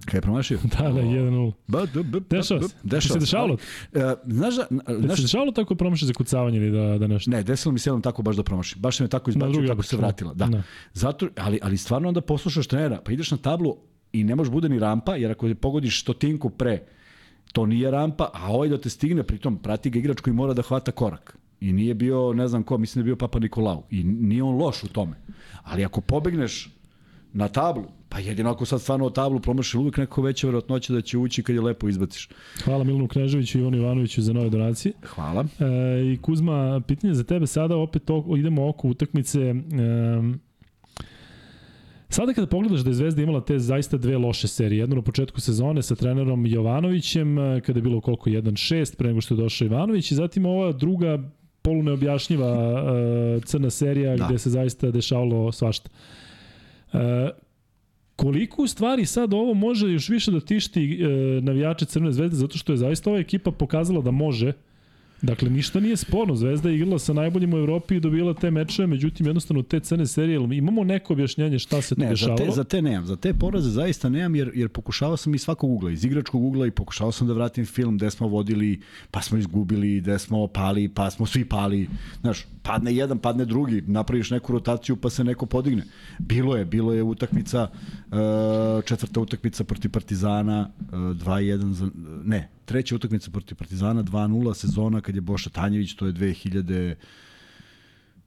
[0.05, 0.59] Kaj je promašio?
[0.79, 1.51] Da, da, 1-0.
[1.67, 2.75] Ba, da, ba, Dešava se.
[2.83, 3.57] Dešava Se dešavalo?
[3.93, 4.67] E, znaš, da,
[4.99, 7.31] znaš, se dešavalo tako promaši za kucavanje ili da, da nešto?
[7.31, 8.79] Ne, desilo mi se jednom tako baš da promaši.
[8.79, 10.33] Baš se me tako izbacio, drugi tako se vratila.
[10.33, 10.45] Da.
[10.45, 10.63] Da.
[10.93, 13.77] Zato, ali, ali stvarno onda poslušaš trenera, pa ideš na tablu
[14.13, 16.85] i ne može bude ni rampa, jer ako je pogodiš stotinku pre,
[17.53, 20.61] to nije rampa, a ovaj da te stigne, pritom prati ga igrač koji mora da
[20.61, 21.37] hvata korak.
[21.61, 23.83] I nije bio, ne znam ko, mislim da je bio Papa Nikolau.
[23.91, 25.15] I nije on loš u tome.
[25.63, 26.69] Ali ako pobegneš
[27.33, 31.01] na tablu, pa jedino ako sad stvarno o tablu promašiš uvijek neko veća verovatnoća da
[31.01, 32.29] će ući kad je lepo izbaciš.
[32.63, 34.93] Hvala Milanu Kneževiću i Ivanu Ivanoviću za nove donacije.
[35.05, 35.45] Hvala.
[35.59, 35.65] E,
[36.13, 39.39] I Kuzma, pitanje za tebe sada, opet oko, idemo oko utakmice.
[39.39, 39.53] E,
[42.09, 45.41] sada kada pogledaš da je Zvezda imala te zaista dve loše serije, jednu na početku
[45.41, 49.65] sezone sa trenerom Jovanovićem, e, kada je bilo koliko 1-6 pre nego što je došao
[49.65, 51.19] Ivanović i zatim ova druga
[51.61, 54.27] poluneobjašnjiva e, crna serija Da.
[54.27, 55.89] gde se zaista dešavalo svašta.
[56.93, 57.29] E,
[58.15, 61.07] koliko u stvari sad ovo može još više da tišti e,
[61.41, 64.53] navijače Crvene zvezde zato što je zaista ova ekipa pokazala da može
[65.21, 66.35] Dakle, ništa nije sporno.
[66.35, 70.07] Zvezda je igrala sa najboljim u Evropi i dobila te mečeve, međutim, jednostavno te crne
[70.07, 72.37] serije, imamo neko objašnjenje šta se tu Ne, za dešavalo?
[72.37, 73.05] te, za te nemam.
[73.05, 76.67] Za te poraze zaista nemam, jer, jer pokušavao sam iz svakog ugla, iz igračkog ugla
[76.67, 78.81] i pokušavao sam da vratim film gde smo vodili,
[79.11, 81.89] pa smo izgubili, gde smo pali, pa smo svi pali.
[82.21, 85.83] Znaš, padne jedan, padne drugi, napraviš neku rotaciju pa se neko podigne.
[86.19, 87.69] Bilo je, bilo je utakmica,
[88.11, 88.17] uh,
[88.85, 91.89] četvrta utakmica protiv Partizana, uh, 2-1, za,
[92.23, 96.95] ne, treća utakmica protiv Partizana, 2-0 sezona kad je Boša Tanjević, to je 2000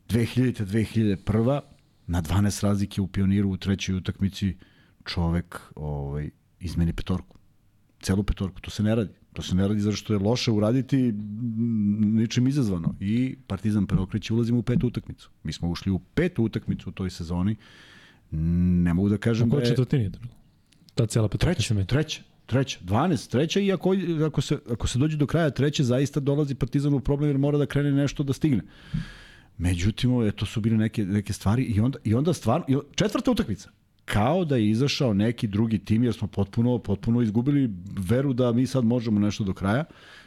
[0.09, 0.65] 2000.
[0.67, 1.61] 2001.
[2.07, 4.57] na 12 razlike u pioniru u trećoj utakmici
[5.05, 7.39] čovek ovaj, izmeni petorku.
[8.01, 8.61] Celu petorku.
[8.61, 9.11] To se ne radi.
[9.33, 11.13] To se ne radi zato što je loše uraditi
[12.01, 12.95] ničim izazvano.
[13.01, 15.31] I Partizan preokreće, ulazimo u petu utakmicu.
[15.45, 17.57] Mi smo ušli u petu utakmicu u toj sezoni.
[18.31, 19.69] Ne mogu da kažem U da kojoj je...
[19.69, 20.35] četvrtini je to bilo?
[20.95, 21.87] Ta cijela petorka se Treća, menja.
[21.87, 23.95] treća, treća, 12, treća i ako,
[24.27, 27.59] ako, se, ako se dođe do kraja treće, zaista dolazi Partizan u problem jer mora
[27.59, 28.63] da krene nešto da stigne.
[29.59, 33.71] Međutim, to su bile neke, neke stvari i onda, i onda stvarno, i četvrta utakmica,
[34.05, 38.67] kao da je izašao neki drugi tim jer smo potpuno, potpuno izgubili veru da mi
[38.67, 39.85] sad možemo nešto do kraja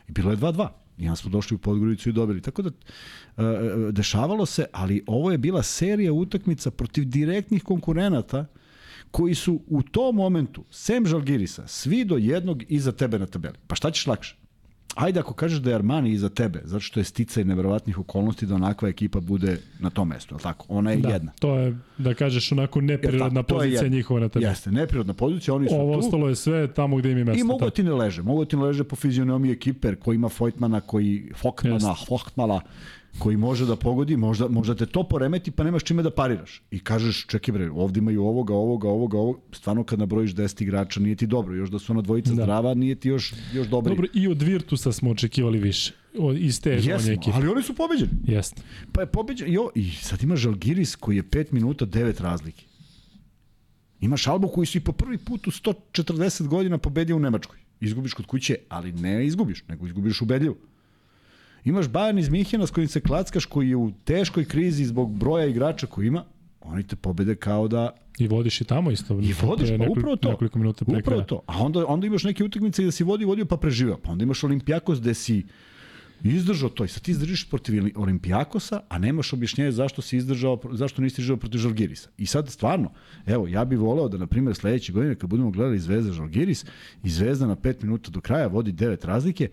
[0.08, 0.68] i bilo je 2-2.
[0.98, 2.42] I onda smo došli u Podgoricu i dobili.
[2.42, 8.46] Tako da, e, e, dešavalo se, ali ovo je bila serija utakmica protiv direktnih konkurenata
[9.16, 13.56] koji su u tom momentu, sem Žalgirisa, svi do jednog iza tebe na tabeli.
[13.68, 14.36] Pa šta ćeš lakše?
[14.96, 18.56] Ajde ako kažeš da je Armani iza tebe, zato što je sticaj neverovatnih okolnosti da
[18.56, 20.66] onakva ekipa bude na tom mestu, je li tako?
[20.70, 21.32] Ona je Da, jedna.
[21.40, 23.54] to je, da kažeš, onako neprirodna tako?
[23.54, 23.98] Je pozicija jedna.
[23.98, 24.46] njihova na tebi.
[24.46, 26.00] Jeste, neprirodna pozicija, oni su Ovo tu.
[26.00, 27.40] ostalo je sve tamo gde im je mesto.
[27.40, 28.22] I mogu ti ne leže.
[28.22, 32.06] Mogu ti ne leže po fizionomiji ekiper koji ima Fojtmana, koji Fokmana, Jeste.
[33.20, 36.62] Koji može da pogodi, možda, možda te to poremeti pa nemaš čime da pariraš.
[36.72, 39.40] I kažeš, čekaj bre, ovde imaju ovoga, ovoga, ovoga, ovoga.
[39.52, 41.56] Stvarno kad nabrojiš 10 igrača nije ti dobro.
[41.56, 42.44] Još da su ona dvojica Da.
[42.44, 43.96] zdrava, nije ti još, još dobro.
[43.96, 45.94] Dobro, i od Virtusa smo očekivali više.
[46.20, 47.32] Od, iz te Jesmo, ekipe.
[47.34, 48.12] ali oni su pobeđeni.
[48.28, 48.62] Jeste.
[48.92, 52.66] Pa je pobeđen, jo, i sad ima Žalgiris koji je 5 minuta 9 razlike.
[54.02, 57.58] Imaš Albu koji si po prvi put u 140 godina pobedio u Nemačkoj.
[57.80, 60.56] Izgubiš kod kuće, ali ne izgubiš, nego izgubiš ubedljivo.
[61.66, 65.46] Imaš Bayern iz Mihena s kojim se klackaš, koji je u teškoj krizi zbog broja
[65.46, 66.24] igrača koji ima,
[66.62, 69.14] oni te pobede kao da I vodiš i tamo isto.
[69.14, 70.30] I vodiš, pa upravo to.
[70.30, 71.42] Nekoliko minuta pre Upravo to.
[71.46, 73.98] A onda, onda imaš neke utakmice gde si vodi, vodio pa preživao.
[73.98, 75.44] Pa onda imaš Olimpijakos gde si
[76.24, 81.02] izdržao to i sad ti izdržiš protiv Olimpijakosa, a nemaš objašnjenje zašto si izdržao, zašto
[81.02, 82.10] nisi izdržao protiv Žalgirisa.
[82.18, 82.92] I sad stvarno,
[83.26, 86.66] evo, ja bih voleo da, na primjer, sledeće godine kad budemo gledali Zvezda Žalgiris
[87.04, 89.50] i Zvezda na 5 minuta do kraja vodi 9 razlike,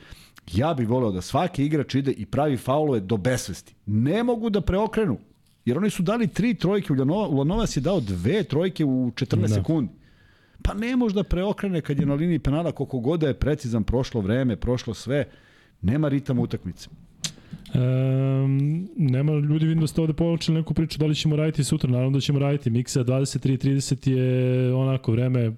[0.52, 3.74] ja bih voleo da svaki igrač ide i pravi faulove do besvesti.
[3.86, 5.19] Ne mogu da preokrenu,
[5.64, 9.48] jer oni su dali tri trojke, Ulanova, Ulanovas je dao dve trojke u 14 Da.
[9.48, 9.93] sekundi.
[10.62, 13.85] Pa ne može da preokrene kad je na liniji penala koliko god da je precizan
[13.85, 15.24] prošlo vreme, prošlo sve,
[15.82, 16.89] nema ritam utakmice.
[17.74, 21.90] Um, nema ljudi vidim da ste ovde počeli neku priču da li ćemo raditi sutra,
[21.90, 22.70] naravno da ćemo raditi.
[22.70, 25.52] Miksa 23.30 je onako vreme...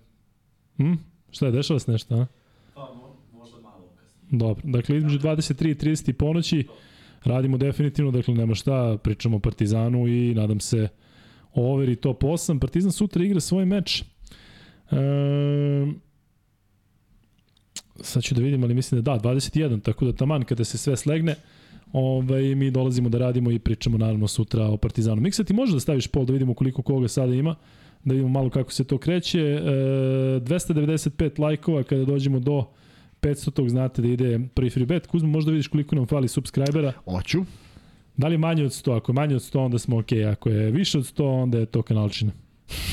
[0.77, 0.93] Hm?
[1.31, 2.27] Šta je, dešava se nešto, a?
[2.75, 4.24] Pa mo, možda malo kasnije.
[4.39, 6.67] Dobro, dakle između 23 i 30 i ponoći
[7.25, 10.89] radimo definitivno, dakle nema šta, pričamo o Partizanu i nadam se
[11.55, 12.59] overi top 8.
[12.59, 14.05] Partizan sutra igra svoj meč.
[14.91, 16.01] Um,
[18.01, 20.97] sad ću da vidim, ali mislim da da, 21, tako da taman kada se sve
[20.97, 21.35] slegne,
[21.93, 25.21] ovaj, mi dolazimo da radimo i pričamo naravno sutra o Partizanu.
[25.21, 27.55] Miksa, ti može da staviš pol da vidimo koliko koga sada ima,
[28.05, 29.41] da vidimo malo kako se to kreće.
[29.41, 29.61] E,
[30.41, 32.65] 295 lajkova kada dođemo do
[33.25, 35.07] 500 tog znate da ide prvi free bet.
[35.07, 36.93] Kuzmo, možda vidiš koliko nam fali subscribera.
[37.05, 37.45] Hoću.
[38.17, 38.97] Da li je manje od 100?
[38.97, 40.07] Ako je manje od 100, onda smo ok.
[40.33, 42.33] Ako je više od 100, onda je to kanalčina.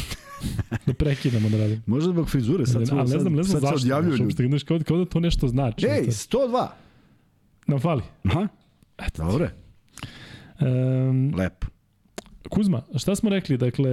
[0.86, 1.82] da prekidamo da radimo.
[1.86, 3.76] Možda zbog frizure, sad, Ali ne znam, ne znam sad se zašto.
[3.76, 4.26] odjavljuju Znaš, ljudi.
[4.26, 5.86] uopšte, znaš, kao, kao da to nešto znači.
[5.88, 6.68] Ej, To- 102!
[7.68, 8.02] Nam fali.
[8.24, 8.48] Aha,
[9.00, 9.26] Eto.
[9.26, 9.50] dobre,
[10.62, 11.68] Um, lepo.
[12.50, 13.58] Kuzma, šta smo rekli?
[13.58, 13.90] Dakle,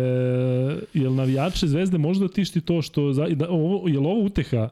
[0.95, 3.13] jel navijače Zvezde možda tišti to što...
[3.13, 4.69] Za, da, ovo, jel ovo uteha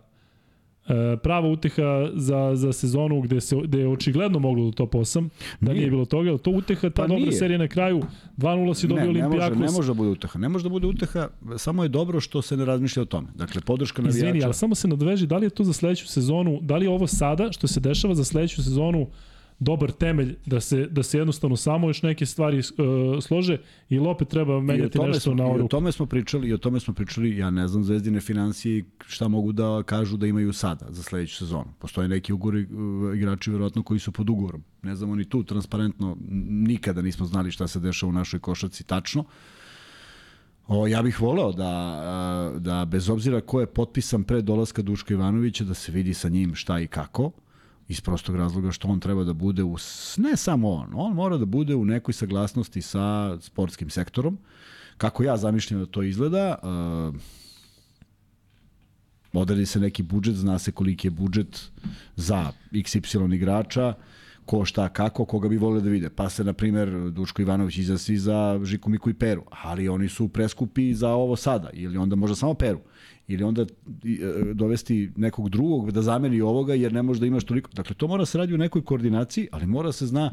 [1.23, 1.83] prava uteha
[2.15, 5.29] za, za sezonu gde, se, gde je očigledno moglo do top 8,
[5.61, 5.91] da nije, Nije.
[5.91, 7.33] bilo toga, jel to uteha, ta Pa dobra nije.
[7.33, 8.03] serija na kraju,
[8.39, 9.59] 2-0 si dobio ne, ne Olimpijakos.
[9.59, 10.39] ne može da bude uteha.
[10.39, 13.29] Ne može da bude uteha, samo je dobro što se ne razmišlja o tome.
[13.35, 14.27] Dakle, podrška navijača.
[14.29, 16.91] Izvini, ali samo se nadveži, da li je to za sledeću sezonu, da li je
[16.91, 19.07] ovo sada, što se dešava za sledeću sezonu,
[19.59, 22.65] dobar temelj da se, da se jednostavno samo još neke stvari uh,
[23.23, 23.59] slože
[23.89, 26.59] ili opet treba I menjati nešto smo, na i o tome smo pričali, i o
[26.59, 30.53] tome smo pričali, ja ne znam zvezdine financije i šta mogu da kažu da imaju
[30.53, 31.73] sada za sledeću sezonu.
[31.79, 34.63] Postoje neki ugori, uh, igrači verovatno koji su pod ugovorom.
[34.83, 36.17] Ne znamo ni tu transparentno,
[36.49, 39.25] nikada nismo znali šta se dešava u našoj košarci tačno.
[40.69, 45.15] O, ja bih voleo da, a, da bez obzira ko je potpisan pre dolaska Duška
[45.15, 47.31] Ivanovića, da se vidi sa njim šta i kako,
[47.89, 49.77] iz prostog razloga što on treba da bude, u,
[50.17, 54.39] ne samo on, on mora da bude u nekoj saglasnosti sa sportskim sektorom.
[54.97, 57.13] Kako ja zamišljam da to izgleda, a,
[59.33, 61.71] odredi se neki budžet, zna se koliki je budžet
[62.17, 63.95] za XY igrača,
[64.47, 66.11] ko šta kako, koga bi volio da vide.
[66.11, 70.29] Pa se, na primer, Duško Ivanović izasi za Žiku Miku i Peru, ali oni su
[70.29, 72.79] preskupi za ovo sada, ili onda možda samo Peru,
[73.29, 73.67] ili onda e,
[74.55, 77.71] dovesti nekog drugog da zameni ovoga, jer ne može da imaš toliko.
[77.73, 80.31] Dakle, to mora se radi u nekoj koordinaciji, ali mora se zna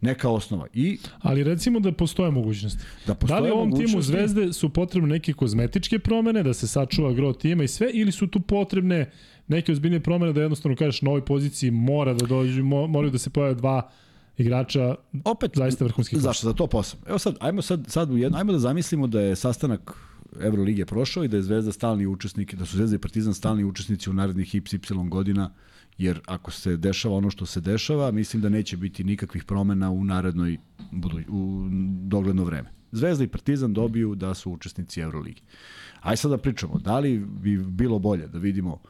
[0.00, 0.66] neka osnova.
[0.74, 2.82] I Ali recimo da postoje mogućnosti.
[3.06, 6.66] da postoje Da li ovom timu mogućnosti- Zvezde su potrebne neke kozmetičke promene, da se
[6.66, 9.10] sačuva gro tima i sve, ili su tu potrebne
[9.50, 13.18] neke ozbiljne promene da jednostavno kažeš na ovoj poziciji mora da dođu, mo, moraju da
[13.18, 13.90] se pojave dva
[14.38, 16.46] igrača opet zaista vrhunskih Zašto?
[16.46, 17.00] Za to posao.
[17.06, 19.92] Evo sad, ajmo sad, sad u jedno, ajmo da zamislimo da je sastanak
[20.40, 24.10] Evrolige prošao i da je Zvezda stalni učesnik, da su Zvezda i Partizan stalni učesnici
[24.10, 25.50] u narednih XY godina,
[25.98, 30.04] jer ako se dešava ono što se dešava, mislim da neće biti nikakvih promena u
[30.04, 30.58] narednoj
[30.90, 31.68] budu, u
[32.06, 32.70] dogledno vreme.
[32.92, 35.42] Zvezda i Partizan dobiju da su učesnici Evrolige.
[36.00, 38.80] Aj sad da pričamo, da li bi bilo bolje da vidimo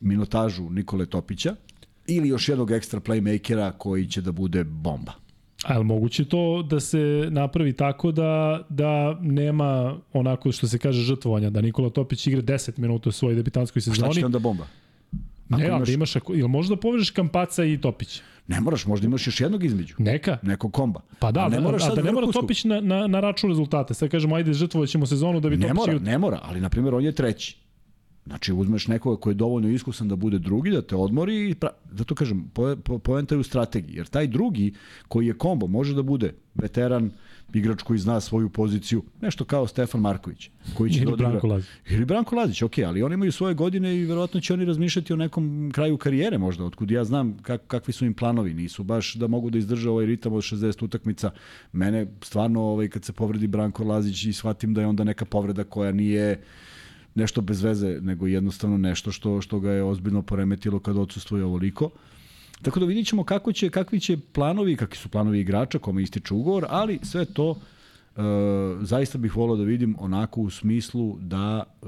[0.00, 1.54] minutažu Nikole Topića
[2.06, 5.12] ili još jednog ekstra playmakera koji će da bude bomba.
[5.64, 6.98] A je li moguće to da se
[7.30, 12.78] napravi tako da, da nema onako što se kaže žrtvovanja, da Nikola Topić igra 10
[12.78, 14.24] minuta u svojoj debitanskoj Šta će sezoni?
[14.24, 14.66] onda bomba?
[15.48, 18.20] Ne, ali imaš- da imaš, ako, ili možda povežeš Kampaca i Topić?
[18.48, 19.94] Ne moraš, možda imaš još jednog između.
[19.98, 20.38] Neka.
[20.42, 21.00] Nekog komba.
[21.18, 22.26] Pa da, A ne moraš a da ne mora.
[22.26, 23.94] Topić na, na, na račun rezultata.
[23.94, 26.60] Sad kažemo, ajde, žrtvovat ćemo sezonu da bi Ne Topić mora, igrao ne mora, ali
[26.60, 27.56] na primjer on je treći.
[28.26, 31.70] Znači uzmeš nekoga koji je dovoljno iskusan da bude drugi, da te odmori i pra...
[31.92, 33.96] zato kažem, po, po, poenta je u strategiji.
[33.96, 34.74] Jer taj drugi
[35.08, 37.10] koji je kombo može da bude veteran,
[37.54, 41.16] igrač koji zna svoju poziciju, nešto kao Stefan Marković, koji će Ili da.
[41.16, 41.68] Branko Lazić.
[41.90, 45.16] Ili Branko Lazić, ok, ali oni imaju svoje godine i verovatno će oni razmišljati o
[45.16, 49.26] nekom kraju karijere možda, otkud ja znam kak, kakvi su im planovi, nisu baš da
[49.26, 51.30] mogu da izdrže ovaj ritam od 60 utakmica.
[51.72, 55.64] Mene stvarno, ovaj, kad se povredi Branko Lazić i shvatim da je onda neka povreda
[55.64, 56.42] koja nije
[57.14, 61.90] nešto bez veze, nego jednostavno nešto što, što ga je ozbiljno poremetilo kad odsustuje ovoliko.
[62.62, 66.34] Tako da vidit ćemo kako će, kakvi će planovi, kakvi su planovi igrača, kome ističe
[66.34, 67.56] ugovor, ali sve to
[68.16, 68.20] e,
[68.80, 71.86] zaista bih volao da vidim onako u smislu da e,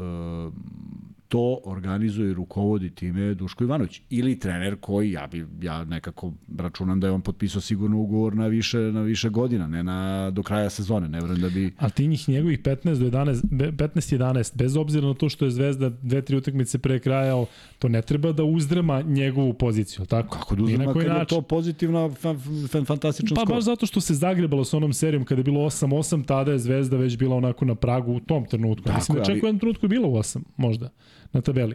[1.33, 4.01] to organizuje i rukovodi time Duško Ivanović.
[4.11, 8.47] Ili trener koji, ja, bi, ja nekako računam da je on potpisao sigurno ugovor na
[8.47, 11.09] više, na više godina, ne na, do kraja sezone.
[11.09, 11.75] Ne vrem da bi...
[11.79, 15.89] Ali ti njih njegovih 15 do 11, 15-11, bez obzira na to što je Zvezda
[15.89, 17.45] dve, tri utakmice pre kraja,
[17.79, 20.39] to ne treba da uzdrma njegovu poziciju, tako?
[20.39, 23.55] Kako da uzdrma kad je to pozitivna, fan, fan, fantastičan pa, skor?
[23.55, 26.97] Baš zato što se zagrebalo sa onom serijom kada je bilo 8-8, tada je Zvezda
[26.97, 28.85] već bila onako na pragu u tom trenutku.
[28.85, 30.89] Tako, Mislim da čak u jednom trenutku je bilo 8, možda
[31.35, 31.75] na tabeli.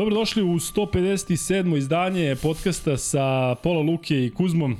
[0.00, 1.76] Dobrodošli u 157.
[1.76, 4.76] izdanje podcasta sa Pola Luke i Kuzmom.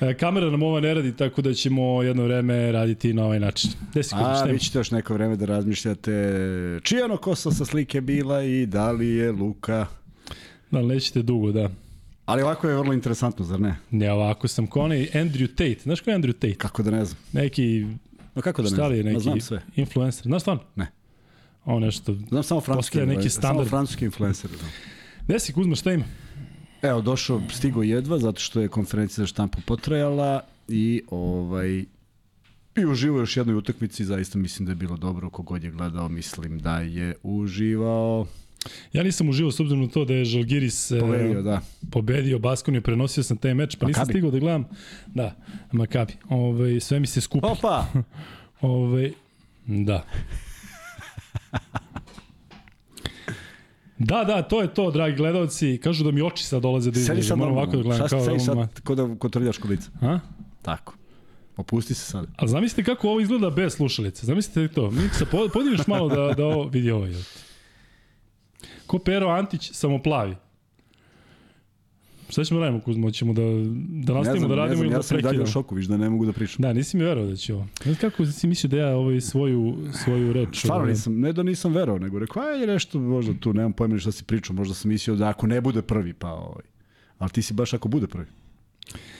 [0.00, 3.70] E, kamera nam ova ne radi, tako da ćemo jedno vreme raditi na ovaj način.
[3.90, 6.10] Gde si A, vi ćete još neko vreme da razmišljate
[6.82, 9.86] čija ono kosa sa slike bila i da li je Luka...
[10.70, 11.70] Da, nećete dugo, da.
[12.24, 13.76] Ali ovako je vrlo interesantno, zar ne?
[13.90, 15.80] Ne, ovako sam ko onaj Andrew Tate.
[15.82, 16.54] Znaš ko je Andrew Tate?
[16.54, 17.18] Kako da ne znam.
[17.32, 17.86] Neki...
[18.34, 18.92] No kako da ne znam?
[18.92, 19.62] Neki Ma znam sve.
[19.76, 20.22] influencer.
[20.22, 20.62] Znaš stvarno?
[20.76, 20.95] Ne.
[21.66, 22.14] Ovo nešto...
[22.28, 23.66] Znam samo francuski, neki standard.
[23.66, 24.50] Samo francuski influencer.
[24.50, 24.66] Da.
[25.26, 26.04] Gde si Kuzma, šta ima?
[26.82, 31.84] Evo, došao, stigo jedva, zato što je konferencija za štampu potrajala i ovaj
[32.76, 36.58] I uživao još jednoj utakmici, zaista mislim da je bilo dobro, kogod je gledao, mislim
[36.58, 38.26] da je uživao.
[38.92, 41.60] Ja nisam uživao s obzirom na to da je Žalgiris e, pobedio, da.
[41.90, 44.00] pobedio Baskoniju, prenosio sam taj meč, pa Makabi.
[44.00, 44.64] nisam stigao da gledam.
[45.06, 45.36] Da,
[45.72, 46.12] Makabi.
[46.28, 47.46] Ove, ovaj, sve mi se skupi.
[47.46, 47.86] Opa!
[47.94, 48.02] Ove,
[48.74, 49.12] ovaj,
[49.66, 50.04] da.
[53.98, 55.80] Da, da, to je to, dragi gledalci.
[55.82, 57.36] Kažu da mi oči sad dolaze da izgledaju.
[57.36, 58.08] Moram ovako da gledam.
[58.08, 59.90] Šta kao sad, kod da kontroliraš kolica?
[60.00, 60.18] A?
[60.62, 60.94] Tako.
[61.56, 62.26] Opusti se sad.
[62.36, 64.26] A zamislite kako ovo izgleda bez slušalice.
[64.26, 64.90] Zamislite to.
[64.90, 67.06] Miksa, podiješ malo da, da ovo vidi ovo.
[68.86, 70.36] Ko Pero Antić, samo plavi.
[72.28, 73.10] Šta ćemo radimo, Kuzmo?
[73.10, 73.42] Ćemo da,
[74.04, 75.18] da nastavimo da radimo ili da prekidamo?
[75.18, 76.62] Ja sam dalje u šoku, viš da ne mogu da pričam.
[76.62, 77.66] Da, nisi mi verovao da će ovo.
[77.82, 80.58] Znaš kako si mislio da ja ovaj svoju, svoju reč...
[80.58, 80.92] Stvarno ovaj...
[80.92, 84.24] nisam, ne da nisam verovao, nego rekao, aj nešto možda tu, nemam pojma šta si
[84.24, 86.64] pričao, možda sam mislio da ako ne bude prvi, pa ovaj.
[87.18, 88.26] Ali ti si baš ako bude prvi.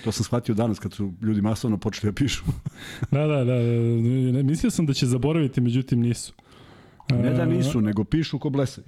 [0.05, 2.45] To sam shvatio danas kad su ljudi masovno počeli da pišu.
[3.13, 3.55] da, da, da,
[4.33, 4.43] da.
[4.43, 6.33] Mislio sam da će zaboraviti, međutim nisu.
[7.11, 8.87] Ne da nisu, nego pišu ko blesavi.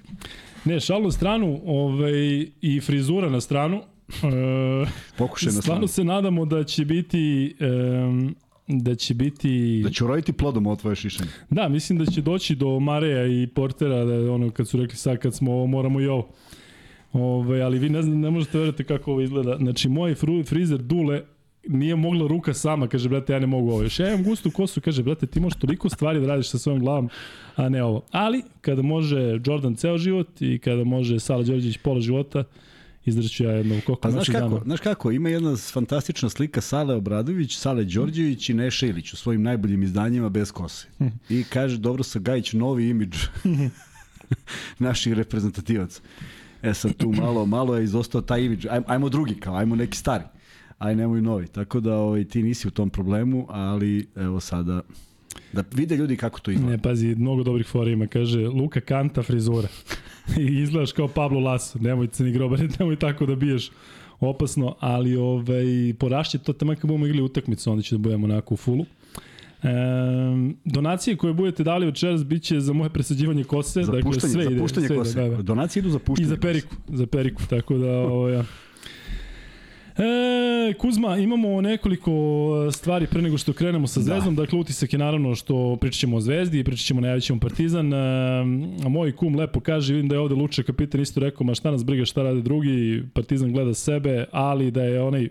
[0.64, 3.82] Ne, šalu stranu ovaj, i frizura na stranu.
[4.08, 4.86] E,
[5.18, 8.34] Pokušaj na Stvarno se nadamo da će biti um,
[8.68, 9.80] da će biti...
[9.84, 11.30] Da će uroditi plodom ovo tvoje šišanje.
[11.50, 15.18] Da, mislim da će doći do Mareja i Portera, da ono kad su rekli sad
[15.18, 16.28] kad smo ovo, moramo i ovo.
[17.12, 19.56] Ove, ali vi ne, znam, ne možete verati kako ovo izgleda.
[19.56, 21.22] Znači, moj fru, frizer Dule
[21.68, 23.82] nije mogla ruka sama, kaže, brate, ja ne mogu ovo.
[23.82, 26.80] Još ja imam gustu kosu, kaže, brate, ti možeš toliko stvari da radiš sa svojom
[26.80, 27.08] glavom,
[27.56, 28.02] a ne ovo.
[28.10, 32.44] Ali, kada može Jordan ceo život i kada može Sala Đorđević pola života,
[33.08, 34.60] izdrću ja jedno koliko pa, znaš kako, dana.
[34.64, 39.42] znaš kako, ima jedna fantastična slika Sale Obradović, Sale Đorđević i Neša Ilić u svojim
[39.42, 40.86] najboljim izdanjima bez kose.
[41.00, 41.16] Mhm.
[41.28, 43.16] I kaže, dobro sa Gajić, novi imidž
[44.78, 46.00] naših reprezentativaca.
[46.62, 48.66] E sad tu malo, malo je izostao taj imidž.
[48.70, 50.24] Ajmo, ajmo drugi kao, ajmo neki stari.
[50.78, 51.46] Aj nemoj novi.
[51.46, 54.82] Tako da ovaj, ti nisi u tom problemu, ali evo sada
[55.52, 56.70] Da vide ljudi kako to izgleda.
[56.70, 58.06] Ne, pazi, mnogo dobrih fora ima.
[58.06, 59.68] Kaže, Luka Kanta frizura.
[60.40, 61.78] I izgledaš kao Pablo Laso.
[61.78, 63.70] Nemoj ceni grobare, nemoj tako da biješ
[64.20, 68.54] opasno, ali ovaj, porašće to tamo kad budemo igli utakmicu, onda će da budemo onako
[68.54, 68.84] u fulu.
[69.62, 69.68] E,
[70.64, 74.50] donacije koje budete dali večeras biće za moje presađivanje kose, za dakle puštanje, sve za
[74.50, 75.20] ide, puštanje sve kose.
[75.20, 75.42] Da, da.
[75.42, 76.26] Donacije idu za puštanje.
[76.26, 78.42] I za periku, za periku, tako da ovaj,
[79.98, 82.10] E, Kuzma, imamo nekoliko
[82.68, 84.04] e, stvari pre nego što krenemo sa da.
[84.04, 84.34] Zvezdom.
[84.34, 84.42] Da.
[84.42, 87.92] Dakle, utisak je naravno što pričat ćemo o Zvezdi, pričat ćemo, najavit ćemo Partizan.
[87.92, 87.96] E,
[88.84, 91.70] a moj kum lepo kaže, vidim da je ovde Luče kapitan isto rekao, ma šta
[91.70, 95.28] nas briga šta rade drugi, Partizan gleda sebe, ali da je onaj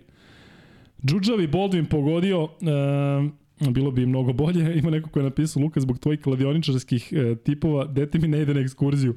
[1.06, 4.74] Džuđavi Boldvin pogodio, e, bilo bi mnogo bolje.
[4.80, 8.54] Ima neko ko je napisao, Luka, zbog tvojih kladioničarskih e, tipova, dete mi ne ide
[8.54, 9.16] na ekskurziju.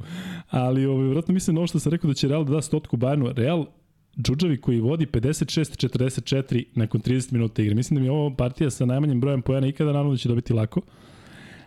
[0.51, 2.97] Ali, ovaj, vratno mislim na ovo što sam rekao da će Real da da stotku
[2.97, 3.33] Bayernu.
[3.37, 3.67] Real
[4.19, 7.75] Džuđavi koji vodi 56-44 nakon 30 minuta igre.
[7.75, 10.53] Mislim da mi je ovo partija sa najmanjim brojem pojena ikada, naravno da će dobiti
[10.53, 10.81] lako.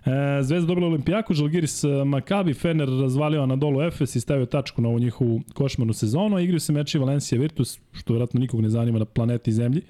[0.06, 4.82] E, Zvezda dobila Olimpijaku, Žalgiris e, Makabi, Fener razvalio na dolu Efes i stavio tačku
[4.82, 6.40] na ovu njihovu košmarnu sezonu.
[6.40, 9.82] Igraju se meči Valencija Virtus, što vjerojatno nikog ne zanima na planeti Zemlji.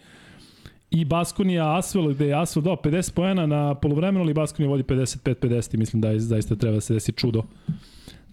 [0.92, 5.78] I Baskonija Asvel, gde je Asvel dao 50 pojena na polovremenu, ali Baskonija vodi 55-50
[5.78, 7.44] mislim da je, zaista treba da se desi čudo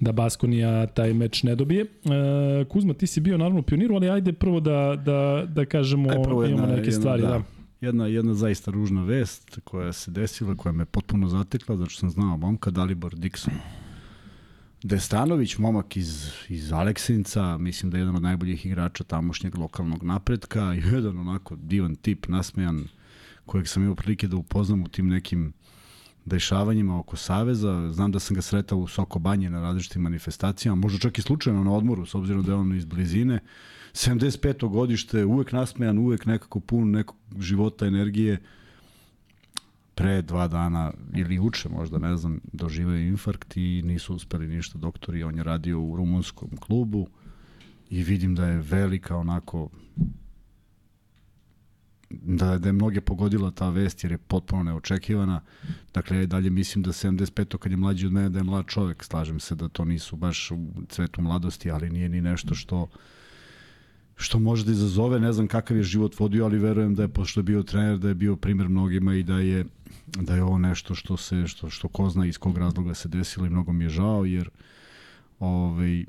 [0.00, 1.84] da Baskonija taj meč ne dobije.
[1.84, 6.22] E, Kuzma, ti si bio naravno pioniru, ali ajde prvo da, da, da kažemo, Aj,
[6.22, 7.22] prvo jedna, imamo neke jedna, stvari.
[7.22, 7.28] Da.
[7.28, 7.42] da.
[7.80, 12.10] Jedna, jedna zaista ružna vest koja se desila, koja me potpuno zatekla, zato što sam
[12.10, 13.52] znao momka Dalibor Dixon.
[14.82, 20.62] Destanović, momak iz, iz Aleksinca, mislim da je jedan od najboljih igrača tamošnjeg lokalnog napretka,
[20.92, 22.88] jedan onako divan tip, nasmejan,
[23.46, 25.52] kojeg sam imao prilike da upoznam u tim nekim
[26.24, 27.92] dešavanjima oko Saveza.
[27.92, 31.64] Znam da sam ga sretao u Soko Banje na različitim manifestacijama, možda čak i slučajno
[31.64, 33.40] na odmoru, s obzirom da je on iz blizine.
[33.92, 34.68] 75.
[34.68, 38.40] godište, uvek nasmejan, uvek nekako pun nekog života, energije.
[39.94, 45.22] Pre dva dana, ili uče možda, ne znam, doživao infarkt i nisu uspeli ništa doktori.
[45.22, 47.08] On je radio u rumunskom klubu
[47.90, 49.68] i vidim da je velika onako
[52.10, 55.40] da, da je mnoge pogodila ta vest jer je potpuno neočekivana.
[55.94, 57.58] Dakle, ja dalje mislim da 75.
[57.58, 59.04] kad je mlađi od mene da je mlad čovek.
[59.04, 60.58] Slažem se da to nisu baš u
[60.88, 62.88] cvetu mladosti, ali nije ni nešto što
[64.16, 67.40] što može da izazove, ne znam kakav je život vodio, ali verujem da je pošto
[67.40, 69.64] je bio trener, da je bio primer mnogima i da je
[70.06, 73.46] da je ovo nešto što se što što ko zna iz kog razloga se desilo
[73.46, 74.50] i mnogo mi je žao jer
[75.38, 76.04] ovaj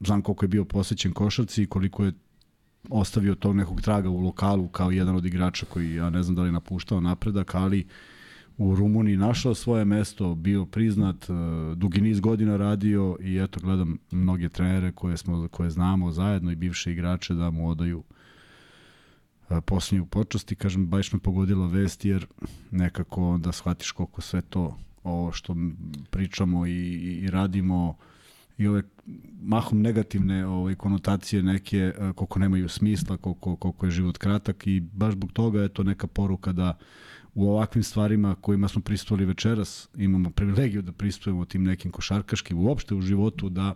[0.00, 2.12] znam koliko je bio posećen košarci i koliko je
[2.88, 6.42] ostavio tog nekog traga u lokalu kao jedan od igrača koji, ja ne znam da
[6.42, 7.86] li napuštao napredak, ali
[8.58, 11.32] u Rumuniji našao svoje mesto, bio priznat, e,
[11.74, 16.56] dugi niz godina radio i eto gledam mnoge trenere koje, smo, koje znamo zajedno i
[16.56, 18.02] bivše igrače da mu odaju
[19.50, 20.54] e, posljednju počasti.
[20.54, 22.26] Kažem, baš me pogodila vest jer
[22.70, 25.56] nekako onda shvatiš koliko sve to ovo što
[26.10, 27.96] pričamo i, i radimo
[28.60, 28.82] i ove
[29.42, 34.80] mahom negativne ovaj, konotacije neke, e, koliko nemaju smisla, koliko, koliko je život kratak i
[34.80, 36.78] baš zbog toga je to neka poruka da
[37.34, 42.94] u ovakvim stvarima kojima smo pristovali večeras, imamo privilegiju da pristujemo tim nekim košarkaškim, uopšte
[42.94, 43.74] u životu, da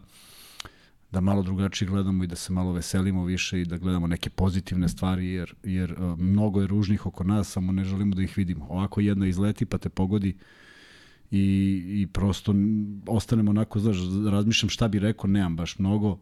[1.14, 4.88] da malo drugačije gledamo i da se malo veselimo više i da gledamo neke pozitivne
[4.88, 8.66] stvari, jer, jer e, mnogo je ružnih oko nas, samo ne želimo da ih vidimo.
[8.68, 10.36] Ovako jedna izleti pa te pogodi,
[11.34, 12.54] i, i prosto
[13.06, 13.96] ostanemo onako, znaš,
[14.30, 16.18] razmišljam šta bi rekao, nemam baš mnogo,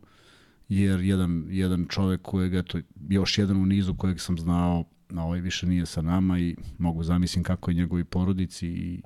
[0.69, 5.41] jer jedan, jedan čovek kojeg, eto, još jedan u nizu kojeg sam znao, na ovaj
[5.41, 9.01] više nije sa nama i mogu zamislim kako je njegovi porodici i,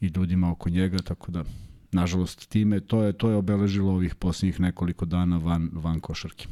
[0.00, 1.44] i ljudima oko njega, tako da,
[1.92, 6.46] nažalost, time, to je, to je obeležilo ovih posljednjih nekoliko dana van, van košarke.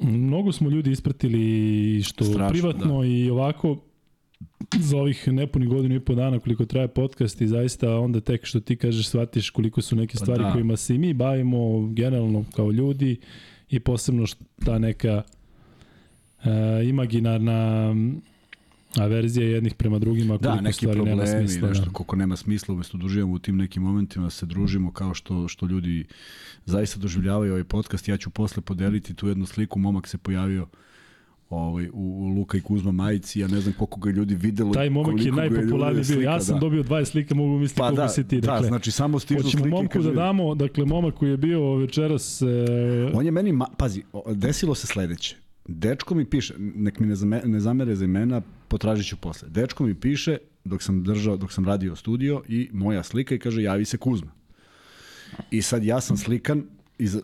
[0.00, 3.06] Mnogo smo ljudi ispratili što Strašno, privatno da.
[3.06, 3.87] i ovako
[4.80, 8.60] za ovih nepuni godinu i po dana koliko traje podcast i zaista onda tek što
[8.60, 10.52] ti kažeš shvatiš koliko su neke pa stvari da.
[10.52, 13.16] kojima se i mi bavimo generalno kao ljudi
[13.70, 14.24] i posebno
[14.64, 15.22] ta neka
[16.38, 16.44] uh,
[16.88, 17.94] imaginarna
[18.96, 21.68] averzija jednih prema drugima da, koliko da, neki stvari problemi, nema smisla.
[21.68, 21.90] Nešto, da.
[21.90, 26.04] koliko nema smisla, umesto uživamo u tim nekim momentima, se družimo kao što, što ljudi
[26.66, 28.08] zaista doživljavaju ovaj podcast.
[28.08, 30.68] Ja ću posle podeliti tu jednu sliku, momak se pojavio uh,
[31.50, 34.72] ovaj, u Luka i Kuzma majici, ja ne znam koliko ga ljudi videlo.
[34.72, 36.20] Taj momak je najpopularniji bio.
[36.20, 36.60] Ja sam da.
[36.60, 38.40] dobio 20 slika, mogu misliti pa koliko da, si ti.
[38.40, 39.56] Da, dakle, da, znači samo stižu slike.
[39.58, 42.42] Hoćemo momku da damo, dakle, momak koji je bio večeras...
[42.42, 42.46] E...
[43.14, 44.02] On je meni, ma, pazi,
[44.34, 45.36] desilo se sledeće.
[45.68, 49.48] Dečko mi piše, nek mi ne, zame, ne zamere za imena, potražit ću posle.
[49.48, 53.62] Dečko mi piše, dok sam držao, dok sam radio studio i moja slika i kaže,
[53.62, 54.30] javi se Kuzma.
[55.50, 56.64] I sad ja sam slikan
[56.98, 57.22] iz, uh,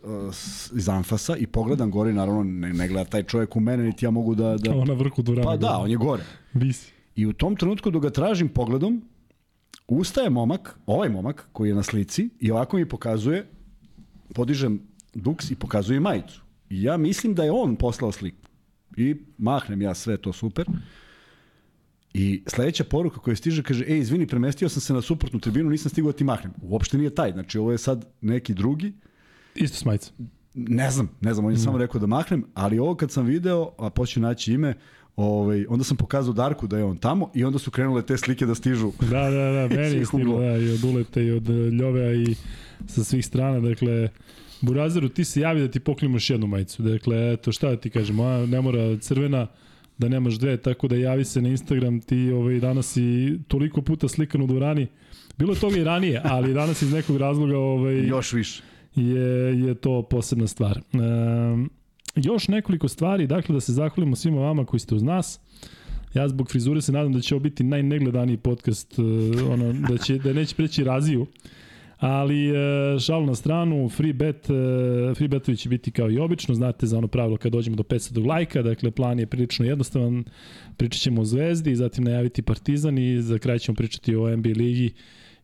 [0.76, 4.10] iz Anfasa i pogledam gore, naravno ne, ne gleda taj čovjek u mene, niti ja
[4.10, 4.56] mogu da...
[4.56, 4.70] da...
[4.70, 5.44] Kao na vrhu durana.
[5.44, 6.22] Pa da, on je gore.
[6.54, 6.92] Visi.
[7.16, 9.02] I u tom trenutku dok ga tražim pogledom,
[9.88, 13.46] ustaje momak, ovaj momak koji je na slici i ovako mi pokazuje,
[14.34, 14.80] podižem
[15.14, 16.42] duks i pokazuje majicu.
[16.70, 18.48] I ja mislim da je on poslao sliku.
[18.96, 20.66] I mahnem ja sve to super.
[22.14, 25.90] I sledeća poruka koja stiže kaže, ej, izvini, premestio sam se na suprotnu tribinu, nisam
[25.90, 26.52] stigao da ti mahnem.
[26.62, 28.92] Uopšte nije taj, znači ovo je sad neki drugi.
[29.54, 30.12] Isto s majica.
[30.54, 31.60] Ne znam, ne znam, on je mm.
[31.60, 34.74] samo rekao da mahnem, ali ovo kad sam video, a poću naći ime,
[35.16, 38.46] Ovaj, onda sam pokazao Darku da je on tamo i onda su krenule te slike
[38.46, 38.92] da stižu.
[39.00, 42.34] Da, da, da, meni je stiglo, da, i od Uleta i od Ljovea i
[42.86, 44.08] sa svih strana, dakle,
[44.60, 48.20] Burazeru, ti se javi da ti poklimaš jednu majicu, dakle, eto, šta da ti kažem,
[48.20, 49.46] a, ne mora crvena,
[49.98, 54.08] da nemaš dve, tako da javi se na Instagram, ti ovaj, danas i toliko puta
[54.08, 54.86] slikan u dvorani,
[55.38, 58.62] bilo je toga i ranije, ali danas iz nekog razloga ovaj, Još više.
[58.96, 60.78] Je, je to posebna stvar.
[60.78, 60.98] E,
[62.16, 65.40] još nekoliko stvari, dakle da se zahvalimo svima vama koji ste uz nas.
[66.14, 69.02] Ja zbog frizure se nadam da će ovo biti najnegledaniji podcast, e,
[69.42, 71.26] ono, da, će, da neće preći raziju.
[71.98, 72.54] Ali e,
[73.00, 76.98] šal na stranu, free bet, e, free betovi će biti kao i obično, znate za
[76.98, 80.24] ono pravilo kad dođemo do 500 lajka, dakle plan je prilično jednostavan,
[80.76, 84.92] pričat ćemo o Zvezdi, zatim najaviti Partizan i za kraj ćemo pričati o NBA ligi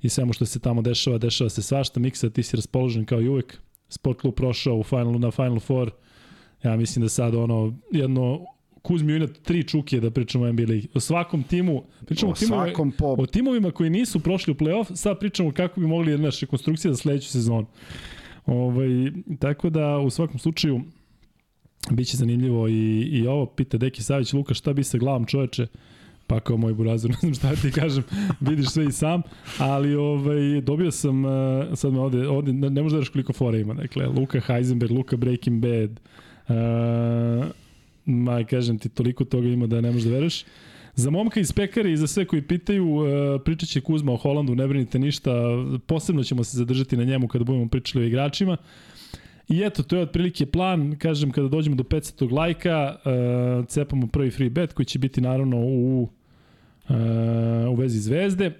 [0.02, 2.00] i svemu što se tamo dešava, dešava se svašta.
[2.00, 3.58] Miksa, ti si raspoložen kao i uvek.
[3.88, 5.90] Sport klub prošao u finalu, na Final Four.
[6.62, 8.46] Ja mislim da sad ono, jedno
[8.82, 10.88] Kuzmi Inat tri čuke da pričamo o NBA ligi.
[10.94, 13.14] O svakom timu, pričamo O o, timovima, svakom po...
[13.18, 16.96] o timovima koji nisu prošli u play-off, sad pričamo kako bi mogli naša rekonstrukcija za
[16.96, 17.66] sledeću sezonu.
[18.46, 18.88] Ovaj,
[19.38, 20.80] tako da u svakom slučaju
[21.90, 25.66] biće zanimljivo i, i ovo pita Deki Savić, Luka šta bi sa glavom čoveče?
[26.30, 28.02] Pa kao moj burazir, ne znam šta ti kažem,
[28.40, 29.22] vidiš sve i sam,
[29.58, 31.30] ali ovaj, dobio sam, uh,
[31.74, 34.92] sad me ovde, ovde ne, ne možeš da veraš koliko fora ima, dakle, Luka Heisenberg,
[34.92, 35.90] Luka Breaking Bad,
[36.48, 37.46] uh,
[38.04, 40.44] ma kažem ti, toliko toga ima da ne možeš da veruješ.
[40.94, 43.06] Za momka iz pekare i za sve koji pitaju, uh,
[43.44, 45.32] pričat će Kuzma o Holandu, ne brinite ništa,
[45.86, 48.56] posebno ćemo se zadržati na njemu kada budemo pričali o igračima.
[49.48, 52.96] I eto, to je otprilike plan, kažem, kada dođemo do 500 lajka,
[53.68, 56.08] cepamo prvi free bet koji će biti naravno u,
[57.70, 58.52] u vezi zvezde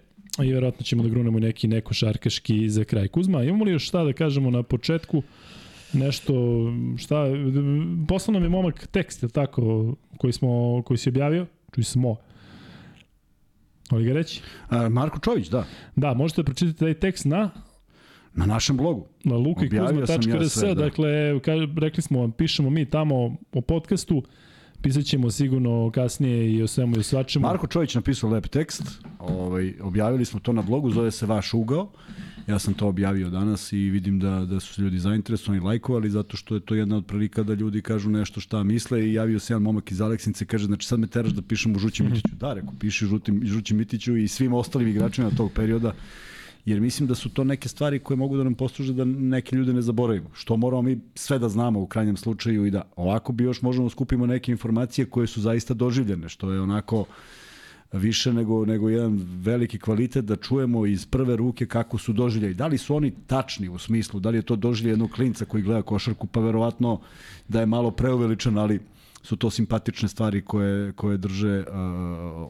[0.43, 3.09] i vjerojatno ćemo da grunemo neki neko šarkaški za kraj.
[3.09, 5.23] Kuzma, imamo li još šta da kažemo na početku?
[5.93, 6.35] Nešto,
[6.97, 7.25] šta,
[8.09, 11.47] poslao nam je momak tekst, je tako, koji, smo, koji si objavio?
[11.75, 12.17] Čuj smo.
[13.91, 14.41] Oli ga reći?
[14.69, 15.65] A, Marko Čović, da.
[15.97, 17.51] Da, možete pročitati taj tekst na
[18.35, 19.07] Na našem blogu.
[19.25, 20.83] na sam ja sve, da.
[20.83, 24.23] dakle, ka, rekli smo vam, pišemo mi tamo o podcastu,
[24.83, 27.47] pisat ćemo sigurno kasnije i o svemu i o svačemu.
[27.47, 28.83] Marko Čović napisao lep tekst,
[29.19, 31.91] ovaj, objavili smo to na blogu, zove se Vaš ugao.
[32.47, 36.37] Ja sam to objavio danas i vidim da, da su se ljudi zainteresovani, lajkovali, zato
[36.37, 39.53] što je to jedna od prilika da ljudi kažu nešto šta misle i javio se
[39.53, 42.37] jedan momak iz Aleksince, kaže, znači sad me teraš da pišem u Žući Mitiću.
[42.37, 45.93] Da, reko, piši Žutim, Žući Mitiću i svim ostalim igračima tog perioda,
[46.65, 49.73] jer mislim da su to neke stvari koje mogu da nam posluže da neke ljude
[49.73, 50.31] ne zaboravimo.
[50.33, 53.87] Što moramo mi sve da znamo u krajnjem slučaju i da ovako bi još možemo
[53.87, 57.05] da skupimo neke informacije koje su zaista doživljene, što je onako
[57.93, 62.55] više nego, nego jedan veliki kvalitet da čujemo iz prve ruke kako su doživljaj.
[62.55, 65.63] Da li su oni tačni u smislu, da li je to doživljaj jednog klinca koji
[65.63, 67.01] gleda košarku, pa verovatno
[67.49, 68.81] da je malo preuveličan, ali
[69.23, 71.65] su to simpatične stvari koje, koje drže,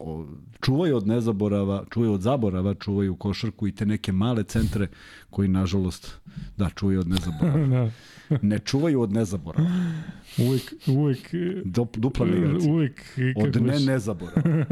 [0.01, 0.27] uh,
[0.61, 4.89] čuvaju od nezaborava, čuvaju od zaborava, čuvaju košarku i te neke male centre
[5.31, 6.21] koji, nažalost,
[6.57, 7.67] da, čuvaju od nezaborava.
[7.77, 7.91] da.
[8.43, 9.71] Ne čuvaju od nezaborava.
[10.39, 11.31] Uvek, uvek,
[11.65, 12.73] Dop, dupla negacija.
[12.73, 13.03] uvek,
[13.37, 14.65] Od ne nezaborava.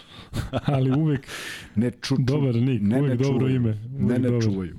[0.66, 1.26] ali uvek
[1.76, 3.56] Ne ču, ču, Dobar nik, ne, uvek ne dobro čuvaju.
[3.56, 4.42] ime, Ne, uvek ne dobar.
[4.42, 4.76] čuvaju.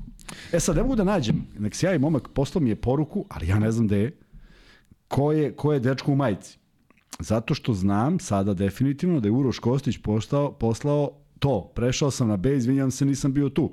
[0.54, 3.48] E sad, ne mogu da nađem, nek se javi momak, poslao mi je poruku, ali
[3.48, 4.12] ja ne znam gde je,
[5.08, 6.58] ko je, ko je dečko u majici.
[7.20, 11.72] Zato što znam sada definitivno da je Uroš Kostić postao, poslao to.
[11.76, 13.72] Prešao sam na B, izvinjam se, nisam bio tu.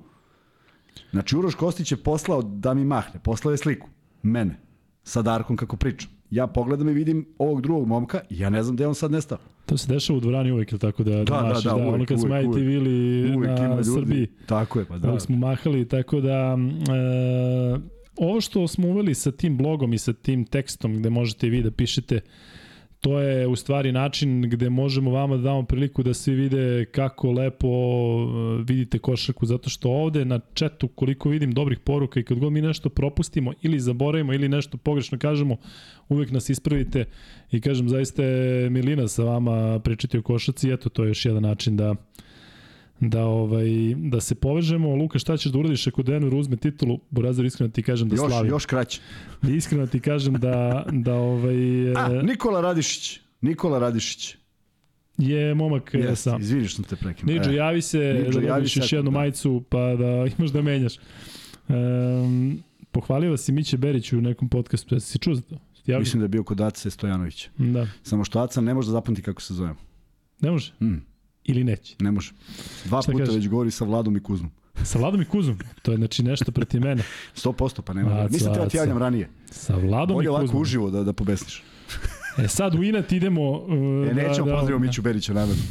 [1.10, 3.88] Znači, Uroš Kostić je poslao da mi mahne, poslao je sliku.
[4.22, 4.60] Mene.
[5.02, 6.10] Sa Darkom kako pričam.
[6.30, 9.38] Ja pogledam i vidim ovog drugog momka i ja ne znam gde on sad nestao.
[9.66, 11.76] To se dešava u dvorani uvek, ili tako da, da, Da, da, mašiš, da, da,
[11.76, 12.62] uvek, ono kad uvek, uvek.
[12.62, 13.84] ili Uvek ima na ljudi.
[13.94, 15.08] Srbiji, Tako je, pa da.
[15.10, 17.80] uvek smo mahali, tako da e,
[18.16, 21.70] ovo što smo uveli sa tim blogom i sa tim tekstom gde možete vi da
[21.70, 22.20] pišete
[23.04, 27.32] to je u stvari način gde možemo vama da damo priliku da svi vide kako
[27.32, 32.38] lepo e, vidite košarku, zato što ovde na četu koliko vidim dobrih poruka i kad
[32.38, 35.56] god mi nešto propustimo ili zaboravimo ili nešto pogrešno kažemo,
[36.08, 37.04] uvek nas ispravite
[37.52, 41.42] i kažem zaista je Milina sa vama pričati o košarci, eto to je još jedan
[41.42, 41.94] način da
[43.00, 44.94] da ovaj da se povežemo.
[44.96, 46.98] Luka, šta ćeš da uradiš ako Denver uzme titulu?
[47.10, 48.50] Burazir iskreno ti kažem da još, slavim.
[48.50, 49.00] još kraće.
[49.42, 51.56] Iskreno ti kažem da da ovaj
[51.96, 53.20] A, e, Nikola Radišić.
[53.40, 54.36] Nikola Radišić.
[55.18, 56.40] je momak yes, Jeste, sam.
[56.40, 57.34] izvini što te prekinuo.
[57.34, 59.18] Niđo, E, javi se Niđo, da dobiš još jednu da.
[59.18, 60.06] majicu pa da
[60.38, 60.94] imaš da menjaš.
[61.68, 65.58] Um, pohvalio vas i Miće Berić u nekom podcastu, jesi si čuo za to?
[65.86, 66.00] Javio?
[66.00, 67.48] Mislim da je bio kod Ace Stojanovića.
[67.58, 67.86] Da.
[68.02, 69.76] Samo što Aca ne može da zapamti kako se zovemo.
[70.40, 70.72] Ne može?
[70.80, 70.94] Mm,
[71.44, 71.96] Ili neće?
[72.00, 72.32] ne može.
[72.84, 73.36] Dva Šta puta kažeš?
[73.36, 74.50] već govori sa Vladom i Kuzmom.
[74.82, 75.58] Sa Vladom i Kuzom.
[75.82, 77.02] To je znači nešto protiv mene.
[77.36, 78.10] 100% pa nema.
[78.12, 79.28] Aca, Nisam teo ti javljam ranije.
[79.46, 80.62] Sa Vladom Bolje i ovako Kuzmom.
[80.62, 81.62] uživo da, da pobesniš.
[82.38, 83.50] E sad u inat idemo...
[83.52, 83.68] Uh,
[84.10, 85.62] E, nećemo da, pozdravimo Miću Berića namerno.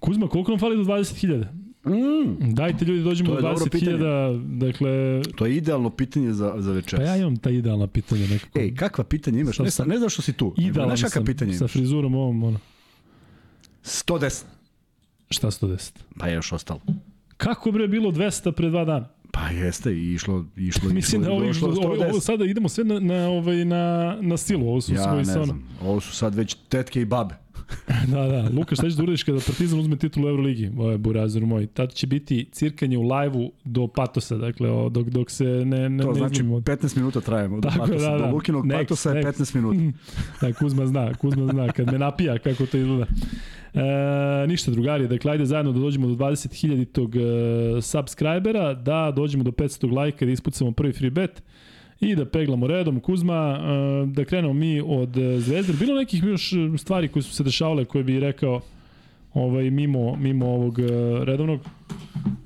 [0.00, 1.46] Kuzma, koliko nam fali do 20.000?
[1.84, 4.90] Mm, Dajte ljudi dođemo do je dobro 20.000, dakle,
[5.36, 7.04] to je idealno pitanje za, za večeras.
[7.04, 8.58] pa ja imam ta idealna pitanja nekako.
[8.58, 9.56] Ej, kakva pitanja imaš?
[9.56, 10.54] Sa- Ne, sa, ne znaš što si tu.
[10.56, 11.72] nego Idealan Znaš kakva sam pitanja sa imaš?
[11.72, 12.58] frizurom ovom, ono.
[13.82, 14.42] 110.
[15.30, 15.92] Šta 110?
[16.18, 16.80] Pa je još ostalo.
[17.36, 19.08] Kako bre bilo 200 pre dva dana?
[19.32, 22.20] Pa jeste, išlo, išlo, Mislim da išlo, došlo do ovo, ovo 110.
[22.20, 25.44] sada idemo sve na, na, ovaj, na, na silu, ovo su Ja svoji ne ono.
[25.44, 27.34] znam, ovo su sad već tetke i babe.
[28.12, 28.48] Da, da.
[28.56, 30.70] Luka, šta ćeš da uradiš kada Partizan uzme titulu Euroligi?
[30.76, 31.66] Ovo je burazir moj.
[31.66, 36.02] Tad će biti cirkanje u lajvu do patosa, dakle, o, dok, dok se ne, ne,
[36.02, 36.60] To ne znači izmimo.
[36.60, 37.60] 15 minuta trajemo.
[37.60, 38.26] Do, Tako patosa, da, da.
[38.26, 39.40] do Lukinog Next, patosa je next.
[39.40, 39.98] 15 minuta.
[40.40, 43.06] Da, Kuzma zna, Kuzma zna, kad me napija kako to izgleda.
[43.74, 47.20] E, ništa drugari, dakle ajde zajedno da dođemo do 20.000 tog e,
[47.82, 51.42] subscribera, da dođemo do 500 lajka, da ispucamo prvi free bet
[52.02, 53.00] i da peglamo redom.
[53.00, 55.72] Kuzma, e, da krenemo mi od e, Zvezde.
[55.72, 58.60] Bilo nekih još e, stvari koje su se dešavale koje bi rekao
[59.34, 60.78] ovaj, mimo, mimo ovog
[61.24, 61.60] redovnog?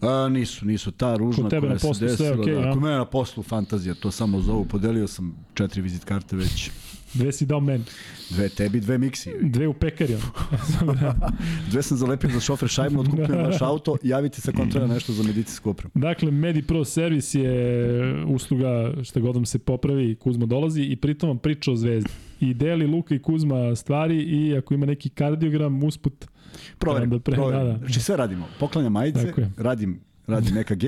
[0.00, 0.90] A, nisu, nisu.
[0.90, 2.40] Ta ružna tebe koja na se poslu sve desila.
[2.40, 2.72] okej, da, a?
[2.72, 4.64] kod mene na poslu fantazija, to samo zovu.
[4.64, 6.70] Podelio sam četiri vizit karte već.
[7.16, 7.84] Dve si dao meni,
[8.30, 9.30] Dve tebi, dve miksi.
[9.42, 10.16] dve u pekari.
[11.70, 15.22] Dve sam zalepio za šofer šajmu, otkupio naš auto, javite se kom treba nešto za
[15.22, 15.90] medicinsku opremu.
[15.96, 17.54] Dakle, MediPro servis je
[18.24, 18.66] usluga
[19.04, 22.10] šta god vam se popravi, Kuzma dolazi i pritom vam priča o zvezdi.
[22.40, 26.26] I deli Luka i Kuzma stvari i ako ima neki kardiogram usput,
[26.78, 27.60] Proverim, Da, pre- proverim.
[27.60, 27.78] da, da.
[27.78, 28.46] Znači sve radimo.
[28.60, 30.84] Poklanjam majice, radim, radim EKG.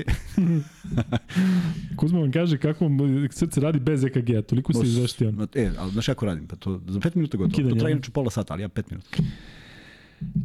[1.97, 2.97] Kuzma vam kaže kako vam
[3.31, 5.47] srce radi bez EKG-a, toliko se izvešti on.
[5.55, 6.47] E, ali znaš kako radim?
[6.47, 7.55] Pa to za 5 minuta gotovo.
[7.55, 9.09] Kidanje, to traje inače pola sata, ali ja 5 minuta.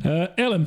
[0.05, 0.67] E, Elem, e,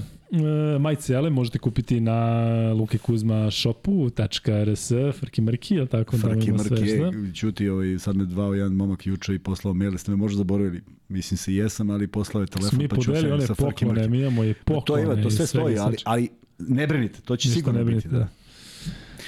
[0.80, 2.38] majice Elem možete kupiti na
[2.74, 6.18] lukekuzma.shopu.rs, frki mrki, je li tako?
[6.18, 10.12] Tamo Frki mrki, čuti, ovaj, sad me zvao jedan momak juče i poslao mail, ste
[10.12, 10.82] me možda zaboravili.
[11.10, 13.08] Mislim se jesam, ali poslao je telefon, mi pa ću se
[13.48, 14.10] sa Frki poklone, mrki.
[14.10, 15.06] mi imamo i Pa poklone.
[15.06, 16.30] to ima, to sve stoji, ali, ali
[16.60, 18.08] ne brinite, to će Ništa sigurno ne biti.
[18.08, 18.28] brinite, Da.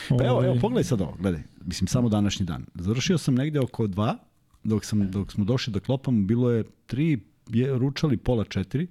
[0.10, 1.42] Pa evo, Ovaj, evo, pogledaj sad ovo, gledaj.
[1.66, 2.66] Mislim, samo današnji dan.
[2.76, 4.18] Završio sam negde oko dva,
[4.64, 8.88] dok, sam, dok smo došli da klopamo, bilo je tri, je, ručali pola četiri,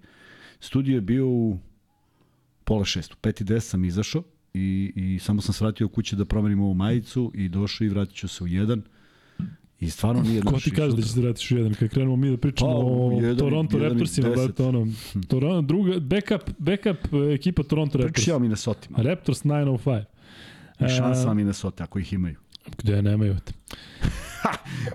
[0.60, 1.58] studio je bio u
[2.64, 4.22] pola šest, u pet i deset sam izašao
[4.54, 8.14] i, i samo sam se vratio kući da promenim ovu majicu i došao i vratit
[8.14, 8.82] ću se u jedan.
[9.80, 11.74] I stvarno nije Ko ti kaže da će se vratiš u jedan?
[11.74, 14.86] Kad krenemo mi da pričamo Pa, o jedan Toronto jedan Raptorsima, brate, ono,
[15.28, 18.14] Toronto, druga, backup, backup e, ekipa Toronto Raptors.
[18.14, 18.98] Pričao mi na sotima.
[19.02, 20.04] Raptors 905.
[20.80, 22.36] I šansa mi na sote, ako ih imaju.
[22.78, 23.36] Gde nemaju?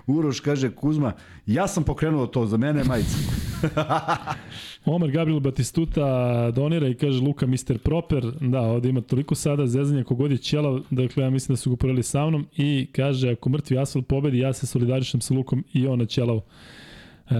[0.06, 1.12] Uroš kaže, Kuzma,
[1.46, 3.16] ja sam pokrenuo to, za mene je majica.
[4.84, 7.78] Omar Gabriel Batistuta donira i kaže Luka Mr.
[7.78, 8.32] Proper.
[8.40, 11.74] Da, ovde ima toliko sada zezanja kogod je ćelav, dakle ja mislim da su ga
[11.74, 15.86] uporali sa mnom i kaže ako mrtvi Asvel pobedi, ja se solidarišem sa Lukom i
[15.86, 16.36] on na ćelav.
[16.36, 17.34] E,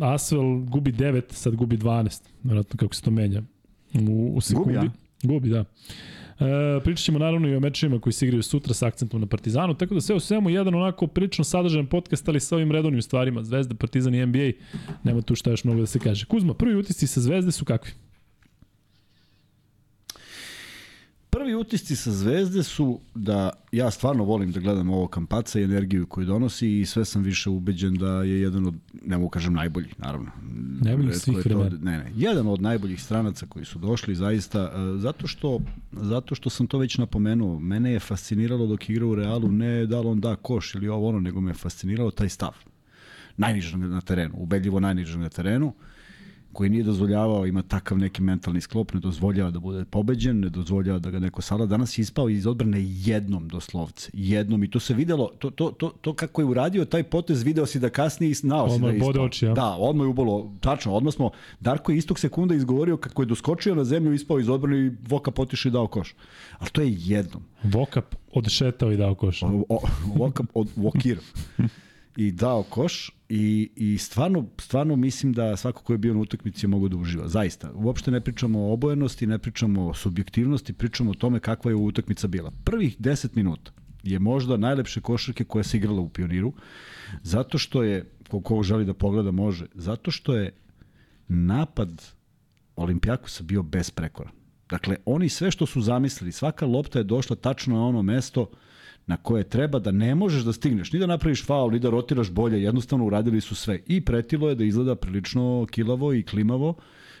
[0.00, 2.22] Asvel gubi 9, sad gubi 12.
[2.42, 3.42] Vjerojatno kako se to menja.
[4.08, 4.74] U, u sekundi.
[4.74, 4.90] Gubi, a?
[5.22, 5.64] Gubi, da.
[6.40, 9.74] E, pričat ćemo naravno i o mečevima koji se igraju sutra sa akcentom na Partizanu,
[9.74, 13.44] tako da sve u svemu jedan onako prilično sadržajan podcast, ali sa ovim redovnim stvarima,
[13.44, 14.50] Zvezda, Partizan i NBA,
[15.04, 16.26] nema tu šta još mnogo da se kaže.
[16.26, 17.92] Kuzma, prvi utisci sa Zvezde su kakvi?
[21.38, 26.06] Prvi utisci sa Zvezde su da ja stvarno volim da gledam ovo kampaca i energiju
[26.06, 29.88] koju donosi i sve sam više ubeđen da je jedan od, ne mogu kažem najbolji,
[29.98, 30.30] naravno.
[30.80, 31.78] Najboljih svih to- vremena.
[31.82, 35.60] Ne, ne, jedan od najboljih stranaca koji su došli zaista, e, zato što,
[35.92, 40.00] zato što sam to već napomenuo, mene je fasciniralo dok igra u Realu, ne da
[40.00, 42.52] li on da koš ili ovo ono, nego me je fasciniralo taj stav.
[43.36, 45.74] Najnižeg na terenu, ubedljivo najnižeg na terenu
[46.58, 50.98] koji nije dozvoljavao, ima takav neki mentalni sklop, ne dozvoljava da bude pobeđen, ne dozvoljava
[50.98, 51.66] da ga neko sala.
[51.66, 55.92] Danas je ispao iz odbrane jednom doslovce, jednom i to se videlo, to, to, to,
[56.00, 58.96] to kako je uradio taj potez, video si da kasnije i znao si da je
[58.98, 59.24] ispao.
[59.24, 59.54] oči, ja.
[59.54, 61.30] Da, odmah je ubolo, tačno, odmah smo,
[61.60, 65.30] Darko je istog sekunda izgovorio kako je doskočio na zemlju, ispao iz odbrane i Voka
[65.30, 66.14] potišao i dao koš.
[66.58, 67.42] Ali to je jednom.
[67.64, 69.42] Vokap odšetao i dao koš.
[69.42, 69.80] O- o-
[70.16, 71.18] Voka od Vokir.
[72.18, 76.66] I dao koš i, i stvarno, stvarno mislim da svako ko je bio na utakmici
[76.66, 77.28] je mogao da uživa.
[77.28, 77.72] Zaista.
[77.74, 82.26] Uopšte ne pričamo o obojenosti, ne pričamo o subjektivnosti, pričamo o tome kakva je utakmica
[82.26, 82.50] bila.
[82.64, 83.72] Prvih 10 minuta
[84.02, 86.52] je možda najlepše košarke koja se igrala u Pioniru,
[87.22, 90.52] zato što je, ko, ko želi da pogleda može, zato što je
[91.28, 92.02] napad
[92.76, 94.32] Olimpijakosa bio besprekoran.
[94.70, 98.50] Dakle, oni sve što su zamislili, svaka lopta je došla tačno na ono mesto
[99.08, 102.30] na koje treba da ne možeš da stigneš, ni da napraviš faul, ni da rotiraš
[102.30, 103.80] bolje, jednostavno uradili su sve.
[103.86, 106.74] I pretilo je da izgleda prilično kilavo i klimavo,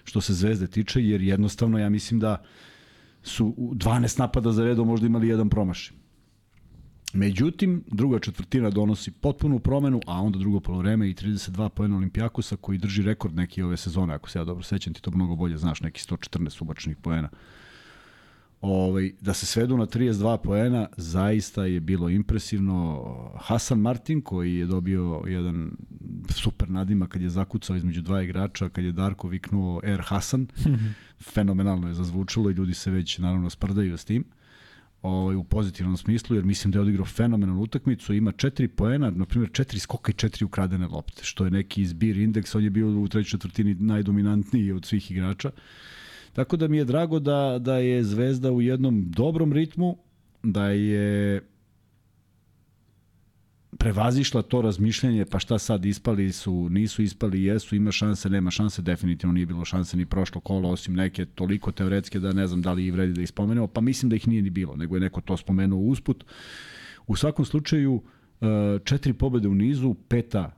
[0.04, 2.42] što se zvezde tiče, jer jednostavno ja mislim da
[3.22, 5.96] su u 12 napada za redom možda imali jedan promašaj.
[7.12, 12.78] Međutim, druga četvrtina donosi potpunu promenu, a onda drugo polovreme i 32 poena Olimpijakosa koji
[12.78, 15.80] drži rekord neki ove sezone, ako se ja dobro sećam, ti to mnogo bolje znaš,
[15.80, 17.28] neki 114 ubačenih poena.
[18.60, 23.04] Ovaj, da se svedu na 32 poena, zaista je bilo impresivno.
[23.40, 25.70] Hasan Martin, koji je dobio jedan
[26.28, 30.46] super nadima kad je zakucao između dva igrača, kad je Darko viknuo Air Hasan,
[31.34, 34.24] fenomenalno je zazvučalo i ljudi se već naravno sprdaju s tim
[35.02, 39.24] ovaj, u pozitivnom smislu, jer mislim da je odigrao fenomenalnu utakmicu, ima četiri poena, na
[39.24, 43.00] primjer četiri skoka i četiri ukradene lopte, što je neki izbir indeks, on je bio
[43.00, 45.50] u trećoj četvrtini najdominantniji od svih igrača.
[46.38, 49.96] Tako da mi je drago da, da je Zvezda u jednom dobrom ritmu,
[50.42, 51.42] da je
[53.78, 58.82] prevazišla to razmišljanje, pa šta sad ispali su, nisu ispali, jesu, ima šanse, nema šanse,
[58.82, 62.72] definitivno nije bilo šanse ni prošlo kolo, osim neke toliko teoretske da ne znam da
[62.72, 65.00] li i vredi da ih spomenemo, pa mislim da ih nije ni bilo, nego je
[65.00, 66.24] neko to spomenuo usput.
[67.06, 68.02] U svakom slučaju,
[68.40, 68.46] e,
[68.84, 70.57] četiri pobede u nizu, peta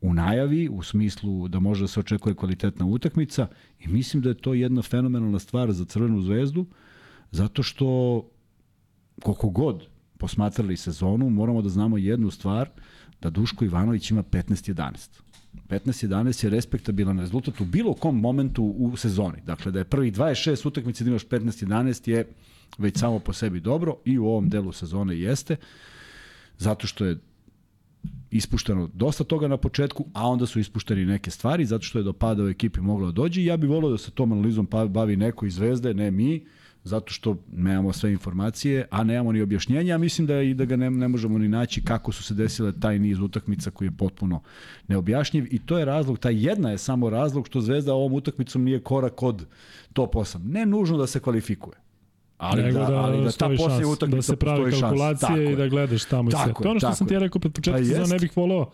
[0.00, 3.46] u najavi, u smislu da može da se očekuje kvalitetna utakmica
[3.80, 6.66] i mislim da je to jedna fenomenalna stvar za Crvenu zvezdu,
[7.30, 8.22] zato što
[9.22, 9.86] koliko god
[10.18, 12.68] posmatrali sezonu, moramo da znamo jednu stvar,
[13.20, 15.20] da Duško Ivanović ima 15-11.
[15.68, 19.42] 15-11 je respektabilan rezultat u bilo kom momentu u sezoni.
[19.46, 22.26] Dakle, da je prvih 26 utakmica da imaš 15-11 je
[22.78, 25.56] već samo po sebi dobro i u ovom delu sezone jeste,
[26.58, 27.18] zato što je
[28.30, 32.12] ispušteno dosta toga na početku, a onda su ispušteni neke stvari, zato što je do
[32.12, 33.44] pada u ekipi moglo da dođe.
[33.44, 36.46] Ja bih volio da se tom analizom pa- bavi neko iz Zvezde, ne mi,
[36.84, 40.90] zato što nemamo sve informacije, a nemamo ni objašnjenja, mislim da i da ga ne,
[40.90, 44.42] ne možemo ni naći kako su se desile taj niz utakmica koji je potpuno
[44.88, 48.80] neobjašnjiv i to je razlog, ta jedna je samo razlog što Zvezda ovom utakmicom nije
[48.80, 49.46] korak od
[49.92, 50.38] top 8.
[50.44, 51.87] Ne nužno da se kvalifikuje.
[52.38, 55.68] Ali Nego da, da, ali da ta posljednja utakmica da se pravi kalkulacije i da
[55.68, 56.54] gledaš tamo i sve.
[56.54, 58.70] To je ono što sam ti ja rekao pred početkom pa ne bih volao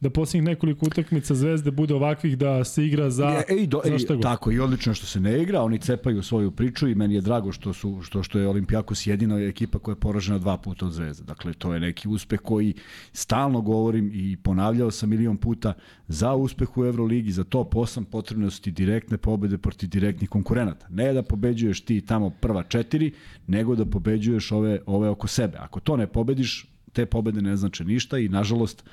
[0.00, 3.98] da posljednjih nekoliko utakmica Zvezde bude ovakvih da se igra za, e, ej, do, za
[3.98, 4.20] šta.
[4.20, 7.52] Tako, i odlično što se ne igra, oni cepaju svoju priču i meni je drago
[7.52, 11.24] što, su, što, što je Olimpijakos jedina ekipa koja je poražena dva puta od Zvezde.
[11.24, 12.74] Dakle, to je neki uspeh koji
[13.12, 15.72] stalno govorim i ponavljao sam milion puta
[16.08, 20.86] za uspeh u Euroligi, za top 8 potrebne su ti direktne pobede protiv direktnih konkurenata.
[20.90, 23.12] Ne da pobeđuješ ti tamo prva četiri,
[23.46, 25.58] nego da pobeđuješ ove, ove oko sebe.
[25.58, 28.84] Ako to ne pobediš, te pobede ne znače ništa i nažalost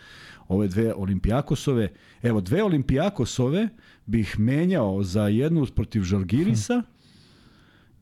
[0.48, 1.88] ove dve Olimpijakosove.
[2.22, 3.69] Evo, dve Olimpijakosove
[4.06, 6.82] bih menjao za jednu protiv Žalgirisa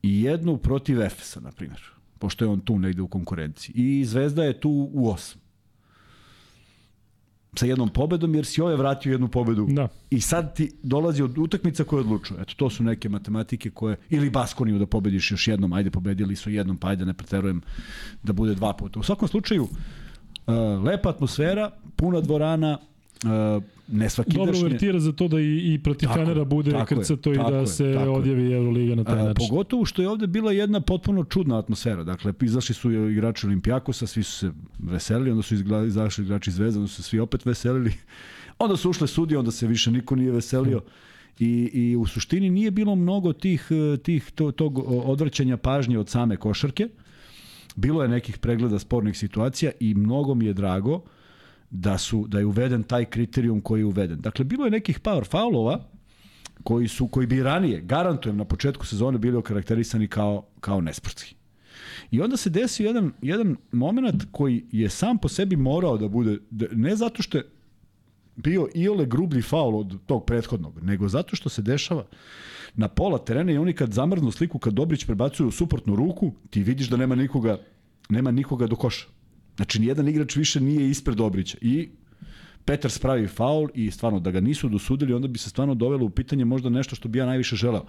[0.03, 1.81] i jednu protiv Efesa, na primjer.
[2.19, 3.73] Pošto je on tu negde u konkurenciji.
[3.75, 5.43] I Zvezda je tu u osam
[7.55, 9.67] sa jednom pobedom, jer si ove vratio jednu pobedu.
[9.69, 9.87] Da.
[10.09, 12.41] I sad ti dolazi od utakmica koje odlučuje.
[12.41, 13.97] Eto, to su neke matematike koje...
[14.09, 17.61] Ili Baskoniju da pobediš još jednom, ajde pobedili su jednom, pa ajde ne preterujem
[18.23, 18.99] da bude dva puta.
[18.99, 19.77] U svakom slučaju, uh,
[20.85, 22.77] lepa atmosfera, puna dvorana,
[23.23, 27.33] uh, ne svaki Dobro uvertira za to da i, i protiv tako, Fenera bude krcato
[27.33, 29.31] i da je, se odjavi Euroliga na taj način.
[29.31, 32.03] A, pogotovo što je ovde bila jedna potpuno čudna atmosfera.
[32.03, 35.55] Dakle, izašli su igrači Olimpijakosa, svi su se veselili, onda su
[35.87, 37.93] izašli igrači Zvezda, onda su svi opet veselili.
[38.59, 40.81] Onda su ušle sudije, onda se više niko nije veselio.
[41.39, 43.67] I, I u suštini nije bilo mnogo tih,
[44.03, 46.87] tih to, tog odvrćanja pažnje od same košarke.
[47.75, 51.03] Bilo je nekih pregleda spornih situacija i mnogo mi je drago
[51.69, 54.21] da su da je uveden taj kriterijum koji je uveden.
[54.21, 55.83] Dakle bilo je nekih power faulova
[56.63, 61.35] koji su koji bi ranije garantujem na početku sezone bili okarakterisani kao kao nesportski.
[62.11, 66.37] I onda se desio jedan jedan momenat koji je sam po sebi morao da bude
[66.49, 67.43] da, ne zato što je
[68.35, 72.05] bio iole grublji faul od tog prethodnog, nego zato što se dešava
[72.75, 76.63] na pola terena i oni kad zamrznu sliku, kad Dobrić prebacuje u suprotnu ruku, ti
[76.63, 77.57] vidiš da nema nikoga,
[78.09, 79.05] nema nikoga do koša.
[79.55, 81.57] Znači, nijedan igrač više nije ispred Dobrića.
[81.61, 81.89] I
[82.65, 86.09] Petar spravi faul i stvarno da ga nisu dosudili, onda bi se stvarno dovelo u
[86.09, 87.85] pitanje možda nešto što bi ja najviše želeo.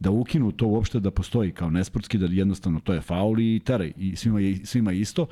[0.00, 3.92] Da ukinu to uopšte da postoji kao nesportski, da jednostavno to je faul i teraj
[3.96, 5.26] i svima je, svima je isto.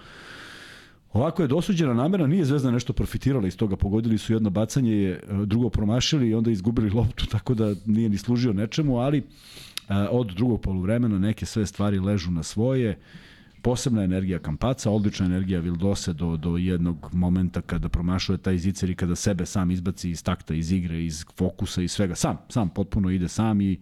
[1.17, 5.69] Ovako je dosuđena namera, nije Zvezda nešto profitirala iz toga, pogodili su jedno bacanje, drugo
[5.69, 9.23] promašili i onda izgubili loptu, tako da nije ni služio nečemu, ali
[10.11, 12.99] od drugog poluvremena neke sve stvari ležu na svoje
[13.63, 18.95] posebna energija Kampaca, odlična energija Vildose do, do jednog momenta kada promašuje taj zicer i
[18.95, 22.15] kada sebe sam izbaci iz takta, iz igre, iz fokusa i svega.
[22.15, 23.79] Sam, sam potpuno ide sam i,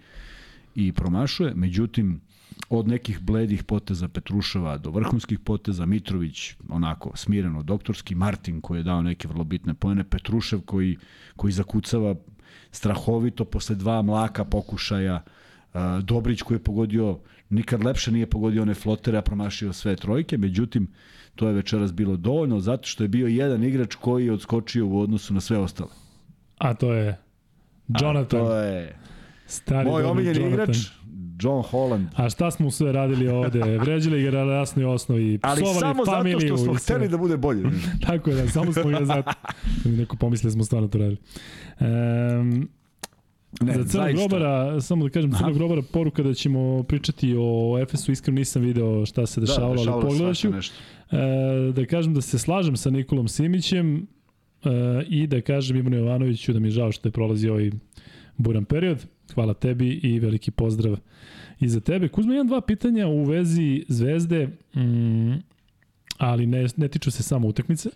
[0.74, 1.52] i promašuje.
[1.54, 2.20] Međutim,
[2.68, 8.82] od nekih bledih poteza Petruševa do vrhunskih poteza, Mitrović onako smireno doktorski, Martin koji je
[8.82, 10.96] dao neke vrlo bitne pojene, Petrušev koji,
[11.36, 12.14] koji zakucava
[12.70, 15.22] strahovito posle dva mlaka pokušaja,
[16.02, 17.18] Dobrić koji je pogodio
[17.50, 20.88] nikad lepše nije pogodio one flotere, a promašio sve trojke, međutim,
[21.34, 25.00] to je večeras bilo dovoljno zato što je bio jedan igrač koji je odskočio u
[25.00, 25.90] odnosu na sve ostale.
[26.58, 27.18] A to je
[28.00, 28.40] Jonathan.
[28.40, 28.98] A to je
[29.46, 30.62] Stari moj omiljeni Jonathan.
[30.62, 30.76] igrač,
[31.40, 32.06] John Holland.
[32.16, 33.78] A šta smo sve radili ovde?
[33.78, 36.40] Vređali ga na rasnoj osnovi, Ali psovali samo familiju.
[36.40, 37.62] zato što smo hteli da bude bolje.
[38.06, 39.32] Tako je, da, samo smo ga zato.
[39.84, 41.18] Neko pomisli da smo stvarno to radili.
[41.80, 42.68] Um,
[43.60, 45.38] Ne, za Crnog grobara, samo da kažem, Aha.
[45.38, 49.70] Crnog grobara poruka da ćemo pričati o Efesu, iskreno nisam video šta se dešavalo, da,
[49.70, 50.72] ali dešavalo se pogledat ću.
[51.10, 54.68] E, da kažem da se slažem sa Nikolom Simićem e,
[55.08, 57.70] i da kažem Ivanu Jovanoviću da mi je žao što je prolazio ovaj
[58.36, 59.06] buran period.
[59.34, 60.96] Hvala tebi i veliki pozdrav
[61.60, 62.08] i za tebe.
[62.08, 65.34] Kuzma, jedan dva pitanja u vezi Zvezde, mm,
[66.18, 67.88] ali ne, ne tiču se samo utakmice.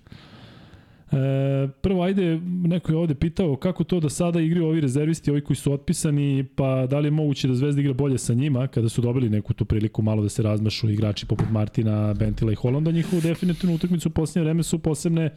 [1.12, 5.40] E, prvo, ajde, neko je ovde pitao kako to da sada igraju ovi rezervisti, ovi
[5.40, 8.88] koji su otpisani, pa da li je moguće da Zvezda igra bolje sa njima, kada
[8.88, 12.90] su dobili neku tu priliku malo da se razmašu igrači poput Martina, Bentila i Holanda,
[12.90, 15.30] njihovu definitivnu utakmicu u posljednje vreme su posebne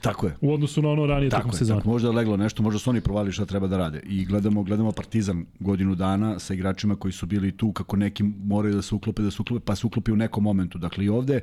[0.00, 0.36] Tako je.
[0.40, 1.80] u odnosu na ono ranije Tako tokom je, sezona.
[1.80, 4.00] tako, možda je leglo nešto, možda su oni provali šta treba da rade.
[4.04, 8.74] I gledamo, gledamo Partizan godinu dana sa igračima koji su bili tu kako neki moraju
[8.74, 10.78] da se uklope, da se uklope, pa se uklopi u nekom momentu.
[10.78, 11.40] Dakle i ovde,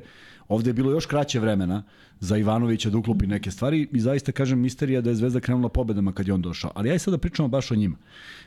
[0.48, 1.82] ovde je bilo još kraće vremena
[2.20, 6.12] za Ivanovića da uklopi neke stvari i zaista kažem misterija da je Zvezda krenula pobedama
[6.12, 6.72] kad je on došao.
[6.74, 7.96] Ali aj sad da pričamo baš o njima.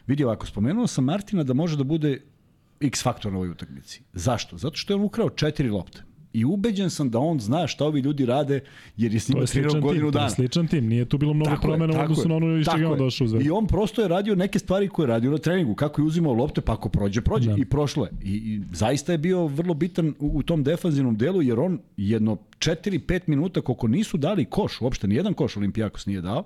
[0.07, 2.21] Vidi ovako, spomenuo sam Martina da može da bude
[2.79, 4.01] X faktor na ovoj utakmici.
[4.13, 4.57] Zašto?
[4.57, 6.08] Zato što je on ukrao četiri lopte.
[6.33, 8.59] I ubeđen sam da on zna šta ovi ljudi rade,
[8.97, 10.25] jer je s njima trenirao sličan godinu tim, to dana.
[10.25, 12.83] je sličan tim, nije tu bilo mnogo Tako je, promena odnosu na ono iz čega
[12.83, 13.47] je on došao u Zvezdu.
[13.47, 16.33] I on prosto je radio neke stvari koje je radio na treningu, kako je uzimao
[16.33, 17.49] lopte, pa ako prođe, prođe.
[17.49, 17.55] Da.
[17.57, 18.11] I prošlo je.
[18.23, 22.37] I, I zaista je bio vrlo bitan u, u tom defanzivnom delu, jer on jedno
[22.59, 26.43] 4-5 minuta, koliko nisu dali koš, uopšte nijedan koš Olimpijakos nije dao,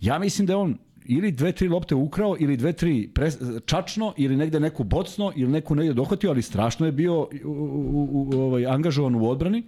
[0.00, 4.14] ja mislim da je on ili dve, tri lopte ukrao, ili dve, tri pres, čačno,
[4.16, 8.40] ili negde neku bocno, ili neku negde dohvatio, ali strašno je bio u, u, u,
[8.40, 9.62] ovaj, angažovan u odbrani.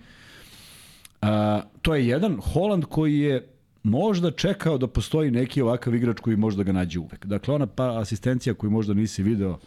[1.23, 2.41] A, to je jedan.
[2.53, 3.47] Holand koji je
[3.83, 7.27] možda čekao da postoji neki ovakav igrač koji možda ga nađe uvek.
[7.27, 9.59] Dakle, ona pa asistencija koju možda nisi video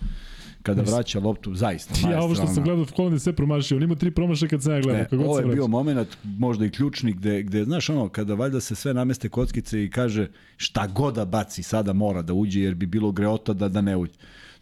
[0.64, 2.10] kada vraća loptu, zaista.
[2.10, 3.78] Ja ovo što sam gledao, Holland je sve promašio.
[3.78, 5.02] On ima tri promašaja kad sam ja gledao.
[5.02, 5.56] E, kako god ovo je vraća.
[5.56, 9.84] bio moment možda i ključni gde, gde, znaš ono, kada valjda se sve nameste kockice
[9.84, 13.68] i kaže šta god da baci sada mora da uđe jer bi bilo greota da,
[13.70, 14.14] da ne uđe.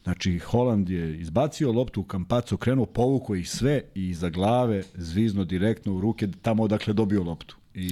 [0.03, 5.43] Znači, Holand je izbacio loptu u kampacu, krenuo, povukao ih sve i iza glave, zvizno
[5.43, 7.57] direktno u ruke, tamo odakle dobio loptu.
[7.73, 7.91] I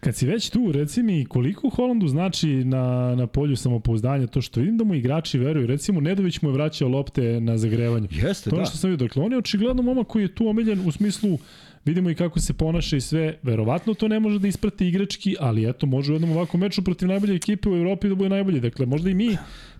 [0.00, 4.60] Kad si već tu, reci mi koliko Holandu znači na, na polju samopouzdanja to što
[4.60, 5.66] vidim da mu igrači veruju.
[5.66, 8.08] Recimo, Nedović mu je vraćao lopte na zagrevanju.
[8.10, 8.62] jeste, To da.
[8.62, 9.06] ono što sam vidio.
[9.06, 11.38] Dakle, on je očigledno momak koji je tu omiljen u smislu
[11.84, 13.38] vidimo i kako se ponaša i sve.
[13.42, 17.08] Verovatno to ne može da isprati igrački, ali eto, može u jednom ovakvom meču protiv
[17.08, 18.60] najbolje ekipe u Evropi da bude najbolji.
[18.60, 19.36] Dakle, možda i mi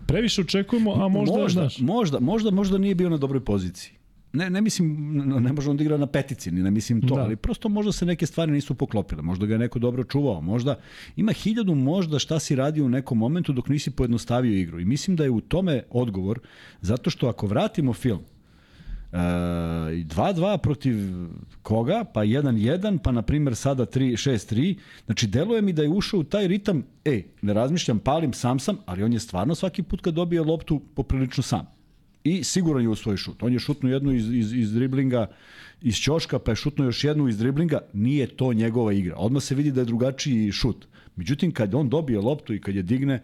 [0.07, 1.79] previše očekujemo, a možda, možda, znaš.
[1.79, 3.98] možda, možda, možda nije bio na dobroj poziciji.
[4.33, 7.21] Ne, ne mislim, ne može on da igra na petici, ni ne mislim to, Da.
[7.23, 10.79] ali prosto možda se neke stvari nisu poklopile, možda ga je neko dobro čuvao, možda
[11.17, 15.17] ima hiljadu možda šta si radio u nekom momentu dok nisi pojednostavio igru i mislim
[15.17, 16.39] da je u tome odgovor,
[16.81, 18.21] zato što ako vratimo film,
[19.13, 20.97] E, 2-2 protiv
[21.63, 24.79] koga, pa 1-1, pa na primjer sada 3-6-3.
[25.07, 28.77] Znači, deluje mi da je ušao u taj ritam, ej, ne razmišljam, palim, sam sam,
[28.87, 31.78] ali on je stvarno svaki put kad dobije loptu poprilično sam.
[32.25, 33.43] I siguran je u svoj šut.
[33.43, 35.27] On je šutnuo jednu iz, iz, iz driblinga
[35.83, 37.81] iz ćoška, pa je šutnuo još jednu iz driblinga.
[37.93, 39.17] Nije to njegova igra.
[39.17, 40.87] Odmah se vidi da je drugačiji šut.
[41.17, 43.23] Međutim, kad on dobije loptu i kad je digne,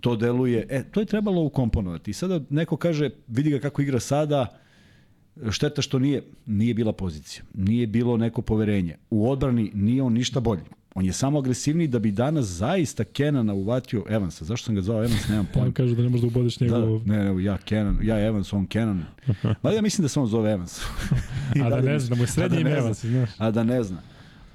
[0.00, 2.10] to deluje, e, to je trebalo ukomponovati.
[2.10, 4.58] I sada neko kaže, vidi ga kako igra sada,
[5.50, 7.44] šteta što nije, nije bila pozicija.
[7.54, 8.96] Nije bilo neko poverenje.
[9.10, 10.62] U odbrani nije on ništa bolji.
[10.98, 14.44] On je samo agresivniji da bi danas zaista Kenana uvatio Evansa.
[14.44, 15.72] Zašto sam ga zvao Evans, nemam pojma.
[15.72, 16.98] kaže da ne ubodeš Da, njegovu...
[16.98, 19.04] da, ne, ne, ja Kenan, ja Evans, on Kenan.
[19.62, 20.80] Ma ja mislim da se on zove Evans.
[21.64, 22.70] A da ne zna, da mu je a srednje ime.
[22.70, 23.30] Evans, znaš.
[23.38, 23.98] A da ne zna.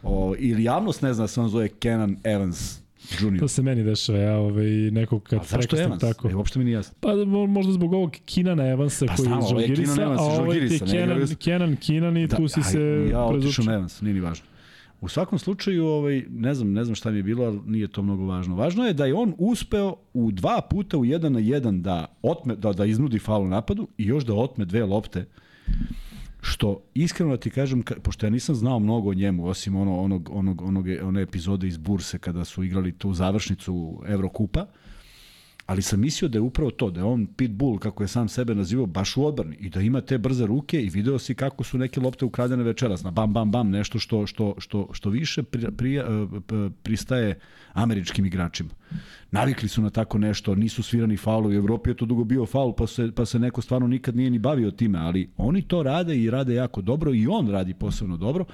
[0.04, 2.80] O, ili javnost ne zna da se on zove Kenan Evans
[3.22, 3.40] Jr.
[3.40, 5.40] To se meni dešava, ja ovaj, nekog kad
[5.80, 6.02] Evans?
[6.02, 6.30] tako.
[6.30, 6.94] E, uopšte mi nije jasno.
[7.00, 10.80] Pa mo- možda zbog ovog Kinana Evansa Pa koji je Žalgirisa, a ovo je ne
[10.80, 13.64] Kenan, Kenan, Kinan i tu si aj, se ja prezučio.
[13.64, 14.46] na Evans, nije ni važno.
[15.04, 18.02] U svakom slučaju, ovaj, ne znam, ne znam šta mi je bilo, ali nije to
[18.04, 18.56] mnogo važno.
[18.56, 22.56] Važno je da je on uspeo u dva puta u jedan na jedan da, otme,
[22.56, 25.26] da, da iznudi faul napadu i još da otme dve lopte
[26.42, 30.00] što iskreno da ti kažem, ka- pošto ja nisam znao mnogo o njemu, osim ono,
[30.00, 34.66] onog, onog, onog, one epizode iz Burse kada su igrali tu završnicu Evrokupa,
[35.66, 38.56] ali sam mislio da je upravo to, da je on pitbull, kako je sam sebe
[38.56, 41.78] nazivao, baš u odbrani i da ima te brze ruke i video si kako su
[41.78, 45.72] neke lopte ukradene večeras, na bam, bam, bam, nešto što, što, što, što više pri,
[45.78, 46.02] pri,
[46.84, 47.40] pristaje
[47.74, 48.70] američkim igračima.
[49.32, 52.74] Navikli su na tako nešto, nisu svirani faul, u Evropi je to dugo bio faul,
[52.74, 56.18] pa se, pa se neko stvarno nikad nije ni bavio time, ali oni to rade
[56.18, 58.46] i rade jako dobro i on radi posebno dobro,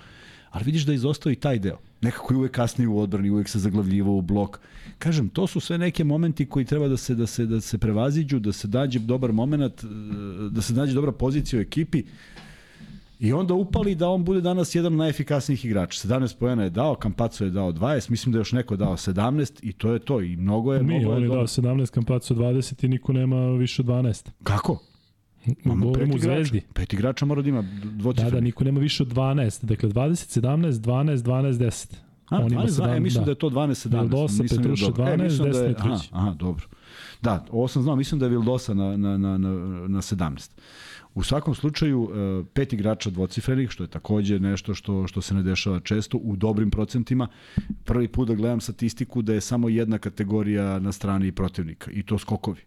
[0.51, 1.77] ali vidiš da je izostao i taj deo.
[2.01, 4.59] Nekako je uvek kasnije u odbrani, uvek se zaglavljivo u blok.
[4.97, 8.39] Kažem, to su sve neke momenti koji treba da se da se da se prevaziđu,
[8.39, 9.83] da se dađe dobar momenat,
[10.51, 12.03] da se nađe dobra pozicija u ekipi.
[13.19, 16.07] I onda upali da on bude danas jedan od najefikasnijih igrača.
[16.07, 19.59] 17 pojena je dao, Kampaco je dao 20, mislim da je još neko dao 17
[19.61, 20.21] i to je to.
[20.21, 20.83] I mnogo je...
[20.83, 24.29] Mi, mnogo on je dao 17, Kampaco 20 i niko nema više od 12.
[24.43, 24.79] Kako?
[25.63, 26.35] Govorimo u igrača.
[26.35, 26.61] Zvezdi.
[26.73, 28.31] Pet igrača mora da ima dvocifreni.
[28.31, 29.65] Da, da, niko nema više od 12.
[29.65, 31.95] Dakle, 20, 17, 12, 12, 10.
[32.29, 33.25] A, On ima 12, 12, ja 17, mislim da.
[33.25, 33.99] da je to 12 17.
[33.99, 35.05] Vildosa, Nisam Petruša, dobro.
[35.05, 36.67] 12, mislim da je, aha, aha, dobro.
[37.21, 39.49] Da, ovo sam znao, mislim da je Vildosa na, na, na, na,
[39.87, 40.51] na 17.
[41.15, 45.43] U svakom slučaju, e, pet igrača dvocifrenih, što je takođe nešto što, što se ne
[45.43, 47.27] dešava često, u dobrim procentima.
[47.83, 52.17] Prvi put da gledam statistiku da je samo jedna kategorija na strani protivnika i to
[52.17, 52.61] skokovi.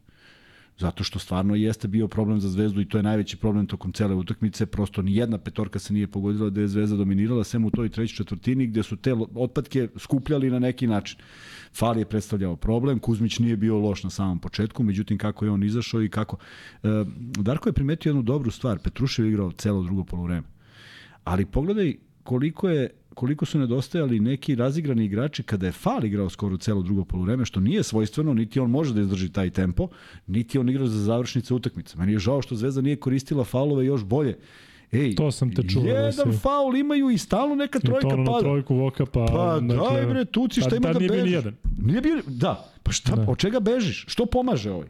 [0.78, 4.14] Zato što stvarno jeste bio problem za Zvezdu i to je najveći problem tokom cele
[4.14, 4.66] utakmice.
[4.66, 8.16] Prosto ni jedna petorka se nije pogodila da je Zvezda dominirala, sem u toj trećoj
[8.16, 11.18] četvrtini gde su te otpadke skupljali na neki način.
[11.74, 15.62] Fal je predstavljao problem, Kuzmić nije bio loš na samom početku, međutim kako je on
[15.62, 16.36] izašao i kako...
[16.82, 16.88] E,
[17.38, 20.46] Darko je primetio jednu dobru stvar, Petrušev je igrao celo drugo polovreme.
[21.24, 26.56] Ali pogledaj koliko je koliko su nedostajali neki razigrani igrači kada je Fal igrao skoro
[26.56, 29.88] celo drugo poluvreme, što nije svojstveno, niti on može da izdrži taj tempo,
[30.26, 31.98] niti on igrao za završnice utakmice.
[31.98, 34.38] Meni je žao što Zvezda nije koristila faulove još bolje.
[34.92, 37.86] Ej, To sam te čuo da Jedan si- faul imaju i stalno neka I to
[37.86, 38.40] trojka ono na pada.
[38.40, 39.26] trojku Voka, pa...
[39.26, 39.60] Pa
[39.90, 41.30] daj bre, tuci šta ima da nije bio bežiš.
[41.30, 41.54] nijedan.
[41.78, 42.70] Nije bio, da.
[42.82, 43.24] Pa šta, Da.
[43.28, 44.04] od čega bežiš?
[44.08, 44.88] Što pomaže ovaj?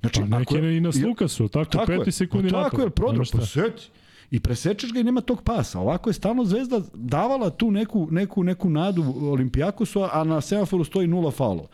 [0.00, 2.12] Znači, Pa neki i na Lukasu, tako, Tako peti je.
[2.12, 2.70] sekundi pa napad.
[2.70, 3.82] Tako je, prodro, pa seti.
[4.30, 5.80] I presečeš ga i nema tog pasa.
[5.80, 11.06] Ovako je stalno Zvezda davala tu neku, neku, neku nadu Olimpijakosu, a na semaforu stoji
[11.06, 11.68] nula faulova.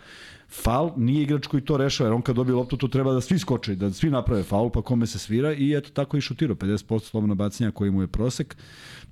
[0.48, 3.38] Faul nije igrač koji to rešava, jer on kad dobije loptu, to treba da svi
[3.38, 6.56] skoče, da svi naprave faul, pa kome se svira i eto tako i šutirao.
[6.56, 8.56] 50% slobodno bacanja koji mu je prosek,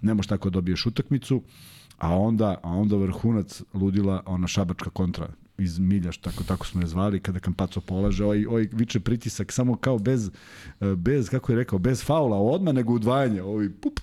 [0.03, 1.43] ne može tako da dobiješ utakmicu,
[1.99, 5.29] a onda, a onda vrhunac ludila ona šabačka kontra
[5.61, 9.53] iz milja, što tako, tako smo je zvali, kada Kampaco polaže, ovaj, ovaj viče pritisak
[9.53, 10.31] samo kao bez,
[10.81, 14.01] e, bez, kako je rekao, bez faula, odmah nego udvajanja, ovaj pup,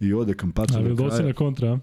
[0.00, 1.22] i ode Kampaco A do kraja.
[1.22, 1.78] na kontra?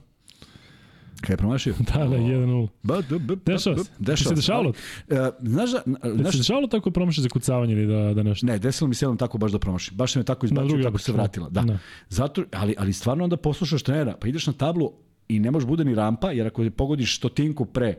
[1.21, 1.73] Kaj je promašio?
[1.93, 2.67] Da, da, 1-0.
[2.83, 3.91] Ba, da, ba, ba, Dešava ba, se.
[3.99, 4.73] Dešava Ti se dešavalo?
[5.09, 5.81] E, znaš da,
[6.15, 8.45] znaš, se dešavalo tako promaši za kucavanje ili da, da nešto?
[8.47, 9.95] ne, desilo mi se jednom tako baš da promaši.
[9.95, 11.15] Baš se me tako izbacio, tako se da.
[11.17, 11.49] vratila.
[11.49, 11.61] Da.
[11.61, 11.77] Da.
[12.09, 14.91] Zato, ali, ali stvarno onda poslušaš trenera, pa ideš na tablu
[15.27, 17.95] i ne može bude ni rampa, jer ako je pogodiš stotinku pre,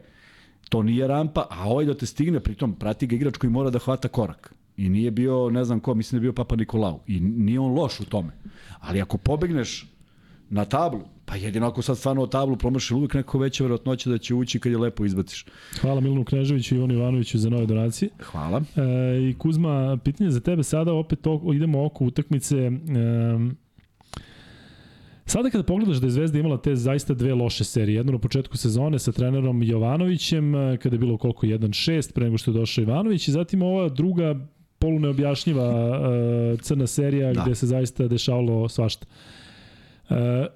[0.71, 3.79] to nije rampa, a ovaj da te stigne, pritom prati ga igrač koji mora da
[3.79, 4.55] hvata korak.
[4.77, 7.01] I nije bio, ne znam ko, mislim da je bio Papa Nikolau.
[7.07, 8.33] I nije on loš u tome.
[8.81, 9.87] Ali ako pobegneš
[10.51, 14.19] na tablu, pa jedino ako sad stvarno o tablu promašiš uvijek neko veća verovatnoća da
[14.19, 15.47] će ući kad je lepo izbaciš.
[15.81, 18.09] Hvala Milanu Kneževiću i Ivanu Ivanoviću za nove donacije.
[18.23, 18.63] Hvala.
[18.77, 18.83] E,
[19.31, 21.19] I Kuzma, pitanje za tebe sada, opet
[21.55, 22.57] idemo oko utakmice.
[22.57, 22.71] E,
[25.31, 28.57] sada kada pogledaš da je Zvezda imala te zaista dve loše serije, jednu na početku
[28.57, 32.83] sezone sa trenerom Jovanovićem, e, kada je bilo koliko 1-6 pre nego što je došao
[32.83, 34.35] Ivanović i zatim ova druga
[34.79, 37.43] poluneobjašnjiva e, crna serija Da.
[37.43, 39.07] gde se zaista dešavalo svašta.
[40.11, 40.47] E,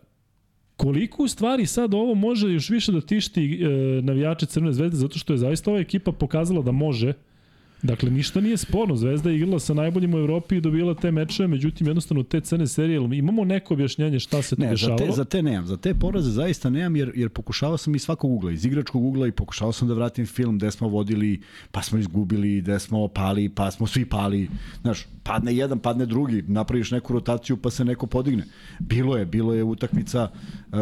[0.76, 3.68] koliko u stvari sad ovo može još više da tišti e,
[4.02, 7.12] navijače Crvene zvezde zato što je zaista ova ekipa pokazala da može
[7.84, 8.96] Dakle, ništa nije sporno.
[8.96, 12.66] Zvezda je igrala sa najboljim u Evropi i dobila te mečeve, međutim, jednostavno te crne
[12.66, 14.98] serije, imamo neko objašnjenje šta se tu Ne, za dešavalo?
[14.98, 15.66] te, za te nemam.
[15.66, 19.26] Za te poraze zaista nemam, jer, jer pokušavao sam iz svakog ugla, iz igračkog ugla
[19.26, 21.40] i pokušavao sam da vratim film gde smo vodili,
[21.70, 24.48] pa smo izgubili, gde smo pali, pa smo svi pali.
[24.80, 28.44] Znaš, padne jedan, padne drugi, napraviš neku rotaciju pa se neko podigne.
[28.78, 30.78] Bilo je, bilo je utakmica, uh,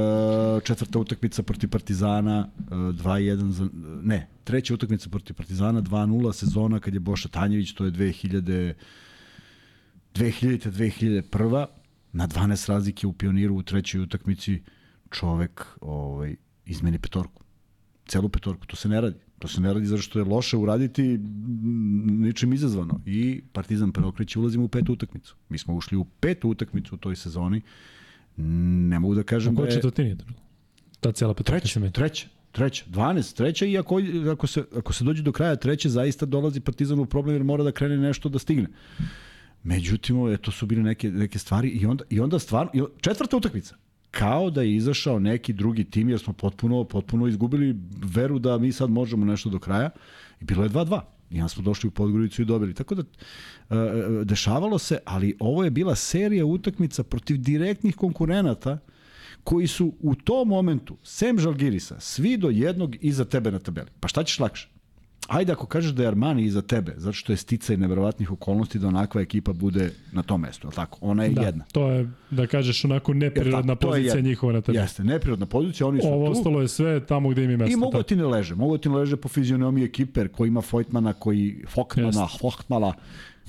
[0.65, 3.69] četvrta utakmica protiv Partizana, uh, 2-1 za,
[4.03, 8.75] ne, treća utakmica protiv Partizana, 2-0 sezona kad je Boša Tanjević, to je 2000
[10.15, 10.71] 2000.
[10.71, 11.67] 2001.
[12.13, 14.63] na 12 razlike u pioniru u trećoj utakmici
[15.11, 17.43] čovek ovaj, izmeni petorku.
[18.07, 18.67] Celu petorku.
[18.67, 19.17] To se ne radi.
[19.39, 21.19] To se ne radi zato što je loše uraditi
[22.07, 23.01] ničim izazvano.
[23.07, 25.37] I Partizan preokreće, ulazimo u petu utakmicu.
[25.49, 27.61] Mi smo ušli u petu utakmicu u toj sezoni.
[28.37, 29.71] Ne mogu da kažem da je...
[29.71, 30.39] četvrtini je to bilo?
[31.01, 34.01] Ta cijela petorka se Treća, treća, treća, 12, treća i ako,
[34.33, 37.65] ako, se, ako se dođe do kraja treće, zaista dolazi Partizan u problem jer mora
[37.65, 38.67] da krene nešto da stigne.
[39.63, 43.77] Međutim, to su bile neke, neke stvari i onda, i onda stvarno, i četvrta utakmica,
[44.11, 47.77] kao da je izašao neki drugi tim jer smo potpuno, potpuno izgubili
[48.15, 49.91] veru da mi sad možemo nešto do kraja
[50.41, 51.01] i bilo je 2-2.
[51.31, 52.75] I onda smo došli u Podgoricu i dobili.
[52.75, 58.79] Tako da, e, e, dešavalo se, ali ovo je bila serija utakmica protiv direktnih konkurenata
[59.45, 63.91] koji su u tom momentu, sem Žalgirisa, svi do jednog iza tebe na tabeli.
[64.01, 64.69] Pa šta ćeš lakše?
[65.29, 68.89] ajde ako kažeš da je Armani iza tebe, zato što je sticaj neverovatnih okolnosti da
[68.89, 70.99] onakva ekipa bude na tom mestu, al tako?
[71.01, 71.65] Ona je da, jedna.
[71.73, 74.29] to je, da kažeš, onako neprirodna je pozicija jedna.
[74.29, 74.79] njihova na tebi.
[74.79, 76.33] Jeste, neprirodna pozicija, oni su Ovo tu.
[76.33, 77.73] ostalo je sve tamo gde im je mesto.
[77.73, 78.03] I mogu tako.
[78.03, 82.29] ti ne leže, mogu ti ne leže po fizionomiji ekiper koji ima Fojtmana, koji Fokmana.
[82.41, 82.95] Fohtmala,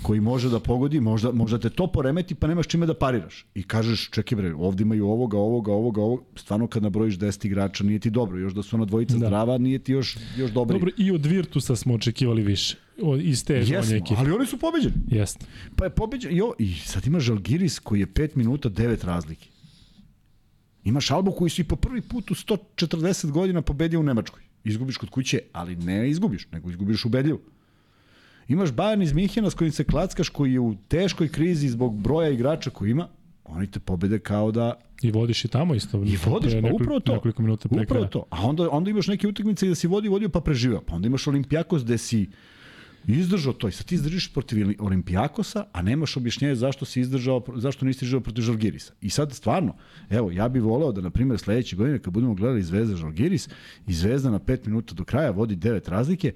[0.01, 3.45] koji može da pogodi, možda, možda te to poremeti pa nemaš čime da pariraš.
[3.55, 6.23] I kažeš, čekaj bre, ovde imaju ovoga, ovoga, ovoga, ovoga.
[6.35, 8.39] Stvarno kad nabrojiš 10 igrača nije ti dobro.
[8.39, 9.27] Još da su ona dvojica Da.
[9.27, 10.73] zdrava, nije ti još, još dobri.
[10.79, 12.77] Dobro, i od Virtusa smo očekivali više.
[13.01, 14.15] Od, iz te Jesmo, Jesmo, ekipe.
[14.17, 14.95] ali oni su pobeđeni.
[15.07, 15.45] Jeste.
[15.75, 19.47] Pa je pobeđen, jo, i sad ima Žalgiris koji je 5 minuta 9 razlike.
[20.83, 24.41] Imaš Albu koji su i po prvi put u 140 godina pobedio u Nemačkoj.
[24.63, 27.39] Izgubiš kod kuće, ali ne izgubiš, nego izgubiš ubedljivo.
[28.47, 32.29] Imaš Bayern iz Minhena s kojim se klackaš, koji je u teškoj krizi zbog broja
[32.29, 33.07] igrača koji ima,
[33.45, 35.97] oni te pobede kao da I vodiš i tamo isto.
[35.97, 37.13] I vodiš, pa upravo to.
[37.13, 38.25] Nekoliko minuta pre Upravo to.
[38.29, 40.81] A onda, onda imaš neke utakmice gde si vodi, vodio pa preživao.
[40.81, 42.29] Pa onda imaš Olimpijakos gde si
[43.07, 47.85] izdržao to i sad ti izdržiš protiv Olimpijakosa, a nemaš objašnjenje zašto si izdržao, zašto
[47.85, 48.93] nisi izdržao protiv Žalgirisa.
[49.01, 49.75] I sad stvarno,
[50.09, 53.49] evo, ja bih voleo da, na primjer, sledeće godine kad budemo gledali Zvezda Žalgiris
[53.87, 56.33] i Zvezda na 5 minuta do kraja vodi 9 razlike,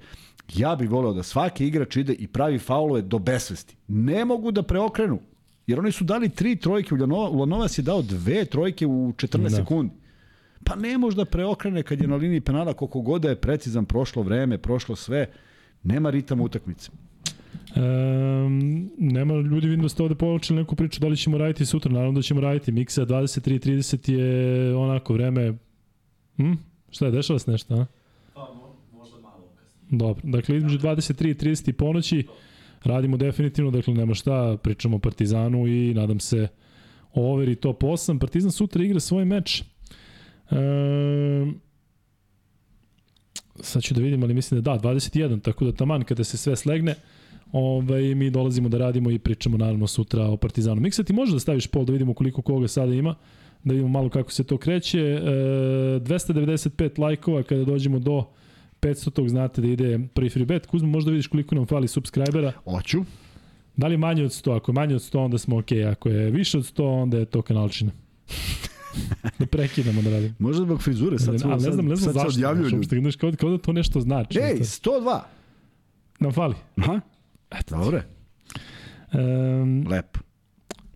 [0.54, 3.76] ja bih voleo da svaki igrač ide i pravi faulove do besvesti.
[3.88, 5.18] Ne mogu da preokrenu,
[5.66, 9.50] jer oni su dali tri trojke, Ulanova, Ulanovas je dao dve trojke u 14 Da.
[9.50, 9.94] sekundi.
[10.64, 13.84] Pa ne može da preokrene kad je na liniji penala koliko god da je precizan
[13.84, 15.26] prošlo vreme, prošlo sve,
[15.82, 16.90] nema ritama utakmice.
[17.76, 21.92] Um, nema ljudi vidim da ste ovde počeli neku priču da li ćemo raditi sutra,
[21.92, 22.72] naravno da ćemo raditi.
[22.72, 25.54] Miksa 23.30 je onako vreme...
[26.36, 26.52] Hm?
[26.90, 27.86] Šta je, dešava se nešto, a?
[28.34, 29.77] Pa mo, možda malo kasnije.
[29.90, 32.26] Dobro, dakle između 23 i 30 i ponoći
[32.84, 36.48] radimo definitivno, dakle nema šta, pričamo o Partizanu i nadam se
[37.14, 38.18] overi top 8.
[38.18, 39.62] Partizan sutra igra svoj meč.
[40.50, 41.60] Um,
[43.60, 46.56] sad ću da vidim, ali mislim da da, 21, tako da taman kada se sve
[46.56, 46.94] slegne,
[47.52, 50.80] ovaj, mi dolazimo da radimo i pričamo naravno sutra o Partizanu.
[50.80, 53.14] Miksa, ti može da staviš pol da vidimo koliko koga sada ima,
[53.64, 55.00] da vidimo malo kako se to kreće.
[55.00, 55.20] E,
[56.00, 58.24] 295 lajkova kada dođemo do
[58.80, 60.66] 500 tog znate da ide prvi free bet.
[60.66, 62.52] Kuzma, možda vidiš koliko nam fali subscribera.
[62.64, 63.04] Oću.
[63.76, 64.56] Da li je manje od 100?
[64.56, 65.66] Ako je manje od 100, onda smo ok.
[65.92, 67.90] Ako je više od 100, onda je to kanalčina.
[69.38, 70.34] da prekidamo da radimo.
[70.48, 72.28] Možda zbog frizure, sad, sad, ne znam, ne znam sad se zašto.
[72.28, 73.00] odjavljuju ljudi.
[73.00, 74.38] znaš, kao, kao da to nešto znači.
[74.38, 75.20] Ej, Znaš, 102.
[76.20, 76.54] Nam fali.
[76.76, 77.00] Aha,
[77.50, 77.76] Eto.
[77.84, 78.02] dobre,
[79.14, 80.20] Um, lepo.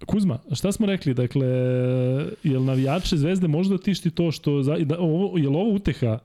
[0.06, 1.14] Kuzma, šta smo rekli?
[1.14, 1.46] Dakle,
[2.42, 4.62] jel navijače Zvezde možda tišti to što...
[4.62, 6.18] Za, da, ovo, jel ovo uteha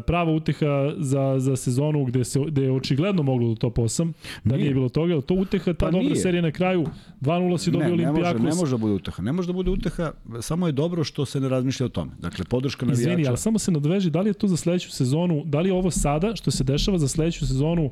[0.00, 0.66] prava uteha
[0.98, 4.12] za, za sezonu gde, se, gde je očigledno moglo do top 8,
[4.44, 4.74] da nije, Nije.
[4.74, 6.16] bilo toga, to uteha ta Pa dobra nije.
[6.16, 6.86] serija na kraju,
[7.20, 8.42] 2-0 si dobio Ne, ne Olimpijakos.
[8.42, 9.22] ne može da bude uteha.
[9.22, 12.10] Ne može da bude uteha, samo je dobro što se ne razmišlja o tome.
[12.18, 13.10] Dakle, podrška navijača.
[13.10, 15.72] Izvini, ali samo se nadveži, da li je to za sledeću sezonu, da li je
[15.72, 17.90] ovo sada, što se dešava za sledeću sezonu,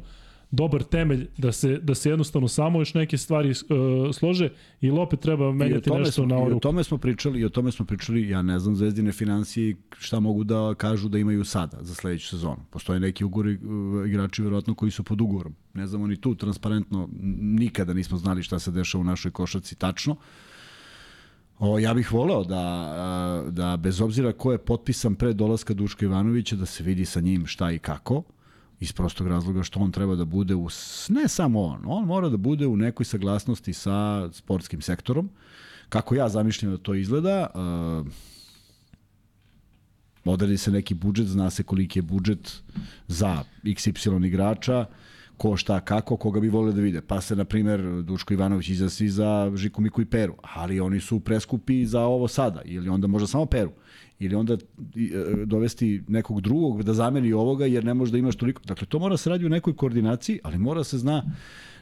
[0.53, 3.57] dobar temelj da se, da se jednostavno samo još neke stvari uh,
[4.15, 4.49] slože
[4.81, 7.49] ili opet treba I menjati nešto smo, na I o tome smo pričali, i o
[7.49, 11.45] tome smo pričali, ja ne znam zvezdine financije i šta mogu da kažu da imaju
[11.45, 12.61] sada za sledeću sezonu.
[12.71, 15.55] Postoje neki ugori, uh, igrači verovatno koji su pod ugovorom.
[15.75, 17.09] Ne znamo ni tu transparentno,
[17.41, 20.17] nikada nismo znali šta se dešava u našoj košarci tačno.
[21.59, 26.05] O, ja bih voleo da, a, da bez obzira ko je potpisan pre dolaska Duška
[26.05, 28.23] Ivanovića, da se vidi sa njim šta i kako,
[28.83, 30.69] iz prostog razloga što on treba da bude, u,
[31.09, 35.31] ne samo on, on mora da bude u nekoj saglasnosti sa sportskim sektorom,
[35.89, 38.07] kako ja zamišljam da to izgleda, uh,
[40.25, 42.62] odredi se neki budžet, zna se koliki je budžet
[43.07, 44.86] za XY igrača,
[45.36, 47.01] ko šta kako, koga bi volio da vide.
[47.01, 51.20] Pa se, na primer, Duško Ivanović izasi za Žiku Miku i Peru, ali oni su
[51.20, 53.73] preskupi za ovo sada, ili onda možda samo Peru,
[54.23, 54.59] ili onda e,
[55.47, 58.62] dovesti nekog drugog da zameni ovoga, jer ne može da imaš toliko.
[58.65, 61.23] Dakle, to mora se radi u nekoj koordinaciji, ali mora se zna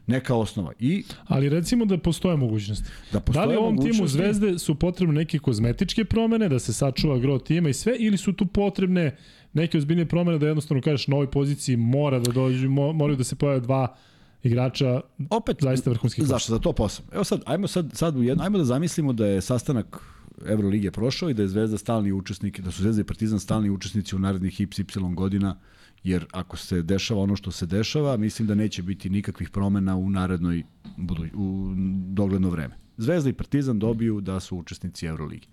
[0.06, 0.72] neka osnova.
[0.78, 2.88] I Ali recimo da postoje mogućnosti.
[3.12, 7.18] da Da postoje li ovom timu Zvezde su potrebne neke kozmetičke promene, da se sačuva
[7.18, 9.16] gro tima i sve, ili su tu potrebne
[9.52, 13.24] neke ozbiljne promene da jednostavno kažeš na ovoj poziciji mora da dođu, mo, moraju da
[13.24, 13.96] se pojave dva
[14.42, 16.52] igrača opet zaista vrhunskih Zašto?
[16.52, 17.10] Za to posebno.
[17.14, 20.00] Evo sad, ajmo sad, sad u jedno, ajmo da zamislimo da je sastanak
[20.46, 24.16] Evrolige prošao i da je Zvezda stalni učesnik, da su Zvezda i Partizan stalni učesnici
[24.16, 25.56] u narednih XY godina,
[26.04, 30.10] jer ako se dešava ono što se dešava, mislim da neće biti nikakvih promena u
[30.10, 30.62] narednoj
[30.96, 31.74] budu, u
[32.12, 32.76] dogledno vreme.
[32.96, 35.48] Zvezda i Partizan dobiju da su učesnici Euroligi.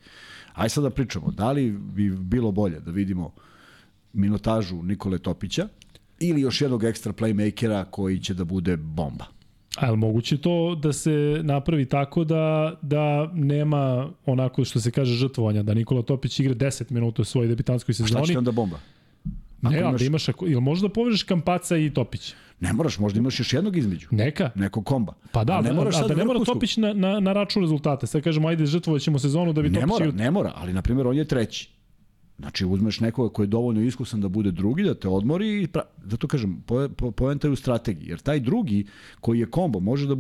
[0.54, 3.34] Aj sad da pričamo, da li bi bilo bolje da vidimo
[4.14, 5.68] minutažu Nikole Topića
[6.20, 9.26] ili još jednog ekstra playmakera koji će da bude bomba.
[9.76, 11.12] A je li moguće to da se
[11.44, 16.92] napravi tako da, da nema onako što se kaže žrtvovanja, da Nikola Topić igra 10
[16.92, 18.28] minuta u svojoj debitanskoj Šta sezoni?
[18.28, 18.80] će onda bomba?
[19.64, 22.34] Ako Ne, ali imaš- da imaš, ako, ili možda povežeš Kampaca i Topić?
[22.60, 24.08] Ne moraš, možda imaš još jednog između.
[24.12, 24.50] Neka.
[24.56, 25.14] Nekog komba.
[25.32, 26.40] Pa da, A ne a, sad da ne mora.
[26.42, 28.08] Topić na, na, na račun rezultata.
[28.08, 29.90] Sad kažemo, ajde, žrtvovat ćemo sezonu da bi Ne Topić...
[29.90, 31.70] mora, i- ne mora, ali na primjer on je treći.
[32.40, 35.82] Znači uzmeš nekoga koji je dovoljno iskusan da bude drugi, da te odmori i pra...
[36.06, 38.86] zato kažem, po, po, poenta je u strategiji, jer taj drugi
[39.22, 40.16] koji je kombo može da